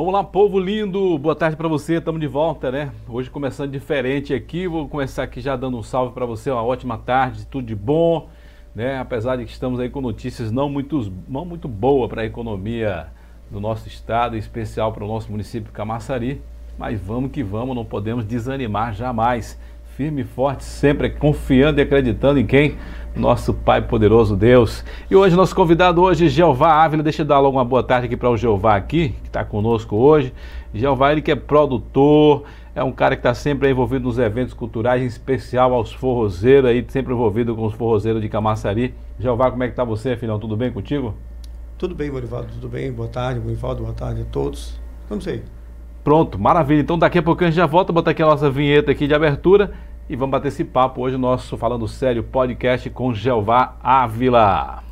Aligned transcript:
Vamos 0.00 0.14
lá, 0.14 0.24
povo 0.24 0.58
lindo, 0.58 1.18
boa 1.18 1.36
tarde 1.36 1.58
para 1.58 1.68
você, 1.68 1.98
estamos 1.98 2.18
de 2.18 2.26
volta, 2.26 2.70
né? 2.70 2.90
Hoje 3.06 3.28
começando 3.28 3.70
diferente 3.70 4.32
aqui, 4.32 4.66
vou 4.66 4.88
começar 4.88 5.24
aqui 5.24 5.42
já 5.42 5.54
dando 5.56 5.76
um 5.76 5.82
salve 5.82 6.14
para 6.14 6.24
você, 6.24 6.50
uma 6.50 6.62
ótima 6.62 6.96
tarde, 6.96 7.46
tudo 7.46 7.66
de 7.66 7.74
bom, 7.74 8.26
né? 8.74 8.98
Apesar 8.98 9.36
de 9.36 9.44
que 9.44 9.50
estamos 9.50 9.78
aí 9.78 9.90
com 9.90 10.00
notícias 10.00 10.50
não 10.50 10.70
muito, 10.70 11.12
não 11.28 11.44
muito 11.44 11.68
boas 11.68 12.08
para 12.08 12.22
a 12.22 12.24
economia 12.24 13.08
do 13.50 13.60
nosso 13.60 13.88
estado, 13.88 14.36
em 14.36 14.38
especial 14.38 14.90
para 14.90 15.04
o 15.04 15.06
nosso 15.06 15.30
município 15.30 15.70
Camaçari, 15.70 16.40
mas 16.78 16.98
vamos 16.98 17.30
que 17.30 17.42
vamos, 17.42 17.76
não 17.76 17.84
podemos 17.84 18.24
desanimar 18.24 18.94
jamais. 18.94 19.60
Firme 20.00 20.22
e 20.22 20.24
forte, 20.24 20.64
sempre 20.64 21.10
confiando 21.10 21.78
e 21.78 21.82
acreditando 21.82 22.40
em 22.40 22.46
quem? 22.46 22.78
Nosso 23.14 23.52
Pai 23.52 23.82
poderoso 23.82 24.34
Deus. 24.34 24.82
E 25.10 25.14
hoje, 25.14 25.36
nosso 25.36 25.54
convidado 25.54 26.00
hoje, 26.00 26.26
Jeová 26.26 26.82
Ávila. 26.82 27.02
Deixa 27.02 27.20
eu 27.20 27.26
dar 27.26 27.38
logo 27.38 27.58
uma 27.58 27.66
boa 27.66 27.82
tarde 27.82 28.06
aqui 28.06 28.16
para 28.16 28.30
o 28.30 28.34
Jeová 28.34 28.76
aqui, 28.76 29.10
que 29.10 29.28
está 29.28 29.44
conosco 29.44 29.94
hoje. 29.96 30.32
Jeová, 30.72 31.12
ele 31.12 31.20
que 31.20 31.30
é 31.30 31.36
produtor, 31.36 32.44
é 32.74 32.82
um 32.82 32.92
cara 32.92 33.14
que 33.14 33.20
está 33.20 33.34
sempre 33.34 33.68
envolvido 33.68 34.06
nos 34.06 34.18
eventos 34.18 34.54
culturais, 34.54 35.02
em 35.02 35.06
especial 35.06 35.74
aos 35.74 35.92
forrozeiros, 35.92 36.70
aí, 36.70 36.82
sempre 36.88 37.12
envolvido 37.12 37.54
com 37.54 37.66
os 37.66 37.74
forrozeiros 37.74 38.22
de 38.22 38.28
Camaçari. 38.30 38.94
Jeová, 39.18 39.50
como 39.50 39.64
é 39.64 39.66
que 39.66 39.74
está 39.74 39.84
você, 39.84 40.16
filhão? 40.16 40.38
Tudo 40.38 40.56
bem 40.56 40.72
contigo? 40.72 41.14
Tudo 41.76 41.94
bem, 41.94 42.10
Bonivaldo, 42.10 42.48
tudo 42.54 42.70
bem? 42.70 42.90
Boa 42.90 43.10
tarde, 43.10 43.38
Bonivaldo, 43.38 43.82
boa 43.82 43.94
tarde 43.94 44.22
a 44.22 44.24
todos. 44.24 44.80
Vamos 45.10 45.28
aí. 45.28 45.42
Pronto, 46.02 46.38
maravilha. 46.38 46.80
Então 46.80 46.98
daqui 46.98 47.18
a 47.18 47.22
pouco 47.22 47.44
a 47.44 47.46
gente 47.46 47.56
já 47.56 47.66
volta, 47.66 47.92
botar 47.92 48.12
aqui 48.12 48.22
a 48.22 48.26
nossa 48.26 48.50
vinheta 48.50 48.90
aqui 48.90 49.06
de 49.06 49.12
abertura 49.12 49.70
e 50.10 50.16
vamos 50.16 50.32
bater 50.32 50.48
esse 50.48 50.64
papo 50.64 51.02
hoje, 51.02 51.16
nosso 51.16 51.56
Falando 51.56 51.86
Sério 51.86 52.24
podcast 52.24 52.90
com 52.90 53.14
Jeová 53.14 53.76
Ávila. 53.80 54.82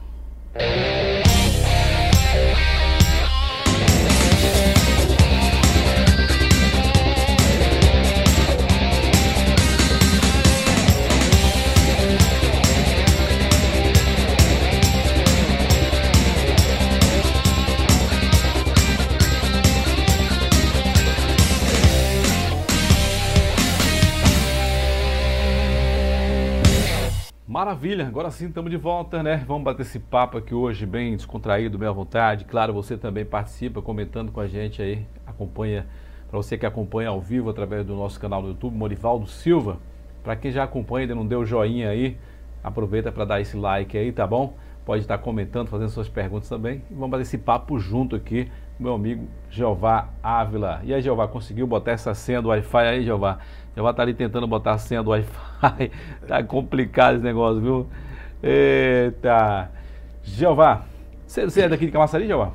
Maravilha, 27.58 28.06
agora 28.06 28.30
sim 28.30 28.46
estamos 28.46 28.70
de 28.70 28.76
volta, 28.76 29.20
né? 29.20 29.42
Vamos 29.44 29.64
bater 29.64 29.82
esse 29.82 29.98
papo 29.98 30.38
aqui 30.38 30.54
hoje, 30.54 30.86
bem 30.86 31.16
descontraído, 31.16 31.76
bem 31.76 31.88
à 31.88 31.90
vontade. 31.90 32.44
Claro, 32.44 32.72
você 32.72 32.96
também 32.96 33.24
participa 33.24 33.82
comentando 33.82 34.30
com 34.30 34.38
a 34.38 34.46
gente 34.46 34.80
aí, 34.80 35.04
acompanha, 35.26 35.84
para 36.30 36.36
você 36.36 36.56
que 36.56 36.64
acompanha 36.64 37.08
ao 37.08 37.20
vivo 37.20 37.50
através 37.50 37.84
do 37.84 37.96
nosso 37.96 38.20
canal 38.20 38.42
no 38.42 38.50
YouTube, 38.50 38.76
Morivaldo 38.76 39.26
Silva. 39.26 39.78
Para 40.22 40.36
quem 40.36 40.52
já 40.52 40.62
acompanha 40.62 41.00
e 41.00 41.04
ainda 41.06 41.16
não 41.16 41.26
deu 41.26 41.44
joinha 41.44 41.90
aí, 41.90 42.16
aproveita 42.62 43.10
para 43.10 43.24
dar 43.24 43.40
esse 43.40 43.56
like 43.56 43.98
aí, 43.98 44.12
tá 44.12 44.24
bom? 44.24 44.54
Pode 44.86 45.02
estar 45.02 45.18
comentando, 45.18 45.66
fazendo 45.66 45.88
suas 45.88 46.08
perguntas 46.08 46.48
também. 46.48 46.84
Vamos 46.88 47.10
bater 47.10 47.22
esse 47.22 47.38
papo 47.38 47.76
junto 47.80 48.14
aqui, 48.14 48.48
meu 48.78 48.94
amigo 48.94 49.26
Jeová 49.50 50.10
Ávila. 50.22 50.80
E 50.84 50.94
aí, 50.94 51.02
Jeová, 51.02 51.26
conseguiu 51.26 51.66
botar 51.66 51.90
essa 51.90 52.14
senha 52.14 52.40
do 52.40 52.50
Wi-Fi 52.50 52.86
aí, 52.86 53.02
Jeová? 53.02 53.40
Já 53.78 53.82
vai 53.82 53.92
estar 53.92 54.02
ali 54.02 54.12
tentando 54.12 54.44
botar 54.44 54.72
a 54.72 54.78
senha 54.78 55.04
do 55.04 55.10
Wi-Fi. 55.10 55.92
tá 56.26 56.42
complicado 56.42 57.14
esse 57.14 57.22
negócio, 57.22 57.60
viu? 57.60 57.86
Eita. 58.42 59.70
Jeová, 60.24 60.84
você, 61.24 61.44
você 61.44 61.60
é 61.60 61.68
daqui 61.68 61.86
de 61.86 61.92
Camaçari, 61.92 62.26
Jeová? 62.26 62.50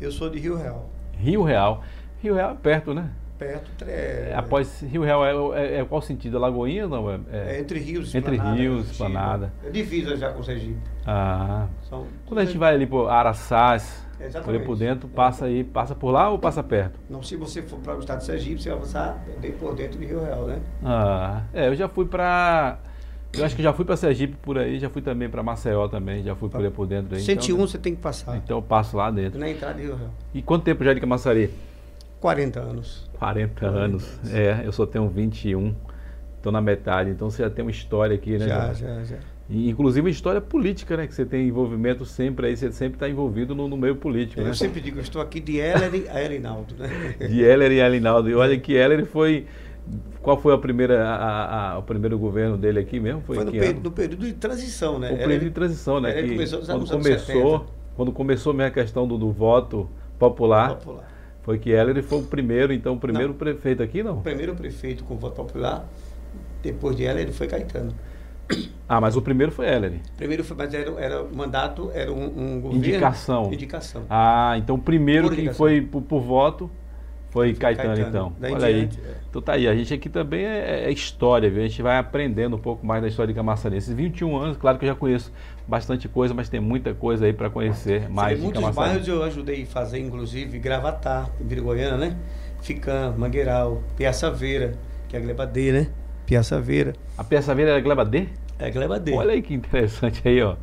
Eu 0.00 0.12
sou 0.12 0.30
de 0.30 0.38
Rio 0.38 0.56
Real. 0.56 0.88
Rio 1.18 1.42
Real. 1.42 1.82
Rio 2.22 2.36
Real 2.36 2.52
é 2.52 2.54
perto, 2.54 2.94
né? 2.94 3.10
Perto, 3.36 3.84
é... 3.84 4.32
Após 4.36 4.80
Rio 4.80 5.02
Real 5.02 5.26
é, 5.56 5.60
é, 5.60 5.80
é, 5.80 5.84
qual 5.84 6.00
sentido? 6.00 6.36
É 6.36 6.40
Lagoinha 6.40 6.86
não? 6.86 7.10
É, 7.10 7.18
é 7.32 7.60
entre 7.60 7.80
rios 7.80 8.14
Entre 8.14 8.36
rios, 8.36 8.92
Esplanada. 8.92 9.52
É 9.64 9.70
divisa 9.70 10.16
já 10.16 10.30
com 10.30 10.38
o 10.38 10.44
Sergipe. 10.44 10.78
Ah. 11.04 11.66
São, 11.88 12.06
Quando 12.26 12.38
a 12.38 12.44
gente 12.44 12.58
vai 12.58 12.74
ali 12.74 12.86
por 12.86 13.08
Araçás, 13.08 14.06
Exatamente. 14.20 14.64
por 14.64 14.76
dentro, 14.76 15.08
passa 15.08 15.44
aí, 15.44 15.62
passa 15.62 15.94
por 15.94 16.10
lá 16.10 16.28
ou 16.30 16.38
passa 16.38 16.62
perto? 16.62 16.98
Não, 17.08 17.22
se 17.22 17.36
você 17.36 17.62
for 17.62 17.78
para 17.78 17.96
o 17.96 18.00
estado 18.00 18.18
de 18.18 18.24
Sergipe, 18.24 18.62
você 18.62 18.70
vai 18.70 18.78
passar 18.80 19.24
bem 19.40 19.52
por 19.52 19.74
dentro 19.74 19.98
de 19.98 20.06
Rio 20.06 20.24
Real, 20.24 20.46
né? 20.46 20.60
Ah, 20.84 21.42
é, 21.52 21.68
eu 21.68 21.74
já 21.74 21.88
fui 21.88 22.04
para 22.06 22.78
eu 23.32 23.44
acho 23.44 23.54
que 23.54 23.62
já 23.62 23.72
fui 23.72 23.84
para 23.84 23.96
Sergipe 23.96 24.36
por 24.40 24.58
aí, 24.58 24.78
já 24.78 24.88
fui 24.88 25.02
também 25.02 25.28
para 25.28 25.42
Maceió 25.42 25.86
também, 25.86 26.22
já 26.24 26.34
fui 26.34 26.48
por 26.48 26.60
aí 26.60 26.70
por 26.70 26.86
dentro 26.86 27.14
aí. 27.14 27.20
101 27.20 27.54
então, 27.54 27.66
você 27.66 27.78
tem 27.78 27.94
que 27.94 28.00
passar. 28.00 28.36
Então 28.36 28.56
eu 28.58 28.62
passo 28.62 28.96
lá 28.96 29.10
dentro. 29.10 29.38
Na 29.38 29.48
entrada 29.48 29.74
de 29.74 29.82
Rio 29.82 29.96
Real. 29.96 30.10
E 30.32 30.42
quanto 30.42 30.64
tempo 30.64 30.82
já 30.82 30.94
de 30.94 31.00
Camaçari? 31.00 31.50
40 32.20 32.60
anos. 32.60 33.08
40, 33.18 33.60
40 33.60 33.78
anos. 33.78 34.18
anos. 34.18 34.34
É, 34.34 34.62
eu 34.64 34.72
só 34.72 34.86
tenho 34.86 35.08
21. 35.08 35.74
Estou 36.36 36.50
na 36.50 36.60
metade, 36.60 37.10
então 37.10 37.28
você 37.28 37.42
já 37.42 37.50
tem 37.50 37.64
uma 37.64 37.70
história 37.70 38.14
aqui, 38.14 38.38
né? 38.38 38.48
Já, 38.48 38.72
já, 38.72 39.04
já. 39.04 39.18
E, 39.48 39.70
inclusive 39.70 40.10
história 40.10 40.40
política, 40.40 40.96
né? 40.96 41.06
Que 41.06 41.14
você 41.14 41.24
tem 41.24 41.48
envolvimento 41.48 42.04
sempre 42.04 42.48
aí, 42.48 42.56
você 42.56 42.70
sempre 42.70 42.96
está 42.96 43.08
envolvido 43.08 43.54
no, 43.54 43.66
no, 43.66 43.76
meio 43.78 43.96
político. 43.96 44.40
Eu 44.40 44.46
né? 44.46 44.54
sempre 44.54 44.80
digo, 44.80 44.98
eu 44.98 45.02
estou 45.02 45.22
aqui 45.22 45.40
de 45.40 45.56
Heller 45.56 46.06
a 46.10 46.22
Elinaldo, 46.22 46.74
né? 46.76 46.88
De 47.18 47.40
Heller 47.40 47.72
e 47.72 47.80
Elinaldo. 47.80 48.28
E 48.28 48.34
olha 48.34 48.58
que 48.58 48.74
Heller 48.74 49.06
foi. 49.06 49.46
Qual 50.20 50.38
foi 50.38 50.52
a 50.52 50.58
primeira, 50.58 51.02
a, 51.02 51.72
a, 51.72 51.78
o 51.78 51.82
primeiro 51.82 52.18
governo 52.18 52.58
dele 52.58 52.78
aqui 52.78 53.00
mesmo? 53.00 53.22
Foi, 53.22 53.36
foi 53.36 53.44
no, 53.46 53.52
período, 53.52 53.84
no, 53.84 53.90
período 53.90 54.26
de 54.26 54.34
transição, 54.34 54.98
né? 54.98 55.12
O 55.12 55.16
período 55.16 55.44
de 55.44 55.50
transição, 55.50 55.98
né? 55.98 56.18
Ele 56.18 56.32
começou 56.32 56.60
quando 56.60 56.90
começou, 56.90 57.66
quando 57.96 58.12
começou 58.12 58.52
mesmo 58.52 58.68
a 58.68 58.70
questão 58.70 59.08
do, 59.08 59.16
do 59.16 59.32
voto 59.32 59.88
popular, 60.18 60.74
popular, 60.74 61.10
foi 61.40 61.58
que 61.58 61.70
Heller 61.70 62.02
foi 62.02 62.18
o 62.18 62.22
primeiro, 62.22 62.74
então 62.74 62.96
o 62.96 63.00
primeiro 63.00 63.28
não, 63.28 63.34
prefeito 63.34 63.82
aqui, 63.82 64.02
não? 64.02 64.18
O 64.18 64.22
primeiro 64.22 64.54
prefeito 64.54 65.04
com 65.04 65.16
voto 65.16 65.36
popular, 65.36 65.88
depois 66.62 66.94
de 66.94 67.04
Heller, 67.04 67.32
foi 67.32 67.46
Caetano. 67.46 67.94
Ah, 68.88 69.00
mas 69.00 69.16
o 69.16 69.22
primeiro 69.22 69.52
foi 69.52 69.66
Heller. 69.66 70.00
Primeiro 70.16 70.42
foi, 70.42 70.56
mas 70.56 70.72
era, 70.72 70.90
era 70.98 71.22
o 71.22 71.36
mandato, 71.36 71.90
era 71.92 72.10
um, 72.10 72.24
um 72.24 72.60
governo. 72.60 72.78
Indicação. 72.78 73.52
Indicação. 73.52 74.04
Ah, 74.08 74.54
então 74.56 74.76
o 74.76 74.78
primeiro 74.78 75.30
que 75.30 75.52
foi 75.52 75.82
por, 75.82 76.00
por 76.00 76.20
voto 76.20 76.70
foi, 77.30 77.52
foi 77.52 77.54
Caetano, 77.54 77.88
Caetano, 77.88 78.08
então. 78.08 78.32
Daí 78.40 78.52
Olha 78.52 78.72
diante, 78.72 78.98
aí. 78.98 79.06
É. 79.06 79.14
Então 79.28 79.42
tá 79.42 79.52
aí, 79.52 79.68
a 79.68 79.74
gente 79.74 79.92
aqui 79.92 80.08
também 80.08 80.44
é, 80.44 80.84
é, 80.86 80.90
história, 80.90 81.50
viu? 81.50 81.62
A 81.62 81.68
gente 81.68 81.82
vai 81.82 81.98
aprendendo 81.98 82.56
um 82.56 82.58
pouco 82.58 82.86
mais 82.86 83.02
da 83.02 83.08
história 83.08 83.32
de 83.32 83.36
Camaçari. 83.36 83.76
Esses 83.76 83.92
21 83.92 84.36
anos, 84.36 84.56
claro 84.56 84.78
que 84.78 84.86
eu 84.86 84.88
já 84.88 84.94
conheço 84.94 85.30
bastante 85.66 86.08
coisa, 86.08 86.32
mas 86.32 86.48
tem 86.48 86.60
muita 86.60 86.94
coisa 86.94 87.26
aí 87.26 87.32
para 87.34 87.50
conhecer 87.50 88.08
mais 88.08 88.38
Sim, 88.38 88.50
de 88.50 88.58
Muitos 88.58 88.74
bairros 88.74 89.06
eu 89.06 89.22
ajudei 89.22 89.62
a 89.62 89.66
fazer, 89.66 89.98
inclusive, 89.98 90.58
Gravatar, 90.58 91.30
Vira 91.38 91.96
né? 91.98 92.16
Ficam, 92.62 93.14
Mangueiral, 93.16 93.82
Piaçaveira, 93.96 94.74
que 95.08 95.16
é 95.16 95.18
a 95.18 95.22
Gleba 95.22 95.46
D, 95.46 95.72
né? 95.72 95.88
Piaçaveira. 96.28 96.92
A 97.16 97.24
Piaçaveira 97.24 97.70
é 97.70 97.76
a 97.76 97.80
Gleba 97.80 98.04
D? 98.04 98.28
É 98.58 98.70
gleba 98.70 99.00
D. 99.00 99.14
Olha 99.14 99.32
aí 99.32 99.40
que 99.40 99.54
interessante 99.54 100.20
aí, 100.28 100.42
ó. 100.42 100.56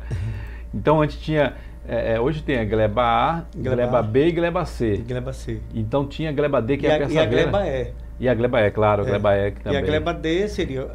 Então 0.72 1.02
antes 1.02 1.18
tinha. 1.18 1.54
É, 1.88 2.14
é 2.14 2.20
hoje 2.20 2.42
tem 2.42 2.58
a 2.58 2.64
gleba 2.64 3.02
A, 3.02 3.44
gleba, 3.56 3.74
gleba 3.74 4.02
B 4.02 4.28
e 4.28 4.32
gleba 4.32 4.64
C. 4.64 4.98
Gleba 4.98 5.32
C. 5.32 5.60
Então 5.74 6.06
tinha 6.06 6.30
a 6.30 6.32
gleba 6.32 6.62
D, 6.62 6.76
que 6.76 6.86
e 6.86 6.88
é 6.88 7.02
a, 7.02 7.06
a 7.06 7.10
E 7.10 7.18
a 7.18 7.26
gleba 7.26 7.66
E. 7.66 7.92
E 8.20 8.28
a 8.28 8.34
gleba 8.34 8.60
E, 8.60 8.70
claro, 8.70 9.02
a 9.02 9.06
é. 9.06 9.08
gleba 9.08 9.36
E 9.36 9.50
também. 9.50 9.80
E 9.80 9.82
a 9.82 9.84
gleba 9.84 10.14
D 10.14 10.48
seria, 10.48 10.88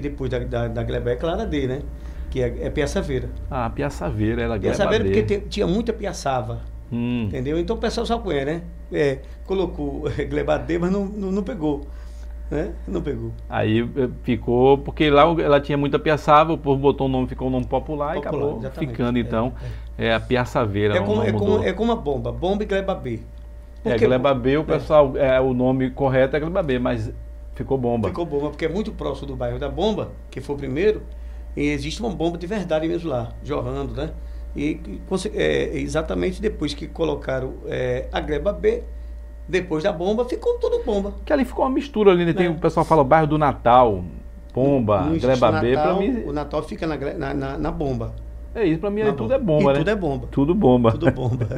depois 0.00 0.30
da, 0.30 0.40
da, 0.40 0.68
da 0.68 0.82
gleba 0.82 1.12
E, 1.12 1.16
claro, 1.16 1.42
a 1.42 1.44
D, 1.44 1.68
né? 1.68 1.82
Que 2.28 2.42
é, 2.42 2.56
é 2.62 2.70
piaçaveira. 2.70 3.28
Ah, 3.48 3.70
piaçaveira 3.70 4.42
era 4.42 4.54
a 4.54 4.58
gleba 4.58 4.74
piaçaveira 4.74 5.04
porque 5.04 5.22
te, 5.22 5.40
tinha 5.48 5.66
muita 5.66 5.92
piaçava. 5.92 6.60
Hum. 6.90 7.26
Entendeu? 7.26 7.56
Então 7.56 7.76
o 7.76 7.78
pessoal 7.78 8.04
só 8.04 8.18
conhece, 8.18 8.46
né? 8.46 8.62
É, 8.92 9.18
colocou 9.46 10.04
gleba 10.28 10.58
D, 10.58 10.78
mas 10.78 10.90
não, 10.90 11.04
não, 11.04 11.30
não 11.30 11.42
pegou 11.42 11.86
né? 12.52 12.74
Não 12.86 13.00
pegou. 13.00 13.32
Aí 13.48 13.80
eh, 13.80 14.08
ficou, 14.22 14.76
porque 14.76 15.08
lá 15.08 15.22
ela 15.22 15.58
tinha 15.58 15.78
muita 15.78 15.98
piaçava, 15.98 16.52
o 16.52 16.58
povo 16.58 16.78
botou 16.80 17.06
o 17.06 17.10
nome, 17.10 17.26
ficou 17.26 17.48
o 17.48 17.50
nome 17.50 17.66
popular, 17.66 18.14
popular 18.14 18.16
e 18.16 18.18
acabou 18.18 18.58
exatamente. 18.58 18.90
ficando 18.90 19.18
então. 19.18 19.54
É, 19.96 20.08
é. 20.08 20.14
a 20.14 20.20
piaçaveira. 20.20 20.96
É 20.96 21.00
como, 21.00 21.22
é, 21.22 21.32
como, 21.32 21.64
é 21.64 21.72
como 21.72 21.92
a 21.92 21.96
bomba, 21.96 22.30
bomba 22.30 22.62
e 22.62 22.66
gleba 22.66 22.94
B. 22.94 23.20
É, 23.84 23.96
gleba 23.96 24.34
B, 24.34 24.58
o 24.58 24.60
é. 24.60 24.64
pessoal, 24.64 25.16
é. 25.16 25.40
o 25.40 25.54
nome 25.54 25.90
correto 25.90 26.36
é 26.36 26.40
gleba 26.40 26.62
B, 26.62 26.78
mas 26.78 27.10
ficou 27.54 27.78
bomba. 27.78 28.08
Ficou 28.08 28.26
bomba, 28.26 28.50
porque 28.50 28.66
é 28.66 28.68
muito 28.68 28.92
próximo 28.92 29.28
do 29.28 29.36
bairro 29.36 29.58
da 29.58 29.68
bomba, 29.68 30.12
que 30.30 30.40
foi 30.40 30.54
o 30.54 30.58
primeiro, 30.58 31.02
e 31.56 31.68
existe 31.68 32.00
uma 32.00 32.10
bomba 32.10 32.36
de 32.36 32.46
verdade 32.46 32.86
mesmo 32.86 33.08
lá, 33.08 33.32
jorrando, 33.42 33.94
né? 33.94 34.10
E 34.54 34.78
é, 35.34 35.78
exatamente 35.78 36.40
depois 36.40 36.74
que 36.74 36.86
colocaram 36.86 37.54
é, 37.66 38.08
a 38.12 38.20
gleba 38.20 38.52
B, 38.52 38.82
depois 39.48 39.82
da 39.82 39.92
bomba, 39.92 40.24
ficou 40.24 40.54
tudo 40.58 40.82
bomba. 40.84 41.14
Que 41.24 41.32
ali 41.32 41.44
ficou 41.44 41.64
uma 41.64 41.70
mistura 41.70 42.12
ali, 42.12 42.24
né? 42.24 42.32
Tem, 42.32 42.46
é. 42.46 42.50
o 42.50 42.54
pessoal 42.54 42.84
fala 42.84 43.02
o 43.02 43.04
bairro 43.04 43.26
do 43.26 43.38
Natal, 43.38 44.04
Pomba, 44.52 45.08
Gleba 45.20 45.52
B, 45.52 45.72
para 45.72 45.94
mim. 45.94 46.22
O 46.26 46.32
Natal 46.32 46.62
fica 46.62 46.86
na, 46.86 47.34
na, 47.34 47.58
na 47.58 47.70
bomba. 47.70 48.14
É 48.54 48.64
isso, 48.64 48.80
para 48.80 48.90
mim 48.90 49.00
tudo 49.16 49.16
bomba. 49.16 49.34
é 49.34 49.38
bomba, 49.38 49.62
e 49.62 49.66
né? 49.66 49.78
Tudo 49.78 49.90
é 49.90 49.96
bomba. 49.96 50.28
Tudo 50.30 50.54
bomba. 50.54 50.92
Tudo 50.92 51.10
bomba. 51.10 51.48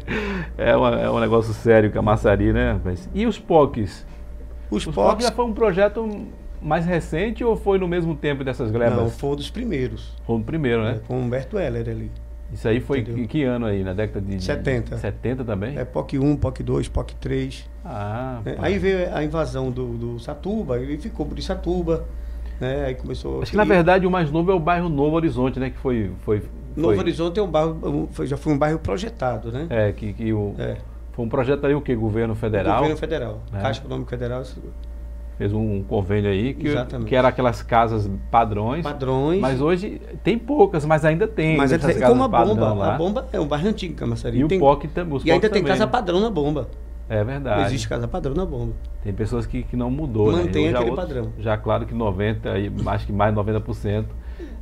é, 0.56 0.74
uma, 0.74 1.00
é 1.00 1.10
um 1.10 1.20
negócio 1.20 1.52
sério 1.52 1.92
com 1.92 1.98
a 1.98 2.02
maçaria, 2.02 2.52
né? 2.52 2.80
E 3.14 3.26
os 3.26 3.38
POCs? 3.38 4.06
Os, 4.70 4.86
os 4.86 4.94
POCs 4.94 5.26
já 5.26 5.32
foi 5.32 5.44
um 5.44 5.52
projeto 5.52 6.08
mais 6.62 6.86
recente 6.86 7.44
ou 7.44 7.54
foi 7.54 7.78
no 7.78 7.86
mesmo 7.86 8.14
tempo 8.16 8.42
dessas 8.42 8.70
glebas? 8.70 8.98
Não, 8.98 9.10
foi 9.10 9.30
um 9.30 9.36
dos 9.36 9.50
primeiros. 9.50 10.16
Foi 10.26 10.36
o 10.36 10.40
primeiro, 10.40 10.82
né? 10.82 10.92
É, 10.92 11.06
com 11.06 11.18
Humberto 11.18 11.58
Heller 11.58 11.86
ali. 11.86 12.10
Isso 12.52 12.66
aí 12.66 12.80
foi 12.80 13.00
em 13.00 13.26
que 13.26 13.44
ano 13.44 13.66
aí? 13.66 13.84
Na 13.84 13.92
década 13.92 14.20
de 14.20 14.42
70. 14.42 14.96
70 14.96 15.44
também? 15.44 15.78
É 15.78 15.84
POC 15.84 16.18
1, 16.18 16.36
POC 16.36 16.62
2, 16.62 16.88
POC 16.88 17.14
3. 17.16 17.70
Ah, 17.84 18.40
é, 18.44 18.56
aí 18.58 18.78
veio 18.78 19.14
a 19.14 19.22
invasão 19.22 19.70
do, 19.70 19.86
do 19.96 20.18
Satuba, 20.18 20.78
ele 20.78 20.96
ficou 20.96 21.26
por 21.26 21.40
Satuba, 21.42 22.06
né? 22.58 22.86
Aí 22.86 22.94
começou. 22.94 23.42
Acho 23.42 23.50
que 23.50 23.56
na 23.56 23.64
verdade 23.64 24.06
o 24.06 24.10
mais 24.10 24.30
novo 24.30 24.50
é 24.50 24.54
o 24.54 24.60
bairro 24.60 24.88
Novo 24.88 25.16
Horizonte, 25.16 25.60
né? 25.60 25.70
Que 25.70 25.78
foi. 25.78 26.10
foi, 26.20 26.40
foi... 26.40 26.50
Novo 26.76 26.98
Horizonte 26.98 27.38
é 27.38 27.42
um 27.42 27.50
bairro, 27.50 28.08
foi, 28.12 28.26
já 28.26 28.36
foi 28.36 28.52
um 28.52 28.58
bairro 28.58 28.78
projetado, 28.78 29.52
né? 29.52 29.66
É, 29.68 29.92
que, 29.92 30.12
que 30.12 30.32
o. 30.32 30.54
É. 30.58 30.76
Foi 31.12 31.24
um 31.24 31.28
projeto 31.28 31.66
aí 31.66 31.74
o 31.74 31.80
que? 31.80 31.94
Governo 31.94 32.34
Federal? 32.34 32.76
Governo 32.76 32.96
Federal. 32.96 33.42
É. 33.52 33.60
Caixa 33.60 33.80
Econômica 33.80 34.10
Federal 34.10 34.42
fez 35.38 35.52
um 35.52 35.84
convênio 35.84 36.28
aí 36.28 36.52
que, 36.52 36.66
que 37.06 37.14
era 37.14 37.28
aquelas 37.28 37.62
casas 37.62 38.10
padrões. 38.30 38.82
Padrões. 38.82 39.40
Mas 39.40 39.60
hoje 39.60 40.02
tem 40.24 40.36
poucas, 40.36 40.84
mas 40.84 41.04
ainda 41.04 41.28
tem. 41.28 41.56
Mas 41.56 41.72
é 41.72 41.78
como 41.78 42.24
a 42.24 42.28
bomba. 42.28 42.74
Lá. 42.74 42.94
A 42.94 42.98
bomba 42.98 43.28
é 43.32 43.38
um 43.38 43.46
bairro 43.46 43.68
antigo, 43.68 43.94
Camaçari. 43.94 44.42
E 44.42 44.48
tem, 44.48 44.58
o 44.58 44.60
POC 44.60 44.88
também. 44.88 45.20
E 45.24 45.30
ainda 45.30 45.48
tem 45.48 45.62
casa 45.62 45.86
padrão 45.86 46.20
na 46.20 46.28
bomba. 46.28 46.68
É 47.08 47.24
verdade. 47.24 47.60
Não 47.60 47.66
existe 47.68 47.88
casa 47.88 48.06
padrão 48.08 48.34
na 48.34 48.44
bomba. 48.44 48.74
Tem 49.02 49.14
pessoas 49.14 49.46
que, 49.46 49.62
que 49.62 49.76
não 49.76 49.90
mudou. 49.90 50.32
Né? 50.32 50.42
Mantém 50.42 50.64
né? 50.64 50.74
aquele 50.76 50.90
outros, 50.90 51.08
padrão. 51.08 51.32
Já 51.38 51.56
claro 51.56 51.86
que 51.86 51.94
90, 51.94 52.50
acho 52.90 53.06
que 53.06 53.12
mais 53.12 53.32
de 53.32 53.40
90% 53.40 54.04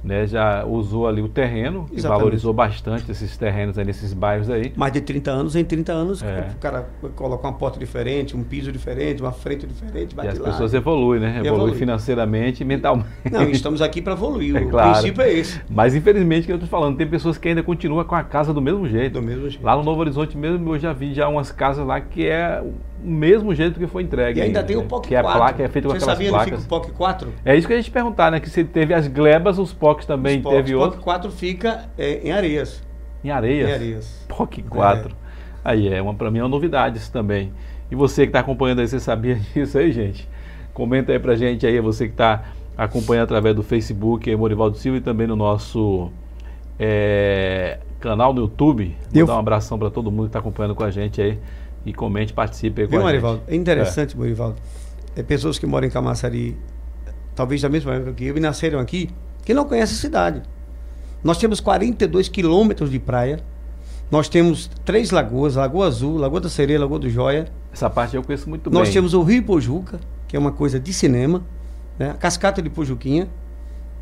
né, 0.02 0.26
já 0.26 0.64
usou 0.64 1.06
ali 1.06 1.22
o 1.22 1.28
terreno, 1.28 1.86
e 1.92 2.00
valorizou 2.00 2.52
bastante 2.52 3.10
esses 3.10 3.36
terrenos 3.36 3.78
aí 3.78 3.84
nesses 3.84 4.12
bairros 4.12 4.48
aí. 4.50 4.72
Mais 4.76 4.92
de 4.92 5.00
30 5.00 5.30
anos, 5.30 5.56
em 5.56 5.64
30 5.64 5.92
anos 5.92 6.22
é. 6.22 6.50
o 6.54 6.58
cara 6.58 6.88
coloca 7.14 7.46
uma 7.46 7.54
porta 7.54 7.78
diferente, 7.78 8.36
um 8.36 8.42
piso 8.42 8.70
diferente, 8.70 9.22
uma 9.22 9.32
frente 9.32 9.66
diferente, 9.66 10.14
e 10.16 10.28
as 10.28 10.38
lá. 10.38 10.50
pessoas 10.50 10.74
evoluem, 10.74 11.20
né? 11.20 11.28
Evoluem 11.38 11.54
evolui. 11.54 11.74
financeiramente 11.74 12.62
e 12.62 12.66
mentalmente. 12.66 13.08
Não, 13.30 13.42
estamos 13.50 13.82
aqui 13.82 14.00
para 14.00 14.12
evoluir, 14.12 14.54
é 14.56 14.60
o 14.60 14.68
claro. 14.68 14.92
princípio 14.92 15.22
é 15.22 15.32
esse. 15.32 15.60
Mas 15.68 15.94
infelizmente, 15.94 16.46
que 16.46 16.52
eu 16.52 16.56
estou 16.56 16.68
falando, 16.68 16.96
tem 16.96 17.06
pessoas 17.06 17.38
que 17.38 17.48
ainda 17.48 17.62
continuam 17.62 18.04
com 18.04 18.14
a 18.14 18.22
casa 18.22 18.52
do 18.52 18.60
mesmo 18.60 18.88
jeito. 18.88 19.14
Do 19.14 19.22
mesmo 19.22 19.48
jeito. 19.48 19.64
Lá 19.64 19.76
no 19.76 19.82
Novo 19.82 20.00
Horizonte 20.00 20.36
mesmo, 20.36 20.74
eu 20.74 20.78
já 20.78 20.92
vi 20.92 21.14
já 21.14 21.28
umas 21.28 21.50
casas 21.50 21.86
lá 21.86 22.00
que 22.00 22.26
é 22.26 22.62
o 23.06 23.08
mesmo 23.08 23.54
jeito 23.54 23.78
que 23.78 23.86
foi 23.86 24.02
entregue. 24.02 24.40
E 24.40 24.42
ainda 24.42 24.64
tem 24.64 24.76
o 24.76 24.82
POC 24.82 24.90
4. 24.90 25.08
Que 25.08 25.14
é 25.14 25.18
a 25.18 25.22
placa 25.22 25.62
é 25.62 25.68
feita 25.68 25.88
com 25.88 25.94
Você 25.94 26.04
sabia 26.04 26.28
placas. 26.30 26.62
Fica 26.62 26.74
o 26.74 26.80
POC 26.80 26.90
4? 26.90 27.32
É 27.44 27.56
isso 27.56 27.66
que 27.68 27.72
a 27.72 27.76
gente 27.76 27.90
perguntar, 27.90 28.32
né? 28.32 28.40
Que 28.40 28.50
se 28.50 28.64
teve 28.64 28.92
as 28.92 29.06
glebas, 29.06 29.60
os 29.60 29.72
POCs 29.72 30.04
também 30.04 30.40
os 30.40 30.44
teve 30.44 30.74
outro. 30.74 30.98
O 30.98 31.04
POC 31.04 31.04
4 31.04 31.30
fica 31.30 31.84
é, 31.96 32.26
em 32.26 32.32
Areias. 32.32 32.82
Em 33.22 33.30
Areias? 33.30 33.70
Em 33.70 33.72
Areias. 33.72 34.26
POC 34.28 34.62
4. 34.62 35.10
É. 35.10 35.12
Aí 35.64 35.88
é, 35.88 36.02
uma, 36.02 36.14
pra 36.14 36.32
mim 36.32 36.40
é 36.40 36.42
uma 36.42 36.48
novidade 36.48 36.98
isso 36.98 37.12
também. 37.12 37.52
E 37.88 37.94
você 37.94 38.22
que 38.22 38.30
está 38.30 38.40
acompanhando 38.40 38.80
aí, 38.80 38.88
você 38.88 38.98
sabia 38.98 39.36
disso 39.54 39.78
aí, 39.78 39.92
gente? 39.92 40.28
Comenta 40.74 41.12
aí 41.12 41.18
pra 41.20 41.36
gente 41.36 41.64
aí, 41.64 41.80
você 41.80 42.06
que 42.06 42.12
está 42.12 42.42
acompanhando 42.76 43.24
através 43.24 43.54
do 43.54 43.62
Facebook, 43.62 44.34
Morivaldo 44.34 44.76
Silva, 44.76 44.98
e 44.98 45.00
também 45.00 45.28
no 45.28 45.36
nosso 45.36 46.10
é, 46.76 47.78
canal 48.00 48.34
no 48.34 48.42
YouTube. 48.42 48.96
Vou 49.12 49.20
Eu... 49.20 49.26
dar 49.26 49.36
um 49.36 49.38
abração 49.38 49.78
para 49.78 49.90
todo 49.90 50.10
mundo 50.10 50.24
que 50.24 50.28
está 50.30 50.40
acompanhando 50.40 50.74
com 50.74 50.82
a 50.82 50.90
gente 50.90 51.22
aí 51.22 51.38
e 51.86 51.92
comente, 51.92 52.32
participe 52.32 52.82
aí 52.82 52.86
com 52.88 52.90
Viu, 52.90 53.00
a 53.00 53.04
Marivaldo? 53.04 53.42
É 53.46 53.54
interessante, 53.54 54.16
é. 54.16 54.18
Marivaldo. 54.18 54.56
É 55.14 55.22
pessoas 55.22 55.56
que 55.56 55.64
moram 55.64 55.86
em 55.86 55.90
Camaçari, 55.90 56.58
talvez 57.34 57.62
da 57.62 57.68
mesma 57.68 57.94
época 57.94 58.12
que 58.12 58.24
eu, 58.24 58.36
e 58.36 58.40
nasceram 58.40 58.80
aqui, 58.80 59.08
que 59.44 59.54
não 59.54 59.64
conhecem 59.64 59.96
a 59.96 60.00
cidade. 60.00 60.42
Nós 61.22 61.38
temos 61.38 61.60
42 61.60 62.28
quilômetros 62.28 62.90
de 62.90 62.98
praia. 62.98 63.38
Nós 64.10 64.28
temos 64.28 64.68
três 64.84 65.10
lagoas, 65.10 65.54
Lagoa 65.54 65.86
Azul, 65.86 66.16
Lagoa 66.18 66.40
da 66.40 66.48
Sereia, 66.48 66.78
Lagoa 66.80 66.98
do 66.98 67.08
Joia. 67.08 67.46
Essa 67.72 67.88
parte 67.88 68.16
eu 68.16 68.22
conheço 68.22 68.48
muito 68.48 68.68
Nós 68.68 68.72
bem. 68.72 68.80
Nós 68.82 68.92
temos 68.92 69.14
o 69.14 69.22
Rio 69.22 69.42
Pojuca, 69.44 70.00
que 70.26 70.36
é 70.36 70.38
uma 70.38 70.52
coisa 70.52 70.78
de 70.78 70.92
cinema, 70.92 71.42
né? 71.98 72.10
a 72.10 72.14
Cascata 72.14 72.60
de 72.60 72.68
Pojuquinha. 72.68 73.28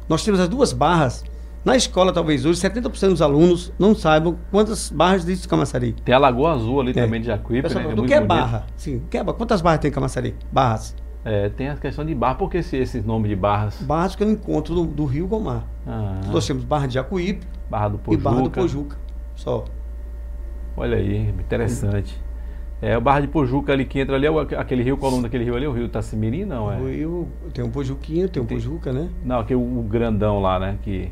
Nós 0.09 0.25
temos 0.25 0.41
as 0.41 0.49
duas 0.49 0.73
barras, 0.73 1.25
na 1.65 1.77
escola, 1.77 2.13
talvez 2.13 2.45
hoje, 2.45 2.61
70% 2.61 3.09
dos 3.09 3.23
alunos 3.23 3.73
não 3.79 3.95
saibam 3.95 4.37
quantas 4.51 4.91
barras 4.91 5.23
existe 5.23 5.47
em 5.47 5.49
Camaçari. 5.49 5.93
Tem 6.05 6.15
a 6.15 6.19
Lagoa 6.19 6.53
Azul 6.53 6.81
ali 6.81 6.91
é. 6.91 6.95
também 6.95 7.21
de 7.21 7.27
Jacuípe, 7.27 7.75
né? 7.75 7.91
É 7.91 7.95
do 7.95 8.05
que 8.05 8.15
é 8.15 8.21
barra? 8.21 8.67
Sim, 8.77 9.03
que 9.11 9.17
é, 9.17 9.25
quantas 9.25 9.63
barras 9.63 9.81
tem 9.81 9.91
em 9.91 9.95
Camaçari? 9.95 10.35
Barras. 10.53 10.95
É, 11.25 11.49
tem 11.49 11.71
a 11.71 11.77
questão 11.77 12.05
de 12.05 12.15
barra. 12.15 12.35
Por 12.35 12.51
que 12.51 12.59
esse, 12.59 12.77
esse 12.77 13.01
nome 13.01 13.29
de 13.29 13.37
barras? 13.37 13.81
Barras 13.81 14.15
que 14.15 14.23
eu 14.23 14.31
encontro 14.31 14.75
do, 14.75 14.85
do 14.85 15.05
Rio 15.07 15.27
Gomar. 15.27 15.65
Ah. 15.87 16.21
Nós 16.31 16.47
temos 16.47 16.65
Barra 16.65 16.87
de 16.87 16.95
Jacuípe 16.95 17.47
barra 17.69 17.89
do 17.89 17.99
Pojuca. 17.99 18.21
e 18.21 18.23
Barra 18.23 18.43
do 18.43 18.51
Pojuca. 18.51 18.97
Só. 19.35 19.65
Olha 20.77 20.97
aí, 20.97 21.29
interessante. 21.31 22.23
É, 22.83 22.99
o 22.99 23.01
Barra 23.01 23.21
de 23.21 23.29
Pojuca 23.29 23.73
ali 23.73 23.85
que 23.85 23.99
entra 23.99 24.17
ali, 24.17 24.27
é 24.27 24.59
aquele 24.59 24.83
rio, 24.83 24.97
qual 24.97 25.11
é 25.11 25.15
o 25.15 25.17
nome 25.17 25.23
daquele 25.23 25.45
rio 25.45 25.57
ali? 25.57 25.67
O 25.67 25.73
rio 25.73 25.89
Tacimirim, 25.89 26.45
não 26.45 26.71
é? 26.71 26.77
O 26.77 26.89
rio, 26.89 27.29
tem 27.53 27.65
um 27.65 27.71
Pojuquinho, 27.71 28.29
tem 28.29 28.43
um 28.43 28.47
Pojuca, 28.47 28.93
né? 28.93 29.09
Não, 29.25 29.41
aquele 29.41 29.59
o 29.61 29.83
grandão 29.83 30.41
lá, 30.41 30.59
né? 30.59 30.79
Que 30.83 31.11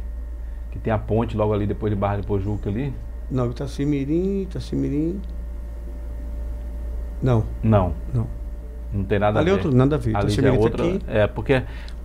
que 0.72 0.78
tem 0.78 0.92
a 0.92 0.98
ponte 0.98 1.36
logo 1.36 1.52
ali 1.52 1.66
depois 1.66 1.92
de 1.92 1.98
Barra 1.98 2.16
de 2.16 2.26
Pojuca 2.26 2.68
ali? 2.68 2.92
Não, 3.30 3.50
Itacimirim, 3.50 4.42
Itacimirim. 4.42 5.20
Não. 7.22 7.44
Não. 7.62 7.94
Não. 8.12 8.26
Não 8.92 9.04
tem 9.04 9.18
nada 9.18 9.38
ali 9.38 9.50
a 9.50 9.54
ver. 9.54 9.58
Outro, 9.58 9.76
nada 9.76 9.96
a 9.96 9.98
ver. 9.98 10.16
Ali 10.16 10.46
é 10.46 10.50
outra. 10.50 10.84
Aqui. 10.84 11.00
É, 11.06 11.26
porque, 11.26 11.62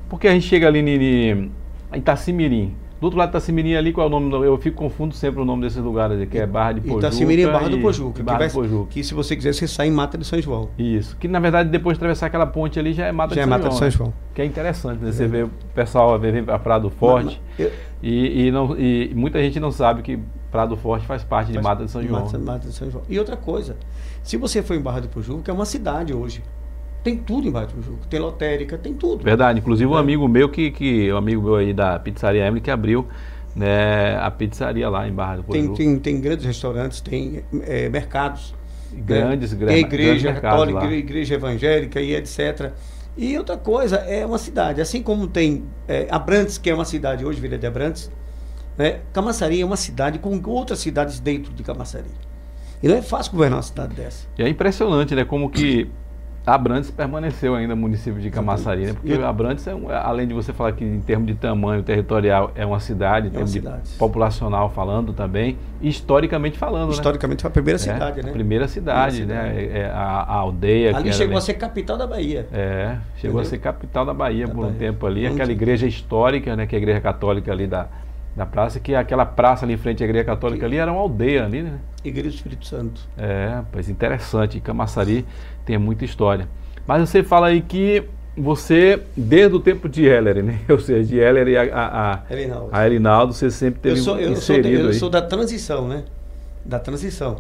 porque 0.08 0.28
a 0.28 0.32
gente 0.32 0.46
chega 0.46 0.68
ali 0.68 0.80
em 0.80 1.52
Itacimirim. 1.96 2.76
Do 3.00 3.06
outro 3.06 3.20
lado 3.20 3.30
Itacimirim 3.30 3.76
ali, 3.76 3.94
qual 3.94 4.08
é 4.08 4.10
o 4.10 4.20
nome? 4.20 4.46
Eu 4.46 4.58
fico 4.58 4.78
confundo 4.78 5.14
sempre 5.14 5.42
o 5.42 5.46
nome 5.46 5.62
desses 5.62 5.78
lugares, 5.78 6.28
que 6.28 6.38
é 6.38 6.48
Barra 6.48 6.74
de 6.74 6.82
Pojuca. 6.82 7.08
Itacimirim 7.08 7.44
é 7.44 7.52
Barra 7.52 7.70
do 7.70 7.78
Pojuca. 7.80 8.24
Barra 8.24 8.40
vai, 8.40 8.48
do 8.48 8.54
Pojuca. 8.54 8.88
Que 8.90 9.04
se 9.04 9.14
você 9.14 9.36
quiser, 9.36 9.54
você 9.54 9.68
sai 9.68 9.88
em 9.88 9.92
Mata 9.92 10.18
de 10.18 10.26
São 10.26 10.42
João. 10.42 10.70
Isso. 10.78 11.16
Que 11.18 11.28
na 11.28 11.40
verdade, 11.40 11.70
depois 11.70 11.96
de 11.96 12.00
atravessar 12.00 12.26
aquela 12.26 12.48
ponte 12.48 12.80
ali, 12.80 12.94
já 12.94 13.06
é 13.06 13.12
Mata, 13.12 13.36
já 13.36 13.36
de, 13.36 13.40
é 13.42 13.44
São 13.44 13.50
Mata 13.50 13.64
João, 13.64 13.74
de 13.74 13.80
São 13.80 13.90
João. 13.92 14.14
Que 14.34 14.42
é 14.42 14.46
interessante, 14.46 15.04
né? 15.04 15.12
Você 15.12 15.26
é. 15.26 15.28
vê 15.28 15.44
o 15.44 15.52
pessoal 15.76 16.18
vem 16.18 16.44
para 16.44 16.58
Prado 16.58 16.90
Forte 16.90 17.40
eu... 17.58 17.72
e, 18.02 18.48
e, 18.48 18.52
não, 18.52 18.76
e 18.78 19.12
muita 19.14 19.40
gente 19.40 19.60
não 19.60 19.72
sabe 19.72 20.02
que 20.02 20.20
Prado 20.52 20.76
Forte 20.76 21.06
faz 21.06 21.24
parte 21.24 21.48
faz 21.48 21.58
de 21.58 21.64
Mata 21.64 21.86
de 21.86 21.92
São 21.92 22.02
João. 22.02 22.26
Mata, 22.26 22.40
Mata 22.40 22.68
de 22.68 22.74
São 22.74 22.90
João. 22.90 23.04
E 23.08 23.20
outra 23.20 23.38
coisa, 23.38 23.78
se 24.24 24.38
você 24.38 24.64
for 24.64 24.76
em 24.76 24.82
Barra 24.82 25.02
do 25.02 25.08
Pojuca, 25.08 25.44
que 25.44 25.52
é 25.52 25.54
uma 25.54 25.66
cidade 25.66 26.14
hoje. 26.14 26.42
Tem 27.08 27.16
tudo 27.16 27.48
em 27.48 27.52
Barra 27.52 27.68
do 27.68 27.76
Pojuca. 27.76 28.06
Tem 28.10 28.20
lotérica, 28.20 28.78
tem 28.78 28.94
tudo. 28.94 29.24
Verdade. 29.24 29.60
Inclusive 29.60 29.90
um 29.90 29.96
é. 29.96 30.00
amigo 30.02 30.28
meu 30.28 30.50
que, 30.50 30.72
que 30.72 31.10
um 31.10 31.16
amigo 31.16 31.42
meu 31.42 31.56
aí 31.56 31.74
da 31.74 31.98
pizzaria 31.98 32.46
Emily 32.46 32.60
que 32.60 32.70
abriu 32.70 33.08
né, 33.56 34.18
a 34.18 34.30
pizzaria 34.30 34.90
lá 34.90 35.08
em 35.08 35.14
Barra 35.14 35.38
do 35.38 35.44
Pojuca. 35.46 35.78
Tem, 35.78 35.88
tem, 35.88 36.00
tem 36.00 36.20
grandes 36.20 36.46
restaurantes, 36.46 37.00
tem 37.00 37.46
é, 37.62 37.88
mercados. 37.88 38.54
Grandes, 38.92 39.54
né? 39.54 39.68
Tem 39.68 39.80
igreja 39.80 40.34
católica, 40.34 40.84
igreja 40.92 41.36
evangélica 41.36 42.02
e 42.02 42.14
etc. 42.14 42.74
E 43.16 43.38
outra 43.38 43.56
coisa, 43.56 44.00
é 44.00 44.26
uma 44.26 44.38
cidade, 44.38 44.82
assim 44.82 45.02
como 45.02 45.28
tem 45.28 45.64
é, 45.88 46.08
Abrantes, 46.12 46.58
que 46.58 46.70
é 46.70 46.74
uma 46.74 46.84
cidade 46.84 47.24
hoje, 47.24 47.40
Vila 47.40 47.58
de 47.58 47.66
Abrantes, 47.66 48.12
né? 48.78 49.00
Camaçari 49.14 49.62
é 49.62 49.66
uma 49.66 49.78
cidade 49.78 50.20
com 50.20 50.42
outras 50.46 50.80
cidades 50.80 51.22
dentro 51.22 51.54
de 51.54 51.64
Camaçari. 51.64 52.12
E 52.84 52.88
não 52.90 52.96
é 52.98 53.02
fácil 53.02 53.32
governar 53.32 53.60
uma 53.60 53.64
cidade 53.64 53.96
dessa. 53.96 54.28
E 54.38 54.44
é 54.44 54.50
impressionante, 54.50 55.16
né? 55.16 55.24
Como 55.24 55.50
que 55.50 55.90
Abrantes 56.48 56.90
permaneceu 56.90 57.56
ainda 57.56 57.76
município 57.76 58.22
de 58.22 58.30
Camaçari, 58.30 58.86
né? 58.86 58.94
Porque 58.94 59.14
Abrantes, 59.22 59.68
é 59.68 59.76
um, 59.76 59.92
além 59.92 60.26
de 60.26 60.34
você 60.34 60.54
falar 60.54 60.72
que 60.72 60.86
em 60.86 61.02
termos 61.02 61.28
de 61.28 61.36
tamanho 61.36 61.84
territorial 61.84 62.52
é 62.56 62.66
uma 62.66 62.80
cidade, 62.80 63.28
em 63.28 63.32
termos 63.32 63.52
de 63.52 63.62
populacional 64.00 64.70
falando 64.70 65.12
também, 65.12 65.58
historicamente 65.82 66.58
falando, 66.58 66.88
né? 66.88 66.94
Historicamente 66.94 67.40
né? 67.40 67.42
foi 67.42 67.50
a 67.50 67.52
primeira 67.52 67.78
cidade, 67.78 68.20
é, 68.22 68.24
né? 68.24 68.30
A 68.30 68.34
primeira 68.34 68.68
cidade, 68.70 69.18
primeira 69.18 69.44
né? 69.44 69.50
cidade. 69.50 69.74
É, 69.74 69.80
é, 69.80 69.86
a, 69.90 69.98
a, 70.00 70.34
aldeia. 70.36 70.96
Ali 70.96 71.12
chegou 71.12 71.34
era, 71.34 71.40
a 71.40 71.42
ser 71.42 71.56
capital 71.56 71.98
da 71.98 72.08
Bahia. 72.08 72.48
É, 72.54 72.96
chegou 73.18 73.42
Entendeu? 73.42 73.42
a 73.42 73.46
ser 73.46 73.58
capital 73.58 74.06
da 74.06 74.14
Bahia 74.14 74.48
da 74.48 74.54
por 74.54 74.62
um 74.62 74.68
Bahia. 74.68 74.80
tempo 74.80 75.06
ali. 75.06 75.28
Aquela 75.28 75.52
igreja 75.52 75.86
histórica, 75.86 76.56
né? 76.56 76.66
Que 76.66 76.76
é 76.76 76.78
a 76.78 76.82
igreja 76.82 77.02
católica 77.02 77.52
ali 77.52 77.68
da, 77.68 77.90
da 78.38 78.46
praça, 78.46 78.80
que 78.80 78.96
aquela 78.96 79.26
praça 79.26 79.66
ali 79.66 79.74
em 79.74 79.78
frente 79.78 80.02
à 80.02 80.06
igreja 80.06 80.24
católica 80.24 80.60
que, 80.60 80.66
ali 80.66 80.78
era 80.78 80.94
uma 80.94 81.02
aldeia 81.02 81.44
ali, 81.44 81.64
né? 81.64 81.74
Igreja 82.06 82.30
do 82.30 82.36
Espírito 82.36 82.66
Santo. 82.66 83.02
É, 83.18 83.62
pois 83.70 83.90
interessante. 83.90 84.62
Camaçari 84.62 85.26
tem 85.68 85.78
muita 85.78 86.06
história. 86.06 86.48
Mas 86.88 87.08
você 87.08 87.22
fala 87.22 87.48
aí 87.48 87.62
que 87.62 88.06
você, 88.38 89.04
desde 89.16 89.54
o 89.54 89.60
tempo 89.60 89.90
de 89.90 90.06
Heller, 90.06 90.42
né? 90.42 90.62
Ou 90.70 90.80
seja, 90.80 91.04
de 91.04 91.18
Heller 91.18 91.48
e 91.50 91.58
a, 91.58 91.64
a, 91.64 92.34
Erinaldo. 92.34 92.70
a 92.72 92.86
Erinaldo, 92.86 93.34
você 93.34 93.52
sempre 93.52 93.82
teve 93.82 94.00
eu 94.00 94.04
sou, 94.04 94.18
eu 94.18 94.32
inserido 94.32 94.70
sou, 94.70 94.84
eu 94.86 94.88
aí. 94.88 94.94
sou 94.94 95.10
da 95.10 95.22
transição, 95.22 95.88
né? 95.88 96.06
Da 96.64 96.80
transição. 96.80 97.38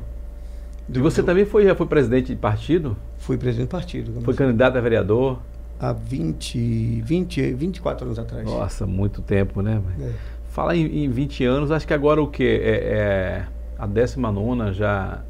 Do, 0.87 0.99
e 0.99 1.01
você 1.01 1.21
do... 1.21 1.25
também 1.25 1.45
foi, 1.45 1.63
já 1.63 1.73
foi 1.73 1.87
presidente 1.87 2.27
de 2.27 2.35
partido? 2.35 2.97
Fui 3.17 3.37
presidente 3.37 3.67
de 3.67 3.71
partido. 3.71 4.21
Foi 4.21 4.33
candidato 4.33 4.77
a 4.77 4.81
vereador? 4.81 5.39
Há 5.79 5.93
20, 5.93 7.01
20, 7.01 7.53
24 7.53 8.05
anos 8.05 8.19
atrás. 8.19 8.45
Nossa, 8.45 8.85
muito 8.85 9.21
tempo, 9.21 9.61
né? 9.61 9.81
É. 10.01 10.11
Fala 10.49 10.75
em, 10.75 11.05
em 11.05 11.09
20 11.09 11.45
anos, 11.45 11.71
acho 11.71 11.87
que 11.87 11.93
agora 11.93 12.21
o 12.21 12.27
que? 12.27 12.43
É, 12.43 13.45
é 13.45 13.47
a 13.77 13.85
19 13.85 14.73
já 14.73 15.21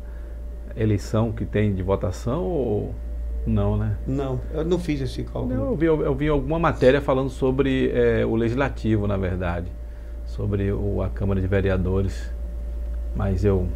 eleição 0.77 1.31
que 1.31 1.45
tem 1.45 1.73
de 1.73 1.81
votação 1.81 2.43
ou 2.43 2.95
não, 3.45 3.77
né? 3.77 3.95
Não, 4.05 4.39
eu 4.53 4.65
não 4.65 4.77
fiz 4.77 4.99
esse 5.01 5.23
cálculo. 5.23 5.55
Não, 5.55 5.65
eu, 5.67 5.75
vi, 5.75 5.85
eu, 5.85 6.15
vi 6.15 6.27
alguma 6.27 6.59
matéria 6.59 7.01
falando 7.01 7.29
sobre 7.29 7.89
é, 7.91 8.25
o 8.25 8.35
legislativo, 8.35 9.07
na 9.07 9.15
verdade, 9.15 9.67
sobre 10.25 10.71
o, 10.71 11.01
a 11.01 11.09
Câmara 11.09 11.39
de 11.39 11.47
Vereadores, 11.47 12.29
mas 13.15 13.45
eu 13.45 13.67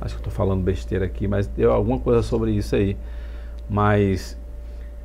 acho 0.00 0.14
que 0.14 0.20
estou 0.20 0.32
falando 0.32 0.62
besteira 0.62 1.04
aqui, 1.04 1.28
mas 1.28 1.46
deu 1.46 1.70
alguma 1.70 1.98
coisa 1.98 2.22
sobre 2.22 2.52
isso 2.52 2.74
aí. 2.74 2.96
Mas 3.68 4.38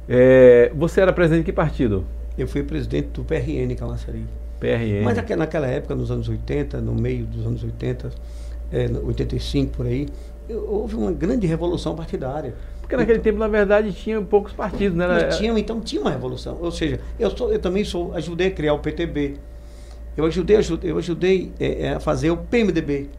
é, 0.07 0.71
você 0.73 1.01
era 1.01 1.11
presidente 1.11 1.41
de 1.41 1.51
que 1.51 1.53
partido? 1.53 2.05
Eu 2.37 2.47
fui 2.47 2.63
presidente 2.63 3.09
do 3.09 3.23
PRN 3.23 3.75
Camaçari. 3.77 4.25
PRN. 4.59 5.03
Mas 5.03 5.17
naquela 5.35 5.67
época, 5.67 5.93
nos 5.93 6.09
anos 6.09 6.29
80, 6.29 6.79
no 6.79 6.93
meio 6.93 7.25
dos 7.25 7.45
anos 7.45 7.63
80, 7.63 8.09
é, 8.71 8.89
85 9.03 9.75
por 9.75 9.85
aí, 9.85 10.07
houve 10.49 10.95
uma 10.95 11.11
grande 11.11 11.47
revolução 11.47 11.95
partidária. 11.95 12.53
Porque 12.81 12.95
naquele 12.95 13.17
então, 13.17 13.31
tempo, 13.31 13.39
na 13.39 13.47
verdade, 13.47 13.91
tinha 13.93 14.21
poucos 14.21 14.53
partidos, 14.53 14.95
né? 14.95 15.07
Mas 15.07 15.37
tinha, 15.37 15.57
então 15.57 15.81
tinha 15.81 16.01
uma 16.01 16.11
revolução. 16.11 16.57
Ou 16.61 16.71
seja, 16.71 16.99
eu, 17.19 17.35
sou, 17.35 17.51
eu 17.51 17.59
também 17.59 17.83
sou, 17.83 18.13
ajudei 18.13 18.47
a 18.47 18.51
criar 18.51 18.73
o 18.73 18.79
PTB. 18.79 19.37
Eu 20.15 20.25
ajudei, 20.25 20.57
ajudei 20.57 20.91
eu 20.91 20.97
ajudei 20.97 21.51
é, 21.59 21.93
a 21.93 21.99
fazer 21.99 22.29
o 22.29 22.37
PMDB. 22.37 23.09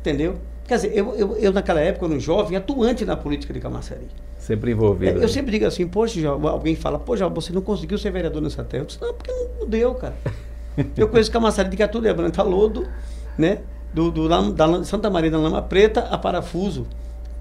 Entendeu? 0.00 0.36
Quer 0.66 0.76
dizer, 0.76 0.96
eu, 0.96 1.14
eu, 1.16 1.36
eu 1.36 1.52
naquela 1.52 1.80
época, 1.80 2.08
no 2.08 2.18
jovem, 2.18 2.56
atuante 2.56 3.04
na 3.04 3.16
política 3.16 3.52
de 3.52 3.60
Camaçari. 3.60 4.06
Sempre 4.38 4.70
envolvido. 4.70 5.20
É, 5.20 5.24
eu 5.24 5.28
sempre 5.28 5.50
digo 5.50 5.66
assim, 5.66 5.86
poxa, 5.86 6.26
alguém 6.28 6.74
fala, 6.74 6.98
poxa, 6.98 7.28
você 7.28 7.52
não 7.52 7.60
conseguiu 7.60 7.98
ser 7.98 8.10
vereador 8.10 8.40
nessa 8.40 8.64
terra. 8.64 8.84
Eu 8.84 8.86
disse, 8.86 9.00
não, 9.02 9.12
porque 9.12 9.30
não, 9.30 9.48
não 9.60 9.68
deu, 9.68 9.94
cara. 9.94 10.14
eu 10.96 11.08
conheço 11.08 11.30
Camaçari 11.30 11.68
de 11.68 11.82
é 11.82 12.14
Branca 12.14 12.42
Lodo, 12.42 12.88
né? 13.36 13.58
Do, 13.92 14.10
do, 14.10 14.28
da 14.28 14.84
Santa 14.84 15.10
Maria 15.10 15.30
da 15.30 15.38
Lama 15.38 15.62
Preta 15.62 16.00
a 16.02 16.16
Parafuso. 16.16 16.86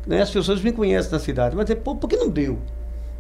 Né? 0.08 0.22
As 0.22 0.32
pessoas 0.32 0.62
me 0.62 0.72
conhecem 0.72 1.12
na 1.12 1.20
cidade, 1.20 1.56
mas 1.56 1.70
é, 1.70 1.76
pô, 1.76 1.96
por 1.96 2.08
que 2.08 2.18
não 2.18 2.30
deu? 2.30 2.60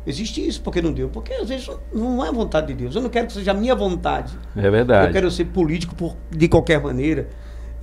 Existe 0.07 0.45
isso, 0.45 0.62
porque 0.62 0.81
não 0.81 0.91
deu? 0.91 1.09
Porque 1.09 1.33
às 1.33 1.48
vezes 1.48 1.69
não 1.93 2.25
é 2.25 2.31
vontade 2.31 2.67
de 2.67 2.74
Deus. 2.74 2.95
Eu 2.95 3.01
não 3.01 3.09
quero 3.09 3.27
que 3.27 3.33
seja 3.33 3.51
a 3.51 3.53
minha 3.53 3.75
vontade. 3.75 4.33
É 4.55 4.69
verdade. 4.69 5.07
Eu 5.07 5.13
quero 5.13 5.29
ser 5.29 5.45
político 5.45 5.93
por, 5.93 6.15
de 6.31 6.48
qualquer 6.48 6.81
maneira. 6.81 7.27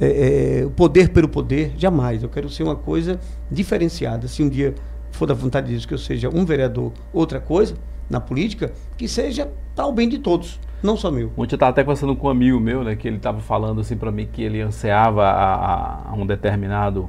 É, 0.01 0.61
é, 0.61 0.67
o 0.67 0.71
poder 0.71 1.11
pelo 1.11 1.29
poder, 1.29 1.73
jamais. 1.77 2.23
Eu 2.23 2.29
quero 2.29 2.49
ser 2.49 2.63
uma 2.65 2.75
coisa 2.75 3.21
diferenciada. 3.51 4.27
Se 4.29 4.43
um 4.43 4.49
dia 4.49 4.75
for 5.13 5.27
da 5.27 5.35
vontade 5.35 5.67
de 5.67 5.73
Deus 5.75 5.87
que 5.87 5.95
eu 5.95 5.99
seja 5.99 6.29
um 6.29 6.45
vereador, 6.45 6.93
outra 7.13 7.39
coisa, 7.39 7.75
na 8.09 8.21
política, 8.21 8.73
que 8.97 9.07
seja 9.07 9.49
para 9.75 9.87
o 9.87 9.93
bem 9.93 10.09
de 10.09 10.19
todos, 10.19 10.59
não 10.83 10.97
só 10.97 11.11
meu. 11.11 11.31
Ontem 11.37 11.55
eu 11.55 11.57
estava 11.57 11.71
até 11.71 11.83
conversando 11.83 12.15
com 12.15 12.27
um 12.27 12.31
amigo 12.31 12.61
meu, 12.61 12.85
né, 12.85 12.97
que 12.97 13.09
ele 13.09 13.17
estava 13.17 13.41
falando 13.41 13.81
assim 13.81 13.97
para 13.97 14.11
mim 14.11 14.29
que 14.31 14.43
ele 14.43 14.61
ansiava 14.61 15.25
a, 15.25 16.11
a, 16.11 16.15
um 16.15 16.27
determinado 16.27 17.09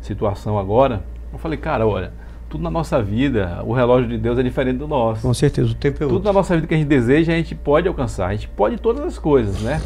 situação 0.00 0.58
agora. 0.58 1.02
Eu 1.32 1.38
falei, 1.38 1.58
cara, 1.58 1.86
olha, 1.86 2.12
tudo 2.48 2.62
na 2.62 2.70
nossa 2.70 3.02
vida, 3.02 3.62
o 3.64 3.72
relógio 3.72 4.08
de 4.08 4.18
Deus 4.18 4.38
é 4.38 4.42
diferente 4.42 4.78
do 4.78 4.88
nosso. 4.88 5.22
Com 5.22 5.34
certeza, 5.34 5.70
o 5.70 5.74
tempo 5.74 5.96
é 5.96 6.06
Tudo 6.06 6.14
outro. 6.14 6.26
na 6.26 6.32
nossa 6.32 6.54
vida 6.54 6.66
que 6.66 6.74
a 6.74 6.78
gente 6.78 6.86
deseja, 6.86 7.32
a 7.32 7.36
gente 7.36 7.54
pode 7.54 7.86
alcançar. 7.86 8.28
A 8.28 8.32
gente 8.32 8.48
pode 8.48 8.78
todas 8.78 9.04
as 9.04 9.18
coisas, 9.18 9.60
né? 9.60 9.82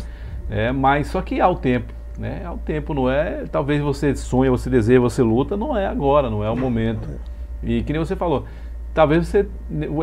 É, 0.50 0.70
mas 0.70 1.08
só 1.08 1.20
que 1.22 1.40
há 1.40 1.48
o 1.48 1.56
tempo, 1.56 1.92
né? 2.18 2.42
Há 2.44 2.52
o 2.52 2.58
tempo, 2.58 2.94
não 2.94 3.10
é? 3.10 3.44
Talvez 3.50 3.80
você 3.80 4.14
sonha, 4.14 4.50
você 4.50 4.70
deseja, 4.70 5.00
você 5.00 5.22
luta, 5.22 5.56
não 5.56 5.76
é 5.76 5.86
agora, 5.86 6.30
não 6.30 6.44
é 6.44 6.50
o 6.50 6.56
momento. 6.56 7.08
E 7.62 7.82
que 7.82 7.92
nem 7.92 7.98
você 7.98 8.14
falou, 8.14 8.44
talvez 8.94 9.26
você, 9.26 9.46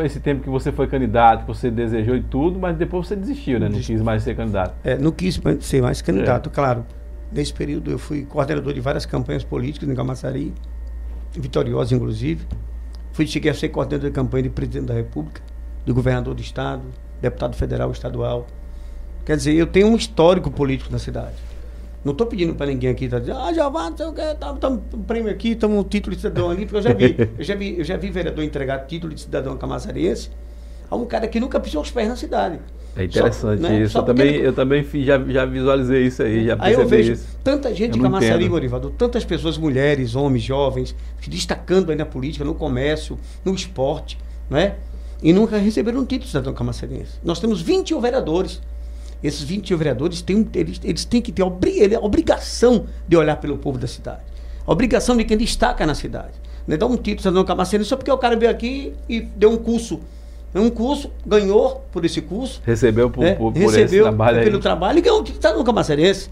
esse 0.04 0.20
tempo 0.20 0.42
que 0.42 0.48
você 0.48 0.72
foi 0.72 0.86
candidato, 0.86 1.42
que 1.42 1.46
você 1.46 1.70
desejou 1.70 2.16
e 2.16 2.22
tudo, 2.22 2.58
mas 2.58 2.76
depois 2.76 3.06
você 3.06 3.16
desistiu, 3.16 3.60
né? 3.60 3.68
Não 3.68 3.80
quis 3.80 4.02
mais 4.02 4.22
ser 4.22 4.34
candidato. 4.34 4.74
É, 4.84 4.98
não 4.98 5.12
quis 5.12 5.40
ser 5.60 5.82
mais 5.82 6.02
candidato, 6.02 6.48
é. 6.48 6.52
claro. 6.52 6.84
Nesse 7.32 7.52
período 7.52 7.90
eu 7.90 7.98
fui 7.98 8.24
coordenador 8.24 8.72
de 8.74 8.80
várias 8.80 9.06
campanhas 9.06 9.44
políticas 9.44 9.88
em 9.88 9.94
Camaçari, 9.94 10.52
vitoriosas 11.32 11.92
inclusive. 11.92 12.44
Fui, 13.12 13.26
cheguei 13.26 13.50
a 13.50 13.54
ser 13.54 13.68
coordenador 13.68 14.10
de 14.10 14.14
campanha 14.14 14.44
de 14.44 14.50
presidente 14.50 14.86
da 14.86 14.94
República, 14.94 15.40
do 15.86 15.94
governador 15.94 16.34
do 16.34 16.42
estado, 16.42 16.82
deputado 17.20 17.54
federal 17.54 17.90
estadual. 17.92 18.46
Quer 19.24 19.36
dizer, 19.36 19.54
eu 19.54 19.66
tenho 19.66 19.86
um 19.86 19.96
histórico 19.96 20.50
político 20.50 20.90
na 20.90 20.98
cidade. 20.98 21.36
Não 22.04 22.12
estou 22.12 22.26
pedindo 22.26 22.54
para 22.54 22.66
ninguém 22.66 22.90
aqui, 22.90 23.08
tá 23.08 23.18
dizendo, 23.18 23.38
ah, 23.38 23.52
Giovanni, 23.52 23.90
não 23.90 24.14
sei 24.14 24.24
que, 24.24 24.34
tá, 24.36 24.68
um 24.68 25.02
prêmio 25.02 25.30
aqui, 25.30 25.50
estamos 25.50 25.78
um 25.78 25.84
título 25.84 26.16
de 26.16 26.22
cidadão 26.22 26.50
ali, 26.50 26.64
porque 26.64 26.78
eu 26.78 26.82
já 26.82 26.92
vi, 26.94 27.16
eu 27.38 27.44
já 27.44 27.54
vi, 27.54 27.78
eu 27.78 27.84
já 27.84 27.96
vi 27.98 28.10
vereador 28.10 28.42
entregar 28.42 28.86
título 28.86 29.12
de 29.12 29.20
cidadão 29.20 29.56
camaçariense 29.58 30.30
a 30.90 30.96
um 30.96 31.04
cara 31.04 31.28
que 31.28 31.38
nunca 31.38 31.60
pisou 31.60 31.82
os 31.82 31.90
pés 31.90 32.08
na 32.08 32.16
cidade. 32.16 32.58
É 32.96 33.04
interessante 33.04 33.60
Só, 33.60 33.68
né? 33.68 33.82
isso. 33.82 33.96
eu 33.96 34.02
também, 34.02 34.26
ele... 34.26 34.46
eu 34.46 34.52
também 34.52 34.84
já, 35.04 35.18
já 35.18 35.44
visualizei 35.44 36.06
isso 36.06 36.22
aí, 36.22 36.46
já 36.46 36.56
Aí 36.58 36.72
eu 36.72 36.86
vejo 36.86 37.12
isso. 37.12 37.38
tanta 37.44 37.72
gente 37.72 37.96
em 37.96 38.02
Camaçari, 38.02 38.48
Morivado, 38.48 38.90
tantas 38.90 39.24
pessoas, 39.24 39.56
mulheres, 39.56 40.16
homens, 40.16 40.42
jovens, 40.42 40.96
se 41.20 41.30
destacando 41.30 41.90
aí 41.90 41.96
na 41.96 42.06
política, 42.06 42.44
no 42.44 42.54
comércio, 42.54 43.18
no 43.44 43.54
esporte, 43.54 44.18
né? 44.48 44.74
E 45.22 45.32
nunca 45.32 45.58
receberam 45.58 46.00
um 46.00 46.04
título 46.04 46.24
de 46.24 46.28
cidadão 46.28 46.52
camaçariense. 46.52 47.12
Nós 47.22 47.38
temos 47.38 47.60
21 47.60 48.00
vereadores. 48.00 48.60
Esses 49.22 49.42
21 49.42 49.76
vereadores 49.76 50.22
têm, 50.22 50.48
eles, 50.54 50.80
eles 50.82 51.04
têm 51.04 51.20
que 51.20 51.30
ter 51.32 51.42
a, 51.42 51.46
a 51.46 52.04
obrigação 52.04 52.86
de 53.06 53.16
olhar 53.16 53.36
pelo 53.36 53.58
povo 53.58 53.78
da 53.78 53.86
cidade. 53.86 54.20
A 54.66 54.72
obrigação 54.72 55.16
de 55.16 55.24
quem 55.24 55.36
destaca 55.36 55.86
na 55.86 55.94
cidade. 55.94 56.32
Não 56.66 56.74
é 56.74 56.78
dar 56.78 56.86
um 56.86 56.96
título 56.96 57.20
cidadão 57.20 57.44
camaçariense 57.44 57.88
só 57.88 57.96
porque 57.96 58.10
o 58.10 58.18
cara 58.18 58.36
veio 58.36 58.50
aqui 58.50 58.94
e 59.08 59.20
deu 59.20 59.50
um 59.50 59.56
curso 59.56 60.00
um 60.58 60.68
curso, 60.68 61.12
ganhou 61.24 61.86
por 61.92 62.04
esse 62.04 62.20
curso. 62.20 62.60
Recebeu 62.64 63.08
por, 63.08 63.22
né? 63.22 63.34
por, 63.34 63.52
por 63.52 63.58
Recebeu 63.58 63.84
esse 63.84 64.00
trabalho 64.00 64.42
pelo 64.42 64.56
aí. 64.56 64.62
trabalho 64.62 64.98
e 64.98 65.02
ganhou 65.02 65.20
o 65.20 65.24
título 65.24 65.58
no 65.58 65.64
Camacerense. 65.64 66.28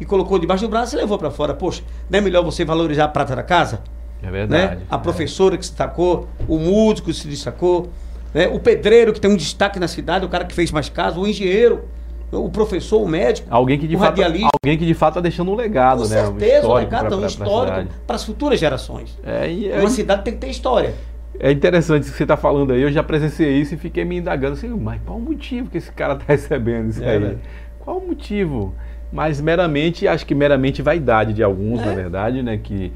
E 0.00 0.06
colocou 0.06 0.38
debaixo 0.38 0.64
do 0.64 0.70
braço 0.70 0.96
e 0.96 0.98
levou 0.98 1.18
para 1.18 1.30
fora. 1.30 1.52
Poxa, 1.52 1.82
não 2.08 2.18
é 2.18 2.22
melhor 2.22 2.42
você 2.42 2.64
valorizar 2.64 3.04
a 3.04 3.08
prata 3.08 3.36
da 3.36 3.42
casa? 3.42 3.82
É 4.22 4.30
verdade. 4.30 4.76
Né? 4.76 4.82
A 4.88 4.96
professora 4.96 5.58
que 5.58 5.64
se 5.64 5.72
destacou, 5.72 6.28
o 6.48 6.58
músico 6.58 7.08
que 7.08 7.14
se 7.14 7.28
destacou, 7.28 7.90
né? 8.32 8.48
o 8.48 8.58
pedreiro 8.58 9.12
que 9.12 9.20
tem 9.20 9.30
um 9.30 9.36
destaque 9.36 9.78
na 9.78 9.86
cidade, 9.86 10.24
o 10.24 10.28
cara 10.28 10.44
que 10.44 10.54
fez 10.54 10.70
mais 10.72 10.88
casa, 10.88 11.20
o 11.20 11.26
engenheiro, 11.26 11.84
o 12.32 12.48
professor, 12.48 13.02
o 13.02 13.06
médico, 13.06 13.46
alguém 13.50 13.78
que 13.78 13.86
de 13.86 13.94
o 13.94 13.98
fato, 13.98 14.20
Alguém 14.22 14.78
que 14.78 14.86
de 14.86 14.94
fato 14.94 15.10
está 15.12 15.20
deixando 15.20 15.50
um 15.50 15.54
legado, 15.54 16.02
Com 16.02 16.08
né? 16.08 16.24
certeza, 16.24 16.66
um, 16.66 16.74
legado, 16.74 17.16
um 17.16 17.26
histórico 17.26 17.92
para 18.06 18.16
as 18.16 18.24
futuras 18.24 18.58
gerações. 18.58 19.18
É, 19.22 19.50
e, 19.52 19.70
Uma 19.72 19.90
cidade 19.90 20.24
tem 20.24 20.32
que 20.32 20.40
ter 20.40 20.48
história. 20.48 20.94
É 21.38 21.50
interessante 21.50 22.04
isso 22.04 22.12
que 22.12 22.16
você 22.16 22.24
está 22.24 22.36
falando 22.36 22.72
aí. 22.72 22.80
Eu 22.80 22.90
já 22.90 23.02
presenciei 23.02 23.58
isso 23.58 23.74
e 23.74 23.76
fiquei 23.76 24.04
me 24.04 24.16
indagando 24.16 24.54
assim, 24.54 24.68
mas 24.68 25.00
qual 25.04 25.18
o 25.18 25.20
motivo 25.20 25.68
que 25.70 25.78
esse 25.78 25.92
cara 25.92 26.14
está 26.14 26.24
recebendo 26.32 26.90
isso 26.90 27.02
é, 27.02 27.12
aí? 27.12 27.18
Né? 27.18 27.36
Qual 27.80 27.98
o 27.98 28.06
motivo? 28.06 28.74
Mas 29.12 29.40
meramente, 29.40 30.08
acho 30.08 30.24
que 30.24 30.34
meramente 30.34 30.80
vaidade 30.80 31.34
de 31.34 31.42
alguns, 31.42 31.80
é. 31.82 31.84
na 31.84 31.94
verdade, 31.94 32.42
né? 32.42 32.58
Que 32.62 32.92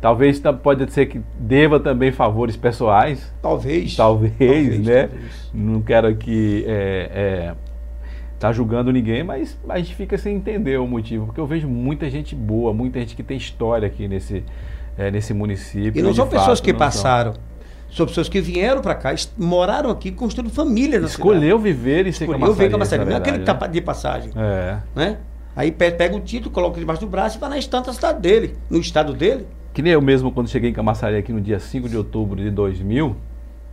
talvez 0.00 0.42
pode 0.62 0.90
ser 0.92 1.06
que 1.06 1.20
deva 1.38 1.78
também 1.78 2.10
favores 2.10 2.56
pessoais. 2.56 3.32
Talvez. 3.40 3.94
Talvez, 3.94 4.34
talvez 4.36 4.84
né? 4.84 5.06
Talvez. 5.06 5.50
Não 5.54 5.80
quero 5.80 6.08
aqui 6.08 6.64
é, 6.66 7.10
é, 7.12 7.54
tá 8.40 8.50
julgando 8.52 8.90
ninguém, 8.90 9.22
mas 9.22 9.56
a 9.68 9.76
gente 9.76 9.94
fica 9.94 10.16
sem 10.16 10.34
entender 10.34 10.78
o 10.78 10.86
motivo, 10.86 11.26
porque 11.26 11.38
eu 11.38 11.46
vejo 11.46 11.68
muita 11.68 12.08
gente 12.08 12.34
boa, 12.34 12.72
muita 12.72 12.98
gente 12.98 13.14
que 13.14 13.22
tem 13.22 13.36
história 13.36 13.86
aqui 13.86 14.08
nesse, 14.08 14.42
é, 14.96 15.10
nesse 15.10 15.34
município. 15.34 16.00
E 16.00 16.02
não 16.02 16.14
são 16.14 16.26
pessoas 16.26 16.58
que 16.58 16.72
passaram. 16.72 17.34
São 17.34 17.42
São 17.90 18.06
pessoas 18.06 18.30
que 18.30 18.40
vieram 18.40 18.80
para 18.80 18.94
cá, 18.94 19.14
moraram 19.36 19.90
aqui, 19.90 20.10
construíram 20.10 20.50
família 20.50 20.98
na 20.98 21.06
Escolheu 21.06 21.58
cidade. 21.58 21.62
viver 21.62 22.06
e 22.06 22.12
ser 22.14 22.24
Escolheu 22.24 22.54
viver 22.54 22.70
Camaçari. 22.70 23.04
Não 23.04 23.12
é 23.12 23.16
aquele 23.16 23.40
que 23.40 23.44
tá 23.44 23.66
de 23.66 23.80
passagem. 23.82 24.30
É. 24.34 24.78
Né? 24.94 25.18
Aí 25.54 25.70
pega 25.70 26.16
o 26.16 26.20
título, 26.20 26.50
coloca 26.50 26.80
debaixo 26.80 27.02
do 27.02 27.08
braço 27.08 27.36
e 27.36 27.40
vai 27.40 27.50
na 27.50 27.58
estante 27.58 27.86
da 27.86 27.92
cidade 27.92 28.20
dele, 28.20 28.56
no 28.70 28.78
estado 28.78 29.12
dele. 29.12 29.46
Que 29.74 29.82
nem 29.82 29.92
eu 29.92 30.00
mesmo, 30.00 30.32
quando 30.32 30.48
cheguei 30.48 30.70
em 30.70 30.72
Camaçari 30.72 31.16
aqui 31.16 31.30
no 31.30 31.42
dia 31.42 31.58
5 31.58 31.90
de 31.90 31.96
outubro 31.96 32.40
de 32.40 32.50
2000, 32.50 33.14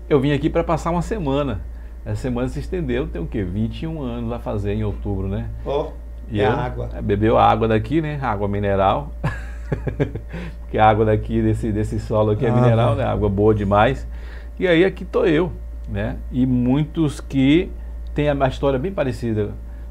eu 0.09 0.19
vim 0.19 0.33
aqui 0.33 0.49
para 0.49 0.63
passar 0.63 0.91
uma 0.91 1.01
semana. 1.01 1.61
Essa 2.07 2.21
semana 2.21 2.47
se 2.47 2.59
estendeu, 2.59 3.05
tem 3.05 3.21
o 3.21 3.27
quê? 3.27 3.43
21 3.43 4.01
anos 4.01 4.31
a 4.31 4.39
fazer 4.39 4.71
em 4.71 4.81
outubro, 4.81 5.27
né? 5.27 5.49
Ó, 5.65 5.87
oh, 5.87 5.91
e 6.31 6.39
é 6.39 6.47
eu, 6.47 6.51
água. 6.51 6.89
Bebeu 7.03 7.37
água 7.37 7.67
daqui, 7.67 8.01
né? 8.01 8.17
Água 8.21 8.47
mineral. 8.47 9.11
Porque 10.61 10.77
a 10.77 10.87
água 10.89 11.03
daqui, 11.03 11.41
desse, 11.41 11.69
desse 11.69 11.99
solo 11.99 12.31
aqui 12.31 12.45
é 12.45 12.49
ah, 12.49 12.55
mineral, 12.55 12.95
né? 12.95 13.03
Água 13.03 13.27
boa 13.27 13.53
demais. 13.53 14.07
E 14.57 14.65
aí 14.65 14.85
aqui 14.85 15.03
estou 15.03 15.27
eu, 15.27 15.51
né? 15.89 16.15
E 16.31 16.45
muitos 16.45 17.19
que 17.19 17.69
têm 18.15 18.29
a 18.29 18.47
história 18.47 18.79
bem 18.79 18.93
parecida 18.93 19.49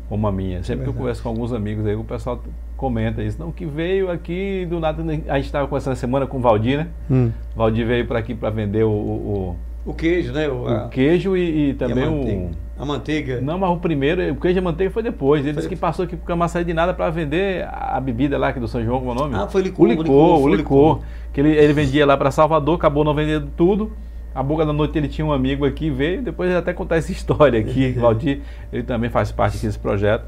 com 0.08 0.26
a 0.26 0.32
minha. 0.32 0.62
Sempre 0.62 0.80
é 0.80 0.85
que 0.85 0.90
eu 0.90 0.94
converso 0.94 1.23
com 1.23 1.28
alguns 1.28 1.52
amigos 1.52 1.85
aí, 1.85 1.94
o 1.94 2.02
pessoal 2.02 2.42
comenta 2.78 3.23
isso. 3.23 3.38
Não, 3.38 3.52
que 3.52 3.66
veio 3.66 4.11
aqui 4.11 4.66
do 4.70 4.80
nada. 4.80 5.02
A 5.02 5.37
gente 5.37 5.44
estava 5.44 5.66
conversando 5.66 5.94
semana 5.96 6.26
com 6.26 6.38
o 6.38 6.40
Valdir, 6.40 6.78
né? 6.78 6.88
Hum. 7.11 7.30
Valdir 7.54 7.87
veio 7.87 8.06
para 8.06 8.20
aqui 8.20 8.35
para 8.35 8.49
vender 8.49 8.85
o, 8.85 8.90
o, 8.90 9.56
o, 9.87 9.95
queijo, 9.95 10.33
né? 10.33 10.49
O, 10.49 10.87
o 10.87 10.88
queijo 10.88 11.37
e, 11.37 11.71
e 11.71 11.75
também 11.75 12.05
e 12.05 12.09
o. 12.09 12.66
A 12.78 12.85
manteiga? 12.85 13.40
Não, 13.40 13.59
mas 13.59 13.71
o 13.71 13.78
primeiro, 13.78 14.33
o 14.33 14.37
queijo 14.37 14.59
e 14.59 14.61
a 14.61 14.62
manteiga 14.62 14.93
foi 14.93 15.02
depois. 15.02 15.40
Ele 15.40 15.55
foi... 15.55 15.62
disse 15.62 15.69
que 15.69 15.76
passou 15.76 16.05
aqui 16.05 16.14
para 16.14 16.26
Camaçari 16.26 16.64
de 16.64 16.75
nada 16.75 16.93
para 16.93 17.09
vender 17.09 17.66
a 17.73 17.99
bebida 17.99 18.37
lá 18.37 18.49
aqui 18.49 18.61
do 18.61 18.69
São 18.69 18.85
João, 18.85 18.99
como 18.99 19.12
é 19.12 19.14
o 19.14 19.16
nome? 19.16 19.35
Ah, 19.35 19.47
foi 19.47 19.62
licor. 19.62 19.87
O 19.87 19.88
licor, 19.88 20.05
o 20.05 20.49
licor. 20.49 20.50
O 20.50 20.55
licor, 20.55 21.00
Que 21.33 21.40
ele, 21.40 21.57
ele 21.57 21.73
vendia 21.73 22.05
lá 22.05 22.16
para 22.16 22.31
Salvador, 22.31 22.76
acabou 22.76 23.02
não 23.02 23.14
vendendo 23.14 23.50
tudo. 23.57 23.93
A 24.35 24.43
boca 24.43 24.66
da 24.66 24.73
noite 24.75 24.99
ele 24.99 25.09
tinha 25.09 25.26
um 25.26 25.33
amigo 25.33 25.64
aqui, 25.64 25.88
veio, 25.88 26.21
depois 26.21 26.50
ele 26.50 26.59
até 26.59 26.75
contar 26.75 26.97
essa 26.97 27.11
história 27.12 27.59
aqui. 27.59 27.93
Valdir, 27.99 28.43
ele 28.71 28.83
também 28.83 29.09
faz 29.09 29.33
parte 29.33 29.57
aqui 29.57 29.66
desse 29.66 29.78
projeto. 29.78 30.26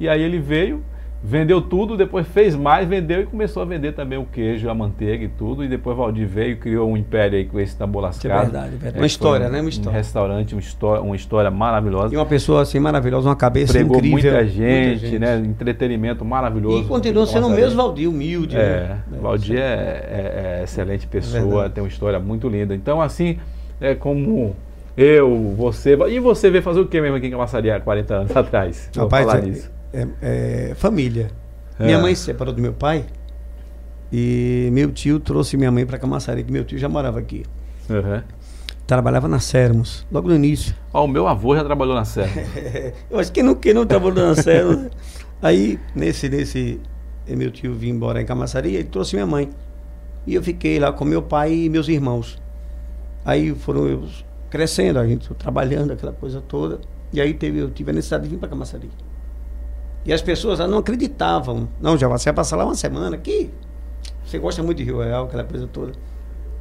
E 0.00 0.08
aí 0.08 0.20
ele 0.20 0.40
veio, 0.40 0.82
vendeu 1.26 1.62
tudo, 1.62 1.96
depois 1.96 2.26
fez 2.28 2.54
mais, 2.54 2.86
vendeu 2.86 3.22
e 3.22 3.26
começou 3.26 3.62
a 3.62 3.64
vender 3.64 3.92
também 3.92 4.18
o 4.18 4.26
queijo, 4.26 4.68
a 4.68 4.74
manteiga 4.74 5.24
e 5.24 5.28
tudo. 5.28 5.64
E 5.64 5.68
depois 5.68 5.96
Valdir 5.96 6.28
veio 6.28 6.52
e 6.52 6.56
criou 6.56 6.90
um 6.90 6.96
império 6.96 7.38
aí 7.38 7.46
com 7.46 7.58
esse 7.58 7.74
tabulascado. 7.74 8.34
É 8.34 8.42
verdade, 8.42 8.66
é 8.66 8.70
verdade. 8.76 8.98
Uma 8.98 9.06
história, 9.06 9.46
um, 9.48 9.50
né? 9.50 9.60
Uma 9.62 9.70
história. 9.70 9.90
Um 9.90 9.94
restaurante, 9.94 10.54
uma 10.54 10.60
história, 10.60 11.02
uma 11.02 11.16
história 11.16 11.50
maravilhosa. 11.50 12.12
E 12.12 12.16
uma 12.18 12.26
pessoa 12.26 12.60
assim 12.60 12.78
maravilhosa, 12.78 13.28
uma 13.30 13.36
cabeça 13.36 13.72
Pregou 13.72 13.96
incrível. 13.96 14.32
Muita 14.32 14.46
gente, 14.46 14.88
muita 14.90 14.96
gente, 14.98 15.18
né? 15.18 15.38
Entretenimento 15.38 16.24
maravilhoso. 16.26 16.82
E 16.82 16.84
continua 16.84 17.26
sendo 17.26 17.46
o 17.46 17.50
mesmo 17.50 17.76
Valdir, 17.76 18.08
humilde. 18.08 18.56
É, 18.56 18.98
né? 19.10 19.18
Valdir 19.20 19.56
é, 19.56 19.62
é, 19.62 20.58
é 20.60 20.64
excelente 20.64 21.06
pessoa, 21.06 21.70
tem 21.70 21.82
uma 21.82 21.88
história 21.88 22.20
muito 22.20 22.48
linda. 22.48 22.74
Então, 22.74 23.00
assim, 23.00 23.38
é 23.80 23.94
como 23.94 24.54
eu, 24.94 25.54
você. 25.56 25.96
E 26.10 26.20
você 26.20 26.50
veio 26.50 26.62
fazer 26.62 26.80
o 26.80 26.86
que 26.86 27.00
mesmo 27.00 27.16
aqui 27.16 27.28
em 27.28 27.30
Camaçaria 27.30 27.76
há 27.76 27.80
40 27.80 28.14
anos 28.14 28.36
atrás? 28.36 28.90
Rapaz, 28.94 29.26
falar 29.26 29.38
é, 29.38 29.73
é, 29.94 30.08
é, 30.70 30.74
família. 30.74 31.30
É. 31.78 31.84
Minha 31.86 31.98
mãe 31.98 32.14
se 32.14 32.24
separou 32.24 32.54
do 32.54 32.62
meu 32.62 32.72
pai 32.72 33.04
E 34.12 34.68
meu 34.72 34.92
tio 34.92 35.18
trouxe 35.18 35.56
minha 35.56 35.70
mãe 35.70 35.86
para 35.86 35.98
Camaçari, 35.98 36.44
que 36.44 36.52
meu 36.52 36.64
tio 36.64 36.78
já 36.78 36.88
morava 36.88 37.18
aqui. 37.18 37.44
Uhum. 37.88 38.22
Trabalhava 38.86 39.28
na 39.28 39.38
Sermos, 39.38 40.06
logo 40.12 40.28
no 40.28 40.34
início. 40.34 40.74
Ó, 40.92 41.04
o 41.04 41.08
meu 41.08 41.26
avô 41.26 41.56
já 41.56 41.64
trabalhou 41.64 41.94
na 41.94 42.04
Sermos. 42.04 42.34
Eu 43.10 43.18
acho 43.18 43.32
que 43.32 43.42
não, 43.42 43.54
quem 43.54 43.72
não 43.72 43.86
trabalhou 43.86 44.26
na 44.28 44.34
Sermos. 44.34 44.90
Aí, 45.40 45.78
nesse, 45.94 46.28
nesse, 46.28 46.80
meu 47.28 47.50
tio 47.50 47.74
vinha 47.74 47.92
embora 47.92 48.20
em 48.20 48.26
Camaçari, 48.26 48.74
ele 48.74 48.84
trouxe 48.84 49.14
minha 49.14 49.26
mãe. 49.26 49.50
E 50.26 50.34
eu 50.34 50.42
fiquei 50.42 50.78
lá 50.78 50.90
com 50.90 51.04
meu 51.04 51.20
pai 51.20 51.52
e 51.52 51.68
meus 51.68 51.86
irmãos. 51.86 52.40
Aí 53.24 53.54
foram 53.54 53.86
eu 53.86 54.08
crescendo, 54.48 54.98
a 54.98 55.06
gente 55.06 55.32
trabalhando, 55.34 55.92
aquela 55.92 56.12
coisa 56.12 56.40
toda. 56.40 56.80
E 57.12 57.20
aí 57.20 57.34
teve, 57.34 57.58
eu 57.58 57.70
tive 57.70 57.90
a 57.90 57.94
necessidade 57.94 58.24
de 58.24 58.30
vir 58.30 58.38
para 58.38 58.48
Camaçari. 58.48 58.88
E 60.04 60.12
as 60.12 60.20
pessoas 60.20 60.58
não 60.58 60.78
acreditavam. 60.78 61.68
Não, 61.80 61.96
já 61.96 62.06
você 62.06 62.24
vai 62.24 62.34
passar 62.34 62.56
lá 62.56 62.64
uma 62.64 62.74
semana 62.74 63.16
aqui. 63.16 63.50
Você 64.24 64.38
gosta 64.38 64.62
muito 64.62 64.78
de 64.78 64.84
Rio 64.84 65.00
Real, 65.00 65.24
aquela 65.24 65.44
coisa 65.44 65.66
toda. 65.66 65.92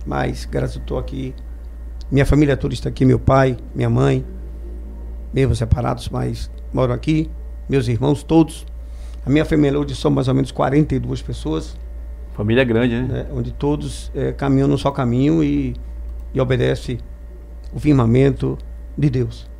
Mas, 0.06 0.46
graças 0.46 0.76
a 0.76 0.80
Deus, 0.80 0.84
estou 0.84 0.98
aqui. 0.98 1.36
Minha 2.10 2.26
família 2.26 2.56
toda 2.56 2.74
está 2.74 2.90
aqui, 2.90 3.06
meu 3.06 3.20
pai, 3.20 3.58
minha 3.74 3.90
mãe, 3.90 4.26
mesmo 5.34 5.56
separados, 5.56 6.10
mas 6.10 6.50
moram 6.74 6.94
aqui. 6.94 7.30
Meus 7.68 7.88
irmãos 7.88 8.24
todos. 8.24 8.66
A 9.26 9.30
minha 9.30 9.46
família 9.46 9.80
hoje 9.80 9.96
são 9.96 10.12
mais 10.12 10.28
ou 10.28 10.34
menos 10.34 10.52
42 10.52 11.22
pessoas. 11.22 11.78
Família 12.34 12.64
grande, 12.64 12.96
né? 12.96 13.24
né? 13.24 13.28
Onde 13.34 13.52
todos 13.52 14.12
é, 14.16 14.32
caminham 14.32 14.68
no 14.68 14.78
só 14.78 14.92
caminho 14.92 15.44
e, 15.44 15.76
e 16.34 16.40
obedecem 16.40 17.00
o 17.74 17.80
firmamento 17.80 18.58
de 18.98 19.10
Deus 19.10 19.53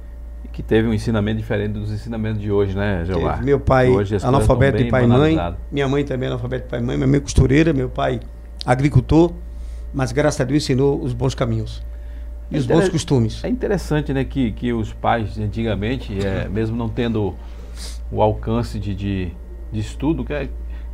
que 0.52 0.62
teve 0.62 0.88
um 0.88 0.94
ensinamento 0.94 1.38
diferente 1.38 1.74
dos 1.74 1.92
ensinamentos 1.92 2.42
de 2.42 2.52
hoje, 2.52 2.76
né, 2.76 3.04
Jeová? 3.06 3.38
Meu 3.38 3.60
pai 3.60 3.90
analfabeto 4.24 4.78
de 4.78 4.90
pai 4.90 5.04
e 5.04 5.08
mãe, 5.08 5.38
minha 5.72 5.88
mãe 5.88 6.04
também 6.04 6.28
analfabeto 6.28 6.66
de 6.66 6.70
pai 6.70 6.80
e 6.80 6.84
mãe, 6.84 6.98
minha 6.98 7.08
mãe 7.08 7.20
costureira, 7.20 7.74
meu 7.74 7.90
pai 7.90 8.20
agricultor, 8.66 9.34
mas 9.94 10.12
graças 10.12 10.40
a 10.42 10.44
Deus 10.44 10.64
ensinou 10.64 11.02
os 11.02 11.14
bons 11.14 11.34
caminhos 11.34 11.84
e 12.52 12.56
é 12.56 12.60
os 12.60 12.66
bons 12.66 12.90
costumes. 12.90 13.44
É 13.44 13.50
interessante, 13.50 14.14
né, 14.14 14.24
que, 14.24 14.52
que 14.52 14.72
os 14.72 14.94
pais 14.94 15.38
antigamente, 15.40 16.18
é, 16.26 16.48
mesmo 16.48 16.78
não 16.78 16.88
tendo 16.88 17.34
o 18.12 18.22
alcance 18.22 18.80
de, 18.80 18.94
de, 18.94 19.32
de 19.72 19.80
estudo, 19.80 20.24
que 20.24 20.34
é, 20.34 20.48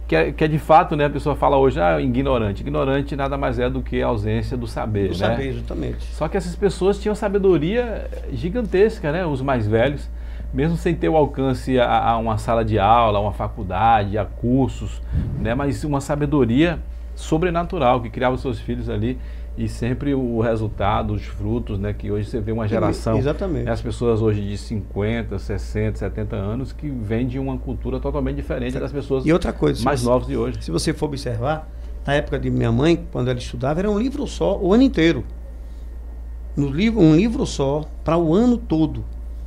que 0.10 0.16
é, 0.16 0.32
que 0.32 0.44
é, 0.44 0.48
de 0.48 0.58
fato, 0.58 0.96
né, 0.96 1.06
a 1.06 1.10
pessoa 1.10 1.36
fala 1.36 1.56
hoje, 1.56 1.80
ah, 1.80 2.02
ignorante. 2.02 2.62
Ignorante 2.64 3.16
nada 3.16 3.38
mais 3.38 3.60
é 3.60 3.70
do 3.70 3.84
que 3.84 4.02
a 4.02 4.08
ausência 4.08 4.58
do 4.58 4.66
saber, 4.66 5.10
do 5.10 5.12
né? 5.12 5.14
saber, 5.14 5.54
justamente. 5.54 6.04
Só 6.16 6.28
que 6.28 6.36
essas 6.36 6.56
pessoas 6.56 7.00
tinham 7.00 7.14
sabedoria 7.14 8.10
gigantesca, 8.34 9.12
né, 9.12 9.24
os 9.24 9.40
mais 9.44 9.68
velhos, 9.68 10.10
mesmo 10.52 10.76
sem 10.76 10.96
ter 10.96 11.10
o 11.10 11.16
alcance 11.16 11.80
a, 11.80 12.10
a 12.10 12.18
uma 12.18 12.40
sala 12.40 12.66
de 12.66 12.80
aula, 12.80 13.20
a 13.20 13.22
uma 13.22 13.34
faculdade, 13.34 14.18
a 14.18 14.26
cursos, 14.26 15.00
né, 15.40 15.54
mas 15.54 15.84
uma 15.84 16.02
sabedoria 16.02 16.80
sobrenatural 17.14 18.02
que 18.02 18.10
criava 18.10 18.34
os 18.34 18.42
seus 18.42 18.60
filhos 18.60 18.90
ali 18.90 19.16
e 19.58 19.68
sempre 19.68 20.14
o 20.14 20.40
resultado, 20.40 21.14
os 21.14 21.24
frutos, 21.24 21.78
né? 21.78 21.94
Que 21.94 22.12
hoje 22.12 22.30
você 22.30 22.40
vê 22.40 22.52
uma 22.52 22.68
geração. 22.68 23.18
Exatamente. 23.18 23.66
Né, 23.66 23.72
as 23.72 23.82
pessoas 23.82 24.22
hoje 24.22 24.42
de 24.42 24.58
50, 24.58 25.38
60, 25.38 26.00
70 26.00 26.36
anos 26.36 26.72
que 26.72 26.90
vêm 26.90 27.28
de 27.28 27.38
uma 27.38 27.58
cultura 27.58 28.00
totalmente 28.00 28.38
diferente 28.38 28.80
das 28.80 28.92
pessoas 28.92 29.26
e 29.26 29.34
outra 29.34 29.52
coisa, 29.52 29.84
mais 29.84 30.04
novas 30.04 30.28
de 30.28 30.38
hoje. 30.38 30.58
Se 30.62 30.72
você 30.72 30.94
for 30.94 31.08
observar, 31.08 31.70
na 32.06 32.14
época 32.14 32.40
de 32.40 32.50
minha 32.50 32.72
mãe, 32.72 33.06
quando 33.12 33.30
ela 33.30 33.40
estudava, 33.40 33.80
era 33.80 33.90
um 33.90 34.00
livro 34.00 34.26
só 34.26 34.58
o 34.58 34.74
ano 34.74 34.84
inteiro. 34.84 35.24
No 36.56 36.70
livro, 36.70 37.00
um 37.00 37.16
livro 37.16 37.46
só 37.46 37.86
para 38.04 38.18
o 38.18 38.34
ano 38.34 38.58
todo. 38.58 39.04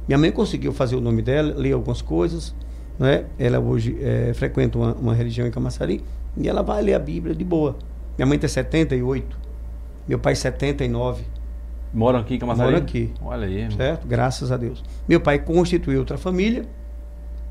Minha 0.06 0.18
mãe 0.18 0.32
conseguiu 0.32 0.72
fazer 0.72 0.96
o 0.96 1.00
nome 1.00 1.22
dela, 1.22 1.54
ler 1.56 1.72
algumas 1.72 2.02
coisas. 2.02 2.54
Né? 2.98 3.24
Ela 3.38 3.58
hoje 3.58 3.96
é, 4.00 4.32
frequenta 4.34 4.78
uma, 4.78 4.94
uma 4.94 5.14
religião 5.14 5.46
em 5.46 5.50
Camaçari 5.50 6.02
e 6.36 6.48
ela 6.48 6.62
vai 6.62 6.82
ler 6.82 6.94
a 6.94 6.98
Bíblia 6.98 7.34
de 7.34 7.44
boa. 7.44 7.76
Minha 8.16 8.26
mãe 8.26 8.38
tem 8.38 8.48
78. 8.48 9.36
Meu 10.06 10.18
pai 10.18 10.34
79. 10.34 11.24
Moram 11.92 12.20
aqui 12.20 12.34
em 12.34 12.38
Camaçari? 12.38 12.72
Moram 12.72 12.82
aqui. 12.82 13.12
Olha 13.22 13.46
aí. 13.46 13.70
Certo? 13.72 14.06
Graças 14.06 14.50
a 14.50 14.56
Deus. 14.56 14.82
Meu 15.06 15.20
pai 15.20 15.38
constituiu 15.38 16.00
outra 16.00 16.16
família. 16.16 16.64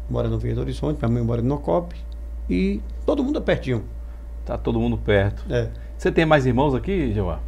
Mora 0.10 0.28
no 0.28 0.38
Verde 0.38 0.60
Horizonte, 0.60 0.98
minha 0.98 1.10
mãe 1.10 1.24
mora 1.24 1.42
no 1.42 1.48
Nocop. 1.48 1.96
E 2.50 2.82
todo 3.06 3.24
mundo 3.24 3.40
é 3.40 3.42
pertinho. 3.42 3.84
Tá 4.46 4.58
todo 4.58 4.80
mundo 4.80 4.98
perto. 4.98 5.46
É. 5.50 5.70
Você 5.98 6.12
tem 6.12 6.26
mais 6.26 6.46
irmãos 6.46 6.74
aqui, 6.74 7.14
Jeová? 7.14 7.40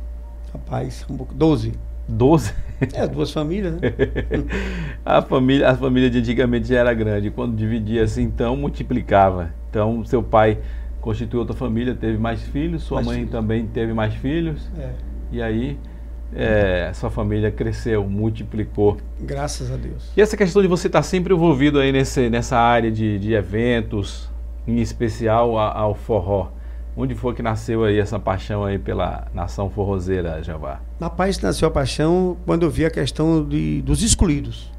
Rapaz, 0.54 1.06
um 1.10 1.18
pouco. 1.18 1.34
Doze. 1.34 1.74
Doze? 2.08 2.54
É, 2.94 3.08
duas 3.08 3.32
famílias, 3.32 3.74
né? 3.74 3.80
a, 5.06 5.22
família, 5.22 5.70
a 5.70 5.76
família 5.76 6.10
de 6.10 6.20
antigamente 6.20 6.68
já 6.68 6.80
era 6.80 6.94
grande. 6.94 7.32
Quando 7.32 7.56
dividia 7.56 8.04
assim, 8.04 8.24
então 8.24 8.58
multiplicava. 8.58 9.54
Então, 9.70 10.04
seu 10.04 10.22
pai 10.22 10.60
constituiu 11.04 11.42
outra 11.42 11.54
família, 11.56 11.94
teve 11.94 12.18
mais 12.18 12.42
filhos, 12.42 12.84
sua 12.84 12.96
mais 12.96 13.08
mãe 13.08 13.18
filhos. 13.18 13.32
também 13.32 13.68
teve 13.68 13.94
mais 13.94 14.14
filhos. 14.16 14.70
É. 14.80 14.92
E 15.34 15.42
aí 15.42 15.78
é, 16.34 16.92
sua 16.94 17.10
família 17.10 17.52
cresceu, 17.52 18.08
multiplicou. 18.08 18.98
Graças 19.20 19.70
a 19.70 19.76
Deus. 19.76 20.12
E 20.16 20.22
essa 20.22 20.38
questão 20.38 20.62
de 20.62 20.68
você 20.68 20.88
estar 20.88 21.04
sempre 21.04 21.34
envolvido 21.34 21.78
aí 21.78 21.92
nesse, 21.92 22.30
nessa 22.30 22.58
área 22.58 22.90
de, 22.90 23.20
de 23.20 23.34
eventos, 23.34 24.30
em 24.66 24.80
especial 24.80 25.60
a, 25.60 25.78
ao 25.78 25.94
forró. 25.94 26.52
Onde 26.96 27.16
foi 27.16 27.34
que 27.34 27.42
nasceu 27.42 27.84
aí 27.84 28.00
essa 28.00 28.18
paixão 28.18 28.64
aí 28.64 28.80
pela 28.80 29.28
nação 29.34 29.70
forrozeira, 29.70 30.42
Javá? 30.42 30.80
Na 31.00 31.10
paz 31.10 31.38
nasceu 31.40 31.68
a 31.68 31.72
paixão 31.72 32.38
quando 32.46 32.64
eu 32.64 32.70
vi 32.70 32.86
a 32.86 32.90
questão 32.90 33.44
de, 33.44 33.82
dos 33.82 34.02
excluídos. 34.02 34.72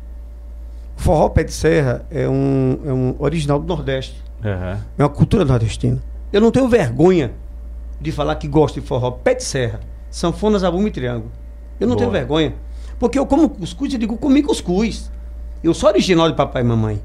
O 0.96 1.02
forró 1.02 1.28
pé 1.28 1.44
de 1.44 1.52
serra 1.52 2.06
é 2.10 2.26
um, 2.26 2.78
é 2.86 2.92
um 2.92 3.14
original 3.18 3.58
do 3.58 3.66
Nordeste. 3.66 4.22
Uhum. 4.42 4.78
É 4.96 5.02
uma 5.02 5.08
cultura 5.08 5.44
nordestina. 5.44 6.00
Eu 6.34 6.40
não 6.40 6.50
tenho 6.50 6.66
vergonha 6.66 7.30
de 8.00 8.10
falar 8.10 8.34
que 8.34 8.48
gosto 8.48 8.80
de 8.80 8.84
forró. 8.84 9.12
Pé 9.12 9.34
de 9.34 9.44
serra, 9.44 9.78
sanfona, 10.10 10.58
zabumba 10.58 10.88
e 10.88 10.90
triângulo. 10.90 11.30
Eu 11.78 11.86
não 11.86 11.94
Boa. 11.94 11.98
tenho 12.00 12.10
vergonha. 12.10 12.54
Porque 12.98 13.16
eu 13.16 13.24
como 13.24 13.48
cuscuz, 13.48 13.92
eu 13.92 14.00
digo, 14.00 14.16
comi 14.16 14.42
cuscuz. 14.42 15.12
Eu 15.62 15.72
sou 15.72 15.88
original 15.88 16.28
de 16.28 16.34
papai 16.34 16.62
e 16.62 16.64
mamãe. 16.64 17.00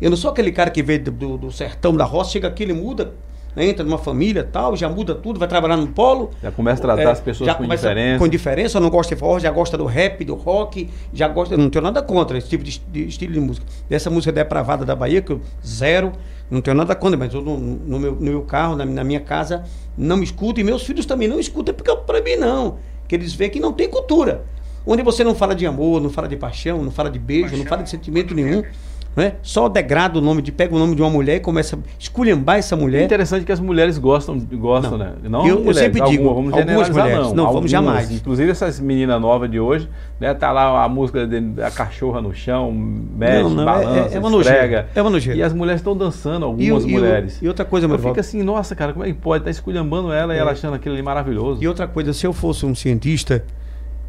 Eu 0.00 0.10
não 0.10 0.16
sou 0.16 0.30
aquele 0.30 0.52
cara 0.52 0.70
que 0.70 0.80
veio 0.80 1.02
do, 1.02 1.10
do, 1.10 1.38
do 1.38 1.50
sertão, 1.50 1.96
da 1.96 2.04
roça, 2.04 2.30
chega 2.30 2.46
aqui, 2.46 2.62
ele 2.62 2.72
muda, 2.72 3.14
entra 3.56 3.84
numa 3.84 3.98
família 3.98 4.44
tal, 4.44 4.76
já 4.76 4.88
muda 4.88 5.14
tudo, 5.14 5.38
vai 5.38 5.48
trabalhar 5.48 5.76
no 5.76 5.88
polo. 5.88 6.30
Já 6.42 6.50
começa 6.50 6.80
a 6.80 6.82
tratar 6.82 7.02
é, 7.02 7.12
as 7.12 7.20
pessoas 7.20 7.52
com 7.54 7.66
diferença. 7.66 8.18
Com 8.18 8.28
diferença, 8.28 8.80
não 8.80 8.90
gosta 8.90 9.14
de 9.14 9.18
forró, 9.18 9.38
já 9.38 9.50
gosta 9.50 9.76
do 9.76 9.84
rap, 9.84 10.24
do 10.24 10.34
rock, 10.34 10.88
já 11.12 11.28
gosta. 11.28 11.56
Não 11.56 11.70
tenho 11.70 11.82
nada 11.82 12.02
contra 12.02 12.38
esse 12.38 12.48
tipo 12.48 12.64
de, 12.64 12.78
de 12.78 13.08
estilo 13.08 13.32
de 13.32 13.40
música. 13.40 13.66
Dessa 13.88 14.10
música 14.10 14.32
depravada 14.32 14.84
da 14.84 14.94
Bahia, 14.94 15.22
que 15.22 15.32
eu 15.32 15.40
zero. 15.66 16.12
Não 16.50 16.62
tenho 16.62 16.76
nada 16.76 16.94
contra, 16.94 17.18
mas 17.18 17.32
eu 17.34 17.42
no, 17.42 17.58
no, 17.58 17.98
meu, 17.98 18.12
no 18.14 18.30
meu 18.30 18.42
carro, 18.42 18.74
na, 18.74 18.84
na, 18.84 19.04
minha 19.04 19.20
casa, 19.20 19.64
não 19.96 20.16
me 20.16 20.24
escuto 20.24 20.58
e 20.58 20.64
meus 20.64 20.82
filhos 20.82 21.04
também 21.04 21.28
não 21.28 21.38
escutam, 21.38 21.74
porque 21.74 21.94
para 21.94 22.22
mim 22.22 22.36
não. 22.36 22.78
Que 23.06 23.14
eles 23.14 23.34
veem 23.34 23.50
que 23.50 23.60
não 23.60 23.72
tem 23.72 23.88
cultura. 23.88 24.44
Onde 24.86 25.02
você 25.02 25.22
não 25.22 25.34
fala 25.34 25.54
de 25.54 25.66
amor, 25.66 26.00
não 26.00 26.08
fala 26.08 26.26
de 26.26 26.36
paixão, 26.36 26.82
não 26.82 26.90
fala 26.90 27.10
de 27.10 27.18
beijo, 27.18 27.42
paixão, 27.42 27.58
não 27.58 27.66
fala 27.66 27.82
de 27.82 27.90
sentimento 27.90 28.34
nenhum. 28.34 28.62
Né? 29.16 29.34
Só 29.42 29.68
degrada 29.68 30.18
o 30.18 30.22
nome 30.22 30.40
de 30.40 30.52
pega 30.52 30.72
o 30.72 30.78
nome 30.78 30.94
de 30.94 31.02
uma 31.02 31.10
mulher 31.10 31.36
e 31.36 31.40
começa 31.40 31.74
a 31.74 31.78
esculhambar 31.98 32.58
essa 32.58 32.76
mulher. 32.76 33.02
É 33.02 33.04
interessante 33.04 33.44
que 33.44 33.50
as 33.50 33.58
mulheres 33.58 33.98
gostam, 33.98 34.38
gostam 34.38 34.92
não. 34.92 34.98
né? 34.98 35.12
Não 35.24 35.46
eu, 35.46 35.56
mulheres, 35.56 35.66
eu 35.66 35.74
sempre 35.74 36.00
digo, 36.02 36.32
vamos 36.32 36.52
algumas 36.54 36.88
mulheres, 36.88 37.14
não, 37.14 37.22
não 37.34 37.46
algumas, 37.46 37.52
vamos 37.54 37.70
jamais. 37.70 38.10
Inclusive 38.12 38.50
essas 38.50 38.78
meninas 38.78 39.20
novas 39.20 39.50
de 39.50 39.58
hoje, 39.58 39.88
né? 40.20 40.32
Tá 40.34 40.52
lá 40.52 40.84
a 40.84 40.88
música 40.88 41.26
da 41.26 41.70
cachorra 41.70 42.20
no 42.20 42.32
chão, 42.32 42.70
mexe, 42.72 43.42
não, 43.42 43.50
não, 43.50 43.64
balança, 43.64 44.14
é, 44.14 44.16
é 44.16 44.20
uma 44.20 44.40
esfrega. 44.40 44.88
É 44.94 45.02
uma 45.02 45.10
nojeira. 45.10 45.38
E 45.38 45.42
as 45.42 45.52
mulheres 45.52 45.80
estão 45.80 45.96
dançando, 45.96 46.44
algumas 46.44 46.84
e, 46.84 46.86
mulheres. 46.88 47.42
E, 47.42 47.44
e 47.44 47.48
outra 47.48 47.64
coisa, 47.64 47.88
meu 47.88 47.98
Fica 47.98 48.20
assim, 48.20 48.42
nossa, 48.44 48.76
cara, 48.76 48.92
como 48.92 49.04
é 49.04 49.08
que 49.08 49.14
pode? 49.14 49.42
Tá 49.42 49.50
esculhambando 49.50 50.12
ela 50.12 50.32
é. 50.32 50.36
e 50.36 50.38
ela 50.38 50.52
achando 50.52 50.74
aquilo 50.74 50.94
ali 50.94 51.02
maravilhoso. 51.02 51.62
E 51.62 51.66
outra 51.66 51.88
coisa, 51.88 52.12
se 52.12 52.24
eu 52.24 52.32
fosse 52.32 52.64
um 52.64 52.74
cientista, 52.74 53.44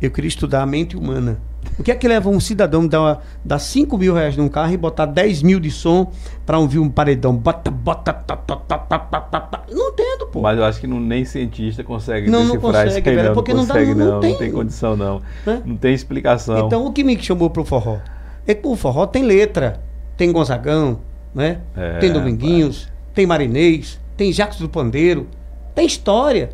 eu 0.02 0.12
queria 0.12 0.28
estudar 0.28 0.62
a 0.62 0.66
mente 0.66 0.96
humana. 0.96 1.40
O 1.78 1.84
que 1.84 1.92
é 1.92 1.96
que 1.96 2.08
leva 2.08 2.30
um 2.30 2.40
cidadão 2.40 2.90
a 2.94 3.20
dar 3.44 3.60
5 3.60 3.98
mil 3.98 4.14
reais 4.14 4.36
num 4.36 4.50
carro 4.50 4.74
e 4.74 4.78
botar 4.78 5.06
10 5.06 5.44
mil 5.44 5.60
de 5.60 5.72
som 5.72 6.12
para 6.46 6.60
ouvir 6.60 6.80
um 6.80 6.90
paredão? 6.90 7.36
Bota, 7.36 7.72
bota, 7.72 8.12
tá, 8.14 8.36
tá, 8.36 8.56
tá, 8.56 8.78
tá, 8.78 9.00
tá, 9.00 9.22
tá, 9.22 9.40
tá. 9.40 9.64
Não 9.72 9.90
entendo, 9.90 10.28
pô. 10.28 10.42
Mas 10.42 10.58
eu 10.58 10.66
acho 10.66 10.80
que 10.80 10.88
não, 10.88 11.00
nem 11.00 11.24
cientista 11.24 11.84
consegue 11.84 12.30
não, 12.30 12.44
não 12.44 12.58
consegue, 12.58 12.90
isso 12.90 12.98
aí, 12.98 13.04
velho, 13.16 13.28
não. 13.30 13.34
Porque 13.34 13.54
não, 13.54 13.66
consegue, 13.66 13.94
não, 13.94 13.98
dá, 13.98 14.06
não, 14.06 14.12
não, 14.14 14.20
tem, 14.20 14.32
não 14.32 14.40
tem 14.40 14.52
condição, 14.52 14.98
não. 14.98 15.22
Né? 15.46 15.62
Não 15.66 15.78
tem 15.78 15.94
explicação. 15.94 16.68
Então, 16.68 16.86
o 16.86 16.92
que 16.92 17.04
me 17.04 17.22
chamou 17.22 17.50
pro 17.50 17.64
forró? 17.64 17.98
É 18.46 18.54
que 18.54 18.68
o 18.68 18.76
forró 18.76 19.06
tem 19.06 19.24
letra. 19.24 19.80
Tem 20.18 20.32
Gonzagão, 20.32 21.00
né? 21.34 21.60
É, 21.78 22.00
tem 22.00 22.12
Dominguinhos, 22.12 22.84
pai. 22.84 22.94
tem 23.16 23.26
Marinês, 23.26 24.00
tem 24.18 24.34
Jacques 24.34 24.60
do 24.60 24.68
Pandeiro. 24.68 25.28
Tem 25.74 25.86
história. 25.86 26.50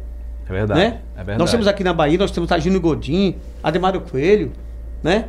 É 0.47 0.53
verdade, 0.53 0.79
né? 0.79 0.99
é 1.13 1.17
verdade. 1.17 1.39
Nós 1.39 1.49
temos 1.49 1.67
aqui 1.67 1.83
na 1.83 1.93
Bahia, 1.93 2.17
nós 2.17 2.29
temos 2.29 2.47
Tagino 2.47 2.79
Godinho, 2.79 3.35
Ademário 3.63 4.01
Coelho, 4.01 4.51
né? 5.05 5.25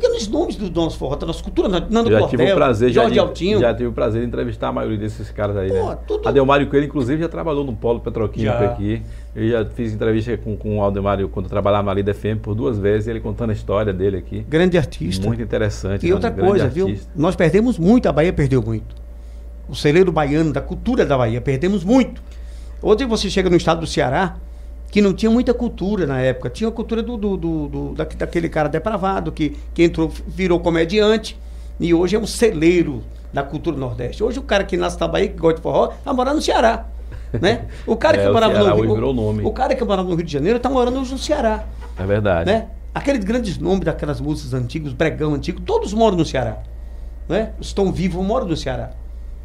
Grandes 0.00 0.28
nomes 0.28 0.56
do 0.56 0.70
nosso 0.70 0.96
forró, 0.96 1.16
da 1.16 1.26
nossa 1.26 1.42
cultura, 1.42 1.68
Nando 1.68 2.10
já 2.10 2.26
tive 2.28 2.50
o 2.50 2.54
prazer, 2.54 2.90
Jorge 2.90 3.14
já, 3.16 3.20
Altinho. 3.20 3.60
Já 3.60 3.74
tive 3.74 3.88
o 3.88 3.92
prazer 3.92 4.22
de 4.22 4.28
entrevistar 4.28 4.68
a 4.68 4.72
maioria 4.72 4.96
desses 4.96 5.30
caras 5.30 5.54
aí, 5.56 5.68
Pô, 5.68 5.90
né? 5.90 5.98
Tudo... 6.06 6.26
Adelmário 6.26 6.66
Coelho, 6.68 6.86
inclusive, 6.86 7.20
já 7.20 7.28
trabalhou 7.28 7.62
no 7.62 7.74
Polo 7.74 8.00
Petroquímico 8.00 8.56
já. 8.56 8.70
aqui. 8.70 9.02
Eu 9.34 9.50
já 9.50 9.64
fiz 9.66 9.92
entrevista 9.92 10.34
com, 10.38 10.56
com 10.56 10.78
o 10.78 10.82
Aldemário 10.82 11.28
quando 11.28 11.46
eu 11.46 11.50
trabalhava 11.50 11.84
na 11.84 11.92
Lida 11.92 12.14
FM 12.14 12.40
por 12.40 12.54
duas 12.54 12.78
vezes, 12.78 13.08
ele 13.08 13.20
contando 13.20 13.50
a 13.50 13.52
história 13.52 13.92
dele 13.92 14.16
aqui. 14.16 14.46
Grande 14.48 14.78
artista. 14.78 15.26
Muito 15.26 15.42
interessante. 15.42 16.06
E 16.06 16.12
outra 16.12 16.30
coisa, 16.30 16.68
viu? 16.68 16.96
Nós 17.14 17.36
perdemos 17.36 17.78
muito, 17.78 18.08
a 18.08 18.12
Bahia 18.12 18.32
perdeu 18.32 18.62
muito. 18.62 18.94
O 19.68 19.74
celeiro 19.74 20.10
baiano, 20.10 20.52
da 20.52 20.62
cultura 20.62 21.04
da 21.04 21.18
Bahia, 21.18 21.40
perdemos 21.40 21.84
muito. 21.84 22.22
Hoje 22.80 23.04
você 23.04 23.28
chega 23.28 23.50
no 23.50 23.56
estado 23.56 23.80
do 23.80 23.86
Ceará, 23.86 24.36
que 24.96 25.02
não 25.02 25.12
tinha 25.12 25.30
muita 25.30 25.52
cultura 25.52 26.06
na 26.06 26.22
época. 26.22 26.48
Tinha 26.48 26.70
a 26.70 26.72
cultura 26.72 27.02
do, 27.02 27.18
do, 27.18 27.36
do, 27.36 27.68
do 27.68 27.94
da, 27.94 28.04
daquele 28.04 28.48
cara 28.48 28.66
depravado 28.66 29.30
que, 29.30 29.54
que 29.74 29.84
entrou, 29.84 30.10
virou 30.26 30.58
comediante 30.58 31.38
e 31.78 31.92
hoje 31.92 32.16
é 32.16 32.18
um 32.18 32.26
celeiro 32.26 33.04
da 33.30 33.42
cultura 33.42 33.76
nordeste. 33.76 34.24
Hoje 34.24 34.38
o 34.38 34.42
cara 34.42 34.64
que 34.64 34.74
nasce 34.74 34.98
na 34.98 35.06
Bahia, 35.06 35.28
que 35.28 35.36
gosta 35.36 35.56
de 35.56 35.62
forró, 35.62 35.88
tá 36.02 36.14
morando 36.14 36.36
no 36.36 36.40
Ceará. 36.40 36.86
Né? 37.38 37.66
O 37.86 37.94
cara 37.94 38.16
É, 38.16 38.22
que 38.22 38.30
o 38.30 38.32
morava 38.32 38.54
Ceará 38.54 38.70
no 38.74 38.94
Rio, 38.94 39.12
nome. 39.12 39.44
o 39.44 39.52
cara 39.52 39.74
que 39.74 39.84
morava 39.84 40.08
no 40.08 40.14
Rio 40.14 40.24
de 40.24 40.32
Janeiro 40.32 40.56
está 40.56 40.70
morando 40.70 40.98
hoje 40.98 41.12
no 41.12 41.18
Ceará. 41.18 41.66
É 41.98 42.06
verdade. 42.06 42.50
Né? 42.50 42.68
Aqueles 42.94 43.22
grandes 43.22 43.58
nomes 43.58 43.84
daquelas 43.84 44.18
músicas 44.18 44.54
antigas, 44.54 44.94
Bregão 44.94 45.34
antigo, 45.34 45.60
todos 45.60 45.92
moram 45.92 46.16
no 46.16 46.24
Ceará. 46.24 46.62
Né? 47.28 47.52
Estão 47.60 47.92
vivos, 47.92 48.24
moram 48.24 48.46
no 48.46 48.56
Ceará. 48.56 48.92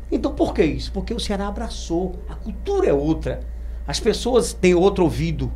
Então 0.09 0.31
por 0.31 0.53
que 0.53 0.63
isso? 0.63 0.93
Porque 0.93 1.13
o 1.13 1.19
Ceará 1.19 1.49
abraçou. 1.49 2.15
A 2.29 2.35
cultura 2.35 2.87
é 2.87 2.93
outra. 2.93 3.50
As 3.87 3.99
pessoas 3.99 4.53
têm 4.53 4.73
outro 4.75 5.03
ouvido. 5.03 5.51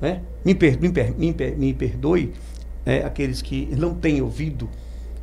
Né? 0.00 0.20
Me, 0.44 0.54
per, 0.54 0.80
me, 0.80 0.90
per, 0.90 1.14
me, 1.16 1.32
per, 1.32 1.56
me 1.56 1.72
perdoe 1.72 2.32
né? 2.84 3.04
aqueles 3.04 3.40
que 3.40 3.68
não 3.76 3.94
têm 3.94 4.20
ouvido. 4.20 4.68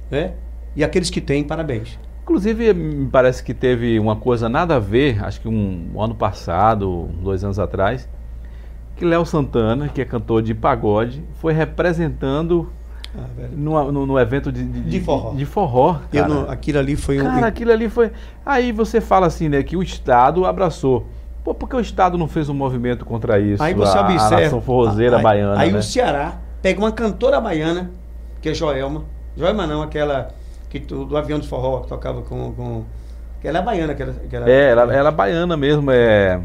Né? 0.10 0.34
E 0.76 0.84
aqueles 0.84 1.10
que 1.10 1.20
têm, 1.20 1.44
parabéns. 1.44 1.98
Inclusive, 2.24 2.74
me 2.74 3.08
parece 3.10 3.44
que 3.44 3.54
teve 3.54 4.00
uma 4.00 4.16
coisa 4.16 4.48
nada 4.48 4.76
a 4.76 4.80
ver, 4.80 5.24
acho 5.24 5.42
que 5.42 5.48
um, 5.48 5.90
um 5.96 6.02
ano 6.02 6.14
passado, 6.16 7.10
dois 7.22 7.44
anos 7.44 7.58
atrás, 7.60 8.08
que 8.96 9.04
Léo 9.04 9.26
Santana, 9.26 9.90
que 9.90 10.00
é 10.02 10.06
cantor 10.06 10.42
de 10.44 10.54
pagode, 10.54 11.24
foi 11.36 11.54
representando 11.54 12.70
Ah, 13.18 13.26
numa- 13.52 13.92
no, 13.92 14.06
no 14.06 14.20
evento 14.20 14.52
de, 14.52 14.64
De 14.64 15.00
forró. 15.00 15.34
De 15.34 15.44
forró 15.46 16.00
Eu 16.14 16.22
cara. 16.22 16.28
não- 16.34 16.50
aquilo 16.52 16.78
ali 16.78 16.96
foi 16.96 17.20
um. 17.20 17.24
Cara, 17.24 17.48
aquilo 17.48 17.72
ali 17.72 17.90
foi. 17.90 18.12
Aí 18.46 18.72
você 18.72 19.02
fala 19.02 19.26
assim, 19.26 19.50
né, 19.50 19.64
que 19.64 19.76
o 19.76 19.82
Estado 19.82 20.46
abraçou. 20.46 21.08
Pô, 21.44 21.54
por 21.54 21.70
que 21.70 21.76
o 21.76 21.80
Estado 21.80 22.18
não 22.18 22.28
fez 22.28 22.50
um 22.50 22.54
movimento 22.54 23.06
contra 23.06 23.40
isso? 23.40 23.62
Aí 23.64 23.74
você 23.74 23.98
a, 23.98 24.02
observa. 24.02 24.36
A 24.36 24.40
nação 24.42 24.62
forrozeira 24.62 25.18
aí, 25.18 25.24
baiana. 25.24 25.60
Aí 25.60 25.72
né? 25.72 25.80
o 25.80 25.84
Ceará 25.84 26.38
pega 26.62 26.80
uma 26.80 26.92
cantora 26.92 27.40
baiana, 27.40 27.92
que 28.42 28.50
é 28.50 28.54
Joelma. 28.54 29.04
Joelma 29.38 29.66
não, 29.66 29.82
aquela 29.82 30.30
que, 30.70 30.80
tu- 30.80 31.06
do 31.06 31.18
avião 31.18 31.40
de 31.40 31.48
forró 31.48 31.80
que 31.82 31.88
tocava 31.88 32.22
com. 32.22 32.52
com 32.54 32.84
que 33.42 33.48
ela 33.48 33.60
é 33.60 33.62
baiana, 33.62 33.96
que 33.96 34.04
ela, 34.04 34.14
que 34.14 34.36
ela- 34.36 34.50
É, 34.50 34.70
ela, 34.72 34.94
ela 34.94 35.10
é 35.10 35.12
baiana 35.12 35.56
mesmo, 35.56 35.90
é. 35.92 36.42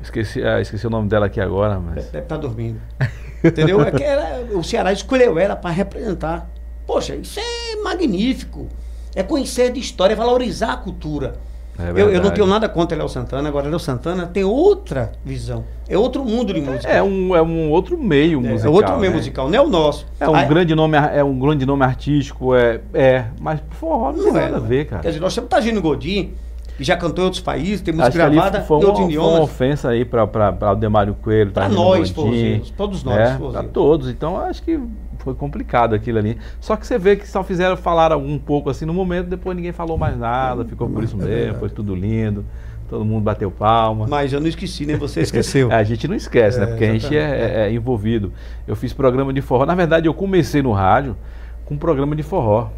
Esqueci, 0.00 0.42
ah, 0.42 0.60
esqueci 0.60 0.86
o 0.86 0.90
nome 0.90 1.08
dela 1.08 1.26
aqui 1.26 1.40
agora, 1.40 1.78
mas. 1.78 2.06
Deve 2.06 2.18
estar 2.20 2.36
dormindo. 2.38 2.80
Entendeu? 3.44 3.82
É 3.82 4.02
ela- 4.02 4.58
o 4.58 4.64
Ceará 4.64 4.90
escolheu 4.92 5.38
ela 5.38 5.54
para 5.54 5.70
representar. 5.70 6.48
Poxa, 6.86 7.14
isso 7.14 7.38
é 7.40 7.82
magnífico. 7.82 8.68
É 9.14 9.22
conhecer 9.22 9.70
de 9.70 9.80
história, 9.80 10.14
é 10.14 10.16
valorizar 10.16 10.72
a 10.72 10.76
cultura. 10.76 11.34
É 11.78 11.90
eu, 11.90 12.10
eu 12.10 12.22
não 12.22 12.30
tenho 12.30 12.46
nada 12.46 12.68
contra 12.68 12.96
Léo 12.96 13.08
Santana, 13.08 13.48
agora 13.48 13.68
Léo 13.68 13.78
Santana 13.80 14.26
tem 14.26 14.44
outra 14.44 15.12
visão. 15.24 15.64
É 15.88 15.98
outro 15.98 16.24
mundo 16.24 16.52
de 16.54 16.60
música. 16.60 16.88
É 16.88 17.02
um, 17.02 17.34
é 17.34 17.42
um 17.42 17.70
outro 17.70 17.98
meio 17.98 18.38
É, 18.38 18.50
musical. 18.50 18.72
é 18.72 18.76
outro 18.76 18.98
meio 18.98 19.10
né? 19.12 19.18
musical, 19.18 19.48
não 19.48 19.58
é 19.58 19.60
o 19.60 19.68
nosso. 19.68 20.06
É 20.20 20.28
um, 20.28 20.34
Aí- 20.34 20.46
grande 20.48 20.74
nome, 20.74 20.96
é 20.96 21.22
um 21.24 21.38
grande 21.38 21.66
nome 21.66 21.84
artístico, 21.84 22.54
é, 22.54 22.80
é 22.92 23.24
mas 23.40 23.60
forró 23.70 24.12
não, 24.12 24.22
tem 24.22 24.32
Não 24.32 24.40
é, 24.40 24.44
nada 24.44 24.56
a 24.56 24.64
é. 24.64 24.68
ver, 24.68 24.84
cara. 24.86 25.02
Quer 25.02 25.08
dizer, 25.08 25.20
nós 25.20 25.34
temos 25.34 25.50
Tagino 25.50 25.82
Godin, 25.82 26.32
que 26.76 26.84
já 26.84 26.96
cantou 26.96 27.22
em 27.22 27.26
outros 27.26 27.42
países, 27.42 27.80
tem 27.80 27.92
música 27.92 28.28
gravada 28.28 28.62
foi 28.62 28.76
em 28.78 28.80
uma, 28.80 28.88
outros 28.88 29.14
foi 29.14 29.24
uma 29.24 29.40
ofensa 29.42 29.88
aí 29.90 30.04
para 30.04 30.72
o 30.72 30.74
Demário 30.76 31.14
Coelho. 31.20 31.50
Tagino 31.50 31.74
nós, 31.74 32.10
Godin, 32.12 32.62
todos 32.76 33.02
nós, 33.02 33.16
né? 33.16 33.36
forrozeiros. 33.36 33.52
Pra 33.52 33.72
todos. 33.72 34.08
Então 34.08 34.38
acho 34.38 34.62
que 34.62 34.78
foi 35.24 35.34
complicado 35.34 35.94
aquilo 35.94 36.18
ali. 36.18 36.38
Só 36.60 36.76
que 36.76 36.86
você 36.86 36.98
vê 36.98 37.16
que 37.16 37.26
só 37.26 37.42
fizeram 37.42 37.76
falar 37.76 38.16
um 38.16 38.38
pouco 38.38 38.70
assim 38.70 38.84
no 38.84 38.92
momento, 38.94 39.28
depois 39.28 39.56
ninguém 39.56 39.72
falou 39.72 39.96
mais 39.98 40.16
nada, 40.16 40.64
ficou 40.64 40.88
por 40.88 41.02
isso 41.02 41.20
É 41.22 41.24
mesmo, 41.24 41.58
foi 41.58 41.70
tudo 41.70 41.94
lindo, 41.94 42.44
todo 42.88 43.04
mundo 43.04 43.22
bateu 43.24 43.50
palma. 43.50 44.06
Mas 44.08 44.32
eu 44.32 44.40
não 44.40 44.46
esqueci, 44.46 44.84
nem 44.86 44.96
você 44.96 45.20
esqueceu. 45.22 45.72
a 45.72 45.82
gente 45.82 46.06
não 46.06 46.14
esquece, 46.14 46.58
né? 46.58 46.64
É, 46.64 46.68
Porque 46.68 46.84
a 46.84 46.92
gente 46.92 47.16
é, 47.16 47.20
é- 47.20 47.66
é 47.68 47.72
envolvido. 47.72 48.32
Eu 48.68 48.76
fiz 48.76 48.92
programa 48.92 49.32
de 49.32 49.40
forró. 49.40 49.64
Na 49.66 49.74
verdade, 49.74 50.06
eu 50.06 50.14
comecei 50.14 50.62
no 50.62 50.72
rádio 50.72 51.16
com 51.64 51.74
um 51.74 51.78
programa 51.78 52.14
de 52.14 52.22
forró. 52.22 52.68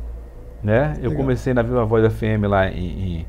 Né? 0.63 0.97
Eu 1.03 1.15
comecei 1.15 1.53
na 1.55 1.63
Viva 1.63 1.85
Voz 1.85 2.13
FM 2.13 2.45
lá 2.49 2.69
em, 2.69 3.27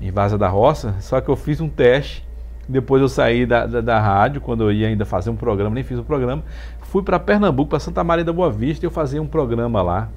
em, 0.00 0.06
em 0.06 0.10
Vaza 0.10 0.38
da 0.38 0.48
Roça, 0.48 0.94
só 1.00 1.20
que 1.20 1.28
eu 1.28 1.36
fiz 1.36 1.60
um 1.60 1.68
teste. 1.68 2.26
Depois 2.66 3.02
eu 3.02 3.08
saí 3.08 3.44
da, 3.44 3.66
da, 3.66 3.80
da 3.80 3.98
rádio, 4.00 4.40
quando 4.40 4.62
eu 4.62 4.72
ia 4.72 4.86
ainda 4.86 5.04
fazer 5.04 5.28
um 5.28 5.34
programa, 5.36 5.74
nem 5.74 5.82
fiz 5.82 5.98
o 5.98 6.04
programa. 6.04 6.44
Fui 6.90 7.04
para 7.04 7.20
Pernambuco, 7.20 7.70
para 7.70 7.78
Santa 7.78 8.02
Maria 8.02 8.24
da 8.24 8.32
Boa 8.32 8.50
Vista, 8.50 8.84
e 8.84 8.86
eu 8.88 8.90
fazia 8.90 9.22
um 9.22 9.26
programa 9.26 9.80
lá, 9.80 10.08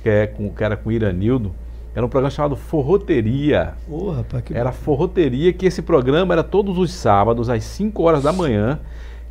que, 0.00 0.08
é 0.08 0.28
com, 0.28 0.48
que 0.48 0.62
era 0.62 0.76
com 0.76 0.92
Iranildo. 0.92 1.52
Era 1.96 2.06
um 2.06 2.08
programa 2.08 2.30
chamado 2.30 2.54
Forroteria. 2.54 3.74
Rapaz, 4.16 4.44
que 4.44 4.56
Era 4.56 4.70
forroteria, 4.70 5.52
que 5.52 5.66
esse 5.66 5.82
programa 5.82 6.32
era 6.32 6.44
todos 6.44 6.78
os 6.78 6.92
sábados, 6.92 7.50
às 7.50 7.64
5 7.64 8.00
horas 8.04 8.22
da 8.22 8.32
manhã, 8.32 8.78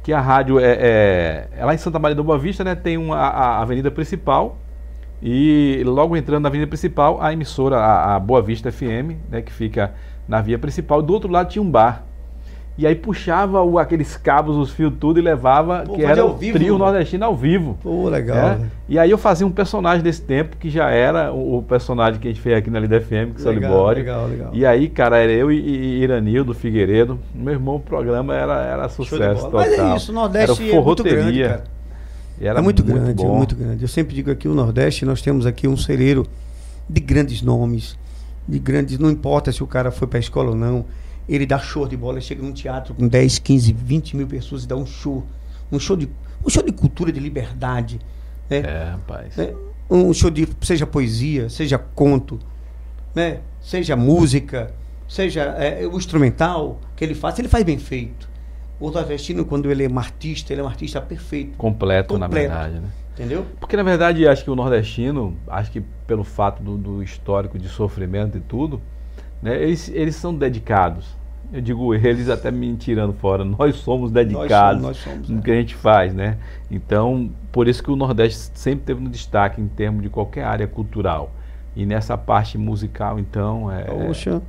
que 0.04 0.12
a 0.12 0.20
rádio 0.20 0.60
é, 0.60 0.74
é, 0.74 1.48
é 1.58 1.64
lá 1.64 1.74
em 1.74 1.78
Santa 1.78 1.98
Maria 1.98 2.14
da 2.14 2.24
Boa 2.24 2.38
Vista, 2.38 2.62
né? 2.62 2.76
Tem 2.76 2.98
uma, 2.98 3.16
a 3.16 3.62
avenida 3.62 3.90
principal. 3.90 4.58
E 5.24 5.82
logo 5.86 6.18
entrando 6.18 6.44
na 6.44 6.50
avenida 6.50 6.68
principal, 6.68 7.22
a 7.22 7.32
emissora, 7.32 7.78
a, 7.78 8.16
a 8.18 8.20
Boa 8.20 8.42
Vista 8.42 8.70
FM, 8.70 9.16
né, 9.30 9.42
que 9.42 9.54
fica 9.54 9.94
na 10.28 10.42
via 10.42 10.60
principal, 10.60 11.02
do 11.02 11.14
outro 11.14 11.32
lado 11.32 11.48
tinha 11.48 11.64
um 11.64 11.72
bar. 11.72 12.04
E 12.78 12.86
aí 12.86 12.94
puxava 12.94 13.62
o- 13.64 13.80
aqueles 13.80 14.18
cabos, 14.18 14.58
os 14.58 14.70
fios 14.72 14.92
tudo 15.00 15.18
e 15.18 15.22
levava, 15.22 15.84
Pô, 15.86 15.94
que 15.94 16.04
era 16.04 16.22
ao 16.22 16.32
o 16.32 16.36
vivo, 16.36 16.58
trio 16.58 16.74
né? 16.74 16.80
nordestino 16.80 17.24
ao 17.24 17.34
vivo. 17.36 17.78
Pô, 17.82 18.10
legal. 18.10 18.38
É. 18.38 18.60
E 18.90 19.00
aí 19.00 19.10
eu 19.10 19.18
fazia 19.18 19.48
um 19.48 19.52
personagem 19.52 20.04
desse 20.04 20.22
tempo, 20.22 20.58
que 20.58 20.70
já 20.70 20.90
era 20.90 21.32
o, 21.32 21.60
o 21.60 21.64
personagem 21.64 22.20
que 22.20 22.28
a 22.28 22.32
gente 22.32 22.42
fez 22.42 22.58
aqui 22.58 22.70
na 22.70 22.80
Lida 22.80 23.00
FM, 23.00 23.34
que 23.36 23.48
é 23.48 23.50
o 23.50 23.54
Libório. 23.54 24.00
legal, 24.04 24.28
legal. 24.28 24.50
E 24.54 24.66
aí, 24.66 24.90
cara, 24.90 25.18
era 25.20 25.32
eu 25.32 25.50
e, 25.50 25.58
e 25.58 26.02
Iranildo 26.04 26.54
Figueiredo. 26.54 27.18
Meu 27.34 27.54
irmão, 27.54 27.76
o 27.78 27.80
programa 27.80 28.36
era, 28.36 28.62
era 28.66 28.90
sucesso 28.90 29.44
total. 29.46 29.62
Mas 29.62 29.80
é 29.80 29.96
isso, 29.96 30.12
o 30.12 30.16
Nordeste 30.16 30.64
era 30.70 30.78
é 30.78 30.82
muito 30.84 31.04
grande, 31.04 31.44
cara. 31.44 31.64
Era 32.42 32.60
é 32.60 32.62
muito, 32.62 32.84
grande, 32.84 33.14
bom. 33.24 33.34
é 33.34 33.38
muito 33.38 33.56
grande. 33.56 33.84
Eu 33.84 33.88
sempre 33.88 34.14
digo 34.14 34.30
aqui, 34.30 34.50
o 34.50 34.54
Nordeste, 34.54 35.06
nós 35.06 35.22
temos 35.22 35.46
aqui 35.46 35.66
um 35.66 35.78
celeiro 35.78 36.28
de 36.90 37.00
grandes 37.00 37.42
nomes, 37.42 37.98
de 38.46 38.60
grandes, 38.60 39.00
não 39.00 39.10
importa 39.10 39.50
se 39.52 39.64
o 39.64 39.68
cara 39.68 39.90
foi 39.92 40.08
pra 40.10 40.20
escola 40.20 40.50
ou 40.50 40.56
não, 40.58 40.84
ele 41.28 41.46
dá 41.46 41.58
show 41.58 41.88
de 41.88 41.98
bola, 41.98 42.18
ele 42.18 42.26
chega 42.26 42.42
num 42.42 42.52
teatro 42.52 42.94
com 42.94 43.08
10, 43.08 43.40
15, 43.40 43.74
20 43.74 44.18
mil 44.18 44.28
pessoas 44.28 44.64
e 44.64 44.68
dá 44.68 44.76
um 44.76 44.86
show, 44.86 45.24
um 45.72 45.80
show 45.80 45.96
de, 45.96 46.10
um 46.46 46.50
show 46.50 46.64
de 46.64 46.72
cultura, 46.72 47.12
de 47.12 47.20
liberdade, 47.20 48.00
né? 48.50 48.58
É, 48.60 48.90
rapaz. 48.92 49.36
né? 49.36 49.54
Um 49.90 50.14
show 50.14 50.30
de, 50.30 50.48
seja 50.62 50.86
poesia, 50.86 51.50
seja 51.50 51.78
conto, 51.78 52.40
né? 53.14 53.40
Seja 53.62 53.96
música, 53.96 54.74
seja 55.08 55.44
é, 55.58 55.86
o 55.88 55.98
instrumental 55.98 56.80
que 56.96 57.04
ele 57.04 57.16
faz, 57.16 57.38
ele 57.40 57.48
faz 57.48 57.64
bem 57.64 57.78
feito. 57.78 58.30
O 58.80 58.92
nordestino, 58.92 59.46
quando 59.46 59.72
ele 59.72 59.86
é 59.86 59.90
um 59.90 59.98
artista, 59.98 60.54
ele 60.54 60.62
é 60.62 60.64
um 60.64 60.68
artista 60.68 61.02
perfeito, 61.02 61.58
Completo, 61.58 62.18
na 62.18 62.28
Completo. 62.28 62.50
verdade, 62.50 62.80
né? 62.80 62.90
entendeu? 63.14 63.46
Porque, 63.60 63.78
na 63.78 63.84
verdade, 63.84 64.28
acho 64.28 64.44
que 64.44 64.52
o 64.52 64.56
nordestino, 64.56 65.38
acho 65.48 65.72
que 65.72 65.82
pelo 66.06 66.24
fato 66.24 66.62
do, 66.62 66.78
do 66.78 67.02
histórico 67.02 67.58
de 67.58 67.70
sofrimento 67.70 68.38
e 68.38 68.42
tudo, 68.42 68.82
né, 69.46 69.62
eles, 69.62 69.90
eles 69.90 70.16
são 70.16 70.34
dedicados. 70.34 71.16
Eu 71.54 71.62
digo 71.62 71.94
eles 71.94 72.28
até 72.30 72.50
me 72.50 72.76
tirando 72.76 73.14
fora. 73.14 73.46
Nós 73.46 73.76
somos 73.76 74.12
dedicados 74.12 74.82
nós 74.82 74.98
somos, 74.98 75.30
no 75.30 75.38
é. 75.38 75.42
que 75.44 75.52
a 75.52 75.54
gente 75.54 75.76
faz, 75.76 76.14
né? 76.16 76.38
Então, 76.72 77.30
por 77.52 77.68
isso 77.68 77.84
que 77.84 77.92
o 77.92 77.96
Nordeste 77.96 78.50
sempre 78.56 78.86
teve 78.86 79.00
no 79.00 79.10
destaque 79.10 79.62
em 79.62 79.68
termos 79.68 80.02
de 80.02 80.10
qualquer 80.10 80.46
área 80.46 80.68
cultural. 80.68 81.32
E 81.76 81.86
nessa 81.86 82.18
parte 82.18 82.58
musical, 82.58 83.20
então, 83.20 83.72
é, 83.72 83.84
Poxa, 83.84 84.42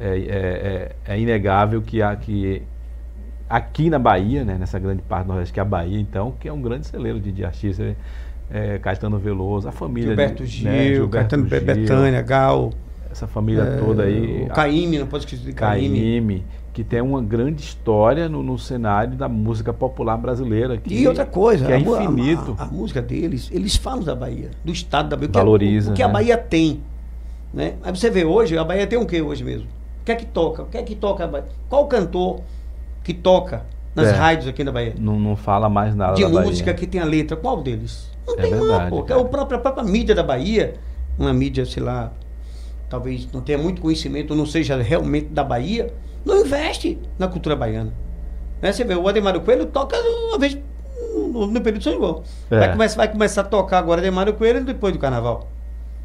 é, 0.00 0.08
é, 0.08 0.16
é- 0.18 1.14
é 1.14 1.20
inegável 1.20 1.80
que, 1.80 2.02
há, 2.02 2.16
que 2.16 2.62
aqui 3.48 3.88
na 3.88 3.98
Bahia, 3.98 4.44
né, 4.44 4.56
nessa 4.58 4.78
grande 4.80 5.02
parte 5.02 5.26
do 5.26 5.28
Nordeste, 5.28 5.52
que 5.54 5.60
é 5.60 5.62
a 5.62 5.66
Bahia, 5.66 6.00
então, 6.00 6.32
que 6.40 6.48
é 6.48 6.52
um 6.52 6.60
grande 6.60 6.88
celeiro 6.88 7.20
de, 7.20 7.30
de 7.30 7.44
artistas, 7.44 7.94
é, 8.50 8.78
Caetano 8.78 9.18
Veloso, 9.18 9.68
a 9.68 9.72
família... 9.72 10.08
Gilberto 10.08 10.44
de- 10.44 10.50
Gil, 10.50 10.70
né, 10.70 10.84
Gilberto 10.94 11.10
Caetano 11.10 11.48
Gil, 11.48 11.60
Betânia, 11.60 12.22
Gal, 12.22 12.72
Essa 13.16 13.26
família 13.26 13.62
é, 13.62 13.76
toda 13.78 14.02
aí... 14.02 14.42
o 14.42 14.46
a- 14.52 14.54
Caíme, 14.54 14.98
não 14.98 15.06
pode 15.06 15.24
esquecer 15.24 15.46
de 15.46 15.52
Caíme. 15.54 15.98
Caíme, 15.98 16.44
que 16.74 16.84
tem 16.84 17.00
uma 17.00 17.22
grande 17.22 17.62
história 17.62 18.28
no, 18.28 18.42
no 18.42 18.58
cenário 18.58 19.16
da 19.16 19.26
música 19.26 19.72
popular 19.72 20.18
brasileira. 20.18 20.76
Que, 20.76 20.94
E 20.94 21.08
outra 21.08 21.24
coisa, 21.24 21.64
que 21.64 21.72
é 21.72 21.76
a 21.76 21.80
mu- 21.80 21.94
a- 21.94 22.04
infinito. 22.04 22.54
A, 22.58 22.64
a 22.64 22.66
música 22.66 23.00
deles, 23.00 23.48
eles 23.50 23.74
falam 23.74 24.04
da 24.04 24.14
Bahia, 24.14 24.50
do 24.62 24.70
estado 24.70 25.08
da 25.08 25.16
Bahia, 25.16 25.28
o 25.28 25.32
que, 25.32 25.38
Valoriza, 25.38 25.88
o, 25.88 25.92
o 25.92 25.96
que 25.96 26.02
a 26.02 26.06
né? 26.08 26.12
Bahia 26.12 26.36
tem. 26.36 26.82
Né? 27.54 27.76
Aí 27.82 27.90
você 27.96 28.10
vê 28.10 28.22
hoje, 28.26 28.58
a 28.58 28.62
Bahia 28.64 28.86
tem 28.86 28.98
o 28.98 29.06
que 29.06 29.22
hoje 29.22 29.42
mesmo? 29.42 29.66
O 30.02 30.04
que 30.04 30.12
é 30.12 30.14
que 30.14 30.26
toca? 30.26 30.64
O 30.64 30.66
que 30.66 30.76
é 30.76 30.82
que 30.82 30.94
toca 30.94 31.24
a 31.24 31.26
Bahia? 31.26 31.46
Qual 31.70 31.86
cantor 31.86 32.40
que 33.02 33.14
toca 33.14 33.62
nas 33.94 34.08
É. 34.08 34.10
rádios 34.12 34.46
aqui 34.46 34.62
na 34.62 34.72
Bahia? 34.72 34.94
Não, 34.98 35.18
não 35.18 35.36
fala 35.36 35.70
mais 35.70 35.94
nada 35.96 36.12
de 36.12 36.22
da 36.22 36.28
Bahia. 36.28 36.46
música 36.46 36.74
que 36.74 36.86
tem 36.86 37.00
a 37.00 37.04
letra, 37.06 37.34
qual 37.34 37.62
deles? 37.62 38.10
Não 38.26 38.34
É 38.34 38.42
tem 38.42 38.50
verdade, 38.50 38.90
não, 38.90 38.90
pô. 38.90 39.02
Que 39.04 39.12
é 39.14 39.16
o 39.16 39.24
próprio, 39.24 39.56
a 39.56 39.60
própria 39.62 39.84
mídia 39.84 40.14
da 40.14 40.22
Bahia, 40.22 40.74
uma 41.18 41.32
mídia, 41.32 41.64
sei 41.64 41.82
lá, 41.82 42.12
talvez 42.88 43.30
não 43.32 43.40
tenha 43.40 43.58
muito 43.58 43.80
conhecimento, 43.80 44.34
não 44.34 44.46
seja 44.46 44.80
realmente 44.80 45.26
da 45.26 45.44
Bahia, 45.44 45.92
não 46.24 46.40
investe 46.40 46.98
na 47.18 47.28
cultura 47.28 47.54
baiana. 47.54 47.92
Né? 48.60 48.72
Você 48.72 48.84
vê, 48.84 48.94
o 48.94 49.08
Ademar 49.08 49.38
Coelho 49.40 49.66
toca 49.66 49.96
uma 50.28 50.38
vez 50.38 50.58
no, 51.14 51.46
no 51.46 51.60
período 51.60 51.78
de 51.78 51.84
São 51.84 51.94
João. 51.94 52.22
É. 52.50 52.58
Vai, 52.58 52.72
começar, 52.72 52.96
vai 52.96 53.08
começar 53.08 53.40
a 53.42 53.44
tocar 53.44 53.78
agora 53.78 54.00
Ademar 54.00 54.32
Coelho 54.32 54.64
depois 54.64 54.92
do 54.92 54.98
carnaval. 54.98 55.48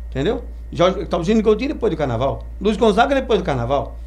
Entendeu? 0.10 0.44
Jorge 0.72 1.06
Tauzino 1.06 1.41
Godinho 1.41 1.74
depois 1.74 1.91
do 1.91 1.98
carnaval. 1.98 2.44
Luiz 2.60 2.78
Gonzaga 2.78 3.15
depois 3.15 3.39
do 3.39 3.46
carnaval. 3.46 3.98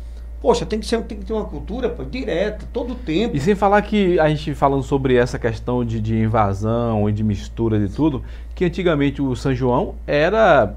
Poxa, 0.41 0.67
tem 0.67 0.79
que, 0.79 0.87
ser, 0.87 1.03
tem 1.05 1.19
que 1.19 1.25
ter 1.25 1.33
uma 1.33 1.47
cultura 1.47 1.89
pô, 1.89 2.05
direta, 2.05 2.67
todo 2.71 2.93
o 2.93 2.95
tempo. 2.95 3.35
E 3.35 3.41
sem 3.41 3.55
falar 3.55 3.81
que 3.81 4.21
a 4.21 4.29
gente 4.29 4.55
falando 4.55 4.83
sobre 4.83 5.17
essa 5.17 5.39
questão 5.39 5.83
de, 5.83 5.99
de 5.99 6.19
invasão 6.19 7.09
e 7.09 7.13
de 7.13 7.25
mistura 7.25 7.79
de 7.79 7.89
tudo, 7.89 8.23
que 8.55 8.65
antigamente 8.65 9.23
o 9.23 9.35
São 9.35 9.55
João 9.55 9.95
era. 10.07 10.75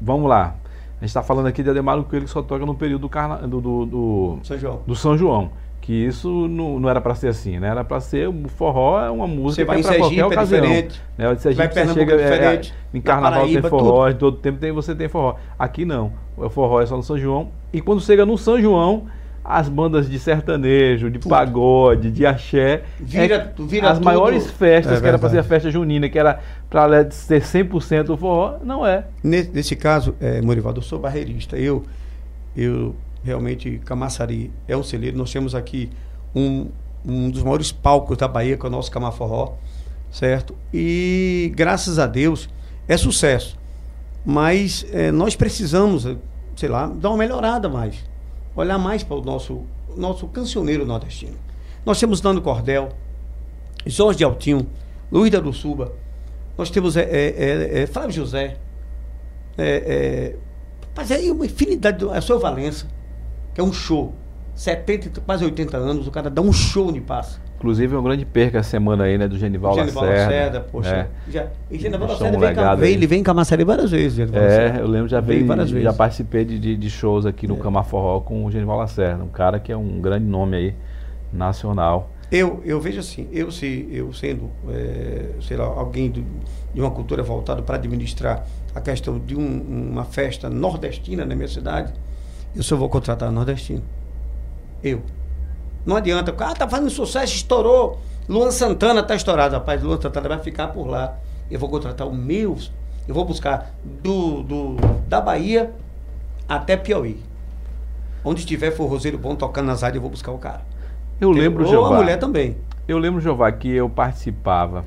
Vamos 0.00 0.28
lá. 0.28 0.56
A 1.02 1.04
gente 1.04 1.10
está 1.10 1.20
falando 1.20 1.46
aqui 1.48 1.64
de 1.64 1.68
Ademar 1.68 2.00
Coelho 2.04 2.26
que 2.26 2.30
só 2.30 2.40
toca 2.42 2.64
no 2.64 2.76
período 2.76 3.00
do, 3.00 3.08
carna, 3.08 3.38
do, 3.38 3.60
do, 3.60 3.86
do, 3.86 4.38
São 4.44 4.56
João. 4.56 4.80
do 4.86 4.94
São 4.94 5.18
João. 5.18 5.50
Que 5.80 5.92
isso 5.92 6.46
não, 6.46 6.78
não 6.78 6.88
era 6.88 7.00
para 7.00 7.12
ser 7.16 7.26
assim, 7.26 7.58
né? 7.58 7.66
Era 7.66 7.82
para 7.82 7.98
ser. 7.98 8.28
O 8.28 8.46
forró 8.46 9.04
é 9.04 9.10
uma 9.10 9.26
música 9.26 9.62
Você 9.62 9.64
vai 9.64 9.82
que 9.82 9.88
é 9.88 9.90
para 9.90 9.98
qualquer 9.98 10.20
é 10.20 10.26
ocasião. 10.26 10.60
diferente. 10.60 11.02
Né? 11.18 11.28
O 11.28 11.36
Sergipe, 11.36 11.56
Vai 11.56 11.74
Pernambuco, 11.74 12.08
chega, 12.08 12.22
é 12.22 12.30
diferente. 12.30 12.74
em 12.94 12.98
Na 12.98 13.02
carnaval 13.02 13.40
Paraíba, 13.40 13.60
tem 13.62 13.70
forró, 13.70 14.08
em 14.08 14.14
todo 14.14 14.36
tempo 14.36 14.60
tem, 14.60 14.70
você 14.70 14.94
tem 14.94 15.08
forró. 15.08 15.34
Aqui 15.58 15.84
não. 15.84 16.12
O 16.36 16.48
forró 16.48 16.80
é 16.80 16.86
só 16.86 16.96
no 16.96 17.02
São 17.02 17.18
João. 17.18 17.48
E 17.72 17.80
quando 17.80 18.00
chega 18.00 18.24
no 18.24 18.38
São 18.38 18.60
João, 18.60 19.06
as 19.44 19.68
bandas 19.68 20.08
de 20.08 20.18
sertanejo, 20.18 21.10
de 21.10 21.18
pagode, 21.18 22.10
de 22.10 22.24
axé, 22.24 22.82
Vira- 23.00 23.52
é 23.58 23.62
vira 23.64 23.90
as 23.90 23.98
tudo. 23.98 24.04
maiores 24.04 24.50
festas 24.50 24.98
É 24.98 25.00
que 25.00 25.06
era 25.08 25.18
para 25.18 25.30
ser 25.30 25.38
a 25.38 25.42
festa 25.42 25.70
junina, 25.70 26.08
que 26.08 26.18
era 26.18 26.40
para 26.70 27.10
ser 27.10 27.42
100% 27.42 28.10
o 28.10 28.16
forró, 28.16 28.58
não 28.64 28.86
é. 28.86 29.04
Nesse, 29.22 29.50
nesse 29.50 29.76
caso, 29.76 30.14
é, 30.20 30.40
Morivaldo, 30.40 30.78
eu 30.78 30.82
sou 30.84 30.98
barreirista. 30.98 31.56
Eu, 31.56 31.84
eu 32.56 32.94
realmente, 33.24 33.80
Camaçari 33.84 34.50
é 34.68 34.76
um 34.76 34.82
celeiro. 34.82 35.16
Nós 35.18 35.32
temos 35.32 35.54
aqui 35.54 35.90
um, 36.34 36.68
um 37.04 37.28
dos 37.28 37.42
maiores 37.42 37.72
palcos 37.72 38.16
da 38.16 38.28
Bahia, 38.28 38.56
que 38.56 38.64
é 38.64 38.68
o 38.68 38.72
nosso 38.72 38.90
Camaforró, 38.92 39.54
certo? 40.10 40.54
E 40.72 41.52
graças 41.56 41.98
a 41.98 42.06
Deus 42.06 42.48
é 42.86 42.96
sucesso. 42.96 43.58
Mas 44.24 44.86
é, 44.92 45.10
nós 45.10 45.34
precisamos, 45.34 46.06
sei 46.54 46.68
lá, 46.68 46.86
dar 46.86 47.08
uma 47.10 47.18
melhorada 47.18 47.68
mais. 47.68 47.96
Olhar 48.54 48.78
mais 48.78 49.02
para 49.02 49.16
o 49.16 49.22
nosso, 49.22 49.62
nosso 49.96 50.26
cancioneiro 50.28 50.84
nordestino. 50.84 51.36
Nós 51.84 51.98
temos 51.98 52.20
Nando 52.22 52.40
Cordel, 52.42 52.90
Jorge 53.86 54.18
de 54.18 54.24
Altinho, 54.24 54.66
Luiz 55.10 55.30
da 55.30 55.52
Suba, 55.52 55.92
nós 56.56 56.70
temos 56.70 56.96
é, 56.96 57.02
é, 57.02 57.34
é, 57.36 57.82
é, 57.82 57.86
Flávio 57.86 58.12
José, 58.12 58.56
é, 59.56 60.36
é, 60.96 61.14
aí 61.14 61.30
uma 61.30 61.46
infinidade, 61.46 62.04
é 62.04 62.34
o 62.34 62.38
Valença, 62.38 62.86
que 63.54 63.60
é 63.60 63.64
um 63.64 63.72
show, 63.72 64.14
70, 64.54 65.20
quase 65.22 65.44
80 65.44 65.76
anos, 65.76 66.06
o 66.06 66.10
cara 66.10 66.28
dá 66.30 66.42
um 66.42 66.52
show 66.52 66.92
de 66.92 67.00
passa. 67.00 67.40
Inclusive, 67.62 67.94
é 67.94 67.96
uma 67.96 68.02
grande 68.02 68.24
perca 68.24 68.58
a 68.58 68.62
semana 68.64 69.04
aí, 69.04 69.16
né, 69.16 69.28
do 69.28 69.38
Genival, 69.38 69.74
Genival 69.76 70.02
Lacerda. 70.02 70.24
Lacerda, 70.34 70.60
poxa. 70.60 70.90
É. 71.28 71.30
Já, 71.30 71.46
e 71.70 71.78
Genival 71.78 72.08
Lacerda 72.08 72.36
vem, 72.36 72.54
cá- 72.56 72.74
vem- 72.74 72.92
ele 72.92 73.06
vem 73.06 73.20
em 73.20 73.22
Camaçari 73.22 73.62
várias 73.62 73.92
vezes. 73.92 74.14
Genival 74.14 74.42
É, 74.42 74.46
Lacerda. 74.48 74.78
eu 74.80 74.86
lembro, 74.88 75.08
já 75.08 75.20
Veio 75.20 75.38
veio, 75.38 75.46
várias 75.46 75.68
já 75.70 75.74
vezes. 75.76 75.96
participei 75.96 76.44
de, 76.44 76.58
de, 76.58 76.76
de 76.76 76.90
shows 76.90 77.24
aqui 77.24 77.46
no 77.46 77.54
É. 77.54 77.58
Camaforró 77.60 78.18
com 78.18 78.44
o 78.44 78.50
Genival 78.50 78.78
Lacerda, 78.78 79.22
um 79.22 79.28
cara 79.28 79.60
que 79.60 79.70
é 79.70 79.76
um 79.76 80.00
grande 80.00 80.26
nome 80.26 80.56
aí, 80.56 80.74
nacional. 81.32 82.10
Eu, 82.32 82.60
eu 82.64 82.80
vejo 82.80 82.98
assim, 82.98 83.28
eu, 83.32 83.52
se, 83.52 83.88
eu 83.92 84.12
sendo, 84.12 84.50
é, 84.68 85.26
sei 85.42 85.56
lá, 85.56 85.66
alguém 85.66 86.10
do- 86.10 86.24
de 86.74 86.80
uma 86.80 86.90
cultura 86.90 87.22
voltada 87.22 87.62
para 87.62 87.76
administrar 87.76 88.44
a 88.74 88.80
questão 88.80 89.20
de 89.20 89.36
um- 89.36 89.88
uma 89.92 90.04
festa 90.04 90.50
nordestina 90.50 91.24
na 91.24 91.36
minha 91.36 91.46
cidade, 91.46 91.92
eu 92.56 92.62
só 92.64 92.74
vou 92.74 92.88
contratar 92.88 93.30
nordestino. 93.30 93.82
Eu. 94.82 95.00
Não 95.84 95.96
adianta, 95.96 96.34
ah, 96.38 96.54
tá 96.54 96.68
fazendo 96.68 96.90
sucesso, 96.90 97.34
estourou. 97.34 98.00
Luan 98.28 98.50
Santana 98.50 99.02
tá 99.02 99.14
estourado, 99.14 99.54
rapaz. 99.54 99.82
Luan 99.82 100.00
Santana 100.00 100.28
vai 100.28 100.38
ficar 100.38 100.68
por 100.68 100.86
lá. 100.86 101.16
Eu 101.50 101.58
vou 101.58 101.68
contratar 101.68 102.06
o 102.06 102.14
meu, 102.14 102.56
eu 103.06 103.14
vou 103.14 103.24
buscar 103.24 103.74
do, 103.84 104.42
do, 104.42 104.76
da 105.08 105.20
Bahia 105.20 105.72
até 106.48 106.76
Piauí. 106.76 107.20
Onde 108.24 108.40
estiver 108.40 108.70
forrozeiro 108.70 109.18
bom 109.18 109.34
tocando 109.34 109.66
nas 109.66 109.82
áreas, 109.82 109.96
eu 109.96 110.02
vou 110.02 110.10
buscar 110.10 110.30
o 110.32 110.38
cara. 110.38 110.62
Eu 111.20 111.30
lembro, 111.30 111.64
Ou 111.64 111.70
Jeová, 111.70 111.96
a 111.96 111.98
mulher 111.98 112.18
também. 112.18 112.56
eu 112.86 112.98
lembro, 112.98 113.20
Jeová, 113.20 113.50
que 113.50 113.68
eu 113.68 113.90
participava 113.90 114.84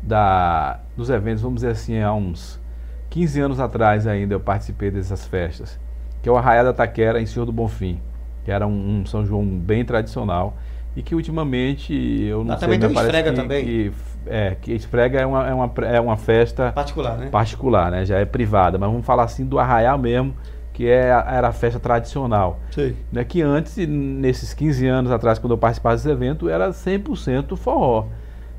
da, 0.00 0.80
dos 0.96 1.10
eventos, 1.10 1.42
vamos 1.42 1.56
dizer 1.62 1.72
assim, 1.72 2.00
há 2.00 2.12
uns 2.12 2.60
15 3.10 3.40
anos 3.40 3.60
atrás 3.60 4.06
ainda 4.06 4.34
eu 4.34 4.40
participei 4.40 4.90
dessas 4.90 5.26
festas, 5.26 5.78
que 6.22 6.28
é 6.28 6.32
o 6.32 6.36
Arraiá 6.36 6.62
da 6.62 6.72
Taquera 6.72 7.20
em 7.20 7.26
Senhor 7.26 7.44
do 7.44 7.52
Bonfim, 7.52 8.00
que 8.44 8.50
era 8.50 8.66
um, 8.66 9.00
um 9.00 9.06
São 9.06 9.24
João 9.24 9.44
bem 9.44 9.84
tradicional 9.84 10.56
e 10.94 11.02
que 11.02 11.14
ultimamente 11.14 11.92
eu 11.94 12.38
não 12.44 12.50
Lá 12.52 12.58
sei, 12.58 12.66
também 12.66 12.78
me 12.78 12.86
tem 12.86 12.94
parece 12.94 13.10
esfrega 13.10 13.30
que, 13.30 13.36
também. 13.36 13.64
que 13.64 13.92
é, 14.26 14.56
que 14.60 14.72
esfrega 14.72 15.20
é 15.20 15.26
uma, 15.26 15.48
é 15.48 15.54
uma, 15.54 15.72
é 15.84 16.00
uma 16.00 16.16
festa 16.16 16.72
Particular, 16.72 17.16
né? 17.16 17.28
particular, 17.28 17.90
né? 17.90 18.04
Já 18.04 18.18
é 18.18 18.24
privada, 18.24 18.78
mas 18.78 18.88
vamos 18.90 19.04
falar 19.04 19.24
assim 19.24 19.44
do 19.44 19.58
arraial 19.58 19.98
mesmo, 19.98 20.34
que 20.72 20.88
é, 20.88 21.08
era 21.08 21.48
a 21.48 21.52
festa 21.52 21.80
tradicional. 21.80 22.60
Sei. 22.70 22.96
Né? 23.10 23.24
Que 23.24 23.42
antes, 23.42 23.76
nesses 23.76 24.54
15 24.54 24.86
anos 24.86 25.10
atrás, 25.10 25.38
quando 25.38 25.52
eu 25.52 25.58
participava 25.58 25.96
desse 25.96 26.08
evento, 26.08 26.48
era 26.48 26.70
100% 26.70 27.56
forró. 27.56 28.06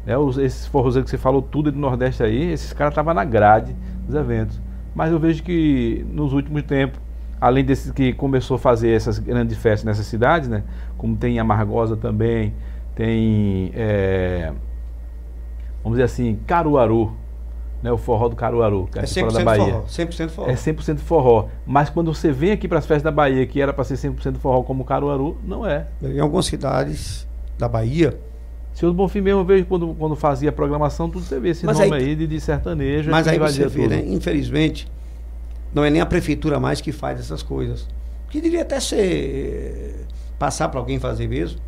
Né? 0.05 0.17
Os, 0.17 0.37
esses 0.37 0.67
forrozeiros 0.67 1.09
que 1.09 1.15
você 1.15 1.21
falou 1.21 1.41
tudo 1.41 1.71
do 1.71 1.79
Nordeste 1.79 2.23
aí, 2.23 2.51
esses 2.51 2.73
caras 2.73 2.91
estavam 2.91 3.13
na 3.13 3.23
grade 3.23 3.75
dos 4.05 4.15
eventos. 4.15 4.59
Mas 4.93 5.11
eu 5.11 5.19
vejo 5.19 5.41
que 5.43 6.05
nos 6.11 6.33
últimos 6.33 6.61
tempos, 6.63 6.99
além 7.43 7.65
desses 7.65 7.91
que 7.91 8.13
começou 8.13 8.55
a 8.55 8.57
fazer 8.57 8.91
essas 8.91 9.19
grandes 9.19 9.57
festas 9.57 9.83
nessas 9.83 10.05
cidades, 10.05 10.47
né? 10.47 10.63
Como 10.97 11.17
tem 11.17 11.39
Amargosa 11.39 11.97
também, 11.97 12.53
tem, 12.95 13.69
é, 13.75 14.53
vamos 15.83 15.97
dizer 15.97 16.03
assim, 16.03 16.39
Caruaru, 16.47 17.11
né? 17.81 17.91
O 17.91 17.97
forró 17.97 18.29
do 18.29 18.35
Caruaru, 18.37 18.87
que 18.89 18.97
é, 18.97 19.01
É 19.01 19.05
aqui 19.05 19.19
fora 19.19 19.31
100% 19.31 19.37
da 19.37 19.43
Bahia. 19.43 19.65
forró. 19.65 19.83
100% 19.87 20.29
forró. 20.29 20.49
É 20.49 20.53
100% 20.53 20.97
forró. 20.99 21.47
Mas 21.65 21.89
quando 21.89 22.13
você 22.13 22.31
vem 22.31 22.51
aqui 22.53 22.65
para 22.65 22.79
as 22.79 22.85
festas 22.85 23.03
da 23.03 23.11
Bahia, 23.11 23.45
que 23.45 23.59
era 23.61 23.73
para 23.73 23.83
ser 23.83 23.95
100% 23.95 24.37
forró 24.37 24.63
como 24.63 24.85
Caruaru, 24.85 25.37
não 25.43 25.65
é. 25.67 25.87
Em 26.01 26.19
algumas 26.21 26.45
cidades 26.45 27.27
da 27.59 27.67
Bahia, 27.67 28.17
Seu 28.73 28.91
Bonfim 28.93 29.19
mesmo, 29.21 29.41
eu 29.41 29.45
vejo 29.45 29.65
quando, 29.65 29.93
quando 29.99 30.15
fazia 30.15 30.49
a 30.49 30.53
programação, 30.53 31.09
tudo 31.09 31.25
você 31.25 31.39
vê 31.41 31.49
esse 31.49 31.65
Mas 31.65 31.77
nome 31.77 31.93
aí- 31.95 32.03
aí, 32.05 32.15
de, 32.15 32.25
de 32.25 32.39
sertanejo. 32.39 33.11
mas 33.11 33.27
aí 33.27 33.37
você 33.37 33.67
vê, 33.67 33.87
né? 33.87 34.03
Infelizmente, 34.07 34.87
não 35.73 35.83
é 35.83 35.89
nem 35.89 36.01
a 36.01 36.05
prefeitura 36.05 36.59
mais 36.59 36.81
que 36.81 36.91
faz 36.91 37.19
essas 37.19 37.41
coisas. 37.41 37.87
Que 38.29 38.39
deveria 38.41 38.63
até 38.63 38.79
ser 38.79 40.05
passar 40.39 40.69
para 40.69 40.79
alguém 40.79 40.99
fazer 40.99 41.27
mesmo, 41.27 41.59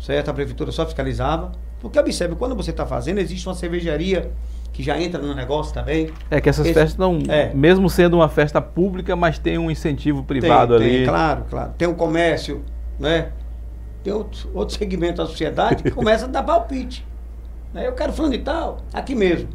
certo? 0.00 0.30
A 0.30 0.34
prefeitura 0.34 0.72
só 0.72 0.84
fiscalizava. 0.84 1.52
Porque 1.80 1.98
observe, 1.98 2.36
quando 2.36 2.54
você 2.54 2.70
está 2.70 2.86
fazendo, 2.86 3.18
existe 3.18 3.46
uma 3.48 3.54
cervejaria 3.54 4.30
que 4.72 4.82
já 4.82 4.98
entra 5.00 5.20
no 5.20 5.34
negócio 5.34 5.74
também. 5.74 6.10
É 6.30 6.40
que 6.40 6.48
essas 6.48 6.64
Esse- 6.64 6.74
festas 6.74 6.96
não, 6.96 7.18
é. 7.28 7.52
mesmo 7.52 7.90
sendo 7.90 8.14
uma 8.14 8.28
festa 8.28 8.60
pública, 8.62 9.14
mas 9.16 9.38
tem 9.38 9.58
um 9.58 9.70
incentivo 9.70 10.22
privado 10.22 10.78
tem, 10.78 10.86
ali. 10.86 10.96
Tem, 10.98 11.06
claro, 11.06 11.44
claro. 11.50 11.72
Tem 11.76 11.88
o 11.88 11.94
comércio, 11.94 12.64
né? 12.98 13.32
Tem 14.02 14.12
outro, 14.12 14.48
outro 14.54 14.76
segmento 14.76 15.16
da 15.16 15.26
sociedade 15.26 15.82
que 15.82 15.90
começa 15.90 16.24
a 16.24 16.28
dar 16.28 16.42
palpite. 16.42 17.06
Né? 17.74 17.86
Eu 17.86 17.92
quero 17.92 18.12
fulano 18.12 18.34
e 18.34 18.38
tal, 18.38 18.78
aqui 18.92 19.14
mesmo. 19.14 19.48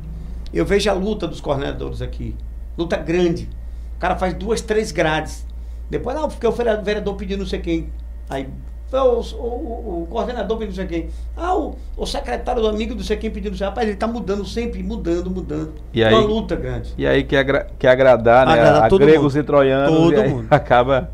Eu 0.54 0.66
vejo 0.66 0.90
a 0.90 0.94
luta 0.94 1.28
dos 1.28 1.42
coordenadores 1.42 2.02
aqui. 2.02 2.36
Luta 2.78 2.96
grande. 2.98 3.50
O 3.98 4.00
cara 4.00 4.16
faz 4.16 4.34
duas, 4.36 4.62
três 4.62 4.92
grades. 4.92 5.46
Depois, 5.90 6.16
não, 6.16 6.30
porque 6.30 6.46
o 6.46 6.52
vereador, 6.52 7.16
pediu 7.16 7.38
não 7.38 7.46
sei 7.46 7.60
quem. 7.60 7.90
Aí, 8.30 8.48
o, 8.92 8.96
o, 8.98 10.04
o- 10.04 10.08
coordenador 10.10 10.58
pediu 10.58 10.70
não 10.70 10.76
sei 10.76 10.86
quem. 10.88 11.10
Ah, 11.36 11.56
o, 11.56 11.76
o 11.96 12.06
secretário 12.06 12.62
do 12.62 12.68
amigo 12.68 12.94
não 12.94 13.04
sei 13.04 13.18
quem 13.18 13.32
pediu 13.32 13.52
não 13.52 13.58
sei 13.58 13.66
quem. 13.66 13.70
Rapaz, 13.70 13.88
ele 13.88 13.98
tá 13.98 14.06
mudando 14.08 14.46
sempre, 14.46 14.84
mudando, 14.84 15.30
mudando. 15.32 15.74
E 15.94 16.04
É 16.04 16.10
uma 16.10 16.20
aí- 16.20 16.26
luta 16.28 16.56
grande. 16.56 16.94
E 16.98 17.08
aí 17.08 17.24
quer, 17.24 17.40
agra 17.40 17.68
quer 17.80 17.90
agradar, 17.90 18.46
né? 18.46 18.54
Agradar 18.54 18.84
a 18.86 18.90
gregos 18.98 19.34
mundo. 19.36 19.42
e 19.42 19.46
troianos. 19.46 19.90
Todo 19.98 20.14
e 20.14 20.22
aí 20.22 20.30
mundo. 20.30 20.48
acaba. 20.52 21.10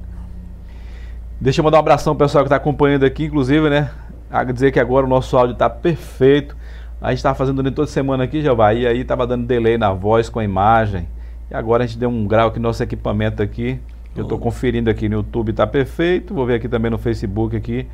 Deixa 1.40 1.60
eu 1.62 1.64
mandar 1.64 1.78
um 1.78 1.80
abração 1.82 2.16
pro 2.16 2.26
pessoal 2.26 2.44
que 2.44 2.48
está 2.48 2.56
acompanhando 2.56 3.06
aqui, 3.06 3.26
inclusive, 3.26 3.70
né? 3.70 3.92
A 4.32 4.44
dizer 4.44 4.72
que 4.72 4.80
agora 4.80 5.06
o 5.06 5.10
nosso 5.10 5.38
áudio 5.38 5.54
está 5.54 5.70
perfeito. 5.70 6.56
A 7.02 7.10
gente 7.10 7.18
estava 7.18 7.36
fazendo 7.36 7.58
durante 7.58 7.76
toda 7.76 7.88
semana 7.88 8.24
aqui, 8.24 8.42
Jeová, 8.42 8.74
e 8.74 8.88
aí 8.88 9.02
estava 9.02 9.28
dando 9.28 9.46
delay 9.46 9.78
na 9.78 9.92
voz 9.94 10.30
com 10.30 10.40
a 10.40 10.44
imagem. 10.44 11.08
E 11.54 11.56
agora 11.56 11.84
a 11.84 11.88
gente 11.88 12.00
deu 12.00 12.10
um 12.10 12.26
grau 12.26 12.48
aqui 12.48 12.58
no 12.58 12.64
nosso 12.64 12.82
equipamento 12.82 13.44
aqui. 13.44 13.80
Eu 14.16 14.24
estou 14.24 14.40
conferindo 14.40 14.90
aqui 14.90 15.08
no 15.08 15.18
YouTube, 15.18 15.52
está 15.52 15.68
perfeito. 15.68 16.34
Vou 16.34 16.48
ver 16.48 16.56
aqui 16.56 16.68
também 16.68 16.90
no 16.90 16.98
Facebook 16.98 17.56
aqui, 17.56 17.86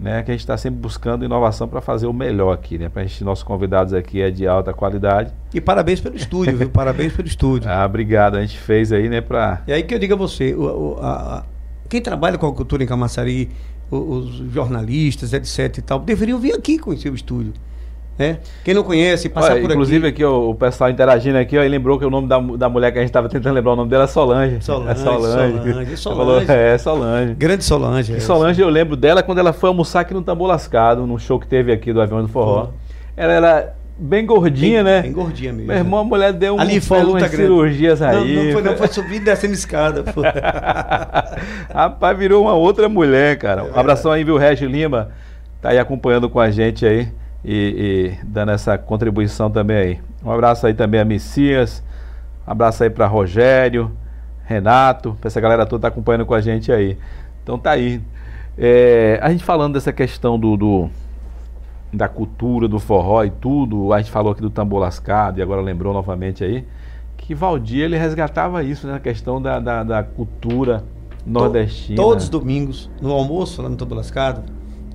né? 0.00 0.22
Que 0.22 0.30
a 0.30 0.34
gente 0.34 0.40
está 0.40 0.56
sempre 0.56 0.80
buscando 0.80 1.22
inovação 1.22 1.68
para 1.68 1.82
fazer 1.82 2.06
o 2.06 2.12
melhor 2.12 2.52
aqui, 2.54 2.78
né? 2.78 2.88
Para 2.88 3.02
gente, 3.04 3.22
nossos 3.22 3.44
convidados 3.44 3.92
aqui 3.92 4.22
é 4.22 4.30
de 4.30 4.46
alta 4.46 4.72
qualidade. 4.72 5.30
E 5.52 5.60
parabéns 5.60 6.00
pelo 6.00 6.16
estúdio, 6.16 6.56
viu? 6.56 6.70
Parabéns 6.70 7.12
pelo 7.12 7.28
estúdio. 7.28 7.68
Ah, 7.70 7.84
obrigado. 7.84 8.36
A 8.36 8.40
gente 8.40 8.56
fez 8.58 8.90
aí, 8.92 9.10
né? 9.10 9.20
Para 9.20 9.62
E 9.66 9.72
aí 9.74 9.82
que 9.82 9.94
eu 9.94 9.98
digo 9.98 10.14
a 10.14 10.16
você, 10.16 10.54
o- 10.54 10.62
o- 10.62 10.98
a- 11.02 11.44
quem 11.90 12.00
trabalha 12.00 12.38
com 12.38 12.46
a 12.46 12.52
cultura 12.54 12.82
em 12.82 12.86
Camaçari, 12.86 13.50
o- 13.90 13.96
os 13.96 14.28
jornalistas, 14.50 15.34
etc 15.34 15.76
e 15.78 15.82
tal, 15.82 15.98
deveriam 16.00 16.38
vir 16.38 16.54
aqui 16.54 16.78
conhecer 16.78 17.10
o 17.10 17.14
estúdio. 17.14 17.52
Né? 18.18 18.38
Quem 18.62 18.74
não 18.74 18.82
conhece, 18.82 19.28
passar 19.28 19.52
Olha, 19.52 19.62
por 19.62 19.70
inclusive 19.70 20.06
aqui. 20.08 20.22
aqui, 20.22 20.24
ó, 20.24 20.50
o 20.50 20.54
pessoal 20.54 20.90
interagindo 20.90 21.38
aqui, 21.38 21.56
ó, 21.56 21.62
e 21.62 21.68
lembrou 21.68 21.98
que 21.98 22.04
o 22.04 22.10
nome 22.10 22.28
da, 22.28 22.38
da 22.38 22.68
mulher 22.68 22.92
que 22.92 22.98
a 22.98 23.00
gente 23.00 23.08
estava 23.08 23.28
tentando 23.28 23.54
lembrar 23.54 23.72
o 23.72 23.76
nome 23.76 23.90
dela 23.90 24.04
é 24.04 24.06
Solange. 24.06 24.60
Solange, 24.60 24.90
é 24.90 24.94
Solange. 24.94 25.96
Solange, 25.96 25.96
falou, 25.96 26.42
é, 26.42 26.78
Solange. 26.78 27.34
Grande 27.34 27.64
Solange. 27.64 28.14
É. 28.14 28.20
Solange, 28.20 28.60
eu 28.60 28.68
lembro 28.68 28.96
dela 28.96 29.22
quando 29.22 29.38
ela 29.38 29.52
foi 29.52 29.68
almoçar 29.68 30.00
aqui 30.00 30.12
no 30.12 30.22
Tambor 30.22 30.46
Lascado, 30.46 31.06
num 31.06 31.18
show 31.18 31.40
que 31.40 31.46
teve 31.46 31.72
aqui 31.72 31.92
do 31.92 32.02
Avião 32.02 32.20
do 32.20 32.28
Forró. 32.28 32.66
Forró. 32.66 32.70
Ela 33.16 33.32
era 33.32 33.74
bem 33.98 34.26
gordinha, 34.26 34.84
bem, 34.84 34.92
né? 34.92 35.02
Bem 35.02 35.12
gordinha 35.12 35.52
mesmo. 35.52 35.68
Meu 35.68 35.76
irmão, 35.76 36.00
a 36.00 36.04
mulher 36.04 36.34
deu 36.34 36.54
um, 36.54 36.60
Ali 36.60 36.80
foi 36.80 37.02
umas 37.02 37.30
cirurgias 37.30 38.02
aí. 38.02 38.36
Não, 38.36 38.44
não 38.44 38.52
foi, 38.52 38.62
não, 38.62 38.76
foi 38.76 38.88
subir 38.88 39.16
e 39.16 39.20
descendo 39.20 39.54
escada. 39.54 40.04
Rapaz, 41.72 42.18
virou 42.18 42.42
uma 42.42 42.52
outra 42.52 42.90
mulher, 42.90 43.38
cara. 43.38 43.64
Um 43.64 43.74
abração 43.74 44.12
aí, 44.12 44.22
viu, 44.22 44.36
Regis 44.36 44.70
Lima. 44.70 45.08
Tá 45.62 45.70
aí 45.70 45.78
acompanhando 45.78 46.28
com 46.28 46.38
a 46.38 46.50
gente 46.50 46.84
aí 46.84 47.08
e, 47.44 48.16
e 48.20 48.24
dando 48.24 48.52
essa 48.52 48.78
contribuição 48.78 49.50
também 49.50 49.76
aí. 49.76 50.00
Um 50.24 50.30
abraço 50.30 50.66
aí 50.66 50.74
também 50.74 51.00
a 51.00 51.04
Messias. 51.04 51.82
Um 52.46 52.50
abraço 52.50 52.82
aí 52.82 52.90
para 52.90 53.06
Rogério, 53.06 53.90
Renato, 54.44 55.16
pra 55.20 55.28
essa 55.28 55.40
galera 55.40 55.66
toda 55.66 55.82
tá 55.82 55.88
acompanhando 55.88 56.26
com 56.26 56.34
a 56.34 56.40
gente 56.40 56.70
aí. 56.72 56.96
Então 57.42 57.58
tá 57.58 57.72
aí. 57.72 58.00
É, 58.56 59.18
a 59.22 59.30
gente 59.30 59.44
falando 59.44 59.74
dessa 59.74 59.92
questão 59.92 60.38
do, 60.38 60.56
do, 60.56 60.90
da 61.92 62.08
cultura, 62.08 62.68
do 62.68 62.78
forró 62.78 63.24
e 63.24 63.30
tudo, 63.30 63.92
a 63.92 63.98
gente 63.98 64.10
falou 64.10 64.32
aqui 64.32 64.42
do 64.42 64.50
tambor 64.50 64.80
lascado 64.80 65.38
e 65.38 65.42
agora 65.42 65.60
lembrou 65.60 65.92
novamente 65.92 66.44
aí, 66.44 66.66
que 67.16 67.34
Valdir 67.34 67.84
ele 67.84 67.96
resgatava 67.96 68.62
isso, 68.62 68.86
né? 68.86 68.94
A 68.94 69.00
questão 69.00 69.40
da, 69.40 69.58
da, 69.58 69.82
da 69.82 70.02
cultura 70.02 70.84
nordestina. 71.24 71.96
Todos 71.96 72.24
os 72.24 72.30
domingos, 72.30 72.90
no 73.00 73.12
almoço 73.12 73.62
lá 73.62 73.68
no 73.68 73.76
tambor 73.76 73.96
lascado, 73.96 74.42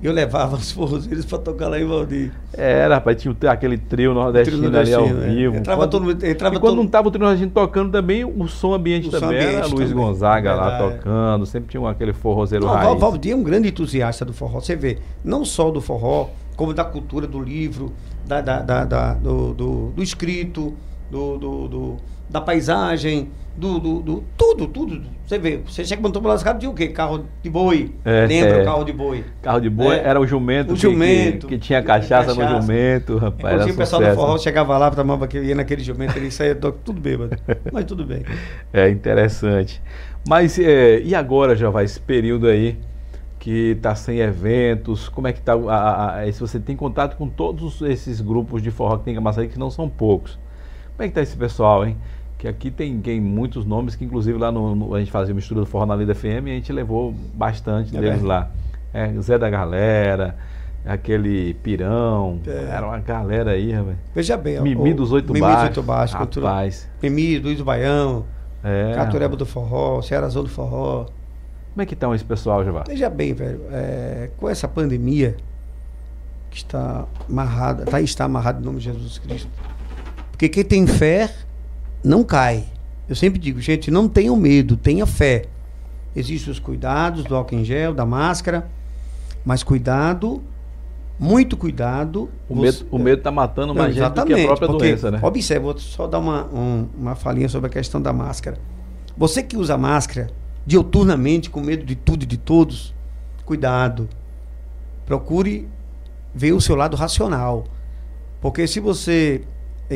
eu 0.02 0.12
levava 0.12 0.56
os 0.56 0.70
forrozeiros 0.70 1.24
para 1.24 1.38
tocar 1.38 1.68
lá 1.68 1.80
em 1.80 1.86
Valdir. 1.86 2.32
Era, 2.52 2.96
rapaz, 2.96 3.20
tinha 3.20 3.34
aquele 3.50 3.76
trio 3.76 4.14
nordestino, 4.14 4.58
trio 4.58 4.70
nordestino 4.70 5.04
ali 5.04 5.16
ao 5.16 5.22
é. 5.22 5.28
vivo. 5.28 5.56
Entrava 5.56 5.80
quando, 5.82 5.90
todo, 5.90 6.26
entrava 6.26 6.54
e 6.54 6.58
quando 6.58 6.70
todo... 6.70 6.76
não 6.76 6.84
estava 6.84 7.08
o 7.08 7.10
trio 7.10 7.24
nordestino 7.24 7.50
tocando 7.52 7.92
também, 7.92 8.24
o 8.24 8.46
som 8.46 8.72
ambiente 8.74 9.08
o 9.08 9.10
também 9.10 9.28
som 9.28 9.34
ambiente 9.34 9.54
era 9.56 9.66
Luiz 9.66 9.90
também. 9.90 10.04
Gonzaga 10.04 10.54
lá 10.54 10.74
é. 10.74 10.78
tocando, 10.78 11.46
sempre 11.46 11.70
tinha 11.70 11.90
aquele 11.90 12.12
forrozeiro 12.12 12.66
não, 12.66 12.72
raiz. 12.72 13.00
Valdir 13.00 13.32
é 13.32 13.36
um 13.36 13.42
grande 13.42 13.68
entusiasta 13.68 14.24
do 14.24 14.32
forró, 14.32 14.60
você 14.60 14.76
vê, 14.76 14.98
não 15.24 15.44
só 15.44 15.70
do 15.70 15.80
forró, 15.80 16.28
como 16.56 16.72
da 16.74 16.84
cultura 16.84 17.26
do 17.26 17.40
livro, 17.40 17.92
da, 18.26 18.40
da, 18.40 18.60
da, 18.60 18.84
da 18.84 19.14
do, 19.14 19.54
do, 19.54 19.92
do, 19.96 20.02
escrito, 20.02 20.74
do, 21.10 21.38
do, 21.38 21.68
do 21.68 21.96
da 22.28 22.40
paisagem, 22.40 23.30
do, 23.58 23.80
do, 23.80 24.00
do, 24.00 24.24
tudo, 24.36 24.68
tudo. 24.68 25.02
Você 25.26 25.36
vê, 25.36 25.60
você 25.66 25.84
chega 25.84 26.00
no 26.00 26.10
Topo 26.12 26.28
Lascado 26.28 26.60
de 26.60 26.68
o 26.68 26.72
quê? 26.72 26.88
Carro 26.88 27.24
de 27.42 27.50
boi. 27.50 27.92
É, 28.04 28.24
Lembra 28.24 28.58
é. 28.58 28.62
o 28.62 28.64
carro 28.64 28.84
de 28.84 28.92
boi? 28.92 29.24
Carro 29.42 29.60
de 29.60 29.68
boi 29.68 29.96
é. 29.96 30.02
era 30.04 30.20
o 30.20 30.26
jumento. 30.26 30.72
O 30.72 30.74
que, 30.74 30.82
jumento. 30.82 31.48
Que, 31.48 31.58
que 31.58 31.66
tinha 31.66 31.82
cachaça, 31.82 32.34
cachaça, 32.34 32.54
no 32.54 32.62
jumento, 32.62 33.18
rapaz. 33.18 33.54
Inclusive 33.54 33.72
o 33.72 33.76
pessoal 33.76 34.02
do 34.02 34.14
forró 34.14 34.38
chegava 34.38 34.78
lá, 34.78 34.90
tomava 34.92 35.24
aquele, 35.24 35.48
ia 35.48 35.56
naquele 35.56 35.82
jumento, 35.82 36.16
ele 36.16 36.30
saía 36.30 36.54
tudo 36.54 37.00
bêbado. 37.00 37.36
Mas 37.72 37.84
tudo 37.84 38.06
bem. 38.06 38.22
É 38.72 38.88
interessante. 38.88 39.82
Mas 40.26 40.56
é, 40.56 41.00
e 41.00 41.12
agora, 41.14 41.56
já 41.56 41.68
vai 41.68 41.84
esse 41.84 41.98
período 41.98 42.46
aí 42.46 42.78
que 43.40 43.72
está 43.72 43.94
sem 43.96 44.20
eventos, 44.20 45.08
como 45.08 45.26
é 45.26 45.32
que 45.32 45.40
está, 45.40 45.54
se 46.32 46.40
você 46.40 46.60
tem 46.60 46.76
contato 46.76 47.16
com 47.16 47.28
todos 47.28 47.82
esses 47.82 48.20
grupos 48.20 48.62
de 48.62 48.70
forró 48.70 48.98
que 48.98 49.04
tem 49.04 49.12
em 49.12 49.16
Camaçari, 49.16 49.48
que 49.48 49.58
não 49.58 49.70
são 49.70 49.88
poucos. 49.88 50.38
Como 50.96 51.04
é 51.04 51.06
que 51.06 51.10
está 51.10 51.22
esse 51.22 51.36
pessoal, 51.36 51.86
hein? 51.86 51.96
Que 52.38 52.46
aqui 52.46 52.70
tem, 52.70 53.00
tem 53.00 53.20
muitos 53.20 53.66
nomes 53.66 53.96
que 53.96 54.04
inclusive 54.04 54.38
lá 54.38 54.52
no, 54.52 54.74
no, 54.74 54.94
a 54.94 55.00
gente 55.00 55.10
fazia 55.10 55.34
mistura 55.34 55.60
do 55.60 55.66
Forró 55.66 55.84
na 55.84 55.96
Lida 55.96 56.14
FM 56.14 56.46
e 56.46 56.50
a 56.50 56.54
gente 56.54 56.72
levou 56.72 57.12
bastante 57.34 57.94
é 57.96 58.00
deles 58.00 58.22
lá. 58.22 58.50
É, 58.94 59.12
Zé 59.20 59.36
da 59.36 59.50
Galera, 59.50 60.36
aquele 60.86 61.54
Pirão, 61.54 62.40
é. 62.46 62.68
era 62.70 62.86
uma 62.86 62.98
galera 63.00 63.50
aí, 63.50 63.72
rapaz. 63.72 63.96
Veja 64.14 64.36
bem, 64.36 64.60
Mimi 64.62 64.92
o, 64.92 64.96
dos 64.96 65.10
Oito 65.10 65.32
Mimi 65.32 65.40
Baixos. 65.40 65.68
dos 65.68 65.78
Oito 65.78 65.82
Baixos, 65.86 66.14
rapaz. 66.14 66.88
Mimi, 67.02 67.38
Luiz 67.40 67.58
do 67.58 67.64
Baião, 67.64 68.24
é, 68.62 68.92
Catureba 68.94 69.36
do 69.36 69.44
Forró, 69.44 70.00
Cearazão 70.00 70.44
do 70.44 70.48
Forró. 70.48 71.06
Como 71.72 71.82
é 71.82 71.86
que 71.86 71.94
estão 71.94 72.14
esse 72.14 72.24
pessoal, 72.24 72.64
Javá? 72.64 72.84
Veja 72.86 73.10
bem, 73.10 73.34
velho, 73.34 73.62
é, 73.72 74.30
com 74.36 74.48
essa 74.48 74.68
pandemia 74.68 75.36
que 76.50 76.58
está 76.58 77.04
amarrada, 77.28 77.84
tá, 77.84 78.00
está 78.00 78.24
amarrada 78.24 78.60
em 78.60 78.64
nome 78.64 78.78
de 78.78 78.84
Jesus 78.84 79.18
Cristo. 79.18 79.50
Porque 80.30 80.48
quem 80.48 80.64
tem 80.64 80.86
fé 80.86 81.28
não 82.02 82.22
cai. 82.24 82.64
Eu 83.08 83.16
sempre 83.16 83.38
digo, 83.38 83.60
gente, 83.60 83.90
não 83.90 84.08
tenham 84.08 84.36
medo, 84.36 84.76
tenha 84.76 85.06
fé. 85.06 85.44
Existem 86.14 86.52
os 86.52 86.58
cuidados 86.58 87.24
do 87.24 87.34
álcool 87.34 87.56
em 87.56 87.64
gel, 87.64 87.94
da 87.94 88.04
máscara, 88.04 88.68
mas 89.44 89.62
cuidado, 89.62 90.42
muito 91.18 91.56
cuidado. 91.56 92.28
O, 92.48 92.54
você, 92.54 92.82
medo, 92.82 92.86
o 92.90 92.98
medo 92.98 93.18
está 93.18 93.30
matando 93.30 93.74
mais 93.74 93.96
não, 93.96 94.04
gente 94.04 94.14
do 94.14 94.26
que 94.26 94.32
a 94.34 94.44
própria 94.44 94.68
porque, 94.68 94.86
doença, 94.86 95.10
né? 95.10 95.20
Observe, 95.22 95.64
vou 95.64 95.78
só 95.78 96.06
dar 96.06 96.18
uma, 96.18 96.44
um, 96.46 96.88
uma 96.96 97.14
falinha 97.14 97.48
sobre 97.48 97.68
a 97.68 97.70
questão 97.70 98.00
da 98.00 98.12
máscara. 98.12 98.58
Você 99.16 99.42
que 99.42 99.56
usa 99.56 99.76
máscara 99.76 100.28
dioturnamente, 100.66 101.48
com 101.48 101.60
medo 101.60 101.84
de 101.84 101.96
tudo 101.96 102.24
e 102.24 102.26
de 102.26 102.36
todos, 102.36 102.94
cuidado. 103.44 104.08
Procure 105.06 105.66
ver 106.34 106.52
o 106.52 106.60
seu 106.60 106.76
lado 106.76 106.96
racional. 106.96 107.64
Porque 108.40 108.66
se 108.66 108.78
você 108.78 109.42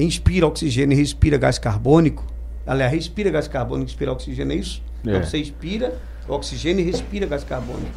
inspira 0.00 0.46
oxigênio 0.46 0.94
e 0.94 0.98
respira 0.98 1.37
gás 1.37 1.59
carbônico. 1.59 2.26
Aliás, 2.66 2.92
respira 2.92 3.31
gás 3.31 3.48
carbônico, 3.48 3.90
inspira 3.90 4.12
oxigênio, 4.12 4.52
é 4.52 4.57
isso? 4.57 4.83
É. 5.05 5.11
Então 5.11 5.24
você 5.24 5.38
inspira 5.38 5.98
oxigênio 6.28 6.83
e 6.83 6.90
respira 6.90 7.26
gás 7.26 7.44
carbônico. 7.44 7.90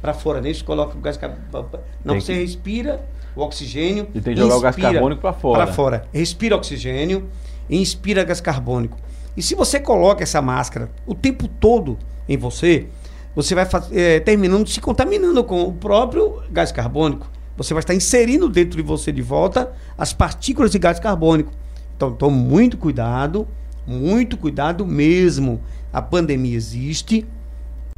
Para 0.00 0.14
fora, 0.14 0.40
nem 0.40 0.52
né? 0.52 0.58
coloca 0.64 0.96
o 0.96 1.00
gás 1.00 1.16
carbônico. 1.16 1.78
Não, 2.04 2.14
tem 2.14 2.20
você 2.20 2.34
que... 2.34 2.40
respira 2.40 3.04
o 3.36 3.42
oxigênio. 3.42 4.08
E 4.14 4.20
tem 4.20 4.34
que 4.34 4.40
jogar 4.40 4.56
o 4.56 4.60
gás 4.60 4.76
carbônico 4.76 5.20
para 5.20 5.32
fora. 5.32 5.64
Para 5.64 5.72
fora. 5.72 6.04
Respira 6.12 6.56
oxigênio 6.56 7.28
e 7.68 7.80
inspira 7.80 8.24
gás 8.24 8.40
carbônico. 8.40 8.98
E 9.36 9.42
se 9.42 9.54
você 9.54 9.78
coloca 9.78 10.22
essa 10.22 10.42
máscara 10.42 10.90
o 11.06 11.14
tempo 11.14 11.46
todo 11.46 11.98
em 12.28 12.36
você, 12.36 12.86
você 13.34 13.54
vai 13.54 13.68
é, 13.92 14.18
terminando 14.20 14.68
se 14.68 14.80
contaminando 14.80 15.44
com 15.44 15.62
o 15.62 15.72
próprio 15.72 16.42
gás 16.50 16.72
carbônico 16.72 17.30
você 17.58 17.74
vai 17.74 17.80
estar 17.80 17.94
inserindo 17.94 18.48
dentro 18.48 18.76
de 18.76 18.82
você 18.82 19.10
de 19.10 19.20
volta 19.20 19.72
as 19.98 20.12
partículas 20.12 20.70
de 20.70 20.78
gás 20.78 21.00
carbônico. 21.00 21.52
Então, 21.96 22.12
tome 22.12 22.38
muito 22.38 22.78
cuidado, 22.78 23.48
muito 23.84 24.36
cuidado 24.36 24.86
mesmo. 24.86 25.60
A 25.92 26.00
pandemia 26.00 26.54
existe, 26.56 27.26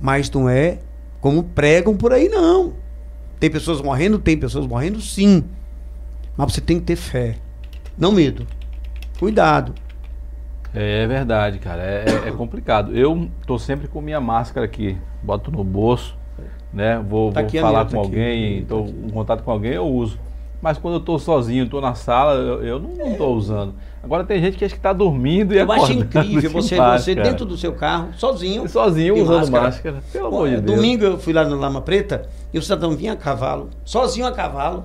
mas 0.00 0.30
não 0.30 0.48
é 0.48 0.78
como 1.20 1.42
pregam 1.44 1.94
por 1.94 2.10
aí, 2.10 2.26
não. 2.30 2.72
Tem 3.38 3.50
pessoas 3.50 3.82
morrendo? 3.82 4.18
Tem 4.18 4.34
pessoas 4.34 4.66
morrendo, 4.66 4.98
sim. 4.98 5.44
Mas 6.34 6.54
você 6.54 6.62
tem 6.62 6.80
que 6.80 6.86
ter 6.86 6.96
fé, 6.96 7.36
não 7.98 8.12
medo. 8.12 8.46
Cuidado. 9.18 9.74
É, 10.72 11.02
é 11.02 11.06
verdade, 11.06 11.58
cara. 11.58 11.82
É, 11.82 12.04
é, 12.24 12.28
é 12.28 12.32
complicado. 12.32 12.96
Eu 12.96 13.28
tô 13.46 13.58
sempre 13.58 13.88
com 13.88 14.00
minha 14.00 14.22
máscara 14.22 14.64
aqui, 14.64 14.96
boto 15.22 15.50
no 15.50 15.62
bolso 15.62 16.18
né? 16.72 17.02
Vou, 17.06 17.32
tá 17.32 17.42
vou 17.42 17.50
falar 17.60 17.84
com 17.86 17.98
alguém, 17.98 18.60
estou 18.60 18.84
tá 18.84 18.90
em 18.90 19.10
contato 19.10 19.42
com 19.42 19.50
alguém, 19.50 19.72
eu 19.72 19.86
uso. 19.86 20.18
Mas 20.62 20.76
quando 20.76 20.94
eu 20.94 21.00
estou 21.00 21.18
sozinho, 21.18 21.64
estou 21.64 21.80
na 21.80 21.94
sala, 21.94 22.34
eu, 22.34 22.62
eu 22.62 22.78
não 22.78 23.12
estou 23.12 23.34
usando. 23.34 23.74
Agora 24.02 24.24
tem 24.24 24.40
gente 24.40 24.56
que 24.56 24.64
acha 24.64 24.74
que 24.74 24.78
está 24.78 24.92
dormindo 24.92 25.54
e 25.54 25.58
Eu 25.58 25.70
acho 25.72 25.92
incrível 25.92 26.50
você, 26.52 26.76
você 26.76 27.14
dentro 27.14 27.46
do 27.46 27.56
seu 27.56 27.72
carro, 27.72 28.12
sozinho. 28.14 28.68
Sozinho 28.68 29.14
usando 29.14 29.50
máscara. 29.50 29.62
máscara. 29.64 30.02
Pelo 30.12 30.26
amor 30.28 30.48
de 30.48 30.60
Deus. 30.60 30.76
Domingo 30.76 31.04
eu 31.04 31.18
fui 31.18 31.32
lá 31.32 31.44
no 31.44 31.56
Lama 31.56 31.80
Preta 31.80 32.28
e 32.52 32.58
o 32.58 32.62
cidadão 32.62 32.94
vinha 32.96 33.14
a 33.14 33.16
cavalo, 33.16 33.70
sozinho 33.84 34.26
a 34.26 34.32
cavalo. 34.32 34.84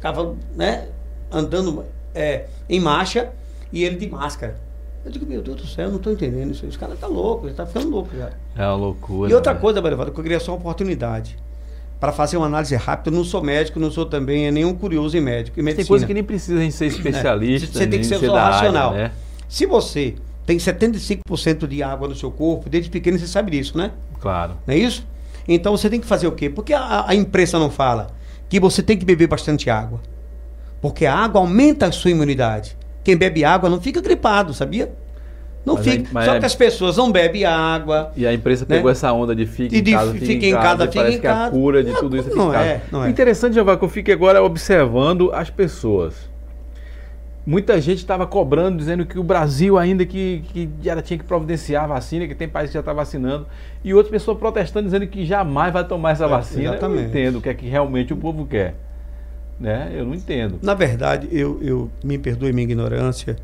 Cavalo, 0.00 0.36
né? 0.54 0.88
Andando 1.32 1.84
é, 2.14 2.46
em 2.68 2.78
marcha 2.78 3.32
e 3.72 3.82
ele 3.82 3.96
de 3.96 4.08
máscara. 4.08 4.56
Eu 5.04 5.10
digo, 5.10 5.26
meu 5.26 5.42
Deus 5.42 5.56
do 5.60 5.66
céu, 5.66 5.84
eu 5.86 5.90
não 5.90 5.96
estou 5.98 6.12
entendendo 6.12 6.52
isso. 6.52 6.66
Caras 6.78 6.94
estão 6.94 7.10
tá 7.10 7.14
loucos, 7.14 7.50
está 7.50 7.66
ficando 7.66 7.90
louco 7.90 8.16
já. 8.16 8.30
É 8.56 8.66
uma 8.66 8.74
loucura. 8.74 9.30
E 9.30 9.34
outra 9.34 9.52
né? 9.52 9.60
coisa, 9.60 9.82
Barevado, 9.82 10.10
que 10.10 10.18
eu 10.18 10.22
queria 10.22 10.40
só 10.40 10.52
uma 10.52 10.58
oportunidade 10.58 11.36
para 12.00 12.10
fazer 12.10 12.36
uma 12.38 12.46
análise 12.46 12.74
rápida. 12.74 13.10
Eu 13.10 13.18
não 13.18 13.24
sou 13.24 13.42
médico, 13.42 13.78
não 13.78 13.90
sou 13.90 14.06
também 14.06 14.46
é 14.46 14.50
nenhum 14.50 14.74
curioso 14.74 15.16
em 15.16 15.20
médico. 15.20 15.60
Em 15.60 15.74
tem 15.74 15.84
coisa 15.84 16.06
que 16.06 16.14
nem 16.14 16.24
precisa 16.24 16.58
a 16.58 16.62
gente 16.62 16.74
ser 16.74 16.86
especialista. 16.88 17.78
Você 17.78 17.86
tem 17.86 18.00
que 18.00 18.06
ser, 18.06 18.18
só 18.18 18.34
racional. 18.34 18.92
Área, 18.92 19.04
né? 19.04 19.12
Se 19.48 19.66
você 19.66 20.14
tem 20.46 20.56
75% 20.56 21.66
de 21.66 21.82
água 21.82 22.08
no 22.08 22.14
seu 22.14 22.30
corpo, 22.30 22.68
desde 22.70 22.90
pequeno 22.90 23.18
você 23.18 23.26
sabe 23.26 23.50
disso, 23.52 23.76
né? 23.76 23.90
Claro. 24.20 24.56
Não 24.66 24.74
é 24.74 24.78
isso? 24.78 25.06
Então 25.46 25.76
você 25.76 25.90
tem 25.90 26.00
que 26.00 26.06
fazer 26.06 26.26
o 26.26 26.32
quê? 26.32 26.48
Porque 26.48 26.72
a, 26.72 27.04
a 27.08 27.14
imprensa 27.14 27.58
não 27.58 27.70
fala 27.70 28.08
que 28.48 28.58
você 28.58 28.82
tem 28.82 28.96
que 28.96 29.04
beber 29.04 29.26
bastante 29.26 29.68
água. 29.68 30.00
Porque 30.80 31.06
a 31.06 31.14
água 31.14 31.40
aumenta 31.40 31.86
a 31.86 31.92
sua 31.92 32.10
imunidade. 32.10 32.76
Quem 33.04 33.16
bebe 33.16 33.44
água 33.44 33.68
não 33.68 33.80
fica 33.80 34.00
gripado, 34.00 34.54
sabia? 34.54 34.90
Não 35.64 35.74
mas 35.74 35.84
fica. 35.84 36.20
É, 36.20 36.24
só 36.24 36.34
é... 36.34 36.40
que 36.40 36.46
as 36.46 36.54
pessoas 36.54 36.96
não 36.96 37.12
bebem 37.12 37.44
água. 37.44 38.12
E 38.16 38.26
a 38.26 38.32
imprensa 38.32 38.66
né? 38.68 38.76
pegou 38.76 38.90
essa 38.90 39.12
onda 39.12 39.34
de 39.34 39.46
fica 39.46 39.76
em 39.76 39.84
casa, 39.84 40.12
fica, 40.12 40.26
fica 40.26 40.46
em 40.46 40.52
casa, 40.52 40.86
fica 40.86 40.94
parece 40.94 41.18
em 41.18 41.20
casa. 41.20 41.50
que 41.50 41.56
a 41.56 41.60
cura 41.60 41.84
de 41.84 41.92
não, 41.92 42.00
tudo 42.00 42.16
isso 42.16 42.30
é 42.30 42.34
não 42.34 42.54
é, 42.54 42.80
não 42.90 43.04
é. 43.04 43.10
Interessante, 43.10 43.54
Jeová, 43.54 43.76
que 43.76 43.84
eu 43.84 43.88
fiquei 43.88 44.14
agora 44.14 44.42
observando 44.42 45.30
as 45.32 45.50
pessoas. 45.50 46.32
Muita 47.46 47.78
gente 47.78 47.98
estava 47.98 48.26
cobrando, 48.26 48.78
dizendo 48.78 49.04
que 49.04 49.18
o 49.18 49.22
Brasil 49.22 49.76
ainda 49.76 50.06
que, 50.06 50.42
que 50.50 50.68
já 50.82 51.00
tinha 51.02 51.18
que 51.18 51.24
providenciar 51.24 51.84
a 51.84 51.86
vacina, 51.86 52.26
que 52.26 52.34
tem 52.34 52.48
país 52.48 52.70
que 52.70 52.74
já 52.74 52.80
está 52.80 52.94
vacinando, 52.94 53.46
e 53.82 53.92
outras 53.92 54.10
pessoas 54.10 54.38
protestando, 54.38 54.86
dizendo 54.86 55.06
que 55.06 55.26
jamais 55.26 55.70
vai 55.70 55.84
tomar 55.86 56.12
essa 56.12 56.24
é, 56.24 56.28
vacina. 56.28 56.70
Exatamente. 56.70 56.98
Eu 56.98 57.02
não 57.02 57.08
entendo 57.10 57.38
o 57.38 57.42
que 57.42 57.50
é 57.50 57.54
que 57.54 57.68
realmente 57.68 58.14
o 58.14 58.16
povo 58.16 58.46
quer. 58.46 58.74
Né? 59.58 59.92
Eu 59.94 60.04
não 60.04 60.14
entendo. 60.14 60.58
Na 60.62 60.74
verdade, 60.74 61.28
eu, 61.30 61.62
eu 61.62 61.90
me 62.02 62.18
perdoe 62.18 62.52
minha 62.52 62.64
ignorância, 62.64 63.36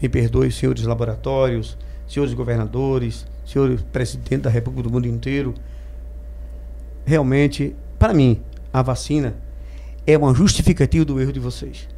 me 0.00 0.08
perdoe, 0.08 0.52
senhores 0.52 0.84
laboratórios, 0.84 1.76
senhores 2.06 2.34
governadores, 2.34 3.26
senhores 3.44 3.80
presidentes 3.82 4.42
da 4.42 4.50
República 4.50 4.88
do 4.88 4.92
mundo 4.92 5.06
inteiro. 5.06 5.54
Realmente, 7.04 7.74
para 7.98 8.12
mim, 8.12 8.40
a 8.72 8.82
vacina 8.82 9.34
é 10.06 10.16
uma 10.16 10.34
justificativa 10.34 11.04
do 11.04 11.20
erro 11.20 11.32
de 11.32 11.40
vocês. 11.40 11.88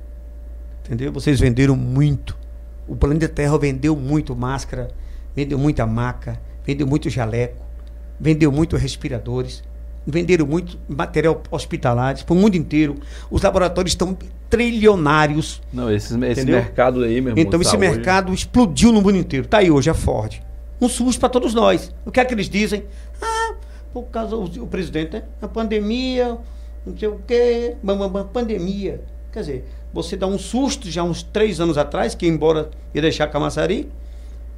Entendeu? 0.84 1.12
Vocês 1.12 1.38
venderam 1.40 1.76
muito. 1.76 2.36
O 2.86 2.96
Planeta 2.96 3.28
Terra 3.28 3.59
vendeu 3.59 3.94
muito 3.94 4.34
máscara, 4.34 4.88
vendeu 5.36 5.59
muita 5.59 5.86
maca, 5.86 6.40
vendeu 6.64 6.86
muito 6.86 7.11
jaleco, 7.11 7.64
vendeu 8.18 8.50
muito 8.50 8.76
respiradores, 8.76 9.62
venderam 10.11 10.46
muito 10.46 10.78
material 10.88 11.42
hospitalar 11.50 12.24
para 12.24 12.34
o 12.34 12.36
mundo 12.36 12.56
inteiro. 12.56 12.96
Os 13.30 13.42
laboratórios 13.42 13.92
estão 13.92 14.16
trilionários. 14.48 15.61
Não, 15.72 15.92
esse, 15.92 16.18
esse 16.24 16.44
mercado 16.46 17.02
aí, 17.04 17.20
meu 17.20 17.32
irmão, 17.32 17.44
Então 17.44 17.61
esse 17.61 17.70
saúde. 17.70 17.88
mercado 17.88 18.32
explodiu 18.32 18.90
no 18.90 19.02
mundo 19.02 19.16
inteiro. 19.16 19.44
Está 19.44 19.59
aí 19.59 19.70
hoje 19.70 19.90
a 19.90 19.94
Ford. 19.94 20.40
Um 20.80 20.88
susto 20.88 21.20
para 21.20 21.28
todos 21.28 21.52
nós. 21.52 21.94
O 22.06 22.11
que 22.11 22.20
é 22.20 22.24
que 22.24 22.32
eles 22.32 22.48
dizem? 22.48 22.84
Ah, 23.20 23.54
por 23.92 24.04
causa 24.04 24.36
do 24.36 24.66
presidente, 24.66 25.12
né? 25.12 25.24
A 25.42 25.48
pandemia, 25.48 26.38
não 26.86 26.96
sei 26.96 27.09
o 27.09 27.20
quê, 27.26 27.76
pandemia. 28.32 29.02
Quer 29.30 29.40
dizer, 29.40 29.68
você 29.92 30.16
dá 30.16 30.26
um 30.26 30.38
susto 30.38 30.90
já 30.90 31.02
uns 31.02 31.22
três 31.22 31.61
anos 31.61 31.76
atrás, 31.76 32.14
que 32.14 32.26
embora 32.26 32.70
ia 32.94 33.02
deixar 33.02 33.26
Camaçari, 33.26 33.88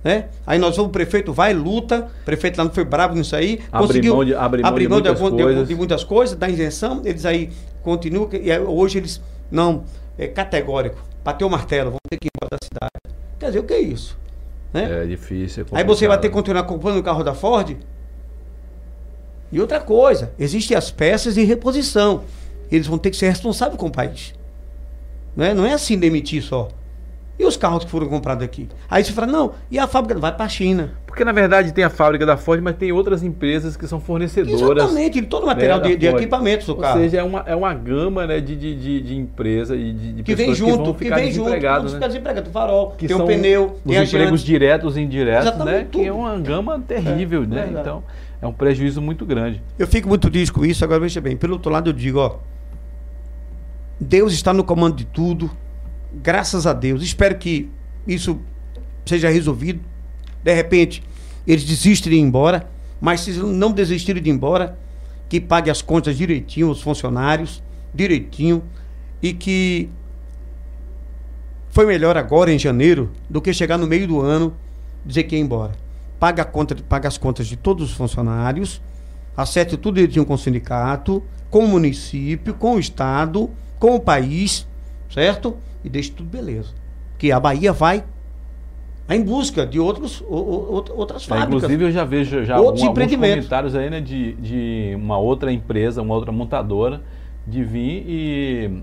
né? 0.03 0.29
Aí 0.47 0.59
nós 0.59 0.77
vamos, 0.77 0.91
o 0.91 0.93
prefeito 0.93 1.33
vai, 1.33 1.53
luta, 1.53 2.09
o 2.23 2.25
prefeito 2.25 2.57
lá 2.59 2.65
não 2.65 2.73
foi 2.73 2.85
bravo 2.85 3.15
nisso 3.15 3.37
aí, 3.37 3.61
abre 3.71 3.87
conseguiu 3.87 4.17
mão 4.17 4.25
de, 4.25 4.35
abre 4.35 4.63
mão 4.63 4.73
de, 4.75 4.89
mão 4.89 5.01
de, 5.01 5.19
muitas 5.19 5.57
de, 5.57 5.65
de, 5.65 5.75
muitas 5.75 6.05
coisas, 6.05 6.37
da 6.37 6.49
isenção, 6.49 7.03
eles 7.05 7.27
aí 7.27 7.51
continuam, 7.83 8.29
e 8.33 8.59
hoje 8.59 8.99
eles, 8.99 9.21
não, 9.51 9.85
é 10.19 10.27
categórico, 10.27 10.99
bateu 11.23 11.47
o 11.47 11.51
martelo, 11.51 11.91
vamos 11.91 12.01
ter 12.11 12.19
que 12.19 12.29
ir 12.29 12.31
embora 12.37 12.57
da 12.59 12.65
cidade. 12.65 13.21
Quer 13.39 13.47
dizer, 13.47 13.59
o 13.59 13.65
que 13.65 13.75
é 13.75 13.81
isso? 13.81 14.19
Né? 14.73 15.03
É 15.03 15.07
difícil, 15.07 15.67
é 15.73 15.79
Aí 15.79 15.85
você 15.85 16.07
vai 16.07 16.19
ter 16.19 16.29
que 16.29 16.35
continuar 16.35 16.63
comprando 16.65 16.99
o 16.99 17.03
carro 17.03 17.23
da 17.23 17.35
Ford? 17.35 17.77
E 19.53 19.61
outra 19.61 19.81
coisa, 19.81 20.33
existem 20.39 20.77
as 20.77 20.91
peças 20.91 21.35
de 21.35 21.43
reposição. 21.43 22.23
Eles 22.71 22.87
vão 22.87 22.99
ter 22.99 23.11
que 23.11 23.17
ser 23.17 23.29
responsáveis 23.29 23.79
com 23.79 23.89
o 23.89 23.91
país. 23.91 24.33
Não 25.35 25.45
é, 25.45 25.55
não 25.55 25.67
é 25.67 25.73
assim 25.73 25.99
demitir 25.99 26.43
só. 26.43 26.69
E 27.41 27.45
os 27.47 27.57
carros 27.57 27.87
que 27.87 27.91
foram 27.91 28.07
comprados 28.07 28.45
aqui? 28.45 28.69
Aí 28.91 29.03
você 29.03 29.13
fala, 29.13 29.27
não, 29.27 29.53
e 29.71 29.79
a 29.79 29.87
fábrica 29.87 30.21
vai 30.21 30.31
para 30.31 30.45
a 30.45 30.49
China. 30.49 30.91
Porque 31.07 31.25
na 31.25 31.33
verdade 31.33 31.73
tem 31.73 31.83
a 31.83 31.89
fábrica 31.89 32.27
da 32.27 32.37
Ford, 32.37 32.61
mas 32.63 32.77
tem 32.77 32.93
outras 32.93 33.23
empresas 33.23 33.79
que 33.79 33.87
são 33.87 33.99
fornecedoras. 33.99 34.85
Exatamente, 34.85 35.23
todo 35.23 35.45
o 35.45 35.47
material 35.47 35.81
né, 35.81 35.89
de, 35.89 35.97
de 35.97 36.07
equipamentos 36.07 36.67
do 36.67 36.77
carro. 36.77 36.99
Ou 36.99 37.03
seja, 37.03 37.17
é 37.17 37.23
uma, 37.23 37.43
é 37.47 37.57
uma 37.57 37.73
gama 37.73 38.27
né, 38.27 38.41
de, 38.41 38.55
de, 38.55 39.01
de, 39.01 39.17
empresa 39.17 39.75
e 39.75 39.91
de, 39.91 40.13
de 40.13 40.23
que 40.23 40.35
vem 40.35 40.55
junto, 40.55 40.93
que, 40.93 41.07
que 41.07 41.15
vem 41.15 41.33
junto, 41.33 41.47
desempregados, 41.47 41.95
né? 41.95 42.07
desempregado, 42.07 42.51
farol, 42.51 42.91
que 42.91 43.09
tem 43.09 43.17
o 43.17 43.23
um 43.23 43.27
pneu, 43.27 43.81
tem 43.87 44.03
os 44.03 44.13
empregos 44.13 44.43
diretos 44.43 44.99
e 44.99 45.01
indiretos, 45.01 45.47
Exatamente, 45.47 45.77
né? 45.77 45.89
Tudo. 45.91 46.03
Que 46.03 46.09
é 46.09 46.13
uma 46.13 46.39
gama 46.39 46.79
terrível, 46.87 47.45
é, 47.45 47.47
né? 47.47 47.63
Verdade. 47.63 47.81
Então, 47.81 48.05
é 48.43 48.47
um 48.47 48.53
prejuízo 48.53 49.01
muito 49.01 49.25
grande. 49.25 49.63
Eu 49.79 49.87
fico 49.87 50.11
muito 50.11 50.31
triste 50.31 50.53
com 50.53 50.63
isso, 50.63 50.85
agora 50.85 51.01
veja 51.01 51.23
bem, 51.23 51.39
pelo 51.39 51.55
outro 51.55 51.73
lado 51.73 51.89
eu 51.89 51.95
digo, 51.95 52.19
ó, 52.19 52.37
Deus 53.99 54.35
está 54.35 54.53
no 54.53 54.63
comando 54.63 54.97
de 54.97 55.07
tudo, 55.07 55.51
graças 56.13 56.67
a 56.67 56.73
Deus. 56.73 57.03
Espero 57.03 57.37
que 57.37 57.69
isso 58.07 58.41
seja 59.05 59.29
resolvido. 59.29 59.81
De 60.43 60.55
repente, 60.55 61.03
eles 61.47 61.65
desistem 61.65 62.13
de 62.13 62.19
ir 62.19 62.23
embora, 62.23 62.69
mas 63.01 63.21
se 63.21 63.33
não 63.33 63.73
desistirem 63.73 64.23
de 64.23 64.31
ir 64.31 64.33
embora, 64.33 64.79
que 65.29 65.41
pague 65.41 65.71
as 65.71 65.83
contas 65.83 66.17
direitinho, 66.17 66.71
os 66.71 66.81
funcionários, 66.83 67.63
direitinho, 67.95 68.63
e 69.23 69.33
que 69.33 69.89
foi 71.71 71.87
melhor 71.87 72.17
agora 72.17 72.53
em 72.53 72.59
janeiro 72.59 73.11
do 73.29 73.41
que 73.41 73.53
chegar 73.53 73.79
no 73.79 73.87
meio 73.87 74.07
do 74.09 74.21
ano 74.21 74.55
dizer 75.05 75.25
que 75.25 75.37
ia 75.37 75.41
embora. 75.41 75.73
Paga, 76.19 76.43
a 76.43 76.45
conta, 76.45 76.77
paga 76.89 77.09
as 77.09 77.17
contas 77.17 77.47
de 77.47 77.57
todos 77.57 77.91
os 77.91 77.97
funcionários, 77.97 78.83
acerte 79.37 79.77
tudo 79.77 79.95
direitinho 79.95 80.27
com 80.27 80.35
o 80.35 80.39
sindicato, 80.39 81.23
com 81.49 81.65
o 81.65 81.69
município, 81.69 82.55
com 82.55 82.75
o 82.75 82.79
estado, 82.79 83.51
com 83.79 83.95
o 83.95 84.01
país, 84.01 84.67
certo? 85.11 85.57
E 85.85 85.89
deixe 85.89 86.11
tudo 86.11 86.29
beleza 86.29 86.81
que 87.21 87.31
a 87.31 87.39
Bahia 87.39 87.71
vai 87.71 88.03
em 89.07 89.23
busca 89.23 89.67
de 89.67 89.79
outros, 89.79 90.25
outras 90.27 91.27
fábricas. 91.27 91.65
Inclusive, 91.65 91.85
eu 91.85 91.93
já 91.93 92.05
vejo 92.05 92.45
já 92.45 92.59
outros 92.59 92.83
alguns 92.83 93.11
comentários 93.11 93.75
aí, 93.75 93.91
né, 93.91 94.01
de, 94.01 94.33
de 94.35 94.95
uma 94.97 95.19
outra 95.19 95.53
empresa, 95.53 96.01
uma 96.01 96.15
outra 96.15 96.33
montadora, 96.33 97.03
de 97.47 97.63
vir 97.63 98.05
e 98.09 98.83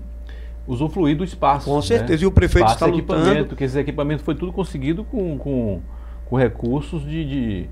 usufruir 0.68 1.16
do 1.16 1.24
espaço. 1.24 1.68
Com 1.68 1.82
certeza, 1.82 2.20
né? 2.20 2.22
e 2.22 2.26
o 2.26 2.30
prefeito 2.30 2.68
espaço 2.68 2.84
está 2.84 2.86
lutando. 2.86 3.56
Que 3.56 3.64
esse 3.64 3.76
equipamento 3.76 4.22
foi 4.22 4.36
tudo 4.36 4.52
conseguido 4.52 5.02
com, 5.02 5.36
com, 5.36 5.80
com 6.26 6.36
recursos 6.36 7.02
de, 7.02 7.24
de 7.24 7.68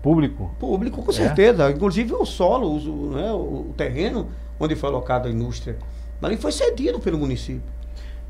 público. 0.00 0.50
Público, 0.58 1.02
com 1.02 1.10
é. 1.10 1.14
certeza. 1.14 1.70
Inclusive 1.70 2.14
o 2.14 2.24
solo, 2.24 2.78
o, 2.78 3.10
né, 3.10 3.32
o 3.32 3.74
terreno 3.76 4.28
onde 4.58 4.74
foi 4.74 4.88
alocada 4.88 5.28
a 5.28 5.32
indústria, 5.32 5.76
ali 6.22 6.38
foi 6.38 6.52
cedido 6.52 7.00
pelo 7.00 7.18
município. 7.18 7.76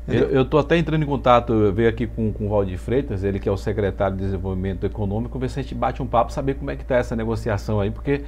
Eu 0.07 0.43
estou 0.43 0.59
até 0.59 0.77
entrando 0.77 1.03
em 1.03 1.05
contato, 1.05 1.51
eu 1.51 1.73
veio 1.73 1.89
aqui 1.89 2.07
com, 2.07 2.31
com 2.31 2.45
o 2.45 2.49
Valdir 2.49 2.77
Freitas, 2.77 3.25
ele 3.25 3.39
que 3.39 3.49
é 3.49 3.51
o 3.51 3.57
secretário 3.57 4.15
de 4.15 4.23
Desenvolvimento 4.23 4.85
Econômico, 4.85 5.37
ver 5.37 5.49
se 5.49 5.59
a 5.59 5.63
gente 5.63 5.75
bate 5.75 6.01
um 6.01 6.07
papo, 6.07 6.31
saber 6.31 6.53
como 6.53 6.71
é 6.71 6.77
que 6.77 6.83
está 6.83 6.95
essa 6.95 7.13
negociação 7.13 7.81
aí, 7.81 7.91
porque 7.91 8.23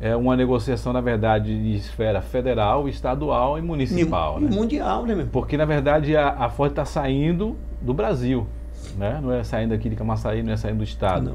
é 0.00 0.14
uma 0.14 0.36
negociação, 0.36 0.92
na 0.92 1.00
verdade, 1.00 1.60
de 1.60 1.74
esfera 1.74 2.22
federal, 2.22 2.88
estadual 2.88 3.58
e 3.58 3.62
municipal. 3.62 4.38
E, 4.38 4.44
né? 4.44 4.50
mundial, 4.54 5.04
né, 5.04 5.14
meu? 5.14 5.26
Porque, 5.26 5.56
na 5.56 5.64
verdade, 5.64 6.16
a, 6.16 6.28
a 6.30 6.48
Ford 6.48 6.70
está 6.70 6.84
saindo 6.84 7.56
do 7.80 7.92
Brasil, 7.92 8.46
né? 8.96 9.18
Não 9.20 9.32
é 9.32 9.42
saindo 9.42 9.74
aqui 9.74 9.88
de 9.88 9.96
Camaçari, 9.96 10.40
não 10.42 10.52
é 10.52 10.56
saindo 10.56 10.78
do 10.78 10.84
Estado. 10.84 11.30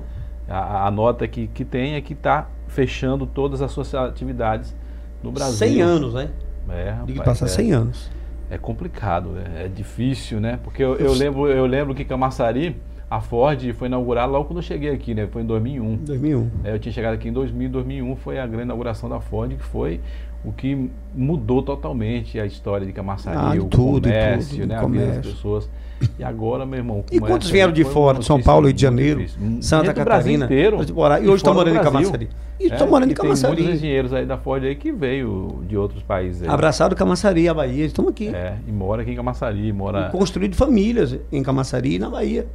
Não. 0.47 0.55
A, 0.55 0.87
a 0.87 0.91
nota 0.91 1.27
que, 1.27 1.47
que 1.47 1.65
tem 1.65 1.95
é 1.95 2.01
que 2.01 2.13
está 2.13 2.47
fechando 2.67 3.25
todas 3.25 3.61
as 3.61 3.71
suas 3.71 3.93
atividades 3.93 4.73
no 5.21 5.31
Brasil. 5.31 5.57
100 5.57 5.81
anos, 5.81 6.13
né? 6.13 6.29
É, 6.69 6.91
rapaz, 6.91 7.11
que 7.11 7.23
passar 7.23 7.45
é. 7.45 7.49
100 7.49 7.71
anos 7.73 8.18
é 8.49 8.57
complicado, 8.57 9.37
é, 9.37 9.65
é 9.65 9.67
difícil, 9.67 10.39
né? 10.39 10.59
Porque 10.63 10.83
eu, 10.83 10.95
eu, 10.95 11.13
lembro, 11.13 11.47
eu 11.47 11.65
lembro 11.65 11.93
que 11.93 12.03
Camaçari, 12.03 12.75
a 13.09 13.21
Ford 13.21 13.73
foi 13.73 13.87
inaugurada 13.87 14.31
logo 14.31 14.45
quando 14.45 14.57
eu 14.57 14.63
cheguei 14.63 14.91
aqui, 14.91 15.13
né? 15.13 15.27
Foi 15.27 15.41
em 15.41 15.45
2001. 15.45 15.97
2001. 15.97 16.49
É, 16.63 16.73
eu 16.73 16.79
tinha 16.79 16.91
chegado 16.91 17.13
aqui 17.13 17.29
em 17.29 17.33
2000, 17.33 17.69
2001 17.69 18.15
foi 18.17 18.39
a 18.39 18.47
grande 18.47 18.65
inauguração 18.65 19.09
da 19.09 19.19
Ford, 19.19 19.55
que 19.55 19.63
foi 19.63 19.99
o 20.43 20.51
que 20.51 20.89
mudou 21.13 21.61
totalmente 21.61 22.39
a 22.39 22.45
história 22.45 22.85
de 22.85 22.93
Camaçari, 22.93 23.59
ah, 23.59 23.63
o 23.63 23.67
tudo, 23.67 24.07
comércio, 24.07 24.59
tudo, 24.61 24.67
né? 24.67 24.75
A 24.75 24.85
vida 24.85 25.05
das 25.07 25.25
pessoas. 25.25 25.69
E 26.17 26.23
agora, 26.23 26.65
meu 26.65 26.77
irmão. 26.77 27.03
E 27.11 27.19
quantos 27.19 27.49
vieram 27.49 27.73
de 27.73 27.83
fora, 27.83 28.19
de 28.19 28.25
São 28.25 28.41
Paulo, 28.41 28.67
Rio 28.67 28.73
de 28.73 28.81
Janeiro, 28.81 29.25
Santa 29.61 29.93
Catarina? 29.93 30.45
Inteiro, 30.45 30.77
e 30.77 31.27
hoje 31.27 31.35
estão 31.35 31.53
morando 31.53 31.77
em 31.77 31.81
Camaçari. 31.81 32.29
E 32.59 32.67
estão 32.67 32.87
é, 32.87 32.89
morando 32.89 33.11
em 33.11 33.15
Camaçari. 33.15 33.55
Tem 33.55 33.63
muitos 33.63 33.81
engenheiros 33.81 34.13
aí 34.13 34.25
da 34.25 34.37
Ford 34.37 34.63
aí 34.63 34.75
que 34.75 34.91
veio 34.91 35.63
de 35.67 35.77
outros 35.77 36.03
países. 36.03 36.43
Aí. 36.43 36.49
Abraçado 36.49 36.95
Camaçari, 36.95 37.47
a 37.47 37.53
Bahia, 37.53 37.85
estamos 37.85 38.11
aqui. 38.11 38.27
É, 38.29 38.57
e 38.67 38.71
mora 38.71 39.01
aqui 39.01 39.11
em 39.11 39.15
Camaçari. 39.15 39.71
Mora... 39.71 40.07
E 40.07 40.11
construído 40.11 40.55
famílias 40.55 41.17
em 41.31 41.41
Camaçari 41.41 41.95
e 41.95 41.99
na 41.99 42.09
Bahia. 42.09 42.47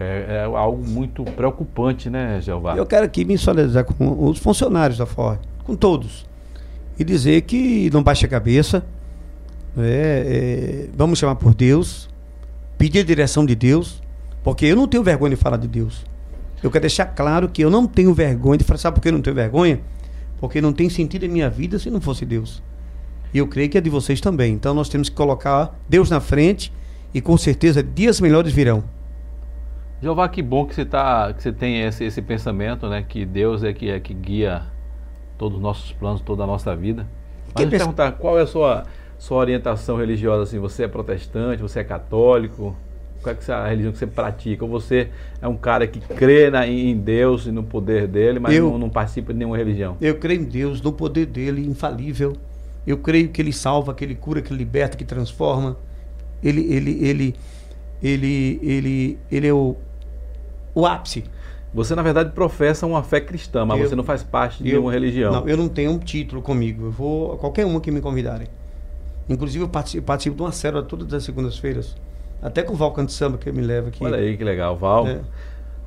É, 0.00 0.40
é, 0.40 0.44
algo 0.44 0.82
muito 0.84 1.22
preocupante, 1.24 2.08
né, 2.08 2.40
Jeová? 2.40 2.74
Eu 2.74 2.86
quero 2.86 3.04
aqui 3.04 3.24
me 3.24 3.36
solidarizar 3.36 3.84
com 3.84 4.28
os 4.28 4.38
funcionários 4.38 4.98
da 4.98 5.04
Ford, 5.04 5.38
com 5.62 5.76
todos, 5.76 6.26
e 6.98 7.04
dizer 7.04 7.42
que 7.42 7.90
não 7.92 8.02
baixe 8.02 8.24
a 8.24 8.28
cabeça, 8.28 8.82
é, 9.78 10.86
é, 10.86 10.88
vamos 10.96 11.18
chamar 11.18 11.36
por 11.36 11.54
Deus, 11.54 12.09
pedir 12.80 13.00
a 13.00 13.04
direção 13.04 13.44
de 13.44 13.54
Deus, 13.54 14.02
porque 14.42 14.64
eu 14.64 14.74
não 14.74 14.88
tenho 14.88 15.02
vergonha 15.02 15.36
de 15.36 15.36
falar 15.36 15.58
de 15.58 15.68
Deus. 15.68 16.02
Eu 16.62 16.70
quero 16.70 16.80
deixar 16.80 17.04
claro 17.04 17.46
que 17.46 17.62
eu 17.62 17.68
não 17.68 17.86
tenho 17.86 18.14
vergonha 18.14 18.56
de 18.56 18.64
falar. 18.64 18.78
Sabe 18.78 18.94
por 18.94 19.02
que 19.02 19.08
eu 19.08 19.12
não 19.12 19.20
tenho 19.20 19.36
vergonha? 19.36 19.82
Porque 20.38 20.62
não 20.62 20.72
tem 20.72 20.88
sentido 20.88 21.26
em 21.26 21.28
minha 21.28 21.50
vida 21.50 21.78
se 21.78 21.90
não 21.90 22.00
fosse 22.00 22.24
Deus. 22.24 22.62
E 23.34 23.38
eu 23.38 23.46
creio 23.46 23.68
que 23.68 23.76
é 23.76 23.82
de 23.82 23.90
vocês 23.90 24.18
também. 24.18 24.54
Então 24.54 24.72
nós 24.72 24.88
temos 24.88 25.10
que 25.10 25.14
colocar 25.14 25.78
Deus 25.86 26.08
na 26.08 26.20
frente 26.20 26.72
e 27.12 27.20
com 27.20 27.36
certeza 27.36 27.82
dias 27.82 28.18
melhores 28.18 28.50
virão. 28.50 28.82
Jeová, 30.00 30.26
que 30.30 30.40
bom 30.40 30.64
que 30.64 30.74
você, 30.74 30.86
tá, 30.86 31.34
que 31.34 31.42
você 31.42 31.52
tem 31.52 31.82
esse, 31.82 32.04
esse 32.04 32.22
pensamento, 32.22 32.88
né? 32.88 33.04
Que 33.06 33.26
Deus 33.26 33.62
é 33.62 33.74
que, 33.74 33.90
é 33.90 34.00
que 34.00 34.14
guia 34.14 34.62
todos 35.36 35.58
os 35.58 35.62
nossos 35.62 35.92
planos, 35.92 36.22
toda 36.22 36.44
a 36.44 36.46
nossa 36.46 36.74
vida. 36.74 37.06
Mas 37.54 37.66
me 37.66 37.70
perguntar, 37.70 38.12
qual 38.12 38.38
é 38.38 38.42
a 38.42 38.46
sua 38.46 38.84
sua 39.20 39.36
orientação 39.36 39.98
religiosa 39.98 40.44
assim? 40.44 40.58
Você 40.58 40.84
é 40.84 40.88
protestante, 40.88 41.60
você 41.60 41.80
é 41.80 41.84
católico? 41.84 42.74
Qual 43.22 43.36
é, 43.36 43.50
é 43.50 43.52
a 43.52 43.68
religião 43.68 43.92
que 43.92 43.98
você 43.98 44.06
pratica? 44.06 44.64
Ou 44.64 44.70
você 44.70 45.10
é 45.42 45.46
um 45.46 45.58
cara 45.58 45.86
que 45.86 46.00
crê 46.00 46.48
na, 46.48 46.66
em 46.66 46.96
Deus 46.96 47.44
e 47.44 47.52
no 47.52 47.62
poder 47.62 48.08
dele, 48.08 48.38
mas 48.40 48.54
eu, 48.54 48.70
não, 48.70 48.78
não, 48.78 48.88
participa 48.88 49.34
de 49.34 49.38
nenhuma 49.38 49.58
religião? 49.58 49.98
Eu 50.00 50.16
creio 50.16 50.40
em 50.40 50.44
Deus, 50.44 50.80
no 50.80 50.90
poder 50.90 51.26
dele, 51.26 51.66
infalível. 51.68 52.34
Eu 52.86 52.96
creio 52.96 53.28
que 53.28 53.42
ele 53.42 53.52
salva, 53.52 53.92
que 53.92 54.02
ele 54.02 54.14
cura, 54.14 54.40
que 54.40 54.50
ele 54.50 54.58
liberta, 54.58 54.96
que 54.96 55.04
transforma. 55.04 55.76
Ele, 56.42 56.62
ele, 56.72 57.04
ele, 57.04 57.34
ele, 58.02 58.60
ele, 58.62 59.18
ele 59.30 59.46
é 59.46 59.52
o, 59.52 59.76
o 60.74 60.86
ápice. 60.86 61.24
Você, 61.74 61.94
na 61.94 62.00
verdade, 62.00 62.32
professa 62.32 62.86
uma 62.86 63.02
fé 63.02 63.20
cristã, 63.20 63.66
mas 63.66 63.78
eu, 63.80 63.88
você 63.90 63.94
não 63.94 64.02
faz 64.02 64.22
parte 64.22 64.62
de 64.62 64.70
eu, 64.70 64.76
nenhuma 64.76 64.90
religião. 64.90 65.30
Não, 65.30 65.46
eu 65.46 65.58
não 65.58 65.68
tenho 65.68 65.90
um 65.90 65.98
título 65.98 66.40
comigo. 66.40 66.86
Eu 66.86 66.90
vou 66.90 67.34
a 67.34 67.36
qualquer 67.36 67.66
uma 67.66 67.82
que 67.82 67.90
me 67.90 68.00
convidarem. 68.00 68.48
Inclusive, 69.28 69.64
eu 69.64 69.68
participo, 69.68 70.06
participo 70.06 70.36
de 70.36 70.42
uma 70.42 70.52
célula 70.52 70.82
todas 70.82 71.12
as 71.12 71.22
segundas-feiras. 71.24 71.96
Até 72.42 72.62
com 72.62 72.72
o 72.72 72.76
Val 72.76 72.92
Canto 72.92 73.12
Samba, 73.12 73.38
que 73.38 73.52
me 73.52 73.62
leva 73.62 73.88
aqui. 73.88 74.04
Olha 74.04 74.16
aí, 74.16 74.36
que 74.36 74.44
legal. 74.44 74.76
Val. 74.76 75.06
É. 75.06 75.20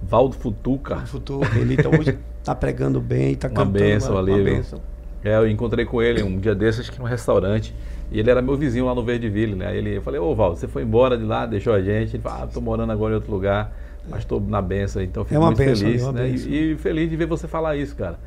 Val 0.02 0.30
do 0.30 0.36
Futuca. 0.36 0.98
Futuca. 1.06 1.58
Ele 1.58 1.76
tá, 1.76 1.90
hoje 1.90 2.18
está 2.40 2.54
pregando 2.56 3.02
bem, 3.02 3.32
está 3.34 3.50
cantando. 3.50 3.72
Benção, 3.72 4.12
uma, 4.12 4.22
uma 4.22 4.44
benção. 4.44 4.80
É, 5.24 5.36
eu 5.36 5.48
encontrei 5.48 5.86
com 5.86 6.02
ele 6.02 6.22
um 6.22 6.38
dia 6.38 6.54
desses, 6.54 6.82
acho 6.82 6.92
que 6.92 7.00
num 7.00 7.06
restaurante. 7.06 7.74
E 8.12 8.20
ele 8.20 8.30
era 8.30 8.42
meu 8.42 8.56
vizinho 8.58 8.86
lá 8.86 8.94
no 8.94 9.04
Verdeville, 9.04 9.56
né? 9.56 9.76
Ele, 9.76 9.98
eu 9.98 10.02
falei, 10.02 10.20
ô 10.20 10.36
Val, 10.36 10.56
você 10.56 10.68
foi 10.68 10.84
embora 10.84 11.18
de 11.18 11.24
lá, 11.24 11.46
deixou 11.46 11.74
a 11.74 11.82
gente. 11.82 12.16
Ele 12.16 12.22
falou, 12.22 12.44
ah, 12.44 12.48
tô 12.48 12.60
morando 12.62 12.92
agora 12.92 13.14
em 13.14 13.16
outro 13.16 13.32
lugar, 13.32 13.74
mas 14.08 14.20
estou 14.20 14.40
na 14.42 14.62
benção, 14.62 15.02
então 15.02 15.24
fico 15.24 15.36
É 15.36 15.40
uma 15.40 15.48
muito 15.48 15.58
benção, 15.58 15.88
feliz, 15.88 16.02
é 16.02 16.06
uma 16.06 16.12
né? 16.12 16.30
E, 16.30 16.74
e 16.74 16.78
feliz 16.78 17.10
de 17.10 17.16
ver 17.16 17.26
você 17.26 17.48
falar 17.48 17.78
isso, 17.78 17.96
cara. 17.96 18.20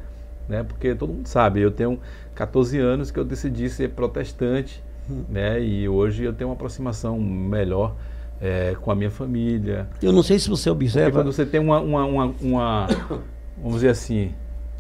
Né? 0.49 0.63
Porque 0.63 0.95
todo 0.95 1.13
mundo 1.13 1.27
sabe, 1.29 1.61
eu 1.61 1.71
tenho 1.71 2.01
14 2.35 2.79
anos 2.79 3.11
que 3.11 3.19
eu 3.19 3.25
decidi 3.25 3.69
ser 3.69 3.91
protestante. 3.91 4.83
Né? 5.29 5.61
E 5.63 5.89
hoje 5.89 6.25
eu 6.25 6.33
tenho 6.33 6.51
uma 6.51 6.55
aproximação 6.55 7.19
melhor 7.19 7.95
é, 8.41 8.77
com 8.81 8.91
a 8.91 8.95
minha 8.95 9.11
família. 9.11 9.89
Eu 10.03 10.13
não 10.13 10.23
sei 10.23 10.39
se 10.39 10.49
você 10.49 10.71
Porque 10.71 10.85
observa. 10.85 11.11
quando 11.21 11.33
você 11.33 11.47
tem 11.47 11.61
uma, 11.61 11.81
uma, 11.81 12.05
uma, 12.05 12.35
uma- 12.41 12.87
vamos 13.57 13.77
dizer 13.77 13.89
assim, 13.91 14.31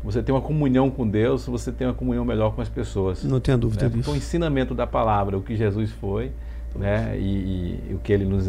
você 0.05 0.22
tem 0.22 0.35
uma 0.35 0.41
comunhão 0.43 0.91
com 0.91 1.07
Deus, 1.09 1.47
você 1.47 1.72
tem 1.72 1.87
uma 1.87 1.95
comunhão 1.95 2.24
melhor 2.24 2.55
com 2.55 2.61
as 2.61 2.68
pessoas. 2.68 3.24
Não 3.24 3.41
tenho 3.41 3.57
dúvida 3.59 3.85
né? 3.85 3.89
disso. 3.89 4.03
Porque 4.05 4.16
o 4.16 4.18
ensinamento 4.18 4.74
da 4.74 4.87
palavra, 4.87 5.37
o 5.39 5.43
que 5.43 5.57
Jesus 5.57 5.91
foi, 5.93 6.31
né? 6.74 7.16
E, 7.18 7.22
e- 7.22 7.81
e 7.91 7.95
o 7.95 7.99
que 7.99 8.12
ele 8.12 8.24
nos, 8.24 8.49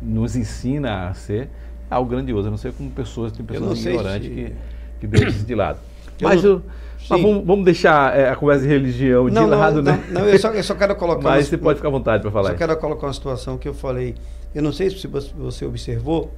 nos 0.00 0.36
ensina 0.36 1.08
a 1.08 1.14
ser, 1.14 1.48
é 1.90 1.94
algo 1.94 2.08
grandioso. 2.10 2.46
Eu 2.46 2.50
não 2.52 2.58
sei 2.58 2.70
como 2.72 2.90
pessoas, 2.90 3.32
tem 3.32 3.44
pessoas 3.44 3.84
ignorantes 3.84 4.28
se- 4.28 4.34
que, 4.34 4.52
que 5.00 5.06
deixam 5.06 5.28
isso 5.30 5.44
de 5.44 5.54
lado. 5.54 5.78
Eu 6.20 6.28
Mas, 6.28 6.42
não- 6.42 6.50
eu- 6.52 6.62
mas 7.08 7.22
vamos, 7.22 7.44
vamos 7.46 7.64
deixar 7.64 8.16
é, 8.16 8.28
a 8.28 8.36
conversa 8.36 8.62
de 8.62 8.68
religião 8.68 9.28
de 9.28 9.34
Não, 9.34 9.48
lado, 9.48 9.82
não, 9.82 9.92
né? 9.92 10.04
não, 10.10 10.26
eu 10.28 10.38
só, 10.38 10.50
eu 10.50 10.62
só 10.62 10.74
quero 10.74 10.94
colocar. 10.96 11.22
Mas 11.22 11.44
uma- 11.44 11.50
você 11.50 11.58
pode 11.58 11.76
ficar 11.76 11.88
à 11.88 11.92
vontade 11.92 12.22
para 12.22 12.30
falar. 12.30 12.50
Só 12.50 12.56
quero 12.56 12.76
colocar 12.76 13.06
uma 13.06 13.12
situação 13.12 13.56
que 13.58 13.68
eu 13.68 13.74
falei. 13.74 14.14
Eu 14.54 14.62
não 14.62 14.72
sei 14.72 14.90
se 14.90 15.06
você- 15.06 15.64
observou 15.64 16.30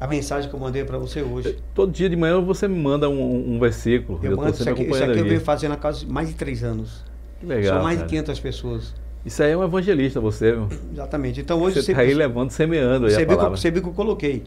a 0.00 0.06
mensagem 0.06 0.48
que 0.48 0.54
eu 0.54 0.60
mandei 0.60 0.84
para 0.84 0.98
você 0.98 1.22
hoje. 1.22 1.56
Todo 1.74 1.90
dia 1.92 2.08
de 2.08 2.16
manhã 2.16 2.40
você 2.40 2.68
me 2.68 2.78
manda 2.78 3.08
um, 3.08 3.54
um 3.54 3.58
versículo. 3.58 4.18
Eu 4.22 4.30
tô 4.32 4.36
mando 4.36 4.50
isso 4.54 4.68
aqui, 4.68 4.82
isso 4.82 5.02
aqui 5.04 5.18
eu 5.18 5.24
venho 5.24 5.40
fazendo 5.40 5.72
há 5.72 5.76
quase 5.76 6.06
mais 6.06 6.28
de 6.28 6.34
três 6.34 6.62
anos. 6.62 7.04
Que 7.40 7.46
legal. 7.46 7.74
São 7.74 7.82
mais 7.82 7.96
cara. 7.96 8.06
de 8.06 8.10
500 8.10 8.40
pessoas. 8.40 8.94
Isso 9.24 9.42
aí 9.42 9.52
é 9.52 9.56
um 9.56 9.64
evangelista, 9.64 10.20
você. 10.20 10.52
viu? 10.52 10.68
Exatamente. 10.92 11.40
Então 11.40 11.60
hoje 11.62 11.82
Você 11.82 11.92
está 11.92 12.02
aí 12.02 12.12
levando, 12.12 12.50
semeando 12.50 13.06
aí 13.06 13.12
você 13.12 13.24
viu, 13.24 13.38
que 13.38 13.44
eu, 13.44 13.50
você 13.50 13.70
viu 13.70 13.82
que 13.82 13.88
eu 13.88 13.92
coloquei. 13.92 14.42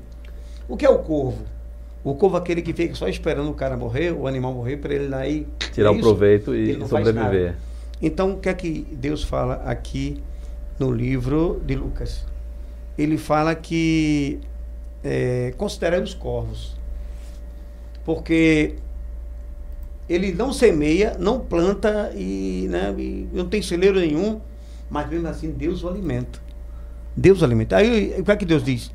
O 0.70 0.78
que 0.78 0.86
é 0.86 0.90
o 0.90 1.00
corvo? 1.00 1.40
O 2.08 2.16
corvo 2.16 2.38
é 2.38 2.40
aquele 2.40 2.62
que 2.62 2.72
fica 2.72 2.96
só 2.96 3.10
esperando 3.10 3.50
o 3.50 3.54
cara 3.54 3.76
morrer, 3.76 4.14
o 4.14 4.28
animal 4.28 4.54
morrer, 4.54 4.78
para 4.78 4.94
ele 4.94 5.10
lá 5.10 5.28
e. 5.28 5.46
Tirar 5.74 5.90
é 5.90 5.92
o 5.92 6.00
proveito 6.00 6.56
e 6.56 6.74
sobreviver. 6.88 7.56
Então, 8.02 8.32
o 8.32 8.38
que 8.38 8.48
é 8.48 8.54
que 8.54 8.88
Deus 8.94 9.26
fala 9.26 9.56
aqui 9.66 10.24
no 10.80 10.90
livro 10.90 11.62
de 11.66 11.76
Lucas? 11.76 12.24
Ele 12.98 13.18
fala 13.18 13.54
que 13.54 14.40
é, 15.04 15.54
considera 15.58 16.02
os 16.02 16.14
corvos. 16.14 16.78
Porque 18.06 18.76
ele 20.08 20.32
não 20.32 20.54
semeia, 20.54 21.18
não 21.20 21.42
planta 21.42 22.14
e, 22.16 22.68
né, 22.70 22.96
e 22.98 23.28
não 23.34 23.50
tem 23.50 23.62
celeiro 23.62 24.00
nenhum, 24.00 24.40
mas 24.90 25.10
mesmo 25.10 25.28
assim 25.28 25.52
Deus 25.52 25.84
o 25.84 25.90
alimenta. 25.90 26.40
Deus 27.14 27.42
o 27.42 27.44
alimenta. 27.44 27.76
Aí 27.76 28.16
o 28.18 28.24
que 28.24 28.32
é 28.32 28.36
que 28.38 28.46
Deus 28.46 28.64
diz? 28.64 28.94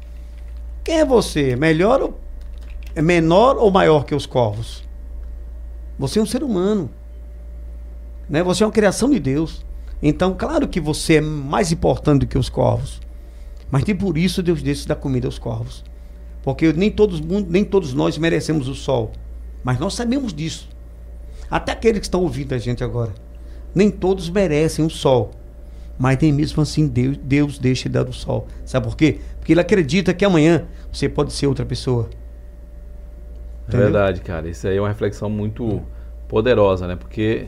Quem 0.83 1.01
é 1.01 1.05
você? 1.05 1.55
Melhor 1.57 2.01
ou 2.01 2.22
é 2.95 3.03
menor 3.03 3.57
ou 3.57 3.71
maior 3.71 4.05
que 4.05 4.15
os 4.15 4.27
corvos? 4.27 4.85
Você 5.99 6.19
é 6.19 6.23
um 6.23 6.27
ser 6.27 6.43
humano. 6.43 6.91
Né? 8.29 8.43
Você 8.43 8.63
é 8.63 8.67
uma 8.67 8.73
criação 8.73 9.11
de 9.11 9.21
Deus. 9.21 9.65
Então, 10.03 10.35
claro 10.35 10.67
que 10.67 10.81
você 10.81 11.15
é 11.15 11.21
mais 11.21 11.71
importante 11.71 12.21
do 12.21 12.27
que 12.27 12.39
os 12.39 12.49
corvos. 12.49 13.01
Mas 13.71 13.85
nem 13.85 13.97
por 13.97 14.19
isso 14.19 14.43
Deus 14.43 14.63
deixa 14.63 14.89
dar 14.89 14.97
comida 14.97 15.29
aos 15.29 15.39
corvos. 15.39 15.85
Porque 16.43 16.73
nem 16.73 16.91
todos, 16.91 17.21
nem 17.21 17.65
todos 17.65 17.95
nós 17.95 18.19
merecemos 18.19 18.69
o 18.69 18.75
sol. 18.75 19.13
Mas 19.63 19.79
nós 19.79 19.95
sabemos 19.95 20.35
disso. 20.35 20.69
Até 21.51 21.73
aqueles 21.73 22.01
que 22.01 22.07
estão 22.07 22.23
ouvindo 22.23 22.55
a 22.55 22.59
gente 22.59 22.83
agora. 22.83 23.13
Nem 23.75 23.91
todos 23.91 24.29
merecem 24.29 24.85
o 24.85 24.91
sol. 24.91 25.31
Mas 25.99 26.19
nem 26.21 26.33
mesmo 26.33 26.63
assim 26.63 26.87
Deus, 26.89 27.17
Deus 27.17 27.59
deixa 27.59 27.89
de 27.89 27.95
dar 27.95 28.09
o 28.09 28.13
sol. 28.13 28.49
Sabe 28.65 28.87
por 28.87 28.97
quê? 28.97 29.21
Porque 29.39 29.53
ele 29.53 29.61
acredita 29.61 30.13
que 30.13 30.25
amanhã 30.25 30.67
você 30.91 31.09
pode 31.09 31.33
ser 31.33 31.47
outra 31.47 31.65
pessoa. 31.65 32.11
É 33.67 33.69
Entendeu? 33.69 33.87
verdade, 33.87 34.21
cara. 34.21 34.49
Isso 34.49 34.67
aí 34.67 34.77
é 34.77 34.81
uma 34.81 34.89
reflexão 34.89 35.31
muito 35.31 35.81
poderosa, 36.29 36.87
né? 36.87 36.97
Porque 36.97 37.47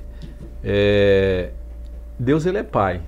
é, 0.62 1.50
Deus 2.18 2.46
ele 2.46 2.58
é 2.58 2.62
pai. 2.62 3.00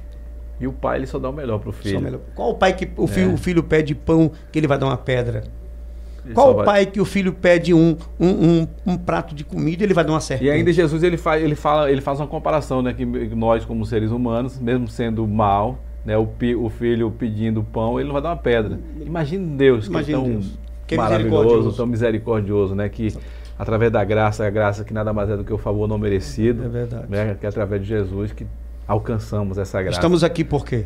E 0.60 0.66
o 0.66 0.72
pai 0.72 0.98
ele 0.98 1.06
só 1.06 1.18
dá 1.18 1.28
o 1.28 1.32
melhor 1.32 1.58
pro 1.58 1.70
filho. 1.72 2.20
Qual 2.34 2.50
o 2.50 2.54
pai 2.54 2.72
que 2.74 2.88
o 2.96 3.06
filho, 3.06 3.30
É. 3.30 3.34
o 3.34 3.36
filho 3.36 3.62
pede 3.62 3.94
pão 3.94 4.30
que 4.50 4.58
ele 4.58 4.66
vai 4.66 4.78
dar 4.78 4.86
uma 4.86 4.96
pedra? 4.96 5.44
Ele 6.24 6.34
Qual 6.34 6.50
o 6.52 6.54
vai- 6.56 6.64
pai 6.64 6.86
que 6.86 7.00
o 7.00 7.04
filho 7.04 7.32
pede 7.32 7.72
um, 7.74 7.96
um, 8.18 8.26
um, 8.28 8.68
um 8.86 8.96
prato 8.96 9.34
de 9.34 9.44
comida 9.44 9.84
ele 9.84 9.92
vai 9.94 10.02
dar 10.04 10.12
uma 10.12 10.20
serpente? 10.20 10.48
E 10.48 10.50
ainda 10.50 10.72
Jesus 10.72 11.02
ele 11.02 11.16
faz, 11.16 11.42
ele 11.42 11.54
fala, 11.54 11.90
ele 11.90 12.00
faz 12.00 12.18
uma 12.18 12.26
comparação, 12.26 12.80
né? 12.82 12.92
Que 12.94 13.04
nós 13.04 13.64
como 13.64 13.84
seres 13.84 14.10
humanos, 14.10 14.58
mesmo 14.58 14.88
sendo 14.88 15.26
mal, 15.28 15.78
né? 16.06 16.16
O, 16.16 16.26
pi- 16.26 16.56
o 16.56 16.68
filho 16.70 17.10
pedindo 17.10 17.62
pão, 17.62 17.98
ele 18.00 18.06
não 18.08 18.14
vai 18.14 18.22
dar 18.22 18.30
uma 18.30 18.36
pedra. 18.36 18.78
Imagine 19.04 19.56
Deus, 19.56 19.86
Imagine 19.86 20.04
que 20.06 20.12
é 20.12 20.24
tão 20.24 20.32
Deus, 20.40 20.58
que 20.86 20.94
é 20.94 20.98
maravilhoso, 20.98 21.72
tão 21.76 21.86
misericordioso, 21.86 22.74
né? 22.74 22.88
Que 22.88 23.12
através 23.58 23.90
da 23.90 24.04
graça, 24.04 24.46
a 24.46 24.50
graça 24.50 24.84
que 24.84 24.92
nada 24.94 25.12
mais 25.12 25.28
é 25.30 25.36
do 25.36 25.44
que 25.44 25.52
o 25.52 25.58
favor 25.58 25.88
não 25.88 25.98
merecido, 25.98 26.64
É 26.64 26.68
verdade. 26.68 27.04
né? 27.08 27.36
Que 27.38 27.46
é 27.46 27.48
através 27.48 27.82
de 27.82 27.88
Jesus 27.88 28.32
que 28.32 28.46
alcançamos 28.86 29.58
essa 29.58 29.82
graça. 29.82 29.98
Estamos 29.98 30.22
aqui 30.22 30.44
por 30.44 30.64
quê? 30.64 30.84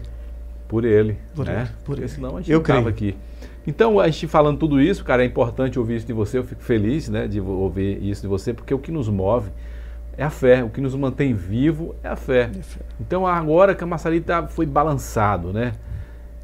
Por 0.68 0.84
ele, 0.84 1.18
Por 1.34 1.46
né? 1.46 1.52
ele, 1.62 1.64
por 1.66 1.84
Porque 1.84 2.00
ele. 2.02 2.08
senão 2.08 2.36
a 2.36 2.40
gente 2.40 2.50
Eu 2.52 2.58
não 2.58 2.64
tava 2.64 2.92
creio. 2.92 3.12
aqui. 3.12 3.16
Então, 3.66 4.00
a 4.00 4.06
gente 4.08 4.26
falando 4.26 4.56
tudo 4.58 4.80
isso, 4.80 5.04
cara, 5.04 5.22
é 5.22 5.26
importante 5.26 5.78
ouvir 5.78 5.96
isso 5.96 6.06
de 6.06 6.12
você. 6.12 6.38
Eu 6.38 6.44
fico 6.44 6.62
feliz, 6.62 7.08
né, 7.08 7.26
de 7.26 7.40
ouvir 7.40 8.02
isso 8.02 8.22
de 8.22 8.28
você, 8.28 8.54
porque 8.54 8.72
o 8.72 8.78
que 8.78 8.90
nos 8.90 9.08
move 9.08 9.50
é 10.16 10.24
a 10.24 10.30
fé. 10.30 10.64
O 10.64 10.70
que 10.70 10.80
nos 10.80 10.94
mantém 10.94 11.34
vivo 11.34 11.94
é 12.02 12.08
a 12.08 12.16
fé. 12.16 12.50
Então, 13.00 13.26
agora 13.26 13.74
que 13.74 13.84
a 13.84 14.20
tá, 14.24 14.46
foi 14.46 14.64
balançado, 14.64 15.52
né? 15.52 15.72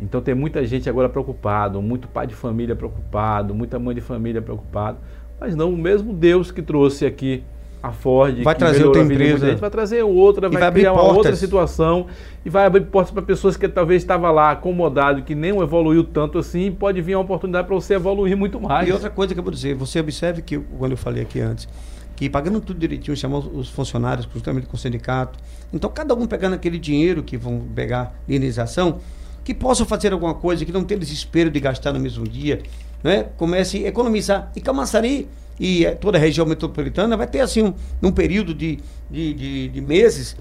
Então, 0.00 0.20
tem 0.20 0.34
muita 0.34 0.64
gente 0.66 0.88
agora 0.88 1.08
preocupado, 1.08 1.80
muito 1.80 2.06
pai 2.08 2.26
de 2.26 2.34
família 2.34 2.76
preocupado, 2.76 3.54
muita 3.54 3.78
mãe 3.78 3.94
de 3.94 4.00
família 4.00 4.42
preocupado. 4.42 4.98
Mas 5.40 5.54
não, 5.54 5.72
o 5.72 5.76
mesmo 5.76 6.12
Deus 6.12 6.50
que 6.50 6.62
trouxe 6.62 7.06
aqui 7.06 7.42
a 7.82 7.92
Ford, 7.92 8.42
Vai 8.42 8.54
trazer 8.54 8.84
outra 8.84 9.02
empresa. 9.02 9.46
gente, 9.46 9.60
vai 9.60 9.70
trazer 9.70 10.02
outra, 10.02 10.48
vai, 10.48 10.60
vai 10.60 10.72
criar 10.72 10.92
uma 10.92 11.02
outra 11.02 11.36
situação 11.36 12.06
e 12.44 12.50
vai 12.50 12.66
abrir 12.66 12.82
portas 12.86 13.12
para 13.12 13.22
pessoas 13.22 13.56
que 13.56 13.68
talvez 13.68 14.02
estava 14.02 14.30
lá 14.30 14.50
acomodado, 14.50 15.22
que 15.22 15.34
nem 15.34 15.56
evoluiu 15.60 16.02
tanto 16.02 16.38
assim, 16.38 16.72
pode 16.72 17.00
vir 17.00 17.14
uma 17.14 17.22
oportunidade 17.22 17.66
para 17.66 17.76
você 17.76 17.94
evoluir 17.94 18.36
muito 18.36 18.60
mais. 18.60 18.88
E 18.88 18.92
outra 18.92 19.10
coisa 19.10 19.34
que 19.34 19.40
eu 19.40 19.44
vou 19.44 19.52
dizer, 19.52 19.74
você 19.74 20.00
observe 20.00 20.42
que, 20.42 20.58
quando 20.58 20.92
eu 20.92 20.98
falei 20.98 21.22
aqui 21.22 21.40
antes, 21.40 21.68
que 22.16 22.30
pagando 22.30 22.60
tudo 22.60 22.78
direitinho, 22.78 23.16
chamou 23.16 23.40
os 23.40 23.68
funcionários, 23.68 24.26
justamente 24.32 24.66
com 24.66 24.74
o 24.74 24.78
sindicato. 24.78 25.38
Então, 25.72 25.90
cada 25.90 26.14
um 26.14 26.26
pegando 26.26 26.54
aquele 26.54 26.78
dinheiro 26.78 27.22
que 27.22 27.36
vão 27.36 27.60
pegar 27.74 28.14
de 28.26 28.34
indenização, 28.34 29.00
que 29.46 29.54
possam 29.54 29.86
fazer 29.86 30.12
alguma 30.12 30.34
coisa, 30.34 30.64
que 30.64 30.72
não 30.72 30.82
tenha 30.82 30.98
desespero 30.98 31.48
de 31.52 31.60
gastar 31.60 31.92
no 31.92 32.00
mesmo 32.00 32.26
dia, 32.26 32.64
né? 33.00 33.28
comece 33.36 33.84
a 33.84 33.88
economizar. 33.88 34.50
E 34.56 34.60
Camaçari 34.60 35.28
e 35.58 35.86
eh, 35.86 35.94
toda 35.94 36.18
a 36.18 36.20
região 36.20 36.44
metropolitana 36.44 37.16
vai 37.16 37.28
ter, 37.28 37.38
assim, 37.38 37.62
um, 37.62 37.72
num 38.02 38.10
período 38.10 38.52
de, 38.52 38.80
de, 39.08 39.34
de, 39.34 39.68
de 39.68 39.80
meses, 39.80 40.36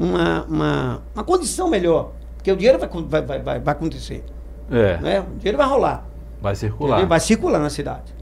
uma, 0.00 0.44
uma, 0.44 1.02
uma 1.14 1.24
condição 1.24 1.68
melhor. 1.68 2.12
Porque 2.36 2.50
o 2.50 2.56
dinheiro 2.56 2.78
vai, 2.78 2.88
vai, 2.88 3.20
vai, 3.20 3.38
vai, 3.42 3.60
vai 3.60 3.72
acontecer. 3.72 4.24
É, 4.70 4.96
Né? 4.96 5.20
O 5.20 5.36
dinheiro 5.36 5.58
vai 5.58 5.68
rolar. 5.68 6.08
vai 6.40 6.56
circular. 6.56 6.92
Entendeu? 6.92 7.08
Vai 7.10 7.20
circular 7.20 7.58
na 7.58 7.68
cidade. 7.68 8.14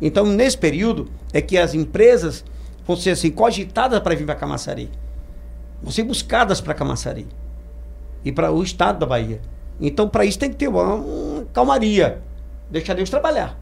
Então, 0.00 0.24
nesse 0.24 0.56
período, 0.56 1.10
é 1.32 1.40
que 1.42 1.58
as 1.58 1.74
empresas 1.74 2.44
vão 2.86 2.94
ser 2.94 3.10
assim, 3.10 3.32
cogitadas 3.32 3.98
para 3.98 4.14
vir 4.14 4.26
para 4.26 4.36
Camaçari. 4.36 4.88
Vão 5.82 5.90
ser 5.90 6.04
buscadas 6.04 6.60
para 6.60 6.72
Camaçari. 6.72 7.26
E 8.24 8.30
para 8.30 8.52
o 8.52 8.62
estado 8.62 9.00
da 9.00 9.06
Bahia. 9.06 9.40
Então, 9.80 10.08
para 10.08 10.24
isso 10.24 10.38
tem 10.38 10.50
que 10.50 10.56
ter 10.56 10.68
uma, 10.68 10.94
uma 10.94 11.44
calmaria. 11.52 12.20
Deixar 12.70 12.94
Deus 12.94 13.10
trabalhar. 13.10 13.58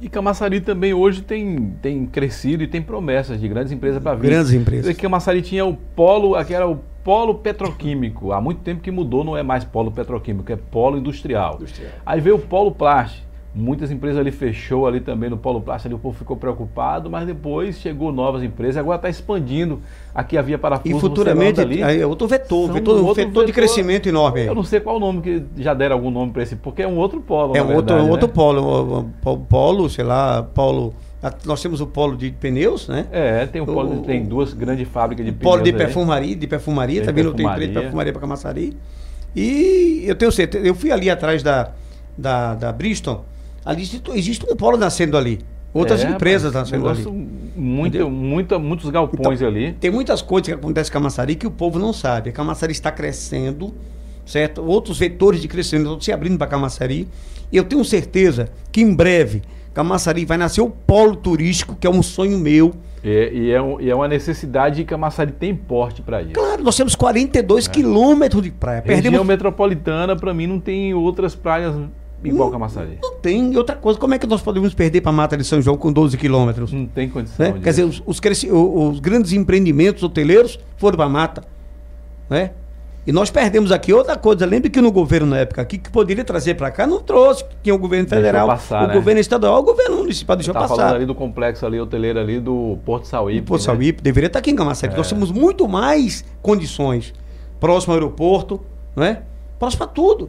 E 0.00 0.08
Camaçari 0.08 0.60
também 0.60 0.94
hoje 0.94 1.22
tem, 1.22 1.74
tem 1.82 2.06
crescido 2.06 2.62
e 2.62 2.68
tem 2.68 2.80
promessas 2.80 3.40
de 3.40 3.48
grandes 3.48 3.72
empresas 3.72 4.00
para 4.00 4.14
vir. 4.14 4.28
Grandes 4.28 4.52
empresas. 4.52 4.86
Porque 4.86 5.02
Camaçari 5.02 5.42
tinha 5.42 5.66
o 5.66 5.74
polo, 5.74 6.36
aqui 6.36 6.54
era 6.54 6.68
o 6.68 6.78
polo 7.02 7.34
petroquímico. 7.36 8.32
Há 8.32 8.40
muito 8.40 8.60
tempo 8.60 8.80
que 8.80 8.90
mudou, 8.90 9.24
não 9.24 9.36
é 9.36 9.42
mais 9.42 9.64
polo 9.64 9.90
petroquímico, 9.90 10.52
é 10.52 10.56
polo 10.56 10.98
industrial. 10.98 11.56
Industrial. 11.56 11.92
Aí 12.06 12.20
veio 12.20 12.36
o 12.36 12.38
polo 12.38 12.70
plástico. 12.70 13.26
Muitas 13.54 13.90
empresas 13.90 14.20
ali 14.20 14.30
fechou 14.30 14.86
ali 14.86 15.00
também 15.00 15.28
no 15.30 15.36
polo 15.36 15.60
plástico, 15.60 15.88
ali 15.88 15.94
o 15.94 15.98
povo 15.98 16.16
ficou 16.16 16.36
preocupado, 16.36 17.10
mas 17.10 17.26
depois 17.26 17.78
chegou 17.78 18.12
novas 18.12 18.42
empresas, 18.42 18.76
agora 18.76 18.96
está 18.96 19.08
expandindo. 19.08 19.80
Aqui 20.14 20.36
havia 20.36 20.58
parafuso 20.58 20.96
E 20.96 21.00
futuramente, 21.00 21.60
ali. 21.60 21.80
é 21.82 22.06
outro 22.06 22.28
vetor, 22.28 22.70
vetor, 22.72 22.96
um 23.00 23.06
outro 23.06 23.14
vetor 23.24 23.44
de 23.46 23.52
vetor. 23.52 23.54
crescimento 23.54 24.08
enorme. 24.08 24.44
Eu 24.44 24.54
não 24.54 24.62
sei 24.62 24.80
qual 24.80 24.96
o 24.96 25.00
nome 25.00 25.22
que 25.22 25.42
já 25.56 25.72
deram 25.74 25.96
algum 25.96 26.10
nome 26.10 26.30
para 26.30 26.42
esse, 26.42 26.56
porque 26.56 26.82
é 26.82 26.86
um 26.86 26.96
outro 26.98 27.20
polo. 27.20 27.56
É 27.56 27.62
um 27.62 27.74
outro, 27.74 27.94
verdade, 27.94 28.10
outro 28.10 28.26
né? 28.28 28.32
polo, 28.34 28.98
um 29.00 29.10
polo, 29.22 29.40
polo, 29.48 29.90
sei 29.90 30.04
lá, 30.04 30.42
polo. 30.42 30.92
Nós 31.44 31.60
temos 31.60 31.80
o 31.80 31.86
polo 31.86 32.16
de 32.16 32.30
pneus, 32.30 32.86
né? 32.86 33.06
É, 33.10 33.44
tem 33.46 33.60
um 33.60 33.66
polo, 33.66 34.00
O- 34.00 34.02
tem 34.02 34.24
duas 34.24 34.52
grandes 34.52 34.86
fábricas 34.86 35.24
de 35.26 35.32
O 35.32 35.34
polo 35.34 35.62
de 35.62 35.72
pneus 35.72 35.86
perfumaria, 35.86 36.36
de 36.36 36.46
perfumaria, 36.46 36.96
Tem 37.00 37.06
tá 37.06 37.12
vindo? 37.12 37.34
Tem 37.34 37.46
três 37.46 37.48
perfumaria. 37.56 37.80
perfumaria 37.82 38.12
para 38.12 38.20
Camaçari. 38.20 38.76
E 39.34 40.04
eu 40.06 40.14
tenho 40.14 40.30
certeza, 40.30 40.64
eu 40.66 40.74
fui 40.74 40.92
ali 40.92 41.10
atrás 41.10 41.42
da, 41.42 41.70
da, 42.16 42.54
da 42.54 42.72
Bristol, 42.72 43.24
ali 43.68 43.82
existe, 44.14 44.46
um 44.50 44.56
polo 44.56 44.78
nascendo 44.78 45.16
ali. 45.18 45.40
Outras 45.74 46.02
é, 46.02 46.08
empresas 46.08 46.54
nascendo 46.54 46.88
ali. 46.88 47.04
Muito, 47.54 48.08
muita, 48.08 48.58
muitos 48.58 48.88
galpões 48.88 49.40
então, 49.40 49.48
ali. 49.48 49.74
Tem 49.74 49.90
muitas 49.90 50.22
coisas 50.22 50.48
que 50.48 50.54
acontecem 50.54 50.88
em 50.88 50.92
Camaçari 50.92 51.34
que 51.34 51.46
o 51.46 51.50
povo 51.50 51.78
não 51.78 51.92
sabe. 51.92 52.30
A 52.30 52.32
Camaçari 52.32 52.72
está 52.72 52.90
crescendo, 52.90 53.74
certo? 54.24 54.64
Outros 54.64 54.98
vetores 54.98 55.42
de 55.42 55.48
crescimento 55.48 55.84
estão 55.84 56.00
se 56.00 56.10
abrindo 56.10 56.38
para 56.38 56.46
Camaçari. 56.46 57.06
E 57.52 57.58
eu 57.58 57.64
tenho 57.64 57.84
certeza 57.84 58.48
que 58.72 58.80
em 58.80 58.94
breve 58.94 59.42
Camaçari 59.74 60.24
vai 60.24 60.38
nascer 60.38 60.62
o 60.62 60.70
polo 60.70 61.14
turístico, 61.14 61.76
que 61.78 61.86
é 61.86 61.90
um 61.90 62.02
sonho 62.02 62.38
meu. 62.38 62.72
É, 63.04 63.30
e, 63.32 63.50
é 63.50 63.60
um, 63.60 63.78
e 63.78 63.90
é 63.90 63.94
uma 63.94 64.08
necessidade 64.08 64.76
que 64.82 64.84
Camaçari 64.84 65.32
tem 65.32 65.54
porte 65.54 66.00
para 66.00 66.22
isso. 66.22 66.32
Claro, 66.32 66.64
nós 66.64 66.74
temos 66.74 66.94
42 66.94 67.68
é. 67.68 67.70
quilômetros 67.70 68.42
de 68.42 68.50
praia. 68.50 68.80
Região 68.80 69.02
Perdemos... 69.02 69.26
metropolitana, 69.26 70.16
para 70.16 70.32
mim, 70.32 70.46
não 70.46 70.58
tem 70.58 70.94
outras 70.94 71.34
praias 71.34 71.74
igual 72.24 72.50
Camaçari. 72.50 72.98
Não 73.02 73.16
tem. 73.16 73.52
E 73.52 73.56
outra 73.56 73.76
coisa, 73.76 73.98
como 73.98 74.14
é 74.14 74.18
que 74.18 74.26
nós 74.26 74.42
podemos 74.42 74.74
perder 74.74 75.00
para 75.00 75.10
a 75.10 75.12
Mata 75.12 75.36
de 75.36 75.44
São 75.44 75.62
João 75.62 75.76
com 75.76 75.92
12 75.92 76.16
quilômetros? 76.16 76.72
Não 76.72 76.86
tem 76.86 77.08
condição. 77.08 77.54
Né? 77.54 77.60
Quer 77.62 77.70
dizer, 77.70 77.84
os, 77.84 78.02
os, 78.06 78.20
os, 78.20 79.00
grandes 79.00 79.32
empreendimentos 79.32 80.02
hoteleiros 80.02 80.58
foram 80.76 80.96
para 80.96 81.06
a 81.06 81.08
Mata. 81.08 81.44
Né? 82.28 82.50
E 83.06 83.12
nós 83.12 83.30
perdemos 83.30 83.72
aqui 83.72 83.90
outra 83.90 84.16
coisa. 84.16 84.44
Lembre 84.44 84.68
que 84.68 84.82
no 84.82 84.92
governo 84.92 85.28
na 85.28 85.38
época 85.38 85.62
aqui, 85.62 85.78
que 85.78 85.90
poderia 85.90 86.22
trazer 86.22 86.54
para 86.56 86.70
cá, 86.70 86.86
não 86.86 87.00
trouxe. 87.00 87.42
Tinha 87.62 87.74
o 87.74 87.78
governo 87.78 88.06
federal, 88.06 88.46
passar, 88.46 88.84
o 88.84 88.88
né? 88.88 88.94
governo 88.94 89.18
estadual, 89.18 89.60
o 89.60 89.62
governo 89.62 89.96
municipal 89.98 90.36
deixou 90.36 90.52
tá 90.52 90.60
passar. 90.60 90.76
falando 90.76 90.96
ali 90.96 91.06
do 91.06 91.14
complexo 91.14 91.64
ali, 91.64 91.80
hoteleiro 91.80 92.18
ali 92.18 92.38
do 92.38 92.76
Porto 92.84 93.06
Sauípe. 93.06 93.46
Porto 93.46 93.62
né? 93.62 93.64
Sauípe, 93.64 94.02
deveria 94.02 94.26
estar 94.26 94.40
aqui 94.40 94.50
em 94.50 94.56
Camaçari. 94.56 94.92
É. 94.92 94.96
Nós 94.96 95.08
temos 95.08 95.30
muito 95.30 95.66
mais 95.66 96.22
condições. 96.42 97.14
Próximo 97.58 97.94
ao 97.94 97.98
aeroporto, 97.98 98.60
não 98.94 99.04
é? 99.04 99.22
Próximo 99.58 99.84
a 99.84 99.86
tudo. 99.86 100.28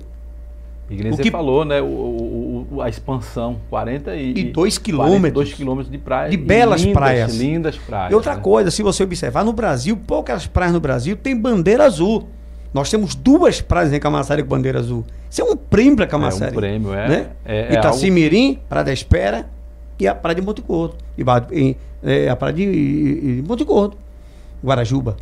E 0.90 0.96
que 0.96 1.08
o 1.08 1.16
você 1.16 1.30
falou, 1.30 1.64
né? 1.64 1.82
O, 1.82 2.66
o, 2.72 2.82
a 2.82 2.90
expansão, 2.90 3.58
40 3.70 4.16
e, 4.16 4.32
e 4.32 4.44
dois 4.46 4.78
quilômetros. 4.78 5.34
dois 5.34 5.54
quilômetros 5.54 5.92
de 5.92 5.98
praia. 5.98 6.30
De 6.30 6.38
belas 6.38 6.82
lindas, 6.82 6.98
praias. 6.98 7.36
Lindas 7.36 7.78
praias. 7.78 8.12
E 8.12 8.16
outra 8.16 8.36
né? 8.36 8.42
coisa, 8.42 8.72
se 8.72 8.82
você 8.82 9.04
observar, 9.04 9.46
no 9.46 9.54
Brasil, 9.54 9.96
poucas 9.96 10.48
praias 10.48 10.74
no 10.74 10.80
Brasil 10.80 11.16
tem 11.16 11.40
bandeira 11.40 11.86
azul. 11.86 12.28
Nós 12.74 12.90
temos 12.90 13.16
duas 13.16 13.62
praias 13.62 13.94
em 13.94 14.00
Camaçari 14.00 14.44
com 14.44 14.50
bandeira 14.50 14.80
azul. 14.80 15.06
Isso 15.30 15.42
é 15.42 15.44
um 15.44 15.56
prêmio 15.56 15.96
para 15.96 16.08
Camaçari. 16.08 16.54
É 16.54 16.58
um 16.58 16.60
prêmio, 16.60 16.94
é. 16.94 17.08
Né? 17.08 17.28
é, 17.46 17.60
é 17.60 17.74
Itacimirim, 17.74 18.50
algo... 18.50 18.62
Praia 18.70 18.86
da 18.86 18.94
Espera 18.94 19.50
e 20.00 20.08
a 20.08 20.16
Praia 20.16 20.36
de 20.36 20.42
Monte 20.42 20.62
Gordo. 20.62 20.96
E, 21.18 21.24
e, 21.52 21.78
é, 22.04 22.30
a 22.30 22.36
Praia 22.36 22.54
de, 22.54 23.42
de 23.42 23.48
Monte 23.48 23.64
Gordo. 23.64 23.98
Guarajuba. 24.64 25.18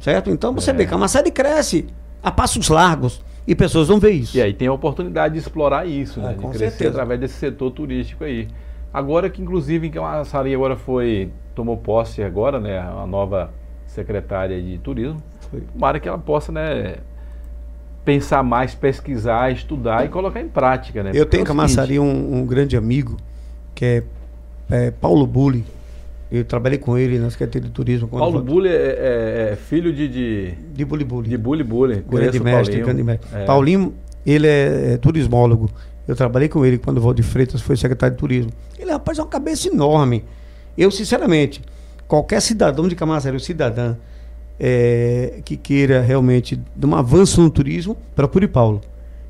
Certo? 0.00 0.30
Então 0.30 0.52
você 0.52 0.70
é. 0.70 0.74
vê, 0.74 0.86
Camaçari 0.86 1.30
cresce 1.30 1.86
a 2.22 2.30
passos 2.30 2.68
largos. 2.68 3.20
E 3.46 3.54
pessoas 3.54 3.88
vão 3.88 3.98
ver 3.98 4.10
isso. 4.10 4.36
E 4.36 4.42
aí 4.42 4.52
tem 4.52 4.68
a 4.68 4.72
oportunidade 4.72 5.34
de 5.34 5.40
explorar 5.40 5.86
isso, 5.86 6.20
né? 6.20 6.32
É, 6.32 6.34
de 6.34 6.40
crescer 6.40 6.70
certeza. 6.70 6.90
através 6.90 7.20
desse 7.20 7.34
setor 7.34 7.70
turístico 7.70 8.24
aí. 8.24 8.48
Agora 8.92 9.28
que 9.28 9.40
inclusive 9.40 9.90
que 9.90 9.98
a 9.98 10.24
Sari 10.24 10.54
agora 10.54 10.76
foi 10.76 11.30
tomou 11.54 11.76
posse 11.76 12.22
agora, 12.22 12.58
né, 12.58 12.78
a 12.78 13.06
nova 13.06 13.50
secretária 13.86 14.60
de 14.60 14.78
turismo. 14.78 15.22
Foi. 15.50 15.60
Tomara 15.60 16.00
que 16.00 16.08
ela 16.08 16.18
possa, 16.18 16.50
né, 16.50 16.96
pensar 18.04 18.42
mais, 18.42 18.74
pesquisar, 18.74 19.52
estudar 19.52 20.04
e 20.04 20.08
colocar 20.08 20.40
em 20.40 20.48
prática, 20.48 21.02
né? 21.02 21.10
Eu 21.14 21.26
tenho 21.26 21.42
é 21.42 21.44
em 21.44 21.46
Camaçari 21.46 21.98
um, 21.98 22.36
um, 22.36 22.46
grande 22.46 22.76
amigo 22.76 23.16
que 23.74 23.84
é, 23.84 24.02
é 24.70 24.90
Paulo 24.90 25.26
Bulli 25.26 25.64
eu 26.32 26.44
trabalhei 26.44 26.78
com 26.78 26.96
ele 26.96 27.18
na 27.18 27.28
Secretaria 27.30 27.68
de 27.68 27.74
Turismo. 27.74 28.08
Paulo 28.08 28.40
Bulli 28.40 28.70
é, 28.70 28.72
é, 28.72 29.48
é, 29.52 29.56
filho 29.56 29.92
de... 29.92 30.08
De, 30.08 30.50
de 30.72 30.84
Bulli 30.84 31.04
Bulli. 31.04 31.28
De 31.28 31.36
Bulli 31.36 31.62
Bulli. 31.62 32.04
Grande 32.08 32.40
mestre, 32.40 32.80
grande 32.80 33.02
mestre. 33.02 33.28
É. 33.34 33.44
Paulinho, 33.44 33.92
ele 34.24 34.46
é, 34.46 34.92
é, 34.92 34.96
turismólogo. 34.96 35.70
Eu 36.08 36.16
trabalhei 36.16 36.48
com 36.48 36.64
ele 36.64 36.78
quando 36.78 36.96
o 36.96 37.00
Valdir 37.02 37.22
Freitas 37.22 37.60
foi 37.60 37.76
secretário 37.76 38.14
de 38.14 38.18
Turismo. 38.18 38.50
Ele, 38.78 38.90
rapaz, 38.90 39.18
é 39.18 39.22
uma 39.22 39.28
cabeça 39.28 39.68
enorme. 39.68 40.24
Eu, 40.76 40.90
sinceramente, 40.90 41.60
qualquer 42.08 42.40
cidadão 42.40 42.88
de 42.88 42.96
Camaçari, 42.96 43.38
cidadã, 43.38 43.94
é, 44.58 45.40
que 45.44 45.54
queira 45.54 46.00
realmente 46.00 46.58
dar 46.74 46.88
um 46.88 46.94
avanço 46.94 47.42
no 47.42 47.50
turismo, 47.50 47.94
procure 48.16 48.48
Paulo. 48.48 48.80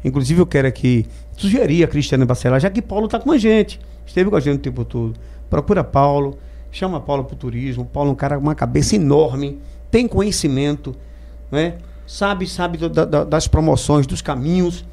Inclusive, 0.05 0.41
eu 0.41 0.47
quero 0.47 0.69
aqui 0.69 1.05
sugerir 1.37 1.83
a 1.83 1.89
Cristiane 1.89 2.25
Bacelar, 2.25 2.61
já 2.61 2.71
que 2.71 2.81
Paulo 2.81 3.07
está 3.07 3.19
com 3.19 3.33
a 3.33 3.39
gente, 3.39 3.81
esteve 4.07 4.31
com 4.31 4.37
a 4.37 4.41
gente 4.41 4.57
o 4.57 4.63
tempo 4.63 4.85
todo. 4.85 5.15
Procura 5.51 5.83
Paulo 5.83 6.39
chama 6.73 6.99
Paulo 7.01 7.25
para 7.25 7.35
o 7.35 7.37
turismo. 7.37 7.85
Paulo 7.85 8.11
é 8.11 8.13
um 8.13 8.17
cara 8.17 8.37
com 8.37 8.43
uma 8.43 8.55
cabeça 8.55 8.97
enorme, 8.97 9.61
tem 9.91 10.09
conhecimento, 10.09 10.97
né? 11.51 11.75
sabe, 12.07 12.47
sabe 12.47 12.79
do, 12.79 12.89
da, 12.89 13.25
das 13.25 13.49
promoções, 13.49 14.07
dos 14.07 14.21
caminhos, 14.21 14.85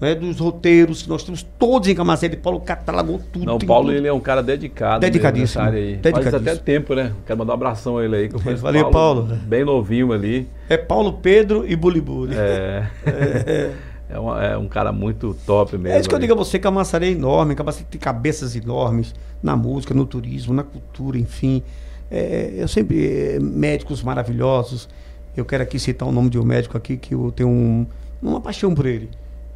né? 0.00 0.14
dos 0.14 0.38
roteiros, 0.38 1.06
nós 1.06 1.24
temos 1.24 1.42
todos 1.58 1.88
em 1.88 1.94
Camaceira. 1.94 2.36
Paulo 2.36 2.60
catalogou 2.60 3.20
tudo. 3.32 3.44
Não, 3.44 3.58
Paulo 3.58 3.90
ele 3.90 4.06
é 4.06 4.12
um 4.12 4.20
cara 4.20 4.42
dedicado. 4.42 5.00
Dedicadíssimo. 5.00 5.64
Área 5.64 5.78
aí. 5.78 5.96
Dedicadíssimo. 5.96 6.44
Faz 6.44 6.56
até 6.56 6.62
tempo, 6.62 6.94
né? 6.94 7.12
Quero 7.26 7.38
mandar 7.38 7.52
um 7.52 7.54
abração 7.54 7.98
a 7.98 8.04
ele 8.04 8.16
aí. 8.16 8.28
Que 8.28 8.36
eu 8.36 8.56
Valeu, 8.58 8.90
Paulo, 8.90 9.26
Paulo. 9.26 9.42
Bem 9.44 9.64
novinho 9.64 10.12
ali. 10.12 10.48
É 10.68 10.76
Paulo 10.76 11.14
Pedro 11.14 11.64
e 11.66 11.74
Bulibuli. 11.74 12.34
É. 12.36 12.86
é. 13.06 13.72
É, 14.08 14.18
uma, 14.18 14.42
é, 14.42 14.56
um 14.56 14.68
cara 14.68 14.90
muito 14.90 15.36
top 15.44 15.76
mesmo. 15.76 15.88
É 15.88 16.00
isso 16.00 16.08
que 16.08 16.14
eu 16.14 16.18
digo 16.18 16.32
a 16.32 16.36
você, 16.36 16.58
que 16.58 16.62
Camaçari 16.62 17.06
é 17.06 17.10
enorme, 17.10 17.54
Camaçari 17.54 17.86
tem 17.90 18.00
cabeças 18.00 18.56
enormes 18.56 19.14
na 19.42 19.54
música, 19.54 19.92
no 19.92 20.06
turismo, 20.06 20.54
na 20.54 20.62
cultura, 20.62 21.18
enfim. 21.18 21.62
É, 22.10 22.54
eu 22.56 22.66
sempre, 22.66 23.34
é, 23.34 23.38
médicos 23.38 24.02
maravilhosos, 24.02 24.88
eu 25.36 25.44
quero 25.44 25.62
aqui 25.62 25.78
citar 25.78 26.08
o 26.08 26.12
nome 26.12 26.30
de 26.30 26.38
um 26.38 26.44
médico 26.44 26.76
aqui 26.76 26.96
que 26.96 27.14
eu 27.14 27.30
tenho 27.30 27.50
um, 27.50 27.86
uma 28.22 28.40
paixão 28.40 28.74
por 28.74 28.86
ele. 28.86 29.10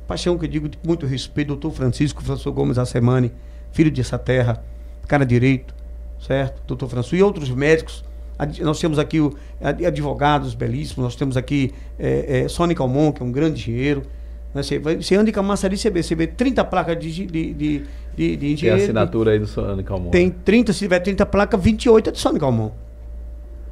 Paixão 0.07 0.36
que 0.36 0.44
eu 0.44 0.48
digo 0.50 0.68
de 0.68 0.78
muito 0.86 1.07
respeito, 1.07 1.48
doutor 1.48 1.72
Francisco 1.72 2.22
François 2.22 2.55
Gomes 2.55 2.76
Assemani, 2.76 3.32
filho 3.72 3.90
dessa 3.90 4.18
terra, 4.18 4.62
cara 5.09 5.24
direito, 5.24 5.74
certo? 6.20 6.62
Doutor 6.66 6.88
François 6.88 7.18
e 7.18 7.22
outros 7.22 7.50
médicos. 7.50 8.05
Nós 8.61 8.80
temos 8.80 8.98
aqui 8.98 9.18
advogados 9.61 10.55
belíssimos, 10.55 11.05
nós 11.05 11.16
temos 11.16 11.36
aqui 11.36 11.72
é, 11.98 12.40
é, 12.40 12.48
Sônia 12.48 12.76
Almon, 12.78 13.12
que 13.12 13.22
é 13.22 13.26
um 13.26 13.32
grande 13.32 13.61
engenheiro, 13.61 14.03
você, 14.55 14.78
você 14.78 15.14
anda 15.14 15.30
em 15.30 15.32
Camaçari, 15.32 15.78
você 15.78 15.88
vê, 15.90 16.03
você 16.03 16.14
vê 16.14 16.26
30 16.26 16.64
placas 16.64 16.98
de, 16.98 17.26
de, 17.26 17.55
de, 17.55 17.82
de, 18.14 18.36
de 18.36 18.53
engenheiro. 18.53 18.78
Tem 18.78 18.84
assinatura 18.84 19.32
aí 19.32 19.38
do 19.38 19.46
Sônia 19.46 19.82
Calmon. 19.82 20.11
Tem 20.11 20.30
30, 20.30 20.72
se 20.72 20.80
tiver 20.80 21.00
30 21.00 21.24
placas, 21.24 21.62
28 21.62 22.09
é 22.09 22.12
de 22.12 22.18
Sônia 22.18 22.38
Calmon. 22.40 22.70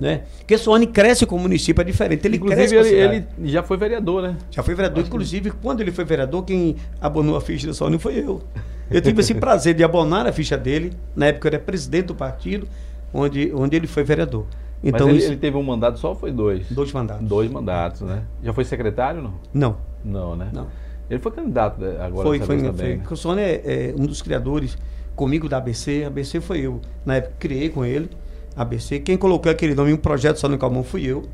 Né? 0.01 0.23
Porque 0.39 0.57
Sônia 0.57 0.89
cresce 0.89 1.27
com 1.27 1.37
o 1.37 1.39
município, 1.39 1.83
é 1.83 1.85
diferente. 1.85 2.27
Ele 2.27 2.37
inclusive, 2.39 2.69
cresce 2.69 2.95
ele, 2.95 3.27
ele, 3.39 3.51
já 3.51 3.63
foi 3.63 3.77
vereador, 3.77 4.23
né? 4.23 4.37
Já 4.51 4.63
foi 4.63 4.75
vereador. 4.75 5.05
Inclusive, 5.05 5.51
quando 5.63 5.83
ele 5.83 5.93
foi 5.93 6.07
vereador, 6.07 6.43
quem 6.43 6.77
abonou 6.99 7.37
a 7.37 7.41
ficha 7.43 7.67
da 7.67 7.75
Sônia 7.75 7.99
foi 7.99 8.19
eu. 8.19 8.43
Eu 8.91 9.03
tive 9.03 9.21
esse 9.21 9.35
prazer 9.35 9.75
de 9.75 9.85
abonar 9.85 10.27
a 10.27 10.33
ficha 10.33 10.57
dele. 10.57 10.95
Na 11.15 11.27
época 11.27 11.49
eu 11.49 11.51
era 11.51 11.59
presidente 11.63 12.07
do 12.07 12.15
partido, 12.15 12.67
onde, 13.13 13.53
onde 13.55 13.77
ele 13.77 13.87
foi 13.87 14.03
vereador. 14.03 14.47
Então, 14.83 15.09
ele, 15.09 15.19
isso... 15.19 15.29
ele 15.29 15.37
teve 15.37 15.57
um 15.57 15.63
mandato 15.63 15.99
só 15.99 16.11
ou 16.11 16.15
foi 16.15 16.33
dois? 16.33 16.67
Dois 16.71 16.93
mandatos. 16.93 17.27
Dois 17.27 17.51
mandatos, 17.51 18.01
né? 18.01 18.25
Já 18.43 18.53
foi 18.53 18.65
secretário, 18.65 19.23
não? 19.23 19.35
Não. 19.53 19.77
Não, 20.05 20.37
né? 20.37 20.51
Não. 20.53 20.67
Ele 21.11 21.19
foi 21.19 21.33
candidato 21.33 21.81
né, 21.81 21.97
agora 22.01 22.29
foi, 22.29 22.39
foi, 22.39 22.57
também. 22.57 22.73
Foi. 22.73 22.97
Né? 22.97 23.03
O 23.11 23.17
Sônia 23.17 23.43
é, 23.43 23.63
é, 23.65 23.95
um 23.97 24.07
dos 24.07 24.23
criadores 24.23 24.79
comigo 25.17 25.49
da 25.49 25.59
ABC. 25.59 26.05
A 26.05 26.07
ABC 26.07 26.41
foi 26.41 26.61
eu. 26.61 26.81
Na 27.05 27.17
época 27.17 27.35
criei 27.39 27.69
com 27.69 27.85
ele 27.85 28.09
a 28.57 28.63
ABC. 28.63 29.01
Quem 29.01 29.17
colocou 29.17 29.51
aquele 29.51 29.75
nome 29.75 29.91
em 29.91 29.95
um 29.95 29.99
projeto 29.99 30.37
Sônia 30.37 30.57
Calmon 30.57 30.85
fui 30.85 31.05
eu. 31.05 31.25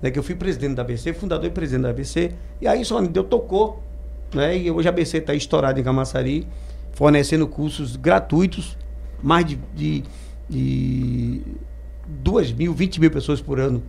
Né, 0.00 0.10
que 0.10 0.18
eu 0.18 0.22
fui 0.22 0.34
presidente 0.34 0.74
da 0.74 0.82
ABC, 0.82 1.14
fundador 1.14 1.46
e 1.46 1.50
presidente 1.50 1.82
da 1.82 1.90
ABC. 1.90 2.32
E 2.60 2.68
aí 2.68 2.84
Sônia 2.84 3.10
deu, 3.10 3.24
tocou. 3.24 3.82
Né, 4.32 4.58
e 4.58 4.70
hoje 4.70 4.86
a 4.86 4.90
ABC 4.90 5.18
está 5.18 5.34
estourada 5.34 5.80
em 5.80 5.82
Camaçari, 5.82 6.46
fornecendo 6.92 7.48
cursos 7.48 7.96
gratuitos, 7.96 8.76
mais 9.22 9.44
de, 9.44 9.58
de, 9.74 10.04
de 10.48 11.42
2 12.06 12.52
mil, 12.52 12.72
20 12.72 13.00
mil 13.00 13.10
pessoas 13.10 13.40
por 13.40 13.58
ano 13.58 13.82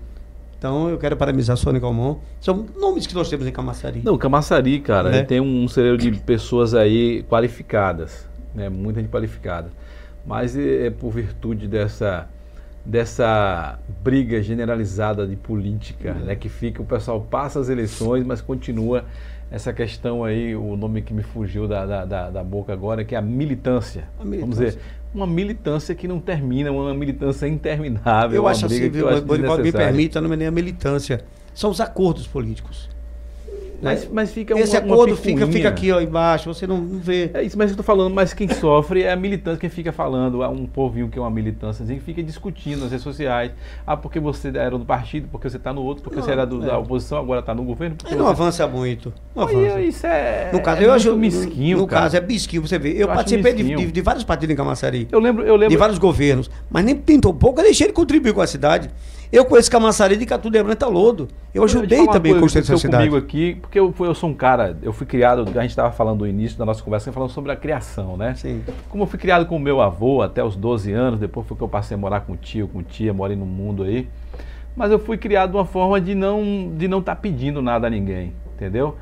então 0.57 0.89
eu 0.89 0.97
quero 0.97 1.15
parabenizar 1.15 1.53
a 1.53 1.57
Sônia 1.57 1.79
Calmon. 1.79 2.17
São 2.41 2.65
nomes 2.79 3.05
que 3.05 3.13
nós 3.13 3.29
temos 3.29 3.45
em 3.45 3.51
Camaçari. 3.51 4.01
Não, 4.03 4.17
Camaçari, 4.17 4.79
cara, 4.79 5.09
né? 5.09 5.23
tem 5.23 5.39
um 5.39 5.67
celeiro 5.67 5.97
de 5.97 6.11
pessoas 6.11 6.73
aí 6.73 7.23
qualificadas, 7.29 8.27
né? 8.55 8.67
Muita 8.67 8.99
gente 8.99 9.11
qualificada. 9.11 9.69
Mas 10.25 10.57
é, 10.57 10.87
é 10.87 10.89
por 10.89 11.11
virtude 11.11 11.67
dessa 11.67 12.27
dessa 12.83 13.77
briga 14.01 14.41
generalizada 14.41 15.27
de 15.27 15.35
política, 15.35 16.13
né? 16.13 16.35
Que 16.35 16.49
fica, 16.49 16.81
o 16.81 16.85
pessoal 16.85 17.21
passa 17.21 17.59
as 17.59 17.69
eleições, 17.69 18.25
mas 18.25 18.41
continua 18.41 19.03
essa 19.51 19.71
questão 19.71 20.23
aí, 20.23 20.55
o 20.55 20.75
nome 20.75 21.01
que 21.01 21.13
me 21.13 21.23
fugiu 21.23 21.67
da, 21.67 21.85
da, 21.85 22.05
da, 22.05 22.29
da 22.29 22.43
boca 22.43 22.73
agora, 22.73 23.05
que 23.05 23.13
é 23.13 23.17
a 23.17 23.21
militância. 23.21 24.05
a 24.19 24.25
militância. 24.25 24.41
Vamos 24.41 24.57
dizer, 24.57 24.79
uma 25.13 25.27
militância 25.27 25.95
que 25.95 26.07
não 26.07 26.19
termina, 26.19 26.71
uma 26.71 26.93
militância 26.93 27.47
interminável. 27.47 28.35
Eu 28.35 28.47
acho 28.47 28.65
assim, 28.65 28.89
viu, 28.89 29.07
me 29.63 29.71
permita, 29.71 30.21
não 30.21 30.31
é 30.33 30.35
nem 30.35 30.47
a 30.47 30.51
militância, 30.51 31.23
são 31.53 31.69
os 31.69 31.81
acordos 31.81 32.27
políticos. 32.27 32.89
Mas, 33.81 34.09
mas 34.11 34.31
fica 34.31 34.57
Esse 34.59 34.75
uma, 34.77 34.85
acordo 34.93 35.11
uma 35.11 35.17
fica, 35.17 35.45
fica 35.47 35.69
aqui 35.69 35.91
ó, 35.91 36.01
embaixo, 36.01 36.51
você 36.53 36.65
não 36.65 36.83
vê. 36.87 37.29
É 37.33 37.43
isso, 37.43 37.57
mas 37.57 37.69
eu 37.71 37.77
tô 37.77 37.83
falando, 37.83 38.13
mas 38.13 38.33
quem 38.33 38.47
sofre 38.49 39.03
é 39.03 39.11
a 39.11 39.15
militância, 39.15 39.59
quem 39.59 39.69
fica 39.69 39.91
falando, 39.91 40.41
é 40.41 40.47
um 40.47 40.65
povinho 40.65 41.09
que 41.09 41.17
é 41.19 41.21
uma 41.21 41.29
militância, 41.29 41.83
assim, 41.83 41.95
que 41.95 42.01
fica 42.01 42.23
discutindo 42.23 42.81
nas 42.81 42.89
redes 42.91 43.03
sociais. 43.03 43.51
Ah, 43.85 43.95
porque 43.95 44.19
você 44.19 44.49
era 44.49 44.71
do 44.77 44.85
partido, 44.85 45.27
porque 45.31 45.49
você 45.49 45.57
está 45.57 45.71
no 45.71 45.81
outro, 45.83 46.03
porque 46.03 46.17
Não, 46.17 46.23
você 46.23 46.31
era 46.31 46.45
do- 46.45 46.63
é. 46.63 46.67
da 46.67 46.77
oposição, 46.79 47.19
agora 47.19 47.39
está 47.41 47.53
no 47.53 47.63
governo. 47.63 47.95
Porque 47.97 48.13
Aí 48.13 48.17
não 48.17 48.25
você... 48.25 48.31
avança 48.31 48.67
muito. 48.67 49.13
Não 49.35 49.47
Aí, 49.47 49.55
avança. 49.55 49.81
isso 49.81 50.07
é. 50.07 50.49
No 50.51 50.61
caso, 50.61 50.81
é 50.81 50.85
eu 50.85 50.93
acho. 50.93 51.15
mesquinho, 51.15 51.77
no 51.77 51.87
cara. 51.87 52.03
caso, 52.03 52.17
é 52.17 52.21
mesquinho, 52.21 52.61
você 52.63 52.79
vê. 52.79 52.93
Eu, 52.93 53.01
Eu 53.01 53.07
participei 53.09 53.53
de, 53.53 53.63
de- 53.75 53.91
de 53.91 54.01
vários 54.01 54.23
partidos 54.23 54.53
em 54.53 54.57
Camaçari. 54.57 55.07
Eu 55.11 55.19
lembro, 55.19 55.43
eu 55.43 55.53
De 55.55 55.61
lembro. 55.61 55.77
vários 55.77 55.99
governos. 55.99 56.49
Mas 56.69 56.83
nem 56.83 56.95
pintou 56.95 57.33
pouco, 57.33 57.59
eu 57.59 57.63
deixei 57.65 57.85
ele 57.87 57.93
contribuir 57.93 58.33
com 58.33 58.41
a 58.41 58.47
cidade. 58.47 58.89
Eu 59.29 59.43
conheço 59.43 59.69
Camaçari 59.69 60.15
de 60.15 60.25
Catu 60.25 60.49
de 60.49 60.63
Branta 60.63 60.87
Lodo. 60.87 61.27
Eu 61.53 61.63
ajudei 61.63 61.99
uma 61.99 62.13
também 62.13 62.33
a 62.33 62.39
construir 62.39 62.61
essa 62.61 62.77
cidade. 62.77 63.09
comigo 63.09 63.17
aqui, 63.17 63.55
porque 63.55 63.77
eu, 63.77 63.93
eu 63.99 64.15
sou 64.15 64.29
um 64.29 64.33
cara, 64.33 64.77
eu 64.81 64.93
fui 64.93 65.05
criado, 65.05 65.41
a 65.41 65.61
gente 65.61 65.71
estava 65.71 65.91
falando 65.91 66.21
no 66.21 66.27
início 66.27 66.57
da 66.57 66.65
nossa 66.65 66.81
conversa, 66.81 67.11
falando 67.11 67.31
sobre 67.31 67.51
a 67.51 67.55
criação, 67.55 68.15
né? 68.15 68.35
Sim. 68.35 68.63
Como 68.87 69.03
eu 69.03 69.07
fui 69.07 69.19
criado 69.19 69.45
com 69.45 69.57
o 69.57 69.59
meu 69.59 69.81
avô 69.81 70.21
até 70.21 70.41
os 70.41 70.55
12 70.55 70.93
anos, 70.93 71.19
depois 71.19 71.45
foi 71.45 71.57
que 71.57 71.63
eu 71.63 71.67
passei 71.67 71.95
a 71.95 71.97
morar 71.97 72.21
com 72.21 72.37
tio, 72.37 72.69
com 72.69 72.81
tia, 72.81 73.13
morei 73.13 73.35
no 73.35 73.45
mundo 73.45 73.83
aí. 73.83 74.07
Mas 74.75 74.91
eu 74.91 74.99
fui 74.99 75.17
criado 75.17 75.51
de 75.51 75.57
uma 75.57 75.65
forma 75.65 75.99
de 75.99 76.15
não 76.15 76.71
de 76.77 76.87
não 76.87 76.99
estar 76.99 77.15
pedindo 77.17 77.61
nada 77.61 77.87
a 77.87 77.89
ninguém, 77.89 78.33
entendeu? 78.55 78.95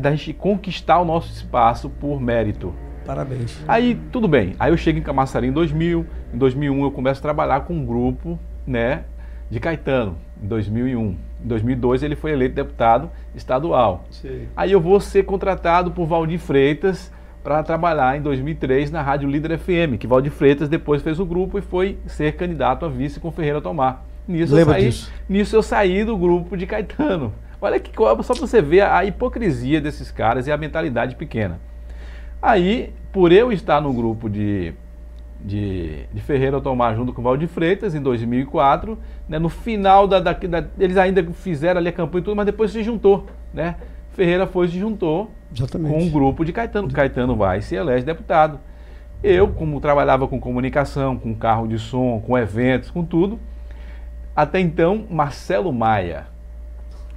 Da 0.00 0.10
gente 0.10 0.32
conquistar 0.32 1.00
o 1.00 1.04
nosso 1.04 1.30
espaço 1.32 1.90
por 1.90 2.20
mérito. 2.20 2.72
Parabéns. 3.04 3.62
Aí, 3.68 4.00
tudo 4.10 4.26
bem. 4.26 4.54
Aí 4.58 4.72
eu 4.72 4.76
chego 4.76 4.98
em 4.98 5.02
Camaçari 5.02 5.46
em 5.46 5.52
2000. 5.52 6.06
Em 6.32 6.38
2001 6.38 6.82
eu 6.82 6.90
começo 6.90 7.20
a 7.20 7.22
trabalhar 7.22 7.60
com 7.60 7.74
um 7.74 7.84
grupo, 7.84 8.38
né, 8.66 9.04
de 9.50 9.60
Caetano, 9.60 10.16
em 10.42 10.46
2001. 10.46 11.00
Em 11.00 11.18
2002 11.48 12.02
ele 12.02 12.16
foi 12.16 12.32
eleito 12.32 12.54
deputado 12.54 13.10
estadual. 13.34 14.04
Sim. 14.10 14.48
Aí 14.56 14.72
eu 14.72 14.80
vou 14.80 15.00
ser 15.00 15.24
contratado 15.24 15.90
por 15.90 16.06
Valdir 16.06 16.38
Freitas 16.38 17.12
para 17.42 17.62
trabalhar 17.62 18.16
em 18.16 18.22
2003 18.22 18.90
na 18.90 19.02
Rádio 19.02 19.28
Líder 19.28 19.58
FM, 19.58 19.98
que 19.98 20.06
Valdir 20.06 20.32
Freitas 20.32 20.68
depois 20.68 21.02
fez 21.02 21.20
o 21.20 21.24
grupo 21.24 21.58
e 21.58 21.62
foi 21.62 21.98
ser 22.06 22.32
candidato 22.32 22.84
a 22.84 22.88
vice 22.88 23.20
com 23.20 23.30
Ferreira 23.30 23.60
Tomar. 23.60 24.04
Nisso 24.26 24.52
eu, 24.52 24.56
Lembro 24.56 24.72
saí, 24.72 24.86
disso. 24.86 25.12
nisso 25.28 25.54
eu 25.54 25.62
saí 25.62 26.04
do 26.04 26.16
grupo 26.16 26.56
de 26.56 26.66
Caetano. 26.66 27.32
Olha 27.60 27.78
que 27.78 27.90
só 27.96 28.34
para 28.34 28.46
você 28.46 28.60
ver 28.60 28.82
a 28.82 29.04
hipocrisia 29.04 29.80
desses 29.80 30.10
caras 30.10 30.46
e 30.46 30.52
a 30.52 30.56
mentalidade 30.56 31.14
pequena. 31.14 31.60
Aí, 32.42 32.92
por 33.12 33.32
eu 33.32 33.50
estar 33.50 33.80
no 33.80 33.92
grupo 33.92 34.28
de, 34.28 34.74
de, 35.46 36.04
de 36.12 36.20
Ferreira 36.20 36.60
Tomar 36.60 36.94
junto 36.96 37.12
com 37.12 37.20
o 37.20 37.24
Valdir 37.24 37.48
Freitas 37.48 37.94
em 37.94 38.02
2004, 38.02 38.98
né, 39.28 39.38
no 39.38 39.48
final 39.48 40.08
da, 40.08 40.18
da, 40.18 40.32
da- 40.32 40.64
Eles 40.78 40.96
ainda 40.96 41.22
fizeram 41.32 41.78
ali 41.78 41.88
a 41.88 41.92
campanha 41.92 42.20
e 42.20 42.24
tudo, 42.24 42.36
mas 42.36 42.46
depois 42.46 42.72
se 42.72 42.82
juntou. 42.82 43.26
Né? 43.54 43.76
Ferreira 44.12 44.46
foi 44.46 44.66
e 44.66 44.70
se 44.70 44.78
juntou 44.78 45.30
Exatamente. 45.54 45.94
com 45.94 46.02
um 46.02 46.10
grupo 46.10 46.44
de 46.44 46.52
Caetano. 46.52 46.90
Caetano 46.90 47.36
vai 47.36 47.58
e 47.58 47.62
se 47.62 47.76
elege 47.76 48.04
deputado. 48.04 48.58
Eu, 49.22 49.48
como 49.48 49.80
trabalhava 49.80 50.26
com 50.28 50.38
comunicação, 50.40 51.16
com 51.16 51.34
carro 51.34 51.66
de 51.66 51.78
som, 51.78 52.20
com 52.26 52.36
eventos, 52.36 52.90
com 52.90 53.04
tudo, 53.04 53.38
até 54.34 54.60
então, 54.60 55.06
Marcelo 55.08 55.72
Maia 55.72 56.26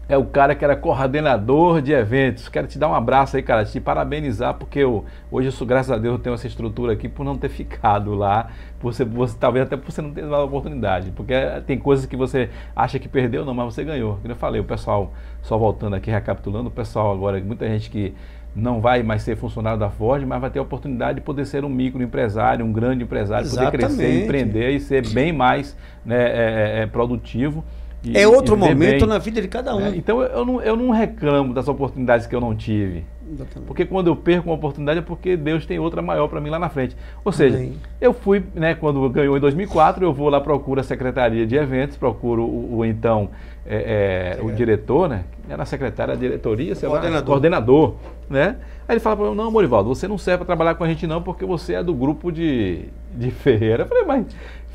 é 0.10 0.18
o 0.18 0.26
cara 0.26 0.56
que 0.56 0.66
era 0.66 0.76
coordenador 0.76 1.84
de 1.84 1.94
eventos. 1.94 2.50
Quero 2.50 2.66
te 2.66 2.80
dar 2.80 2.90
um 2.90 2.96
abraço 2.96 3.38
aí, 3.38 3.44
cara, 3.44 3.64
te 3.64 3.80
parabenizar, 3.80 4.56
porque 4.56 4.80
eu, 4.80 5.06
hoje, 5.32 5.50
eu 5.50 5.52
sou, 5.52 5.68
graças 5.68 5.92
a 5.92 5.98
Deus, 6.00 6.14
eu 6.16 6.20
tenho 6.20 6.34
essa 6.34 6.48
estrutura 6.48 6.94
aqui 6.94 7.08
por 7.08 7.24
não 7.24 7.38
ter 7.38 7.48
ficado 7.50 8.16
lá, 8.16 8.48
por 8.80 8.92
você, 8.92 9.06
você- 9.06 9.38
talvez 9.40 9.68
até 9.68 9.78
por 9.78 9.92
você 9.92 10.02
não 10.02 10.12
ter 10.12 10.22
dado 10.24 10.34
a 10.34 10.44
oportunidade, 10.44 11.12
porque 11.12 11.32
eh, 11.32 11.62
tem 11.66 11.78
coisas 11.78 12.08
que 12.08 12.16
você 12.16 12.50
acha 12.76 12.98
que 12.98 13.08
perdeu, 13.08 13.46
não, 13.46 13.54
mas 13.54 13.74
você 13.76 13.84
ganhou. 13.84 14.18
Como 14.20 14.32
eu 14.32 14.36
falei, 14.36 14.60
o 14.60 14.64
pessoal, 14.64 15.14
só 15.44 15.60
voltando 15.60 15.96
aqui, 15.96 16.10
recapitulando, 16.10 16.70
o 16.70 16.72
pessoal 16.72 17.14
agora, 17.14 17.40
muita 17.40 17.68
gente 17.68 17.92
que 17.92 18.16
não 18.56 18.82
vai 18.82 19.04
mais 19.04 19.22
ser 19.22 19.38
funcionário 19.38 19.80
da 19.80 19.92
Ford, 19.92 20.26
mas 20.26 20.42
vai 20.42 20.50
ter 20.50 20.58
a 20.58 20.64
oportunidade 20.64 21.20
de 21.20 21.22
poder 21.22 21.46
ser 21.46 21.64
um 21.64 21.70
microempresário, 21.70 22.66
um 22.66 22.74
grande 22.74 23.04
empresário, 23.04 23.48
poder 23.48 23.70
crescer, 23.70 23.94
Exatamente. 24.06 24.24
empreender 24.24 24.72
e 24.72 24.80
ser 24.80 25.08
bem 25.08 25.32
mais 25.32 25.78
né, 26.04 26.18
é, 26.18 26.82
é, 26.82 26.86
produtivo. 26.88 27.64
E- 28.04 28.18
É 28.18 28.28
outro 28.28 28.56
momento 28.58 29.00
bem. 29.02 29.08
na 29.08 29.18
vida 29.18 29.42
de 29.42 29.48
cada 29.48 29.76
um. 29.76 29.82
É, 29.82 29.96
então 29.96 30.22
eu 30.22 30.46
não, 30.46 30.62
eu 30.62 30.76
não 30.76 30.90
reclamo 30.92 31.54
das 31.54 31.68
oportunidades 31.68 32.26
que 32.28 32.36
eu 32.36 32.42
não 32.42 32.56
tive. 32.56 33.04
Exatamente. 33.32 33.68
Porque 33.68 33.86
quando 33.86 34.08
eu 34.08 34.16
perco 34.16 34.50
uma 34.50 34.56
oportunidade 34.56 35.00
é 35.00 35.02
porque 35.04 35.38
Deus 35.38 35.64
tem 35.66 35.78
outra 35.78 36.02
maior 36.02 36.28
para 36.28 36.42
mim 36.42 36.50
lá 36.50 36.58
na 36.58 36.68
frente. 36.70 36.96
Ou 37.24 37.32
seja, 37.32 37.58
Amém. 37.58 37.74
eu 38.02 38.12
fui, 38.12 38.44
né, 38.56 38.74
quando 38.74 39.08
ganhou 39.10 39.38
em 39.38 39.40
2004, 39.40 40.04
eu 40.04 40.12
vou 40.12 40.30
lá, 40.30 40.42
procuro 40.42 40.80
a 40.80 40.84
Secretaria 40.84 41.46
de 41.46 41.56
Eventos, 41.56 41.96
procuro 41.96 42.42
o, 42.44 42.78
o 42.78 42.86
então, 42.86 43.30
é, 43.68 44.38
é, 44.40 44.44
o 44.44 44.50
É. 44.50 44.54
diretor, 44.54 45.08
né? 45.08 45.26
Era 45.48 45.62
a 45.62 45.66
secretária 45.66 46.16
da 46.16 46.20
diretoria, 46.20 46.74
sei 46.74 46.90
lá, 46.90 46.96
Coordenador. 46.96 47.26
coordenador, 47.28 47.94
né? 48.28 48.56
Aí 48.88 48.94
ele 48.96 49.00
fala 49.00 49.16
para 49.18 49.30
mim, 49.30 49.36
não, 49.36 49.52
Morivaldo, 49.52 49.90
você 49.90 50.08
não 50.08 50.18
serve 50.18 50.38
para 50.40 50.48
trabalhar 50.48 50.74
com 50.74 50.84
a 50.84 50.88
gente 50.88 51.06
não, 51.06 51.22
porque 51.22 51.46
você 51.46 51.76
é 51.76 51.84
do 51.84 51.94
grupo 51.94 52.32
de, 52.32 52.86
de 53.14 53.30
Ferreira. 53.30 53.84
Eu 53.84 53.88
falei, 53.88 54.06
mas 54.06 54.26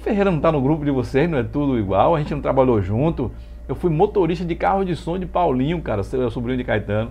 Ferreira 0.05 0.31
não 0.31 0.37
está 0.37 0.53
no 0.53 0.61
grupo 0.61 0.85
de 0.85 0.91
vocês, 0.91 1.29
não 1.31 1.39
é 1.39 1.43
tudo 1.43 1.79
igual, 1.79 2.15
a 2.15 2.19
gente 2.19 2.35
não 2.35 2.43
trabalhou 2.43 2.81
junto. 2.83 3.33
Eu 3.67 3.75
fui 3.75 3.91
motorista 3.91 4.45
de 4.45 4.55
carro 4.55 4.85
de 4.85 4.95
som 4.95 5.19
de 5.19 5.25
Paulinho, 5.25 5.81
cara, 5.81 6.03
seu 6.03 6.31
sobrinho 6.31 6.59
de 6.59 6.65
Caetano. 6.65 7.11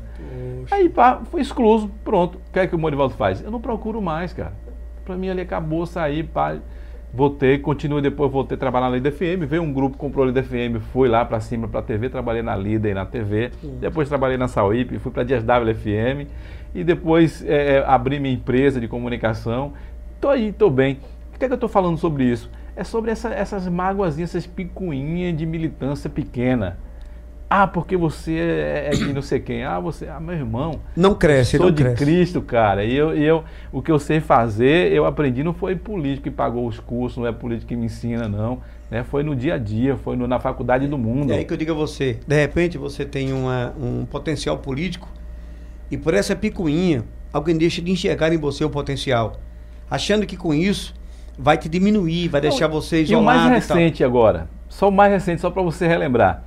Poxa. 0.59 0.75
Aí 0.75 0.87
pá, 0.87 1.19
fui 1.31 1.41
excluso, 1.41 1.89
pronto. 2.03 2.35
O 2.35 2.53
que 2.53 2.59
é 2.59 2.67
que 2.67 2.75
o 2.75 2.77
Morivaldo 2.77 3.15
faz? 3.15 3.43
Eu 3.43 3.49
não 3.49 3.59
procuro 3.59 3.99
mais, 3.99 4.31
cara. 4.31 4.53
Pra 5.03 5.17
mim 5.17 5.27
ali 5.27 5.41
acabou, 5.41 5.87
saí, 5.87 6.21
pá. 6.21 6.55
Voltei, 7.11 7.57
continuei 7.57 8.01
depois, 8.01 8.31
voltei 8.31 8.55
a 8.55 8.59
trabalhar 8.59 8.91
na 8.91 8.95
Líder 8.95 9.11
FM. 9.11 9.47
Veio 9.47 9.63
um 9.63 9.73
grupo, 9.73 9.97
comprou 9.97 10.23
a 10.23 10.27
Líder 10.27 10.43
FM, 10.43 10.79
fui 10.91 11.09
lá 11.09 11.25
pra 11.25 11.39
cima 11.39 11.67
pra 11.67 11.81
TV, 11.81 12.09
trabalhei 12.09 12.43
na 12.43 12.55
Líder 12.55 12.91
e 12.91 12.93
na 12.93 13.07
TV. 13.07 13.49
Depois 13.79 14.07
trabalhei 14.07 14.37
na 14.37 14.47
Sauípe, 14.47 14.99
fui 14.99 15.11
pra 15.11 15.23
DSW 15.23 15.73
FM. 15.75 16.29
E 16.75 16.83
depois 16.83 17.43
é, 17.43 17.77
é, 17.77 17.85
abri 17.87 18.19
minha 18.19 18.35
empresa 18.35 18.79
de 18.79 18.87
comunicação. 18.87 19.73
Tô 20.21 20.29
aí, 20.29 20.51
tô 20.51 20.69
bem. 20.69 20.99
Por 21.31 21.39
que, 21.39 21.45
é 21.45 21.47
que 21.47 21.53
eu 21.55 21.57
tô 21.57 21.67
falando 21.67 21.97
sobre 21.97 22.23
isso? 22.25 22.49
É 22.75 22.83
sobre 22.83 23.11
essa- 23.11 23.29
essas 23.33 23.67
mágoazinhas, 23.67 24.31
essas 24.31 24.47
picuinhas 24.47 25.35
de 25.37 25.45
militância 25.45 26.09
pequena. 26.09 26.77
Ah, 27.49 27.67
porque 27.67 27.95
você 27.95 28.31
é 28.33 28.87
é 28.87 28.89
de 28.91 29.13
não 29.13 29.21
sei 29.21 29.39
quem. 29.39 29.63
Ah, 29.63 29.79
você. 29.79 30.07
Ah, 30.07 30.19
meu 30.19 30.33
irmão. 30.33 30.79
Não 30.95 31.13
cresce, 31.13 31.57
Sou 31.57 31.67
não 31.67 31.71
de 31.71 31.83
cresce. 31.83 32.03
Cristo, 32.03 32.41
cara. 32.41 32.83
E 32.83 32.95
eu, 32.95 33.15
e 33.15 33.23
eu, 33.23 33.43
o 33.71 33.79
que 33.79 33.91
eu 33.91 33.99
sei 33.99 34.19
fazer, 34.19 34.91
eu 34.91 35.05
aprendi, 35.05 35.43
não 35.43 35.53
foi 35.53 35.75
político 35.75 36.23
que 36.23 36.31
pagou 36.31 36.65
os 36.67 36.79
cursos, 36.79 37.19
não 37.19 37.27
é 37.27 37.31
político 37.31 37.67
que 37.69 37.75
me 37.75 37.85
ensina, 37.85 38.27
não. 38.27 38.59
Né? 38.89 39.03
Foi 39.03 39.21
no 39.21 39.35
dia 39.35 39.53
a 39.53 39.57
dia, 39.59 39.95
foi 39.97 40.15
no- 40.15 40.27
na 40.27 40.39
faculdade 40.39 40.87
do 40.87 40.97
mundo. 40.97 41.31
É 41.31 41.37
aí 41.37 41.45
que 41.45 41.53
eu 41.53 41.57
digo 41.57 41.71
a 41.73 41.75
você, 41.75 42.17
de 42.25 42.35
repente 42.35 42.75
você 42.77 43.05
tem 43.05 43.31
uma, 43.31 43.71
um 43.79 44.03
potencial 44.05 44.57
político 44.57 45.07
e 45.91 45.97
por 45.97 46.15
essa 46.15 46.35
picuinha, 46.35 47.03
alguém 47.31 47.55
deixa 47.55 47.83
de 47.83 47.91
enxergar 47.91 48.33
em 48.33 48.37
você 48.37 48.65
o 48.65 48.69
potencial, 48.69 49.39
achando 49.91 50.25
que 50.25 50.35
com 50.35 50.55
isso 50.55 50.95
vai 51.37 51.57
te 51.57 51.67
diminuir, 51.67 52.27
vai 52.27 52.41
deixar 52.41 52.67
você 52.67 52.97
E 52.97 53.01
o 53.01 53.03
isolado 53.03 53.25
mais 53.25 53.51
recente 53.51 54.03
agora, 54.03 54.47
só 54.69 54.89
o 54.89 54.91
mais 54.91 55.11
recente, 55.11 55.41
só 55.41 55.49
para 55.49 55.61
você 55.61 55.87
relembrar. 55.87 56.43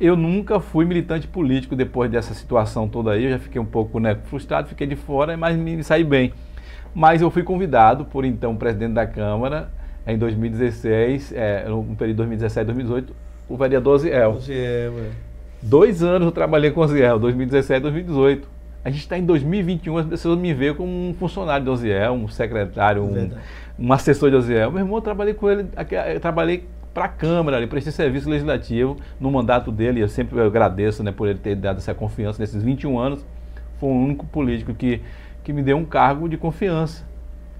Eu 0.00 0.14
nunca 0.14 0.60
fui 0.60 0.84
militante 0.84 1.26
político 1.26 1.74
depois 1.74 2.10
dessa 2.10 2.34
situação 2.34 2.86
toda 2.86 3.12
aí. 3.12 3.24
Eu 3.24 3.30
já 3.30 3.38
fiquei 3.38 3.60
um 3.60 3.64
pouco 3.64 3.98
né, 3.98 4.16
frustrado, 4.24 4.68
fiquei 4.68 4.86
de 4.86 4.96
fora, 4.96 5.36
mas 5.36 5.56
me 5.56 5.82
saí 5.82 6.04
bem. 6.04 6.32
Mas 6.94 7.22
eu 7.22 7.30
fui 7.30 7.42
convidado 7.42 8.04
por 8.04 8.24
então 8.24 8.56
presidente 8.56 8.92
da 8.92 9.06
Câmara 9.06 9.70
em 10.06 10.18
2016, 10.18 11.32
é, 11.34 11.68
no 11.68 11.82
período 11.96 12.18
2017 12.18 12.66
2018, 12.66 13.14
o 13.48 13.56
vereador 13.56 13.98
Ziel. 13.98 14.34
Você 14.34 14.54
é. 14.54 15.10
Dois 15.62 16.02
anos 16.02 16.26
eu 16.26 16.32
trabalhei 16.32 16.70
com 16.70 16.80
o 16.80 16.86
Ziel, 16.86 17.18
2017 17.18 17.80
2018. 17.80 18.56
A 18.84 18.90
gente 18.90 19.00
está 19.00 19.18
em 19.18 19.24
2021, 19.24 19.98
as 19.98 20.06
pessoas 20.06 20.38
me 20.38 20.54
veem 20.54 20.72
como 20.72 20.88
um 20.88 21.12
funcionário 21.12 21.64
do 21.64 21.72
Oziel, 21.72 22.12
um 22.12 22.28
secretário, 22.28 23.02
um, 23.02 23.12
Verdade. 23.12 23.40
Um 23.78 23.92
assessor 23.92 24.30
de 24.30 24.36
Oziel. 24.36 24.70
Meu 24.70 24.80
irmão, 24.80 24.96
eu 24.96 25.02
trabalhei 25.02 25.34
com 25.34 25.50
ele, 25.50 25.68
eu 26.14 26.20
trabalhei 26.20 26.66
para 26.96 27.04
a 27.04 27.08
Câmara, 27.08 27.58
ele 27.58 27.66
prestei 27.66 27.92
serviço 27.92 28.28
legislativo 28.28 28.96
no 29.20 29.30
mandato 29.30 29.70
dele, 29.70 30.00
eu 30.00 30.08
sempre 30.08 30.40
agradeço 30.40 31.02
né, 31.02 31.12
por 31.12 31.28
ele 31.28 31.38
ter 31.38 31.54
dado 31.54 31.76
essa 31.76 31.94
confiança 31.94 32.40
nesses 32.40 32.62
21 32.62 32.98
anos. 32.98 33.24
Foi 33.78 33.90
o 33.90 33.92
único 33.92 34.24
político 34.24 34.72
que, 34.72 35.02
que 35.44 35.52
me 35.52 35.62
deu 35.62 35.76
um 35.76 35.84
cargo 35.84 36.26
de 36.28 36.38
confiança. 36.38 37.04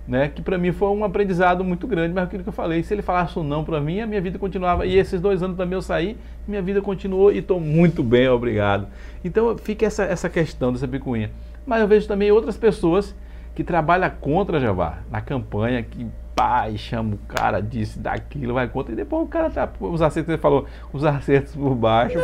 Né, 0.08 0.28
que 0.28 0.40
para 0.40 0.56
mim 0.56 0.70
foi 0.70 0.88
um 0.90 1.02
aprendizado 1.02 1.64
muito 1.64 1.84
grande, 1.84 2.14
mas 2.14 2.24
aquilo 2.24 2.44
que 2.44 2.48
eu 2.48 2.52
falei, 2.52 2.80
se 2.80 2.94
ele 2.94 3.02
falasse 3.02 3.36
um 3.40 3.42
não 3.42 3.64
para 3.64 3.80
mim, 3.80 4.00
a 4.00 4.06
minha 4.06 4.20
vida 4.20 4.38
continuava. 4.38 4.86
E 4.86 4.96
esses 4.96 5.20
dois 5.20 5.42
anos 5.42 5.56
também 5.56 5.74
eu 5.74 5.82
saí, 5.82 6.16
minha 6.46 6.62
vida 6.62 6.80
continuou 6.80 7.32
e 7.32 7.38
estou 7.38 7.58
muito 7.58 8.04
bem, 8.04 8.28
obrigado. 8.28 8.86
Então 9.24 9.58
fica 9.58 9.84
essa, 9.84 10.04
essa 10.04 10.30
questão 10.30 10.72
dessa 10.72 10.86
picuinha. 10.86 11.32
Mas 11.66 11.80
eu 11.80 11.88
vejo 11.88 12.06
também 12.06 12.30
outras 12.30 12.56
pessoas 12.56 13.16
que 13.56 13.64
trabalham 13.64 14.08
contra 14.20 14.60
Javá, 14.60 14.98
na 15.10 15.22
campanha, 15.22 15.82
que 15.82 16.06
pai 16.34 16.76
chama 16.76 17.14
o 17.14 17.18
cara 17.26 17.62
disso, 17.62 17.98
daquilo, 17.98 18.52
vai 18.52 18.68
contra, 18.68 18.92
e 18.92 18.96
depois 18.96 19.24
o 19.24 19.26
cara 19.26 19.48
tá, 19.48 19.66
os 19.80 20.02
acertos 20.02 20.34
você 20.34 20.38
falou, 20.38 20.66
os 20.92 21.02
acertos 21.02 21.56
por 21.56 21.74
baixo. 21.74 22.18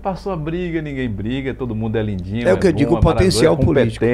Passou 0.00 0.32
a 0.32 0.36
briga, 0.36 0.80
ninguém 0.80 1.10
briga, 1.10 1.52
todo 1.52 1.74
mundo 1.74 1.98
é 1.98 2.02
lindinho. 2.02 2.48
É 2.48 2.54
o 2.54 2.58
que 2.58 2.68
eu 2.68 2.72
bom, 2.72 2.78
digo, 2.78 2.94
é 2.94 2.98
o 2.98 3.00
potencial 3.00 3.58
é 3.60 3.64
político. 3.64 4.04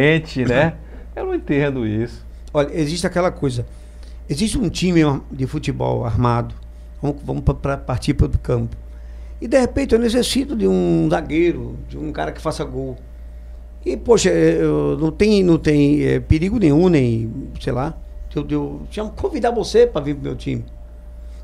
né? 0.49 0.75
Eu 1.15 1.27
não 1.27 1.35
entendo 1.35 1.87
isso. 1.87 2.27
Olha, 2.53 2.71
existe 2.73 3.07
aquela 3.07 3.31
coisa. 3.31 3.67
Existe 4.29 4.59
um 4.59 4.71
time 4.71 5.03
de 5.31 5.47
futebol 5.47 6.05
armado. 6.05 6.55
Vamos, 7.01 7.23
vamos 7.23 7.43
pra 7.43 7.77
partir 7.77 8.15
para 8.15 8.27
o 8.27 8.39
campo. 8.39 8.75
E 9.41 9.47
de 9.47 9.61
repente 9.61 9.95
eu 9.95 10.01
necessito 10.01 10.57
de 10.57 10.67
um 10.67 11.09
zagueiro, 11.11 11.77
de 11.89 11.99
um 11.99 12.11
cara 12.11 12.33
que 12.33 12.41
faça 12.41 12.65
gol. 12.65 12.97
E, 13.93 13.97
poxa, 13.97 14.31
eu- 14.31 14.97
não 14.99 15.11
tem, 15.11 15.43
não 15.43 15.59
tem 15.59 16.05
é, 16.05 16.21
perigo 16.21 16.59
nenhum, 16.59 16.89
nem, 16.89 17.31
sei 17.61 17.73
lá, 17.73 17.95
eu, 18.35 18.47
eu 18.51 18.83
chamo- 18.91 19.13
convidar 19.13 19.51
você 19.51 19.87
para 19.87 20.01
vir 20.03 20.15
pro 20.15 20.25
meu 20.25 20.37
time. 20.37 20.65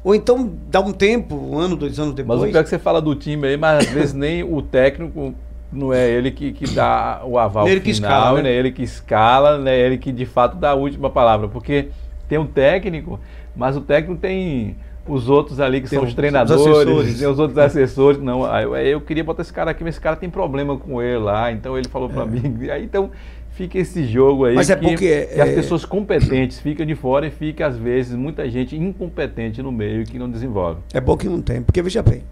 Ou 0.03 0.15
então, 0.15 0.53
dá 0.71 0.81
um 0.81 0.93
tempo, 0.93 1.35
um 1.35 1.59
ano, 1.59 1.77
dois 1.77 1.99
anos 1.99 2.11
Mas 2.11 2.17
depois. 2.17 2.43
o 2.43 2.47
pior 2.49 2.61
é 2.61 2.63
que 2.63 2.69
você 2.69 2.79
fala 2.79 3.01
do 3.01 3.15
time 3.15 3.47
aí, 3.49 3.57
mas 3.57 3.87
às 3.87 3.93
vezes 3.93 4.13
nem 4.15 4.43
o 4.43 4.61
técnico 4.61 5.35
não 5.73 5.93
é 5.93 6.11
ele 6.11 6.31
que, 6.31 6.53
que 6.53 6.67
dá 6.73 7.23
o 7.25 7.39
aval 7.39 7.67
Ele 7.67 7.81
que 7.81 7.95
final, 7.95 8.11
escala, 8.11 8.37
né? 8.43 8.51
né? 8.51 8.53
ele 8.55 8.71
que 8.71 8.83
escala, 8.83 9.59
né? 9.59 9.79
ele 9.79 9.97
que 9.97 10.13
de 10.13 10.27
fato 10.27 10.57
dá 10.57 10.71
a 10.71 10.75
última 10.75 11.09
palavra. 11.09 11.49
Porque 11.49 11.89
tem 12.29 12.37
um 12.39 12.47
técnico, 12.47 13.19
mas 13.57 13.77
o 13.77 13.81
técnico 13.81 14.21
tem 14.21 14.77
os 15.07 15.29
outros 15.29 15.61
ali 15.61 15.81
que 15.83 15.89
Tem 15.91 15.99
são 15.99 16.05
os- 16.05 16.09
os 16.09 16.13
os 16.13 16.17
treinadores, 16.17 17.19
tem 17.19 17.29
os 17.29 17.39
outros 17.39 17.59
assessores. 17.59 18.21
Não, 18.21 18.45
eu, 18.61 18.75
eu 18.77 19.01
queria 19.01 19.23
botar 19.25 19.43
esse 19.43 19.53
cara 19.53 19.71
aqui, 19.71 19.85
mas 19.85 19.95
esse 19.95 20.01
cara 20.01 20.17
tem 20.17 20.31
problema 20.31 20.77
com 20.79 21.03
ele 21.03 21.19
lá, 21.19 21.53
então 21.53 21.77
ele 21.77 21.89
falou 21.89 22.09
pra 22.09 22.25
mim. 22.25 22.57
E 22.63 22.71
Aí 22.73 22.85
então 22.85 23.11
fica 23.53 23.79
esse 23.79 24.05
jogo 24.07 24.47
aí 24.47 24.55
É. 24.55 24.57
Mas 24.57 24.69
é 24.71 24.77
que, 24.77 24.83
porque, 24.89 24.97
que 25.27 25.41
as 25.41 25.49
é- 25.49 25.55
pessoas 25.55 25.85
competentes 25.85 26.59
ficam 26.59 26.85
de 26.87 26.95
fora 26.95 27.27
e 27.27 27.31
fica 27.31 27.67
às 27.67 27.77
vezes 27.77 28.15
muita 28.17 28.49
gente 28.51 28.77
incompetente 28.77 29.63
no 29.63 29.71
meio 29.71 30.05
que 30.05 30.19
não 30.19 30.29
desenvolve. 30.31 30.81
É 30.93 31.01
bom 31.01 31.17
que 31.17 31.29
não 31.29 31.41
tem, 31.41 31.63
porque 31.63 31.81
veja 31.83 32.03
bem, 32.03 32.23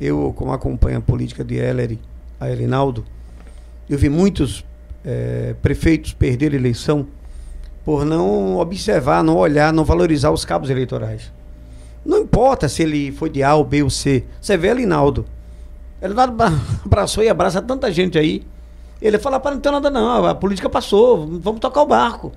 eu 0.00 0.32
como 0.36 0.52
acompanho 0.52 0.98
a 0.98 1.00
política 1.00 1.44
de 1.44 1.56
Heller, 1.56 1.98
a 2.40 2.50
Elinaldo, 2.50 3.04
eu 3.88 3.96
vi 3.98 4.08
muitos 4.08 4.64
eh, 5.04 5.54
prefeitos 5.60 6.12
perder 6.14 6.54
eleição 6.54 7.06
por 7.84 8.04
não 8.04 8.56
observar, 8.58 9.22
não 9.22 9.36
olhar, 9.36 9.72
não 9.72 9.84
valorizar 9.84 10.30
os 10.30 10.44
cabos 10.44 10.70
eleitorais. 10.70 11.30
Não 12.04 12.18
importa 12.18 12.68
se 12.68 12.82
ele 12.82 13.12
foi 13.12 13.30
de 13.30 13.42
A 13.42 13.54
ou 13.54 13.64
B 13.64 13.82
ou 13.82 13.90
C. 13.90 14.24
Você 14.40 14.56
vê. 14.56 14.68
Elinaldo 14.68 15.24
abra- 16.02 16.52
abraçou 16.84 17.22
e 17.22 17.28
abraça 17.28 17.62
tanta 17.62 17.90
gente 17.92 18.18
aí. 18.18 18.42
Ele 19.00 19.18
fala, 19.18 19.38
para 19.40 19.52
não 19.54 19.60
ter 19.60 19.70
nada 19.72 19.90
não, 19.90 20.24
a 20.26 20.34
política 20.34 20.68
passou, 20.70 21.26
vamos 21.40 21.60
tocar 21.60 21.82
o 21.82 21.86
barco. 21.86 22.32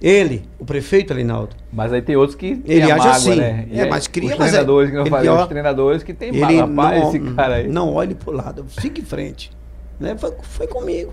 Ele, 0.00 0.44
o 0.58 0.64
prefeito 0.64 1.12
Elinaldo, 1.12 1.54
Mas 1.70 1.92
aí 1.92 2.00
tem 2.00 2.16
outros 2.16 2.34
que 2.34 2.56
tem 2.56 2.76
Ele 2.76 2.84
age 2.90 2.94
mágoa, 2.98 3.10
assim. 3.12 3.34
né? 3.36 3.68
É, 3.72 3.86
mas 3.86 4.06
cria, 4.06 4.32
os 4.32 4.38
mas 4.38 4.48
é- 4.48 4.50
treinadores 4.52 4.90
que 4.90 4.96
eu 4.96 5.00
ele- 5.02 5.10
falei, 5.10 5.28
ó, 5.28 5.42
os 5.42 5.48
treinadores 5.48 6.02
que 6.02 6.14
tem 6.14 6.28
ele 6.30 6.40
mágoa. 6.40 6.60
Rapaz, 6.66 7.00
não, 7.02 7.08
esse 7.10 7.20
cara 7.34 7.54
aí. 7.56 7.68
não 7.68 7.92
olhe 7.92 8.14
pro 8.14 8.32
lado, 8.32 8.64
fique 8.68 9.02
em 9.02 9.04
frente. 9.04 9.50
Né? 9.98 10.16
Foi, 10.16 10.32
foi 10.42 10.66
comigo. 10.68 11.12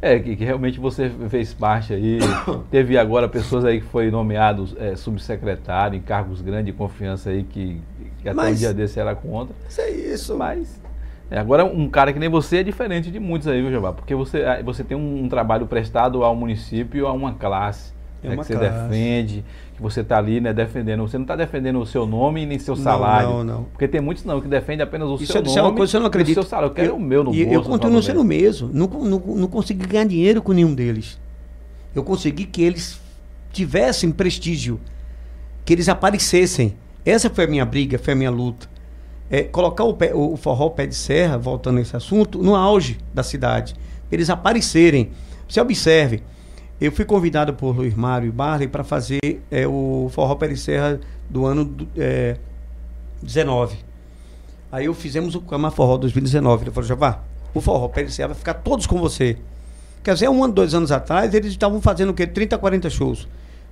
É, 0.00 0.18
que, 0.18 0.36
que 0.36 0.44
realmente 0.44 0.78
você 0.78 1.10
fez 1.28 1.52
parte 1.52 1.92
aí. 1.92 2.18
Teve 2.70 2.96
agora 2.96 3.28
pessoas 3.28 3.64
aí 3.64 3.80
que 3.80 3.86
foi 3.86 4.10
nomeados 4.10 4.74
é, 4.78 4.94
subsecretário 4.94 5.96
em 5.96 6.00
cargos 6.00 6.40
grandes 6.40 6.66
de 6.66 6.72
confiança 6.72 7.30
aí 7.30 7.42
que, 7.42 7.80
que 8.22 8.28
até 8.28 8.40
um 8.40 8.44
Mas- 8.44 8.58
dia 8.60 8.72
desse 8.72 9.00
era 9.00 9.14
contra. 9.14 9.54
Isso 9.68 9.80
é 9.80 9.90
isso. 9.90 10.36
Mas 10.36 10.80
é, 11.30 11.38
agora 11.38 11.64
um 11.64 11.88
cara 11.88 12.12
que 12.12 12.18
nem 12.18 12.28
você 12.28 12.58
é 12.58 12.62
diferente 12.62 13.10
de 13.10 13.18
muitos 13.18 13.48
aí, 13.48 13.60
viu, 13.60 13.70
Jeová? 13.70 13.92
Porque 13.92 14.14
você, 14.14 14.44
ah, 14.44 14.62
você 14.62 14.84
tem 14.84 14.96
um, 14.96 15.24
um 15.24 15.28
trabalho 15.28 15.66
prestado 15.66 16.22
ao 16.22 16.34
município, 16.36 17.06
a 17.06 17.12
uma 17.12 17.34
classe. 17.34 17.92
É 18.22 18.28
né, 18.28 18.36
que 18.36 18.44
você 18.44 18.54
classe. 18.56 18.82
defende, 18.88 19.44
que 19.76 19.80
você 19.82 20.00
está 20.00 20.18
ali, 20.18 20.40
né, 20.40 20.52
defendendo. 20.52 21.02
Você 21.02 21.16
não 21.16 21.24
está 21.24 21.36
defendendo 21.36 21.78
o 21.80 21.86
seu 21.86 22.04
nome 22.06 22.44
nem 22.46 22.58
seu 22.58 22.74
Não, 22.74 22.82
salário. 22.82 23.28
não, 23.28 23.44
não. 23.44 23.62
Porque 23.64 23.86
tem 23.86 24.00
muitos 24.00 24.24
não, 24.24 24.40
que 24.40 24.48
defendem 24.48 24.82
apenas 24.82 25.08
o 25.08 25.14
Isso, 25.14 25.26
seu 25.26 25.36
é- 25.36 25.38
nome. 25.38 25.48
isso 25.50 25.58
é 25.58 25.62
uma 25.62 25.72
coisa 25.72 25.90
que 25.90 25.96
eu 25.96 26.00
não 26.00 26.06
e 26.06 26.08
acredito. 26.08 26.38
O 26.38 26.42
seu 26.42 26.50
salário. 26.50 26.70
Eu 26.70 26.74
quero 26.74 26.96
o 26.96 27.00
meu 27.00 27.22
no 27.24 27.34
e 27.34 27.44
bolso. 27.44 27.60
eu 27.60 27.62
continuo 27.72 28.02
sendo 28.02 28.20
o 28.20 28.24
mesmo. 28.24 28.70
Não, 28.72 28.86
não, 28.88 29.18
não 29.18 29.46
consegui 29.48 29.86
ganhar 29.86 30.04
dinheiro 30.06 30.42
com 30.42 30.52
nenhum 30.52 30.74
deles. 30.74 31.18
Eu 31.94 32.02
consegui 32.02 32.44
que 32.44 32.62
eles 32.62 33.00
tivessem 33.52 34.10
prestígio, 34.10 34.80
que 35.64 35.72
eles 35.72 35.88
aparecessem. 35.88 36.74
Essa 37.04 37.30
foi 37.30 37.44
a 37.44 37.48
minha 37.48 37.64
briga, 37.64 37.98
foi 37.98 38.12
a 38.14 38.16
minha 38.16 38.30
luta. 38.30 38.68
É, 39.30 39.42
colocar 39.42 39.84
o, 39.84 39.94
pé- 39.94 40.14
o 40.14 40.36
forró 40.36 40.70
pé 40.70 40.86
de 40.86 40.94
serra, 40.94 41.36
voltando 41.38 41.78
a 41.78 41.82
esse 41.82 41.94
assunto, 41.96 42.42
no 42.42 42.56
auge 42.56 42.98
da 43.14 43.22
cidade. 43.22 43.74
Eles 44.10 44.28
aparecerem. 44.30 45.10
Você 45.48 45.60
observe, 45.60 46.22
eu 46.80 46.92
fui 46.92 47.04
convidado 47.04 47.52
por 47.54 47.74
Luiz 47.76 47.94
Mário 47.94 48.28
e 48.28 48.30
Barley 48.32 48.68
para 48.68 48.84
fazer 48.84 49.18
é, 49.50 49.66
o 49.66 50.08
forró 50.12 50.38
serra 50.56 51.00
do 51.28 51.44
ano 51.44 51.64
do, 51.64 51.88
é, 51.96 52.36
19. 53.22 53.76
Aí 54.70 54.84
eu 54.86 54.94
fizemos 54.94 55.34
o 55.34 55.40
Cama 55.40 55.70
Forró 55.70 55.96
2019. 55.96 56.64
Ele 56.64 56.70
falou, 56.70 56.86
Javá, 56.86 57.20
o 57.54 57.60
Forró 57.60 57.90
Serra 58.08 58.28
vai 58.28 58.36
ficar 58.36 58.54
todos 58.54 58.86
com 58.86 58.98
você. 58.98 59.36
Quer 60.04 60.14
dizer, 60.14 60.28
um 60.28 60.44
ano, 60.44 60.52
dois 60.54 60.74
anos 60.74 60.92
atrás, 60.92 61.32
eles 61.34 61.50
estavam 61.52 61.80
fazendo 61.80 62.10
o 62.10 62.14
quê? 62.14 62.26
30, 62.26 62.56
40 62.58 62.90
shows. 62.90 63.26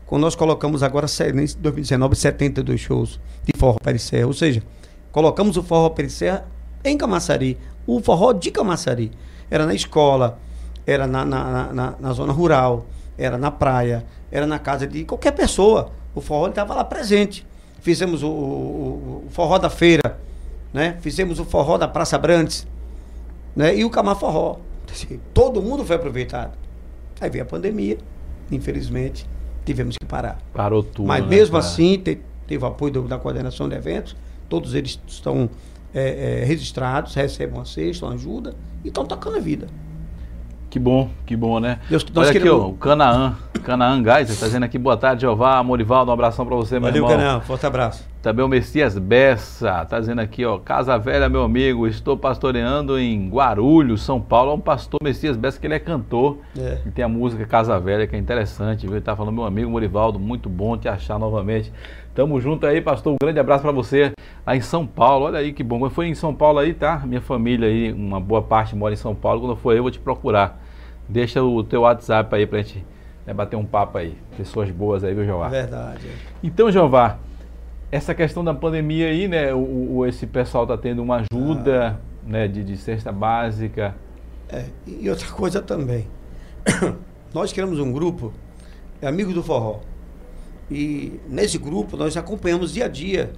Quando 0.06 0.22
nós 0.22 0.34
colocamos 0.34 0.82
agora, 0.82 1.06
em 1.42 1.46
2019, 1.60 2.16
72 2.16 2.80
shows 2.80 3.20
de 3.44 3.52
Forró 3.58 3.76
Serra. 3.98 4.26
Ou 4.26 4.32
seja, 4.32 4.62
colocamos 5.12 5.56
o 5.56 5.62
Forró 5.62 5.94
Serra 6.08 6.46
em 6.84 6.96
Camaçari. 6.96 7.58
O 7.86 8.00
forró 8.00 8.32
de 8.32 8.50
Camaçari. 8.50 9.12
Era 9.50 9.64
na 9.66 9.74
escola, 9.74 10.38
era 10.86 11.06
na, 11.06 11.24
na- 11.24 11.72
na- 11.72 11.94
na 12.00 12.12
zona 12.12 12.32
rural, 12.32 12.86
era 13.18 13.36
na 13.38 13.50
praia, 13.50 14.04
era 14.30 14.46
na 14.46 14.58
casa 14.58 14.86
de 14.86 15.04
qualquer 15.04 15.32
pessoa. 15.32 15.90
O 16.14 16.20
forró 16.20 16.48
estava 16.48 16.74
lá 16.74 16.84
presente. 16.84 17.46
Fizemos 17.80 18.22
o, 18.22 18.28
o- 18.28 19.24
o 19.26 19.30
forró 19.30 19.58
da 19.58 19.70
feira, 19.70 20.18
né? 20.72 20.96
Fizemos 21.00 21.38
o 21.38 21.44
forró 21.44 21.78
da 21.78 21.86
Praça 21.86 22.18
Brandes, 22.18 22.66
né? 23.54 23.76
E 23.76 23.84
o 23.84 23.90
Camar 23.90 24.16
Forró. 24.16 24.56
Assim, 24.90 25.20
Todo 25.34 25.60
mundo 25.62 25.84
foi 25.84 25.96
aproveitado. 25.96 26.52
Aí 27.20 27.28
veio 27.30 27.44
a 27.44 27.46
pandemia, 27.46 27.98
infelizmente, 28.50 29.26
tivemos 29.64 29.96
que 29.98 30.04
parar. 30.06 30.38
Parou 30.52 30.82
tudo. 30.82 31.06
Mas 31.06 31.22
né, 31.22 31.28
mesmo 31.28 31.54
cara? 31.58 31.64
assim, 31.64 31.98
te- 31.98 32.20
teve 32.46 32.64
o 32.64 32.66
apoio 32.66 32.92
do- 32.92 33.02
da 33.02 33.18
coordenação 33.18 33.68
de 33.68 33.74
eventos, 33.76 34.16
todos 34.48 34.74
eles 34.74 34.98
estão 35.06 35.48
é, 35.94 36.40
é, 36.42 36.44
registrados, 36.44 37.14
recebem 37.14 37.54
uma 37.56 37.64
cesta, 37.64 38.04
uma 38.04 38.14
ajuda 38.14 38.54
e 38.84 38.88
estão 38.88 39.04
tocando 39.06 39.36
a 39.36 39.40
vida. 39.40 39.66
Que 40.76 40.80
bom, 40.80 41.08
que 41.24 41.34
bom, 41.34 41.58
né? 41.58 41.78
Deus- 41.88 42.04
nós 42.12 42.26
Olha 42.26 42.30
aqui, 42.32 42.38
queremos- 42.38 42.60
ó, 42.62 42.68
o 42.68 42.74
Canaã. 42.74 43.34
Canaã 43.64 44.02
Gás, 44.02 44.28
está 44.28 44.44
dizendo 44.44 44.64
aqui, 44.64 44.76
boa 44.76 44.94
tarde, 44.94 45.22
Jeová, 45.22 45.62
Morivaldo, 45.62 46.10
um 46.10 46.14
abração 46.14 46.44
pra 46.44 46.54
você, 46.54 46.74
meu 46.78 46.90
Valeu, 46.92 47.02
irmão. 47.02 47.16
Canal. 47.18 47.40
Forte 47.40 47.64
abraço. 47.64 48.06
Também 48.20 48.44
o 48.44 48.48
Messias 48.48 48.98
Bessa, 48.98 49.86
tá 49.86 49.98
dizendo 49.98 50.20
aqui, 50.20 50.44
ó, 50.44 50.58
Casa 50.58 50.98
Velha, 50.98 51.30
meu 51.30 51.42
amigo, 51.42 51.86
estou 51.86 52.14
pastoreando 52.14 52.98
em 52.98 53.26
Guarulhos, 53.30 54.02
São 54.02 54.20
Paulo. 54.20 54.50
É 54.50 54.54
um 54.54 54.60
pastor 54.60 55.00
Messias 55.02 55.34
Bessa 55.34 55.58
que 55.58 55.66
ele 55.66 55.72
é 55.72 55.78
cantor. 55.78 56.36
É. 56.58 56.76
E 56.84 56.90
tem 56.90 57.02
a 57.02 57.08
música 57.08 57.46
Casa 57.46 57.80
Velha, 57.80 58.06
que 58.06 58.14
é 58.14 58.18
interessante, 58.18 58.82
viu? 58.86 58.96
Ele 58.96 59.00
tá 59.00 59.16
falando, 59.16 59.34
meu 59.34 59.46
amigo 59.46 59.70
Morivaldo, 59.70 60.18
muito 60.18 60.50
bom 60.50 60.76
te 60.76 60.88
achar 60.90 61.18
novamente. 61.18 61.72
Tamo 62.14 62.38
junto 62.38 62.66
aí, 62.66 62.82
pastor. 62.82 63.14
Um 63.14 63.16
grande 63.22 63.40
abraço 63.40 63.62
pra 63.62 63.72
você 63.72 64.12
lá 64.46 64.54
em 64.54 64.60
São 64.60 64.86
Paulo. 64.86 65.24
Olha 65.24 65.38
aí 65.38 65.52
que 65.54 65.62
bom. 65.62 65.78
Quando 65.78 65.90
foi 65.92 66.06
em 66.06 66.14
São 66.14 66.34
Paulo 66.34 66.58
aí, 66.58 66.74
tá? 66.74 67.02
Minha 67.06 67.20
família 67.22 67.66
aí, 67.66 67.92
uma 67.92 68.20
boa 68.20 68.42
parte 68.42 68.76
mora 68.76 68.92
em 68.92 68.96
São 68.96 69.14
Paulo. 69.14 69.40
Quando 69.40 69.56
for 69.56 69.72
eu, 69.74 69.82
vou 69.82 69.90
te 69.90 69.98
procurar. 69.98 70.65
Deixa 71.08 71.42
o 71.42 71.62
teu 71.62 71.82
WhatsApp 71.82 72.34
aí 72.34 72.46
pra 72.46 72.58
gente 72.62 72.84
né, 73.26 73.32
bater 73.32 73.56
um 73.56 73.64
papo 73.64 73.98
aí. 73.98 74.16
Pessoas 74.36 74.70
boas 74.70 75.04
aí, 75.04 75.14
viu, 75.14 75.24
Jeová? 75.24 75.48
Verdade. 75.48 76.06
é. 76.08 76.12
Então, 76.42 76.70
Jeová, 76.70 77.18
essa 77.90 78.14
questão 78.14 78.42
da 78.44 78.52
pandemia 78.54 79.08
aí, 79.08 79.28
né? 79.28 79.54
O, 79.54 79.96
o- 79.98 80.06
esse 80.06 80.26
pessoal 80.26 80.66
tá 80.66 80.76
tendo 80.76 81.02
uma 81.02 81.24
ajuda, 81.32 82.00
né? 82.26 82.48
De, 82.48 82.64
de 82.64 82.76
cesta 82.76 83.12
básica. 83.12 83.94
É, 84.48 84.64
e 84.86 85.08
outra 85.08 85.28
coisa 85.30 85.60
também. 85.62 86.06
nós 87.32 87.52
criamos 87.52 87.78
um 87.78 87.92
grupo, 87.92 88.32
é 89.00 89.06
Amigos 89.06 89.34
do 89.34 89.42
Forró. 89.42 89.80
E 90.70 91.20
nesse 91.28 91.58
grupo 91.58 91.96
nós 91.96 92.16
acompanhamos 92.16 92.72
dia 92.72 92.86
a 92.86 92.88
dia 92.88 93.32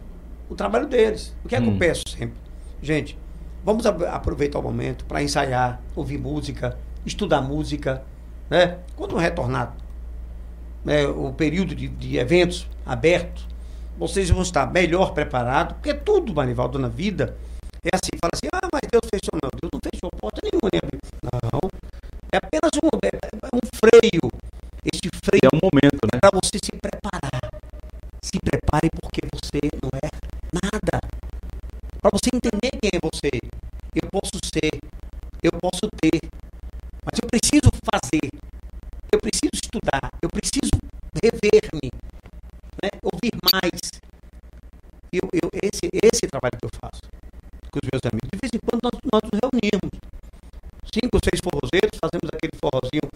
o 0.49 0.55
trabalho 0.55 0.87
deles. 0.87 1.37
O 1.45 1.49
que 1.49 1.55
é 1.55 1.61
que 1.61 1.69
Hum. 1.69 1.73
eu 1.75 1.79
peço 1.79 2.03
sempre? 2.09 2.37
Gente, 2.81 3.19
vamos 3.63 3.85
aproveitar 3.87 4.59
o 4.59 4.63
momento 4.63 5.05
para 5.05 5.23
ensaiar, 5.23 5.81
ouvir 5.95 6.17
música, 6.19 6.79
estudar 7.05 7.41
música, 7.41 8.03
né? 8.51 8.79
Quando 8.97 9.17
retornar 9.17 9.75
né, 10.85 11.07
o 11.07 11.33
período 11.33 11.75
de, 11.75 11.89
de 11.89 12.19
eventos 12.19 12.67
abertos, 12.85 13.47
vocês 13.99 14.31
vão 14.31 14.43
estar 14.43 14.71
melhor 14.71 15.13
preparados, 15.13 15.75
porque 15.75 15.93
tudo, 15.93 16.33
Manivaldo, 16.33 16.79
na 16.79 16.89
vida 16.89 17.37
é 17.85 17.95
assim, 17.95 18.11
fala 18.21 18.31
assim, 18.35 18.49
ah, 18.53 18.69
mas 18.73 18.83
Deus 18.91 19.07
fechou. 19.07 19.39
Não, 19.43 19.51
Deus 19.55 19.71
não 19.73 19.81
fechou 19.83 20.11
porta 20.19 20.41
nenhuma, 20.43 20.67
abriu. 20.67 21.01
Não, 21.23 21.61
é 22.33 22.37
apenas 22.37 22.73
um, 22.83 22.89
é, 23.03 23.11
é 23.15 23.49
um 23.55 23.63
freio. 23.79 24.27
Este 24.85 25.09
freio 25.25 25.47
É 25.47 25.57
um 25.57 25.61
momento, 25.63 26.03
né? 26.11 26.19
para 26.21 26.31
você 26.35 26.59
se 26.59 26.73
preparar. 26.77 27.49
Se 28.23 28.39
prepare 28.41 28.89
porque 29.01 29.21
você 29.33 29.61
não 29.81 29.91
é 29.95 30.09
nada. 30.53 31.01
Para 32.03 32.11
você 32.13 32.31
entender 32.35 32.71
quem 32.83 32.91
é 32.93 32.99
você. 33.01 33.31
Eu 33.95 34.09
posso 34.11 34.37
ser, 34.45 34.71
eu 35.43 35.53
posso 35.61 35.89
ter, 36.01 36.21
mas 37.09 37.17
eu 37.17 37.29
preciso 37.29 37.71
fazer. 37.89 38.29
Eu 39.09 39.19
preciso 39.21 39.57
estudar, 39.57 40.13
eu 40.21 40.29
preciso 40.29 40.77
rever-me, 41.17 41.89
né? 42.85 42.91
ouvir 43.01 43.33
mais. 43.49 43.81
Eu, 45.09 45.25
eu, 45.33 45.49
esse, 45.65 45.89
esse 46.05 46.21
é 46.25 46.29
o 46.29 46.31
trabalho 46.31 46.61
que 46.61 46.67
eu 46.69 46.75
faço 46.77 47.09
com 47.73 47.81
os 47.81 47.89
meus 47.89 48.05
amigos. 48.05 48.29
De 48.29 48.37
vez 48.37 48.53
em 48.53 48.61
quando 48.61 48.85
nós, 48.85 48.97
nós 49.09 49.23
nos 49.25 49.41
reunimos. 49.41 49.93
Cinco, 50.93 51.17
seis 51.25 51.41
forrozeiros, 51.41 51.97
fazemos 51.97 52.29
aquele 52.29 52.53
forrozinho 52.61 53.08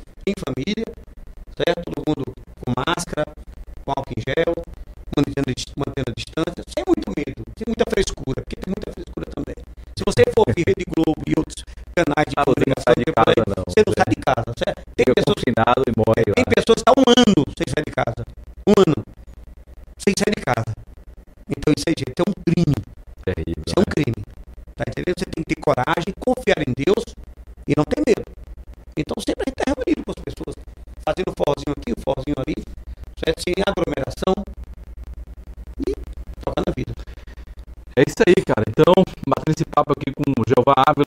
I've. 40.76 41.01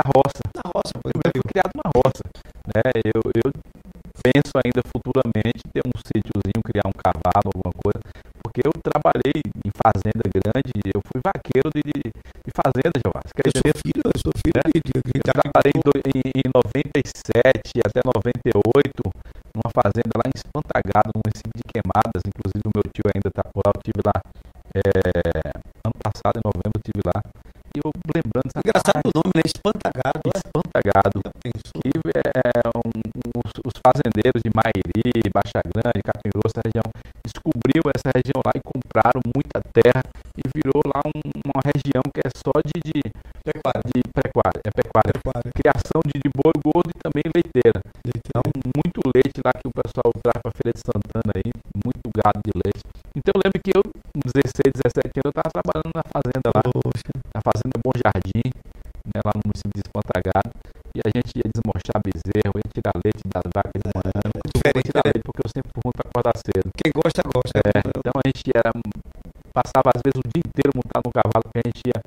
da 0.00 0.08
roça. 0.08 0.40
Roça, 0.72 0.94
foi 1.02 1.12
eu 1.12 1.44
criado 1.44 1.72
na 1.76 1.88
roça. 1.92 2.24
Né? 2.72 2.80
Eu, 3.04 3.20
eu 3.36 3.48
penso 4.24 4.52
ainda 4.56 4.80
futuramente 4.88 5.60
ter 5.72 5.84
um 5.84 5.92
sítiozinho, 6.00 6.64
criar 6.64 6.88
um 6.88 6.96
cavalo, 6.96 7.52
alguma 7.52 7.72
coisa, 7.76 8.00
porque 8.40 8.60
eu 8.64 8.72
trabalhei 8.80 9.40
em 9.64 9.72
fazenda 9.72 10.24
grande, 10.28 10.72
eu 10.92 11.00
fui 11.04 11.20
vaqueiro 11.24 11.68
de, 11.72 11.84
de 11.84 12.50
fazenda, 12.52 12.96
Eu 13.00 13.52
sou 13.52 13.72
filho, 13.80 14.02
eu 14.04 14.18
sou 14.20 14.32
filho 14.36 14.60
né? 14.60 14.68
de, 14.72 14.80
de, 14.80 14.92
de, 15.00 15.16
Eu 15.20 15.24
trabalhei 15.24 15.72
em, 15.72 16.44
em 16.44 16.48
97 16.52 17.80
até 17.84 18.00
90 18.04 18.29
16, 54.60 54.92
17 54.92 55.24
anos 55.24 55.24
eu 55.24 55.34
estava 55.34 55.50
trabalhando 55.56 55.90
na 55.96 56.04
fazenda 56.04 56.48
lá, 56.52 56.62
Poxa. 56.68 57.12
na 57.32 57.40
fazenda 57.40 57.76
Bom 57.80 57.94
Jardim, 57.96 58.46
né, 59.08 59.18
lá 59.24 59.32
no 59.32 59.42
município 59.48 59.72
de 59.72 59.82
Espantagado, 59.86 60.50
e 60.92 60.98
a 61.00 61.08
gente 61.08 61.30
ia 61.38 61.46
desmochar 61.48 61.98
bezerro, 62.02 62.54
ia 62.60 62.68
tirar 62.68 62.94
leite 63.00 63.24
das 63.30 63.46
vacas 63.48 63.78
de 63.78 63.90
manhã, 63.94 64.20
é, 64.20 64.36
eu 64.36 64.44
diferente, 64.52 64.86
tirar 64.90 65.04
né? 65.06 65.12
leite 65.14 65.24
porque 65.24 65.42
eu 65.46 65.50
sempre 65.50 65.70
fui 65.72 65.82
ruim 65.86 65.96
para 65.96 66.06
acordar 66.10 66.34
cedo. 66.36 66.68
Quem 66.76 66.90
gosta, 66.92 67.20
gosta. 67.24 67.56
É, 67.62 67.78
então 67.80 68.14
a 68.18 68.24
gente 68.26 68.44
era, 68.52 68.70
passava 69.54 69.88
às 69.94 70.02
vezes 70.02 70.18
o 70.18 70.24
dia 70.28 70.42
inteiro 70.44 70.74
montado 70.74 71.06
no 71.08 71.14
cavalo, 71.14 71.46
que 71.48 71.60
a 71.62 71.66
gente 71.70 71.82
ia 71.88 71.98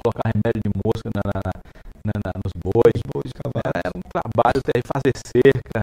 colocar 0.00 0.32
remédio 0.32 0.64
de 0.64 0.70
mosca 0.80 1.08
na, 1.12 1.22
na, 1.28 1.52
na, 2.08 2.14
na 2.24 2.32
nos 2.40 2.54
bois. 2.56 2.98
bois 3.12 3.30
era, 3.60 3.84
era 3.84 3.92
um 3.92 4.04
trabalho, 4.08 4.58
até 4.64 4.80
fazer 4.80 5.12
cerca, 5.20 5.80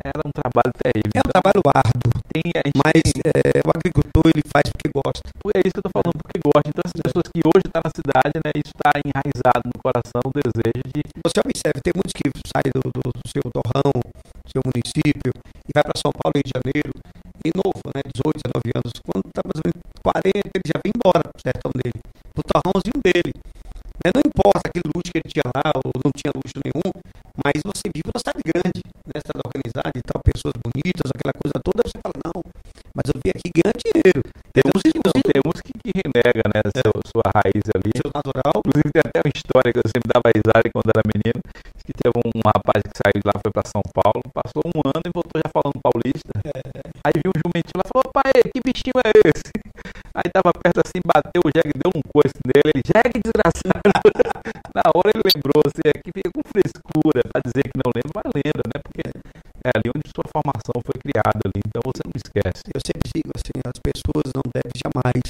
era 0.00 0.20
um 0.24 0.32
trabalho 0.32 0.72
terrível. 0.80 1.12
É 1.12 1.20
um 1.20 1.28
então, 1.28 1.36
trabalho 1.36 1.60
árduo. 1.68 2.10
Tem, 2.32 2.44
a 2.56 2.62
gente 2.64 2.80
mas 2.80 2.99
história 39.50 39.74
que 39.74 39.82
eu 39.82 39.90
sempre 39.90 40.06
dava 40.06 40.30
risada 40.30 40.70
quando 40.70 40.94
era 40.94 41.02
menino, 41.10 41.42
que 41.82 41.90
teve 41.90 42.14
um 42.22 42.30
rapaz 42.46 42.86
que 42.86 42.94
saiu 42.94 43.18
de 43.18 43.26
lá, 43.26 43.34
foi 43.42 43.50
para 43.50 43.66
São 43.66 43.82
Paulo, 43.90 44.22
passou 44.30 44.62
um 44.62 44.78
ano 44.86 45.02
e 45.02 45.10
voltou 45.10 45.42
já 45.42 45.50
falando 45.50 45.82
paulista. 45.82 46.30
É. 46.46 46.86
Aí 47.02 47.18
viu 47.18 47.34
um 47.34 47.40
jumentinho 47.42 47.82
lá 47.82 47.82
e 47.82 47.90
falou, 47.90 48.06
pai, 48.14 48.30
que 48.46 48.62
bichinho 48.62 49.02
é 49.02 49.10
esse? 49.26 49.50
Aí 50.14 50.30
tava 50.30 50.54
perto 50.54 50.78
assim, 50.86 51.02
bateu 51.02 51.42
o 51.42 51.50
jegue, 51.50 51.74
deu 51.74 51.90
um 51.90 52.02
coice 52.14 52.38
nele, 52.46 52.70
ele, 52.70 52.82
jegue 52.86 53.18
desgraçado. 53.18 53.90
Na 54.70 54.86
hora 54.94 55.10
ele 55.10 55.26
lembrou, 55.26 55.66
assim, 55.66 55.82
é 55.82 55.94
que 55.98 56.14
fica 56.14 56.30
com 56.30 56.46
frescura, 56.46 57.26
para 57.26 57.42
dizer 57.42 57.66
que 57.66 57.74
não 57.74 57.90
lembra, 57.90 58.14
mas 58.22 58.30
lembra, 58.38 58.62
né? 58.70 58.78
Porque 58.86 59.02
é 59.66 59.70
ali 59.74 59.90
onde 59.90 60.06
sua 60.14 60.26
formação 60.30 60.78
foi 60.86 60.96
criada 61.02 61.42
ali, 61.42 61.58
então 61.66 61.82
você 61.82 62.02
não 62.06 62.14
esquece. 62.14 62.62
Eu 62.70 62.80
sempre 62.80 63.06
digo 63.10 63.30
assim, 63.34 63.56
as 63.66 63.78
pessoas 63.82 64.30
não 64.30 64.46
devem 64.46 64.72
jamais 64.78 65.26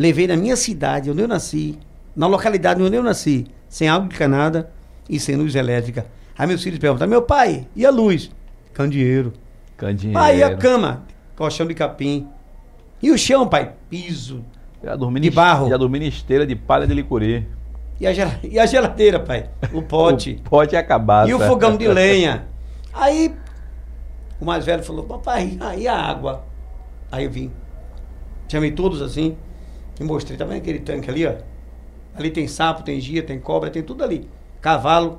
levei 0.00 0.26
na 0.26 0.34
minha 0.34 0.56
cidade, 0.56 1.10
onde 1.10 1.20
eu 1.20 1.28
nasci, 1.28 1.78
na 2.16 2.26
localidade 2.26 2.82
onde 2.82 2.96
eu 2.96 3.02
nasci, 3.02 3.46
sem 3.68 3.86
água 3.86 4.06
encanada 4.06 4.70
e 5.06 5.20
sem 5.20 5.36
luz 5.36 5.54
elétrica. 5.54 6.06
Aí 6.38 6.46
meus 6.46 6.62
filhos 6.62 6.78
perguntam, 6.78 7.06
meu 7.06 7.20
pai, 7.20 7.66
e 7.76 7.84
a 7.84 7.90
luz? 7.90 8.30
Candeeiro. 8.72 9.34
Candeeiro. 9.76 10.18
Pai, 10.18 10.38
e 10.38 10.42
a 10.42 10.56
cama? 10.56 11.04
Colchão 11.36 11.66
de 11.66 11.74
capim. 11.74 12.26
E 13.02 13.10
o 13.10 13.18
chão, 13.18 13.46
pai? 13.46 13.74
Piso. 13.90 14.42
de 15.20 15.30
barro. 15.30 15.68
Já 15.68 15.76
dormi 15.76 15.98
na 15.98 16.06
esteira 16.06 16.46
de 16.46 16.56
palha 16.56 16.86
de 16.86 16.94
licorê. 16.94 17.44
E 18.00 18.06
a, 18.06 18.12
e 18.42 18.58
a 18.58 18.64
geladeira, 18.64 19.20
pai? 19.20 19.50
O 19.70 19.82
pote. 19.84 20.40
o 20.40 20.48
pote 20.48 20.76
é 20.76 20.78
acabado. 20.78 21.28
E 21.28 21.34
o 21.34 21.38
fogão 21.40 21.76
de 21.76 21.86
lenha. 21.86 22.46
Aí 22.90 23.36
o 24.40 24.46
mais 24.46 24.64
velho 24.64 24.82
falou, 24.82 25.04
papai, 25.04 25.58
e 25.76 25.86
a 25.86 25.94
água? 25.94 26.42
Aí 27.12 27.26
eu 27.26 27.30
vim. 27.30 27.50
Chamei 28.48 28.72
todos 28.72 29.02
assim 29.02 29.36
e 30.00 30.04
mostrei. 30.04 30.36
Tá 30.36 30.44
vendo 30.44 30.56
aquele 30.58 30.80
tanque 30.80 31.10
ali, 31.10 31.26
ó? 31.26 31.34
Ali 32.16 32.30
tem 32.30 32.48
sapo, 32.48 32.82
tem 32.82 32.98
gia, 33.00 33.22
tem 33.22 33.38
cobra, 33.38 33.70
tem 33.70 33.82
tudo 33.82 34.02
ali. 34.02 34.26
Cavalo. 34.60 35.18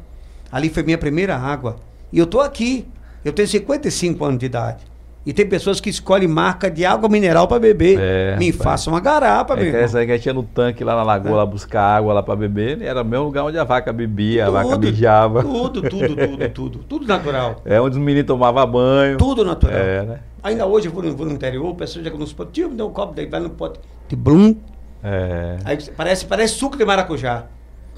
Ali 0.52 0.70
foi 0.70 0.84
minha 0.84 0.98
primeira 0.98 1.38
água. 1.38 1.78
E 2.12 2.20
eu 2.20 2.26
tô 2.26 2.42
aqui. 2.42 2.86
Eu 3.24 3.32
tenho 3.32 3.48
55 3.48 4.26
anos 4.26 4.40
de 4.40 4.48
idade. 4.48 4.84
E 5.24 5.32
tem 5.32 5.48
pessoas 5.48 5.80
que 5.80 5.88
escolhem 5.88 6.28
marca 6.28 6.70
de 6.70 6.84
água 6.84 7.08
mineral 7.08 7.48
para 7.48 7.60
beber. 7.60 7.96
É, 8.02 8.36
Me 8.38 8.52
pai. 8.52 8.64
faça 8.66 8.90
uma 8.90 9.00
garapa, 9.00 9.54
É 9.54 9.58
meu 9.58 9.66
irmão. 9.68 9.82
essa 9.82 10.00
aí 10.00 10.06
que 10.08 10.12
a 10.12 10.18
gente 10.18 10.26
ia 10.26 10.34
no 10.34 10.42
tanque 10.42 10.84
lá 10.84 10.96
na 10.96 11.04
lagoa, 11.04 11.38
lá 11.38 11.46
buscar 11.46 11.84
água 11.98 12.12
lá 12.12 12.24
pra 12.24 12.36
beber, 12.36 12.82
era 12.82 13.04
o 13.04 13.06
mesmo 13.06 13.26
lugar 13.26 13.44
onde 13.46 13.56
a 13.60 13.64
vaca 13.64 13.94
bebia, 13.94 14.48
a 14.48 14.50
vaca 14.50 14.80
mijava. 14.80 15.44
Tudo, 15.44 15.84
tudo, 15.88 16.16
tudo, 16.16 16.50
tudo. 16.50 16.80
Tudo 16.90 17.06
natural. 17.08 17.62
É 17.64 17.80
onde 17.80 17.98
os 18.00 18.04
meninos 18.04 18.26
tomavam 18.26 18.66
banho. 18.66 19.18
Tudo 19.20 19.46
natural. 19.46 19.78
É, 19.78 20.02
né? 20.02 20.20
Ainda 20.42 20.66
hoje 20.66 20.88
eu 20.88 20.92
vou 20.92 21.04
no, 21.04 21.16
vou 21.16 21.28
no 21.28 21.34
interior, 21.34 21.68
o 21.70 21.76
pessoal 21.76 22.04
chega 22.04 22.18
nos 22.18 22.34
potes, 22.34 22.54
tio, 22.54 22.68
me 22.70 22.76
dá 22.76 22.84
um 22.84 22.92
copo, 22.92 23.14
daí 23.14 23.28
vai 23.28 23.40
no 23.40 23.52
pote 23.52 23.80
de 24.12 24.16
blum. 24.16 24.56
É. 25.02 25.58
Aí 25.64 25.78
parece, 25.96 26.26
parece 26.26 26.56
suco 26.56 26.76
de 26.78 26.84
maracujá. 26.84 27.46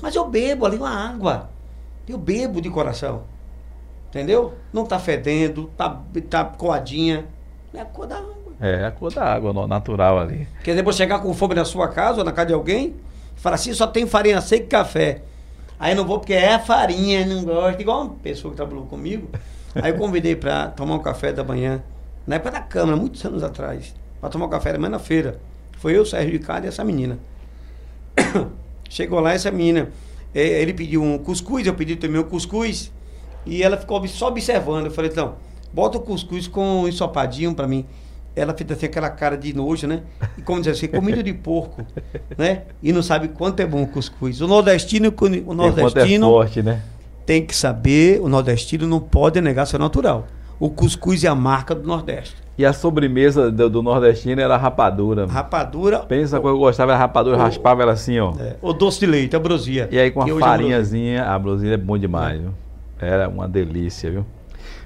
Mas 0.02 0.14
eu 0.16 0.28
bebo 0.30 0.66
ali 0.66 0.78
uma 0.78 0.92
água. 0.92 1.50
Eu 2.08 2.18
bebo 2.18 2.62
de 2.62 2.70
coração. 2.70 3.24
Entendeu? 4.10 4.54
Não 4.72 4.86
tá 4.86 5.00
fedendo, 5.00 5.72
tá, 5.76 6.02
tá 6.30 6.46
coadinha. 6.46 7.26
É 7.74 7.82
a 7.82 7.86
cor 7.86 8.06
da 8.06 8.18
água. 8.18 8.54
É 8.62 8.86
a 8.86 8.92
cor 8.92 9.12
da 9.12 9.24
água 9.24 9.68
natural 9.68 10.20
ali. 10.20 10.48
Quer 10.64 10.72
dizer, 10.72 10.84
você 10.84 11.00
chegar 11.00 11.20
com 11.20 11.34
fome 11.34 11.56
na 11.56 11.66
sua 11.66 11.88
casa 11.88 12.20
ou 12.20 12.24
na 12.24 12.32
casa 12.32 12.48
de 12.48 12.54
alguém, 12.54 12.96
fala 13.36 13.56
assim, 13.56 13.74
só 13.74 13.88
tem 13.88 14.06
farinha 14.06 14.40
seca 14.40 14.64
e 14.64 14.68
café. 14.68 15.24
Aí 15.80 15.94
eu 15.94 15.96
não 15.96 16.06
vou 16.06 16.20
porque 16.20 16.34
é 16.34 16.60
farinha, 16.60 17.26
não 17.26 17.44
gosto. 17.44 17.82
Igual 17.82 18.04
uma 18.04 18.14
pessoa 18.16 18.52
que 18.52 18.58
trabalhou 18.58 18.86
comigo. 18.86 19.30
Aí 19.74 19.92
eu 19.92 19.98
convidei 19.98 20.36
para 20.36 20.68
tomar 20.68 20.94
um 20.94 21.00
café 21.00 21.34
da 21.34 21.44
manhã, 21.44 21.82
na 22.28 22.36
época 22.36 22.52
da 22.52 22.62
Câmara, 22.62 22.96
muitos 22.96 23.26
anos 23.26 23.42
atrás, 23.42 23.96
para 24.22 24.30
tomar 24.30 24.46
um 24.46 24.50
café 24.50 24.72
da 24.72 24.78
manhã 24.78 24.92
na 24.92 25.00
feira. 25.00 25.40
Foi 25.84 25.98
eu, 25.98 26.06
Sérgio 26.06 26.32
Ricardo 26.32 26.64
e 26.64 26.70
essa 26.70 26.82
menina. 26.82 27.20
Chegou 28.90 29.20
lá 29.20 29.34
essa 29.34 29.52
menina, 29.52 29.90
eh, 30.34 30.62
ele 30.62 30.74
pediu 30.74 31.04
um 31.04 31.18
cuscuz, 31.18 31.68
eu 31.68 31.74
pedi 31.74 31.98
também 31.98 32.22
um 32.22 32.24
cuscuz, 32.24 32.90
e 33.46 33.62
ela 33.62 33.76
ficou 33.76 34.08
só 34.08 34.30
observando. 34.30 34.86
Eu 34.86 34.92
falei, 34.92 35.12
então, 35.12 35.36
bota 35.74 35.98
o 35.98 36.02
cuscuz 36.02 36.48
com 36.48 36.84
um 36.84 36.88
ensopadinho 36.88 37.54
para 37.54 37.68
mim. 37.68 37.86
Ela 38.34 38.54
fez 38.54 38.72
assim 38.72 38.86
aquela 38.86 39.10
cara 39.10 39.36
de 39.36 39.54
nojo, 39.54 39.86
né? 39.86 40.04
E 40.38 40.42
como 40.42 40.60
dizer 40.62 40.72
assim, 40.72 40.88
comida 40.88 41.22
de 41.22 41.34
porco, 41.34 41.86
né? 42.38 42.62
E 42.82 42.94
não 42.94 43.04
sabe 43.04 43.28
quanto 43.28 43.60
é 43.60 43.66
bom 43.66 43.84
o 43.84 43.88
cuscuz. 43.88 44.40
O 44.40 44.48
nordestino, 44.48 45.14
o 45.20 45.26
é 45.26 45.54
nordestino 45.54 46.30
forte, 46.30 46.64
né? 46.64 46.82
tem 47.26 47.46
que 47.46 47.54
saber, 47.54 48.22
o 48.22 48.30
nordestino 48.30 48.88
não 48.88 49.02
pode 49.02 49.42
negar 49.42 49.66
seu 49.66 49.78
natural. 49.78 50.28
O 50.58 50.70
cuscuz 50.70 51.26
é 51.26 51.28
a 51.28 51.36
marca 51.36 51.76
do 51.76 51.86
Nordeste. 51.86 52.43
E 52.58 52.66
a 52.66 52.72
sobremesa 52.72 53.52
do, 53.52 53.68
do 53.70 53.82
nordestino 53.82 54.40
era 54.40 54.54
a 54.54 54.58
rapadura. 54.58 55.26
Rapadura. 55.26 56.00
Pensa 56.00 56.40
que 56.40 56.46
eu 56.46 56.58
gostava 56.58 56.92
da 56.92 56.98
rapadura, 56.98 57.36
eu 57.36 57.40
o- 57.40 57.44
raspava 57.44 57.82
ela 57.82 57.94
assim, 57.94 58.20
ó. 58.20 58.34
É, 58.40 58.58
o 58.62 58.74
doce 58.74 59.00
de 59.00 59.08
leite, 59.08 59.36
a 59.36 59.40
brosia. 59.40 59.88
E 59.92 59.98
aí 59.98 60.12
com 60.12 60.22
a 60.22 60.30
é 60.30 60.34
farinhazinha, 60.40 61.24
a 61.26 61.40
blusinha 61.40 61.74
é 61.74 61.78
bom 61.78 61.98
demais, 61.98 62.40
viu? 62.40 62.52
Era 63.02 63.28
uma 63.28 63.48
delícia, 63.48 64.12
viu? 64.12 64.26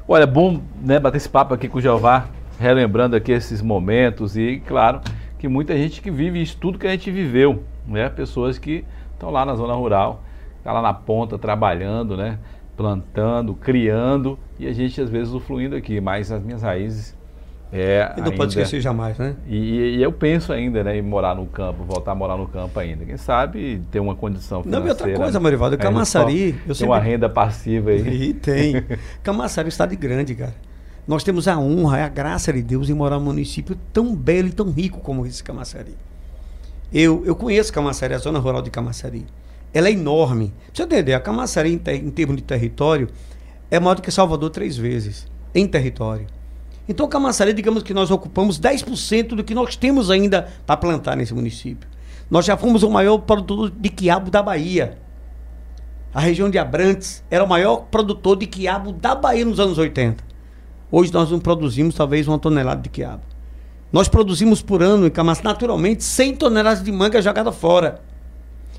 Olha, 0.08 0.24
é 0.24 0.28
bom 0.28 0.62
né, 0.82 0.98
bater 1.00 1.18
esse 1.18 1.28
papo 1.28 1.54
aqui 1.54 1.68
com 1.68 1.78
o 1.80 1.82
Jeová, 1.82 2.28
relembrando 2.58 3.16
aqui 3.18 3.34
esses 3.34 3.62
momentos 3.62 4.38
e, 4.38 4.62
claro, 4.66 5.02
que 5.38 5.50
muita 5.50 5.76
gente 5.76 6.02
que 6.02 6.10
vive 6.10 6.42
isso 6.42 6.58
tudo 6.58 6.80
que 6.80 6.88
a 6.88 6.92
gente 6.92 7.12
viveu, 7.12 7.64
né? 7.86 8.08
Pessoas 8.08 8.58
que 8.58 8.86
estão 9.14 9.30
lá 9.30 9.46
na 9.46 9.56
zona 9.56 9.74
rural, 9.74 10.24
tá 10.64 10.72
lá 10.72 10.82
na 10.82 10.94
ponta 10.94 11.38
trabalhando, 11.38 12.16
né? 12.16 12.40
Plantando, 12.78 13.54
criando 13.56 14.40
e 14.58 14.68
a 14.68 14.72
gente 14.72 15.02
às 15.02 15.10
vezes 15.10 15.30
usufruindo 15.30 15.76
aqui, 15.76 16.00
mas 16.00 16.32
as 16.32 16.42
minhas 16.42 16.62
raízes 16.62 17.17
é 17.72 18.14
E 18.18 18.22
não 18.22 18.32
pode 18.32 18.42
ainda- 18.42 18.46
esquecer 18.62 18.80
jamais, 18.82 19.18
né? 19.18 19.36
e, 19.48 19.98
e 19.98 20.02
eu 20.04 20.12
penso 20.12 20.54
ainda 20.54 20.84
né, 20.84 20.98
em 20.98 21.02
morar 21.02 21.36
no 21.36 21.46
campo, 21.46 21.84
voltar 21.84 22.12
a 22.14 22.16
morar 22.16 22.38
no 22.38 22.48
campo 22.48 22.80
ainda. 22.80 23.04
Quem 23.06 23.18
sabe 23.18 23.82
ter 23.92 24.00
uma 24.00 24.16
condição 24.16 24.60
Não, 24.60 24.64
financeira. 24.82 24.88
e 24.88 24.92
outra 25.12 25.16
coisa, 25.24 25.40
Marivaldo, 25.40 25.76
Aí 25.76 25.82
Camaçari, 25.82 26.54
Tem 26.54 26.74
sempre- 26.74 26.86
uma 26.86 27.00
renda 27.00 27.30
passiva 27.30 27.90
aí. 27.92 28.30
E 28.30 28.34
tem. 28.34 28.84
Camaçari 29.24 29.66
é 29.66 29.68
um 29.68 29.70
estado 29.70 29.96
grande, 29.98 30.34
cara. 30.36 30.56
Nós 31.08 31.24
temos 31.24 31.48
a 31.48 31.58
honra, 31.58 32.04
a 32.06 32.10
graça 32.10 32.52
de 32.52 32.62
Deus 32.62 32.90
em 32.90 32.94
morar 32.94 33.18
num 33.18 33.26
município 33.26 33.78
tão 33.94 34.14
belo 34.16 34.48
e 34.50 34.52
tão 34.52 34.70
rico 34.72 35.00
como 35.00 35.26
esse 35.26 35.44
Camaçari. 35.44 35.96
Eu, 36.94 37.24
eu 37.26 37.36
conheço 37.36 37.72
Camaçari, 37.74 38.14
a 38.14 38.18
zona 38.18 38.40
rural 38.40 38.62
de 38.62 38.70
Camaçari. 38.70 39.26
Ela 39.74 39.90
é 39.90 39.92
enorme. 39.92 40.54
Pra 40.68 40.76
você 40.76 40.84
entender, 40.84 41.14
a 41.14 41.20
Camaçari, 41.20 41.74
em, 41.74 41.78
ter- 41.78 41.96
em 42.04 42.10
termos 42.10 42.38
de 42.38 42.44
território, 42.44 43.10
é 43.70 43.80
maior 43.80 43.96
do 43.96 44.02
que 44.02 44.10
Salvador 44.12 44.50
três 44.50 44.78
vezes, 44.78 45.28
em 45.54 45.68
território. 45.68 46.26
Então, 46.88 47.08
Camaçari, 47.08 47.54
digamos 47.54 47.84
que 47.84 47.94
nós 47.94 48.12
ocupamos 48.12 48.60
10% 48.60 49.30
do 49.36 49.44
que 49.44 49.54
nós 49.54 49.76
temos 49.76 50.10
ainda 50.10 50.48
para 50.66 50.78
plantar 50.78 51.18
nesse 51.18 51.34
município. 51.34 51.90
Nós 52.30 52.46
já 52.46 52.56
fomos 52.56 52.84
o 52.84 52.90
maior 52.90 53.18
produtor 53.20 53.70
de 53.70 53.90
quiabo 53.90 54.32
da 54.32 54.42
Bahia. 54.42 54.98
A 56.14 56.20
região 56.20 56.50
de 56.50 56.58
Abrantes 56.58 57.24
era 57.30 57.44
o 57.44 57.48
maior 57.48 57.88
produtor 57.92 58.38
de 58.38 58.48
quiabo 58.48 58.92
da 58.92 59.14
Bahia 59.14 59.46
nos 59.46 59.60
anos 59.60 59.78
80. 59.78 60.24
Hoje 60.90 61.14
nós 61.14 61.30
não 61.30 61.40
produzimos 61.40 61.96
talvez 61.96 62.28
uma 62.28 62.40
tonelada 62.40 62.82
de 62.82 62.90
quiabo. 62.90 63.24
Nós 63.92 64.08
produzimos 64.08 64.62
por 64.62 64.82
ano 64.82 65.08
em 65.08 65.10
Camaçari, 65.10 65.48
naturalmente, 65.48 66.04
100 66.04 66.36
toneladas 66.38 66.84
de 66.84 66.92
manga 66.92 67.22
jogada 67.22 67.52
fora. 67.52 68.02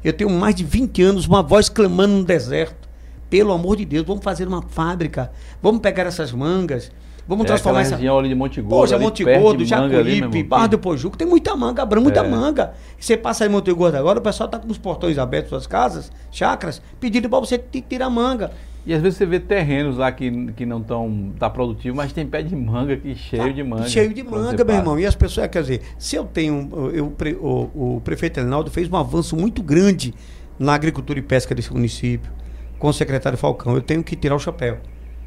Eu 0.02 0.12
tenho 0.12 0.30
mais 0.30 0.54
de 0.54 0.64
20 0.64 1.02
anos, 1.02 1.26
uma 1.26 1.42
voz 1.42 1.68
clamando 1.68 2.14
no 2.14 2.24
deserto. 2.24 2.88
Pelo 3.28 3.52
amor 3.52 3.76
de 3.76 3.84
Deus, 3.84 4.06
vamos 4.06 4.24
fazer 4.24 4.48
uma 4.48 4.62
fábrica. 4.62 5.30
Vamos 5.62 5.80
pegar 5.80 6.06
essas 6.06 6.32
mangas. 6.32 6.90
Vamos 7.28 7.44
É, 7.44 7.48
transformar 7.48 7.82
essa. 7.82 7.94
região 7.94 8.18
ali 8.18 8.30
de 8.30 8.34
Monte 8.34 8.60
Gordo. 8.62 8.70
Poxa, 8.80 8.98
Monte 8.98 9.22
Gordo, 9.22 9.62
Jacuípe, 9.64 10.42
Barra 10.44 10.62
que- 10.62 10.68
do 10.70 10.78
Pojuco, 10.78 11.14
tem 11.16 11.28
muita 11.28 11.54
manga, 11.54 11.82
Abrão, 11.82 12.00
muita 12.02 12.20
É. 12.20 12.28
manga. 12.28 12.72
Você 12.98 13.18
passa 13.18 13.44
aí 13.44 13.50
em 13.50 13.52
Monte 13.52 13.70
Gordo 13.70 13.96
agora, 13.96 14.18
o 14.18 14.22
pessoal 14.22 14.48
tá 14.48 14.58
com 14.58 14.66
os 14.72 14.78
portões 14.78 15.18
abertos 15.18 15.50
das 15.52 15.66
casas, 15.66 16.10
chacras, 16.32 16.80
pedindo 16.98 17.28
para 17.28 17.38
você 17.38 17.58
ti- 17.58 17.84
tirar 17.86 18.08
manga. 18.08 18.50
E 18.86 18.94
às 18.94 19.02
vezes 19.02 19.18
você 19.18 19.26
vê 19.26 19.38
terrenos 19.38 19.98
lá 19.98 20.10
que, 20.10 20.50
que 20.52 20.64
não 20.64 20.80
estão 20.80 21.32
tá 21.38 21.50
produtivo, 21.50 21.94
mas 21.94 22.10
tem 22.14 22.26
pé 22.26 22.40
de 22.40 22.56
manga 22.56 22.94
aqui 22.94 23.14
cheio 23.14 23.52
de 23.52 23.62
manga. 23.62 23.86
Cheio 23.86 24.14
de 24.14 24.22
manga, 24.22 24.64
meu 24.64 24.76
irmão. 24.76 24.98
E 24.98 25.04
as 25.04 25.14
pessoas, 25.14 25.46
quer 25.48 25.60
dizer, 25.60 25.82
se 25.98 26.16
eu 26.16 26.24
tenho. 26.24 26.70
Eu, 26.94 27.12
o, 27.42 27.96
o 27.96 28.00
prefeito 28.02 28.40
Elinaldo 28.40 28.70
fez 28.70 28.90
um 28.90 28.96
avanço 28.96 29.36
muito 29.36 29.62
grande 29.62 30.14
na 30.58 30.72
agricultura 30.72 31.18
e 31.18 31.22
pesca 31.22 31.54
desse 31.54 31.70
município, 31.70 32.30
com 32.78 32.88
o 32.88 32.92
secretário 32.94 33.36
Falcão. 33.36 33.74
Eu 33.74 33.82
tenho 33.82 34.02
que 34.02 34.16
tirar 34.16 34.34
o 34.36 34.38
chapéu, 34.38 34.78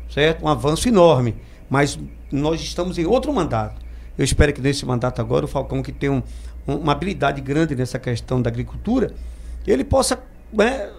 certo? 0.09 0.43
Um 0.43 0.47
avanço 0.47 0.87
enorme. 0.89 1.35
Mas 1.71 1.97
nós 2.29 2.59
estamos 2.61 2.97
em 2.99 3.05
outro 3.05 3.31
mandato. 3.31 3.75
Eu 4.17 4.25
espero 4.25 4.51
que 4.51 4.59
nesse 4.59 4.85
mandato 4.85 5.21
agora, 5.21 5.45
o 5.45 5.47
Falcão, 5.47 5.81
que 5.81 5.93
tem 5.93 6.09
um- 6.09 6.21
um- 6.67 6.75
uma 6.75 6.91
habilidade 6.91 7.39
grande 7.39 7.73
nessa 7.75 7.97
questão 7.97 8.41
da 8.41 8.49
agricultura, 8.49 9.13
ele 9.65 9.85
possa 9.85 10.19
né, 10.53 10.89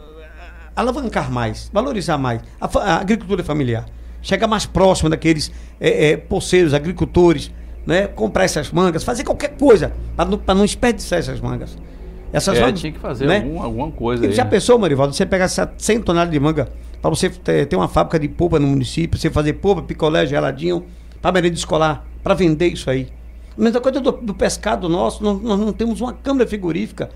alavancar 0.74 1.30
mais, 1.30 1.68
valorizar 1.70 2.16
mais 2.16 2.40
a, 2.58 2.66
a 2.78 2.96
agricultura 3.00 3.44
familiar. 3.44 3.84
Chegar 4.22 4.46
mais 4.46 4.64
próximo 4.64 5.10
daqueles 5.10 5.52
é, 5.78 6.12
é, 6.12 6.16
poceiros, 6.16 6.72
agricultores, 6.72 7.50
né, 7.86 8.06
comprar 8.06 8.44
essas 8.44 8.70
mangas, 8.70 9.04
fazer 9.04 9.24
qualquer 9.24 9.56
coisa 9.58 9.92
para 10.16 10.24
não, 10.30 10.38
pra 10.38 10.54
não 10.54 10.64
desperdiçar 10.64 11.18
essas 11.18 11.38
mangas. 11.38 11.76
Essas 12.32 12.56
É, 12.56 12.60
mangas, 12.62 12.80
tinha 12.80 12.92
que 12.92 12.98
fazer 12.98 13.26
né? 13.26 13.36
algum- 13.40 13.62
alguma 13.62 13.90
coisa 13.90 14.24
E 14.24 14.28
aí. 14.28 14.32
já 14.34 14.46
pensou, 14.46 14.78
Marivaldo, 14.78 15.12
você 15.12 15.26
pegar 15.26 15.44
essa 15.44 15.70
100 15.76 16.00
toneladas 16.00 16.32
de 16.32 16.40
manga 16.40 16.68
para 17.02 17.10
você 17.10 17.28
ter, 17.28 17.74
uma 17.74 17.88
fábrica 17.88 18.16
de 18.16 18.28
polpa 18.28 18.60
no 18.60 18.68
município, 18.68 19.18
você 19.18 19.28
fazer 19.28 19.54
polpa, 19.54 19.82
picolé, 19.82 20.24
geladinho, 20.24 20.86
para 21.20 21.32
merenda 21.32 21.56
escolar, 21.56 22.06
para 22.22 22.32
vender 22.32 22.68
isso 22.68 22.88
aí. 22.88 23.08
A 23.58 23.60
mesma 23.60 23.80
coisa 23.80 24.00
do, 24.00 24.12
do 24.12 24.32
pescado 24.32 24.88
nosso, 24.88 25.22
nós, 25.22 25.42
nós 25.42 25.58
não 25.58 25.72
temos 25.72 26.00
uma 26.00 26.12
câmara 26.12 26.46
frigorífica, 26.46 27.10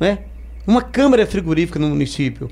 né? 0.00 0.20
Uma 0.66 0.80
câmara 0.80 1.26
frigorífica 1.26 1.78
no 1.78 1.88
município. 1.88 2.50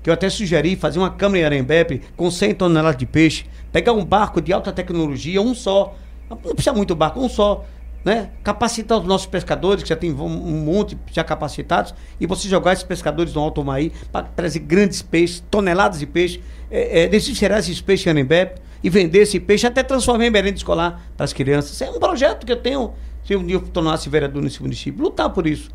Que 0.00 0.10
eu 0.10 0.14
até 0.14 0.30
sugeri 0.30 0.76
fazer 0.76 1.00
uma 1.00 1.10
câmara 1.10 1.40
em 1.40 1.44
Arembepe 1.44 2.00
com 2.16 2.30
100 2.30 2.54
toneladas 2.54 2.96
de 2.96 3.04
peixe, 3.04 3.44
pegar 3.72 3.92
um 3.92 4.04
barco 4.04 4.40
de 4.40 4.52
alta 4.52 4.72
tecnologia, 4.72 5.42
um 5.42 5.54
só, 5.54 5.96
não 6.30 6.36
precisa 6.36 6.72
muito 6.72 6.94
barco, 6.94 7.20
um 7.20 7.28
só, 7.28 7.64
né? 8.04 8.30
Capacitar 8.42 8.98
os 8.98 9.06
nossos 9.06 9.26
pescadores, 9.26 9.82
que 9.82 9.88
já 9.88 9.96
tem 9.96 10.12
um 10.12 10.64
monte 10.64 10.98
já 11.10 11.22
capacitados, 11.22 11.94
e 12.20 12.26
você 12.26 12.48
jogar 12.48 12.72
esses 12.72 12.84
pescadores 12.84 13.32
no 13.34 13.40
Alto 13.40 13.64
Maí 13.64 13.92
para 14.10 14.26
trazer 14.26 14.60
grandes 14.60 15.02
peixes, 15.02 15.42
toneladas 15.50 16.00
de 16.00 16.06
peixe, 16.06 16.42
é, 16.70 17.04
é, 17.04 17.16
esses 17.16 17.80
peixes 17.80 18.06
em 18.06 18.10
Arembepe 18.10 18.60
e 18.82 18.90
vender 18.90 19.20
esse 19.20 19.38
peixe, 19.38 19.66
até 19.66 19.82
transformar 19.82 20.26
em 20.26 20.30
merenda 20.30 20.56
escolar 20.56 21.02
para 21.16 21.24
as 21.24 21.32
crianças. 21.32 21.72
Isso 21.72 21.84
é 21.84 21.90
um 21.90 22.00
projeto 22.00 22.44
que 22.44 22.52
eu 22.52 22.56
tenho, 22.56 22.92
se 23.24 23.36
um 23.36 23.46
dia 23.46 23.56
eu 23.56 23.60
tornasse 23.60 24.08
vereador 24.08 24.42
nesse 24.42 24.60
município, 24.60 25.02
lutar 25.02 25.30
por 25.30 25.46
isso. 25.46 25.70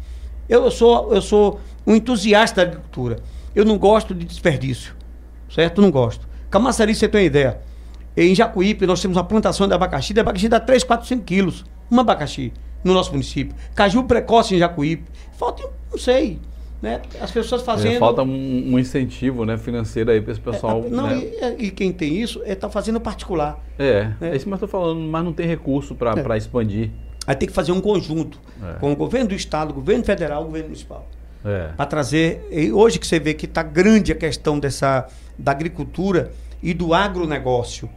Eu, 0.50 0.66
eu 0.66 0.72
sou, 0.72 1.14
eu 1.14 1.22
sou 1.22 1.60
um 1.86 1.96
entusiasta 1.96 2.66
da 2.66 2.72
agricultura. 2.72 3.20
Eu 3.56 3.66
não 3.66 3.78
gosto 3.78 4.14
de 4.14 4.26
desperdício. 4.26 4.96
Certo? 5.50 5.82
Não 5.82 5.90
gosto. 5.90 6.28
Camaçari, 6.50 6.94
você 6.94 7.08
tem 7.08 7.22
uma 7.22 7.28
ideia. 7.28 7.60
Em 8.16 8.34
Jacuípe, 8.34 8.86
nós 8.86 9.02
temos 9.02 9.18
uma 9.18 9.24
plantação 9.24 9.68
de 9.68 9.74
abacaxi. 9.74 10.14
De 10.14 10.20
abacaxi 10.20 10.50
dá 10.50 10.60
3, 10.60 10.84
4, 10.84 11.08
5 11.08 11.24
quilos. 11.24 11.66
Um 11.92 12.00
abacaxi 12.00 12.52
no 12.84 12.94
nosso 12.94 13.12
município. 13.12 13.56
Caju 13.76 14.04
precoce 14.04 14.56
em 14.56 14.58
Jacuípe. 14.58 15.06
Falta, 15.34 15.64
não 15.92 15.98
sei. 15.98 16.40
Né? 16.82 17.02
As 17.20 17.32
pessoas 17.32 17.64
fazendo. 17.64 17.96
É, 17.96 18.00
falta 18.00 18.22
um, 18.22 18.74
um, 18.74 18.78
incentivo 18.78 19.46
né, 19.46 19.58
financeiro 19.58 20.12
aí 20.12 20.22
para 20.22 20.32
esse 20.32 20.42
pessoal. 20.42 20.84
É, 20.86 20.90
não, 20.90 21.08
né? 21.08 21.18
e, 21.18 21.44
é, 21.44 21.56
e, 21.58 21.72
quem 21.72 21.92
tem 21.92 22.22
isso 22.22 22.42
é 22.46 22.54
tá 22.54 22.70
fazendo 22.70 23.02
particular. 23.02 23.60
É, 23.80 24.12
né? 24.22 24.32
é 24.32 24.36
isso 24.36 24.46
que 24.46 24.52
eu 24.52 24.56
estou 24.56 24.70
falando, 24.70 25.00
mas 25.00 25.24
não 25.24 25.34
tem 25.34 25.48
recurso 25.48 25.96
para 25.96 26.14
é. 26.16 26.38
expandir. 26.38 26.92
Aí 27.26 27.36
tem 27.36 27.48
que 27.48 27.54
fazer 27.54 27.72
um 27.72 27.82
conjunto 27.82 28.40
é. 28.64 28.80
com 28.80 28.92
o 28.92 28.96
governo 28.96 29.30
do 29.30 29.36
estado, 29.36 29.72
o 29.72 29.74
governo 29.74 30.04
federal, 30.04 30.44
o 30.44 30.46
governo 30.46 30.68
municipal. 30.68 31.08
É. 31.44 31.70
Para 31.76 31.86
trazer. 31.86 32.48
hoje 32.74 33.00
que 33.00 33.08
você 33.08 33.20
vê 33.20 33.34
que 33.34 33.46
está 33.46 33.64
grande 33.64 34.12
a 34.12 34.16
questão 34.16 34.60
dessa 34.60 35.08
da 35.38 35.52
agricultura 35.52 36.32
e 36.62 36.74
do 36.74 36.94
agronegócio 36.94 37.90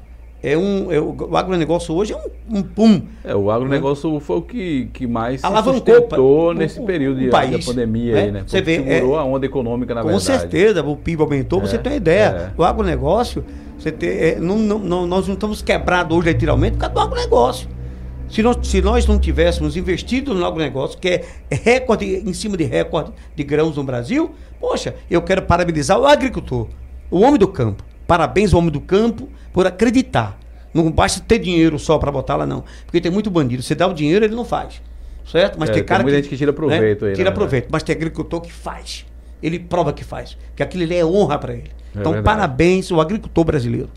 é 0.43 0.57
um, 0.57 0.91
é, 0.91 0.99
o 0.99 1.37
agronegócio 1.37 1.95
hoje 1.95 2.15
é 2.15 2.17
um, 2.17 2.59
um 2.59 2.62
pum. 2.62 3.03
É, 3.23 3.35
o 3.35 3.51
agronegócio 3.51 4.12
né? 4.12 4.21
foi 4.21 4.37
o 4.39 4.43
que, 4.43 4.89
que 4.93 5.07
mais 5.07 5.45
Alavancou 5.45 6.55
nesse 6.55 6.81
período 6.81 7.23
o, 7.27 7.31
país, 7.31 7.51
da 7.65 7.73
pandemia 7.73 8.15
né? 8.15 8.23
aí, 8.23 8.33
né? 8.33 8.45
Você 8.47 8.62
vê, 8.62 8.83
segurou 8.83 9.17
é, 9.17 9.19
a 9.19 9.25
onda 9.25 9.45
econômica, 9.45 9.95
na 9.95 10.01
com 10.01 10.09
verdade. 10.09 10.27
Com 10.27 10.39
certeza, 10.41 10.83
o 10.83 10.97
PIB 10.97 11.23
aumentou, 11.23 11.61
você 11.61 11.77
é, 11.77 11.79
tem 11.79 11.93
uma 11.93 11.97
ideia. 11.97 12.25
É. 12.25 12.51
O 12.57 12.65
agronegócio, 12.65 13.45
você 13.79 13.93
tem, 13.93 14.09
é, 14.09 14.39
não, 14.41 14.59
não, 14.59 15.07
nós 15.07 15.27
não 15.27 15.35
estamos 15.35 15.61
quebrados 15.61 16.17
hoje 16.17 16.33
literalmente 16.33 16.73
por 16.73 16.81
causa 16.81 16.95
do 16.95 17.01
agronegócio. 17.01 17.69
Se 18.31 18.43
nós, 18.43 18.57
se 18.62 18.81
nós 18.81 19.07
não 19.07 19.19
tivéssemos 19.19 19.77
investido 19.77 20.33
no 20.33 20.47
agronegócio, 20.47 20.99
que 20.99 21.09
é 21.09 21.25
recorde 21.51 22.07
em 22.07 22.33
cima 22.33 22.57
de 22.57 22.65
recorde 22.65 23.12
de 23.35 23.43
grãos 23.43 23.77
no 23.77 23.85
Brasil, 23.85 24.31
poxa, 24.59 24.95
eu 25.11 25.21
quero 25.21 25.43
parabenizar 25.43 25.99
o 25.99 26.07
agricultor, 26.07 26.69
o 27.11 27.21
homem 27.21 27.39
do 27.39 27.49
campo. 27.49 27.85
Parabéns 28.07 28.55
ao 28.55 28.61
homem 28.61 28.71
do 28.71 28.81
campo 28.81 29.29
por 29.52 29.66
acreditar. 29.66 30.39
Não 30.72 30.90
basta 30.90 31.20
ter 31.20 31.39
dinheiro 31.39 31.78
só 31.78 31.98
para 31.98 32.12
botar 32.12 32.36
lá, 32.36 32.47
não. 32.47 32.64
Porque 32.85 33.01
tem 33.01 33.10
muito 33.10 33.31
bandido. 33.31 33.62
Você 33.62 33.74
dá 33.74 33.86
o 33.86 33.93
dinheiro, 33.93 34.24
ele 34.24 34.35
não 34.35 34.44
faz. 34.44 34.81
Certo? 35.27 35.59
Mas 35.59 35.70
é, 35.70 35.74
tem 35.74 35.85
cara 35.85 36.02
tem 36.02 36.12
que, 36.12 36.16
gente 36.16 36.28
que 36.28 36.36
tira 36.36 36.52
proveito 36.52 37.05
né? 37.05 37.10
aí. 37.10 37.16
Tira 37.16 37.32
proveito. 37.32 37.68
Mas 37.70 37.82
tem 37.82 37.94
agricultor 37.94 38.40
que 38.40 38.52
faz. 38.52 39.06
Ele 39.43 39.59
prova 39.59 39.93
que 39.93 40.05
faz. 40.05 40.36
Que 40.55 40.62
aquilo 40.62 40.85
ali 40.85 40.97
é 40.97 41.05
honra 41.05 41.39
para 41.39 41.52
ele. 41.55 41.70
É 41.94 42.01
então, 42.01 42.12
verdade. 42.12 42.24
parabéns 42.24 42.90
ao 42.90 43.01
agricultor 43.01 43.44
brasileiro. 43.44 43.90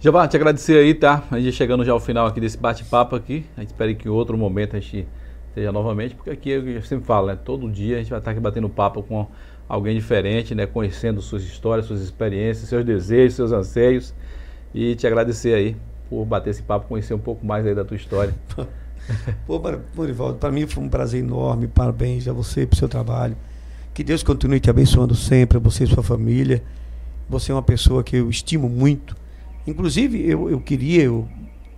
Giovanni, 0.00 0.28
te 0.28 0.36
agradecer 0.36 0.78
aí, 0.78 0.92
tá? 0.92 1.22
A 1.30 1.38
gente 1.38 1.52
chegando 1.52 1.84
já 1.84 1.92
ao 1.92 2.00
final 2.00 2.26
aqui 2.26 2.38
desse 2.38 2.58
bate-papo 2.58 3.16
aqui. 3.16 3.46
A 3.56 3.60
gente 3.60 3.70
espera 3.70 3.94
que 3.94 4.06
em 4.06 4.10
outro 4.10 4.36
momento 4.36 4.76
a 4.76 4.80
gente 4.80 5.06
esteja 5.48 5.72
novamente, 5.72 6.14
porque 6.14 6.30
aqui 6.30 6.50
eu 6.50 6.82
sempre 6.82 7.06
falo, 7.06 7.28
né? 7.28 7.38
Todo 7.42 7.70
dia 7.70 7.96
a 7.96 7.98
gente 8.00 8.10
vai 8.10 8.18
estar 8.18 8.32
aqui 8.32 8.40
batendo 8.40 8.68
papo 8.68 9.02
com 9.02 9.26
alguém 9.68 9.94
diferente, 9.94 10.54
né? 10.54 10.66
Conhecendo 10.66 11.22
suas 11.22 11.42
histórias, 11.42 11.86
suas 11.86 12.00
experiências, 12.00 12.68
seus 12.68 12.84
desejos, 12.84 13.36
seus 13.36 13.52
anseios. 13.52 14.14
E 14.74 14.96
te 14.96 15.06
agradecer 15.06 15.54
aí 15.54 15.76
por 16.10 16.24
bater 16.24 16.50
esse 16.50 16.62
papo, 16.62 16.88
conhecer 16.88 17.14
um 17.14 17.18
pouco 17.18 17.46
mais 17.46 17.64
aí 17.64 17.74
da 17.74 17.84
tua 17.84 17.96
história. 17.96 18.34
Pô, 19.46 19.60
Morivaldo, 19.94 20.38
para 20.38 20.50
mim 20.50 20.66
foi 20.66 20.82
um 20.82 20.88
prazer 20.88 21.20
enorme. 21.20 21.68
Parabéns 21.68 22.26
a 22.26 22.32
você 22.32 22.66
pelo 22.66 22.76
seu 22.78 22.88
trabalho. 22.88 23.36
Que 23.92 24.02
Deus 24.02 24.22
continue 24.22 24.58
te 24.58 24.68
abençoando 24.68 25.14
sempre, 25.14 25.58
você 25.58 25.84
e 25.84 25.86
sua 25.86 26.02
família. 26.02 26.62
Você 27.28 27.52
é 27.52 27.54
uma 27.54 27.62
pessoa 27.62 28.02
que 28.02 28.16
eu 28.16 28.28
estimo 28.28 28.68
muito. 28.68 29.16
Inclusive, 29.66 30.28
eu, 30.28 30.50
eu 30.50 30.60
queria 30.60 31.04
eu 31.04 31.28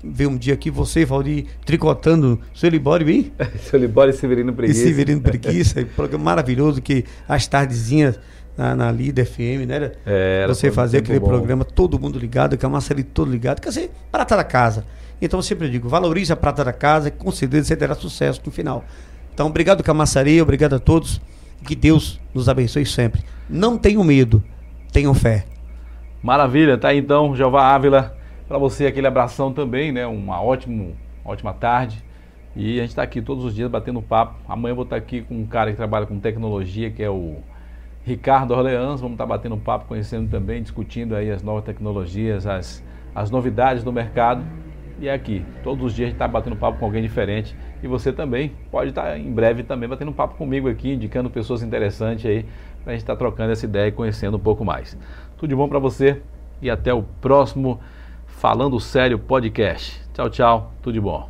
ver 0.03 0.27
um 0.27 0.37
dia 0.37 0.55
aqui 0.55 0.71
você, 0.71 1.05
Valdir, 1.05 1.47
tricotando 1.65 2.41
seu 2.55 2.71
Libório 2.71 3.07
bem? 3.07 3.33
seu 3.61 3.79
Libório 3.79 4.13
e 4.13 4.17
Severino 4.17 4.53
Preguiça. 4.53 4.81
E 4.81 4.85
Severino 4.85 5.21
Preguiça, 5.21 5.85
programa 5.95 6.25
maravilhoso 6.25 6.81
que 6.81 7.05
as 7.29 7.47
tardezinhas 7.47 8.19
na, 8.57 8.75
na 8.75 8.91
Lida 8.91 9.25
FM, 9.25 9.67
né? 9.67 9.93
É, 10.05 10.47
você 10.47 10.71
fazer 10.71 10.99
aquele 10.99 11.21
bom. 11.21 11.27
programa, 11.27 11.65
todo 11.65 11.99
mundo 11.99 12.19
ligado, 12.19 12.57
com 12.57 12.67
a 12.67 12.71
massa 12.71 12.95
ali 12.95 13.03
todo 13.03 13.31
ligado, 13.31 13.61
quer 13.61 13.69
dizer, 13.69 13.91
prata 14.11 14.37
da 14.37 14.45
casa. 14.45 14.85
Então 15.21 15.39
eu 15.39 15.43
sempre 15.43 15.71
digo, 15.71 15.89
valorize 15.89 16.33
a 16.33 16.37
prata 16.37 16.65
da 16.65 16.73
casa, 16.73 17.11
que 17.11 17.19
com 17.19 17.31
certeza 17.31 17.69
você 17.69 17.77
terá 17.77 17.95
sucesso 17.95 18.41
no 18.45 18.53
final. 18.53 18.85
Então, 19.33 19.49
obrigado, 19.49 19.83
Camaçaria, 19.83 20.43
obrigado 20.43 20.75
a 20.75 20.79
todos. 20.79 21.21
Que 21.67 21.75
Deus 21.75 22.21
nos 22.33 22.49
abençoe 22.49 22.87
sempre. 22.87 23.23
Não 23.49 23.77
tenham 23.77 24.03
medo, 24.05 24.43
tenham 24.93 25.13
fé. 25.15 25.45
Maravilha, 26.23 26.79
tá 26.79 26.95
então, 26.95 27.37
Jeová 27.37 27.75
Ávila. 27.75 28.17
Para 28.49 28.59
você 28.59 28.87
aquele 28.87 29.07
abração 29.07 29.53
também, 29.53 29.91
né? 29.91 30.07
Uma 30.07 30.41
ótimo, 30.41 30.97
ótima 31.25 31.53
tarde. 31.53 32.03
E 32.55 32.79
a 32.79 32.83
gente 32.83 32.91
está 32.91 33.03
aqui 33.03 33.21
todos 33.21 33.45
os 33.45 33.55
dias 33.55 33.71
batendo 33.71 34.01
papo. 34.01 34.37
Amanhã 34.49 34.73
eu 34.73 34.77
vou 34.77 34.85
estar 34.85 34.97
tá 34.97 35.03
aqui 35.03 35.21
com 35.23 35.35
um 35.35 35.47
cara 35.47 35.71
que 35.71 35.77
trabalha 35.77 36.07
com 36.07 36.19
tecnologia, 36.19 36.91
que 36.91 37.03
é 37.03 37.11
o 37.11 37.37
Ricardo 38.07 38.55
Orleans. 38.55 39.01
Vamos 39.01 39.15
estar 39.15 39.27
batendo 39.27 39.57
papo, 39.57 39.87
conhecendo 39.87 40.31
também, 40.31 40.63
discutindo 40.63 41.17
aí 41.17 41.31
as 41.31 41.43
novas 41.43 41.65
tecnologias, 41.65 42.47
as, 42.47 42.83
as 43.13 43.31
novidades 43.31 43.83
do 43.83 43.93
mercado. 43.93 44.45
E 44.99 45.09
é 45.09 45.13
aqui, 45.13 45.45
todos 45.63 45.85
os 45.85 45.93
dias 45.93 46.07
a 46.07 46.09
gente 46.11 46.15
está 46.15 46.29
batendo 46.29 46.57
papo 46.57 46.79
com 46.79 46.85
alguém 46.87 47.03
diferente. 47.03 47.55
E 47.83 47.89
você 47.89 48.13
também 48.13 48.53
pode 48.71 48.91
estar 48.91 49.19
em 49.19 49.31
breve 49.31 49.65
também 49.65 49.89
batendo 49.89 50.13
papo 50.13 50.37
comigo 50.37 50.69
aqui, 50.69 50.93
indicando 50.93 51.29
pessoas 51.29 51.63
interessantes 51.63 52.25
aí, 52.25 52.47
para 52.83 52.93
a 52.93 52.95
gente 52.95 53.03
estar 53.03 53.15
tá 53.15 53.19
trocando 53.19 53.53
essa 53.53 53.67
ideia 53.67 53.89
e 53.89 53.93
conhecendo 53.93 54.37
um 54.37 54.41
pouco 54.41 54.65
mais. 54.65 54.97
Tudo 55.37 55.51
de 55.51 55.57
bom 55.57 55.69
para 55.69 55.81
você 55.81 56.23
e 56.63 56.71
até 56.71 56.95
o 56.95 57.03
próximo 57.03 57.81
Falando 58.27 58.79
Sério 58.79 59.19
Podcast. 59.19 60.01
Tchau, 60.15 60.31
tchau. 60.31 60.73
Tudo 60.81 60.95
de 60.95 61.01
bom. 61.01 61.29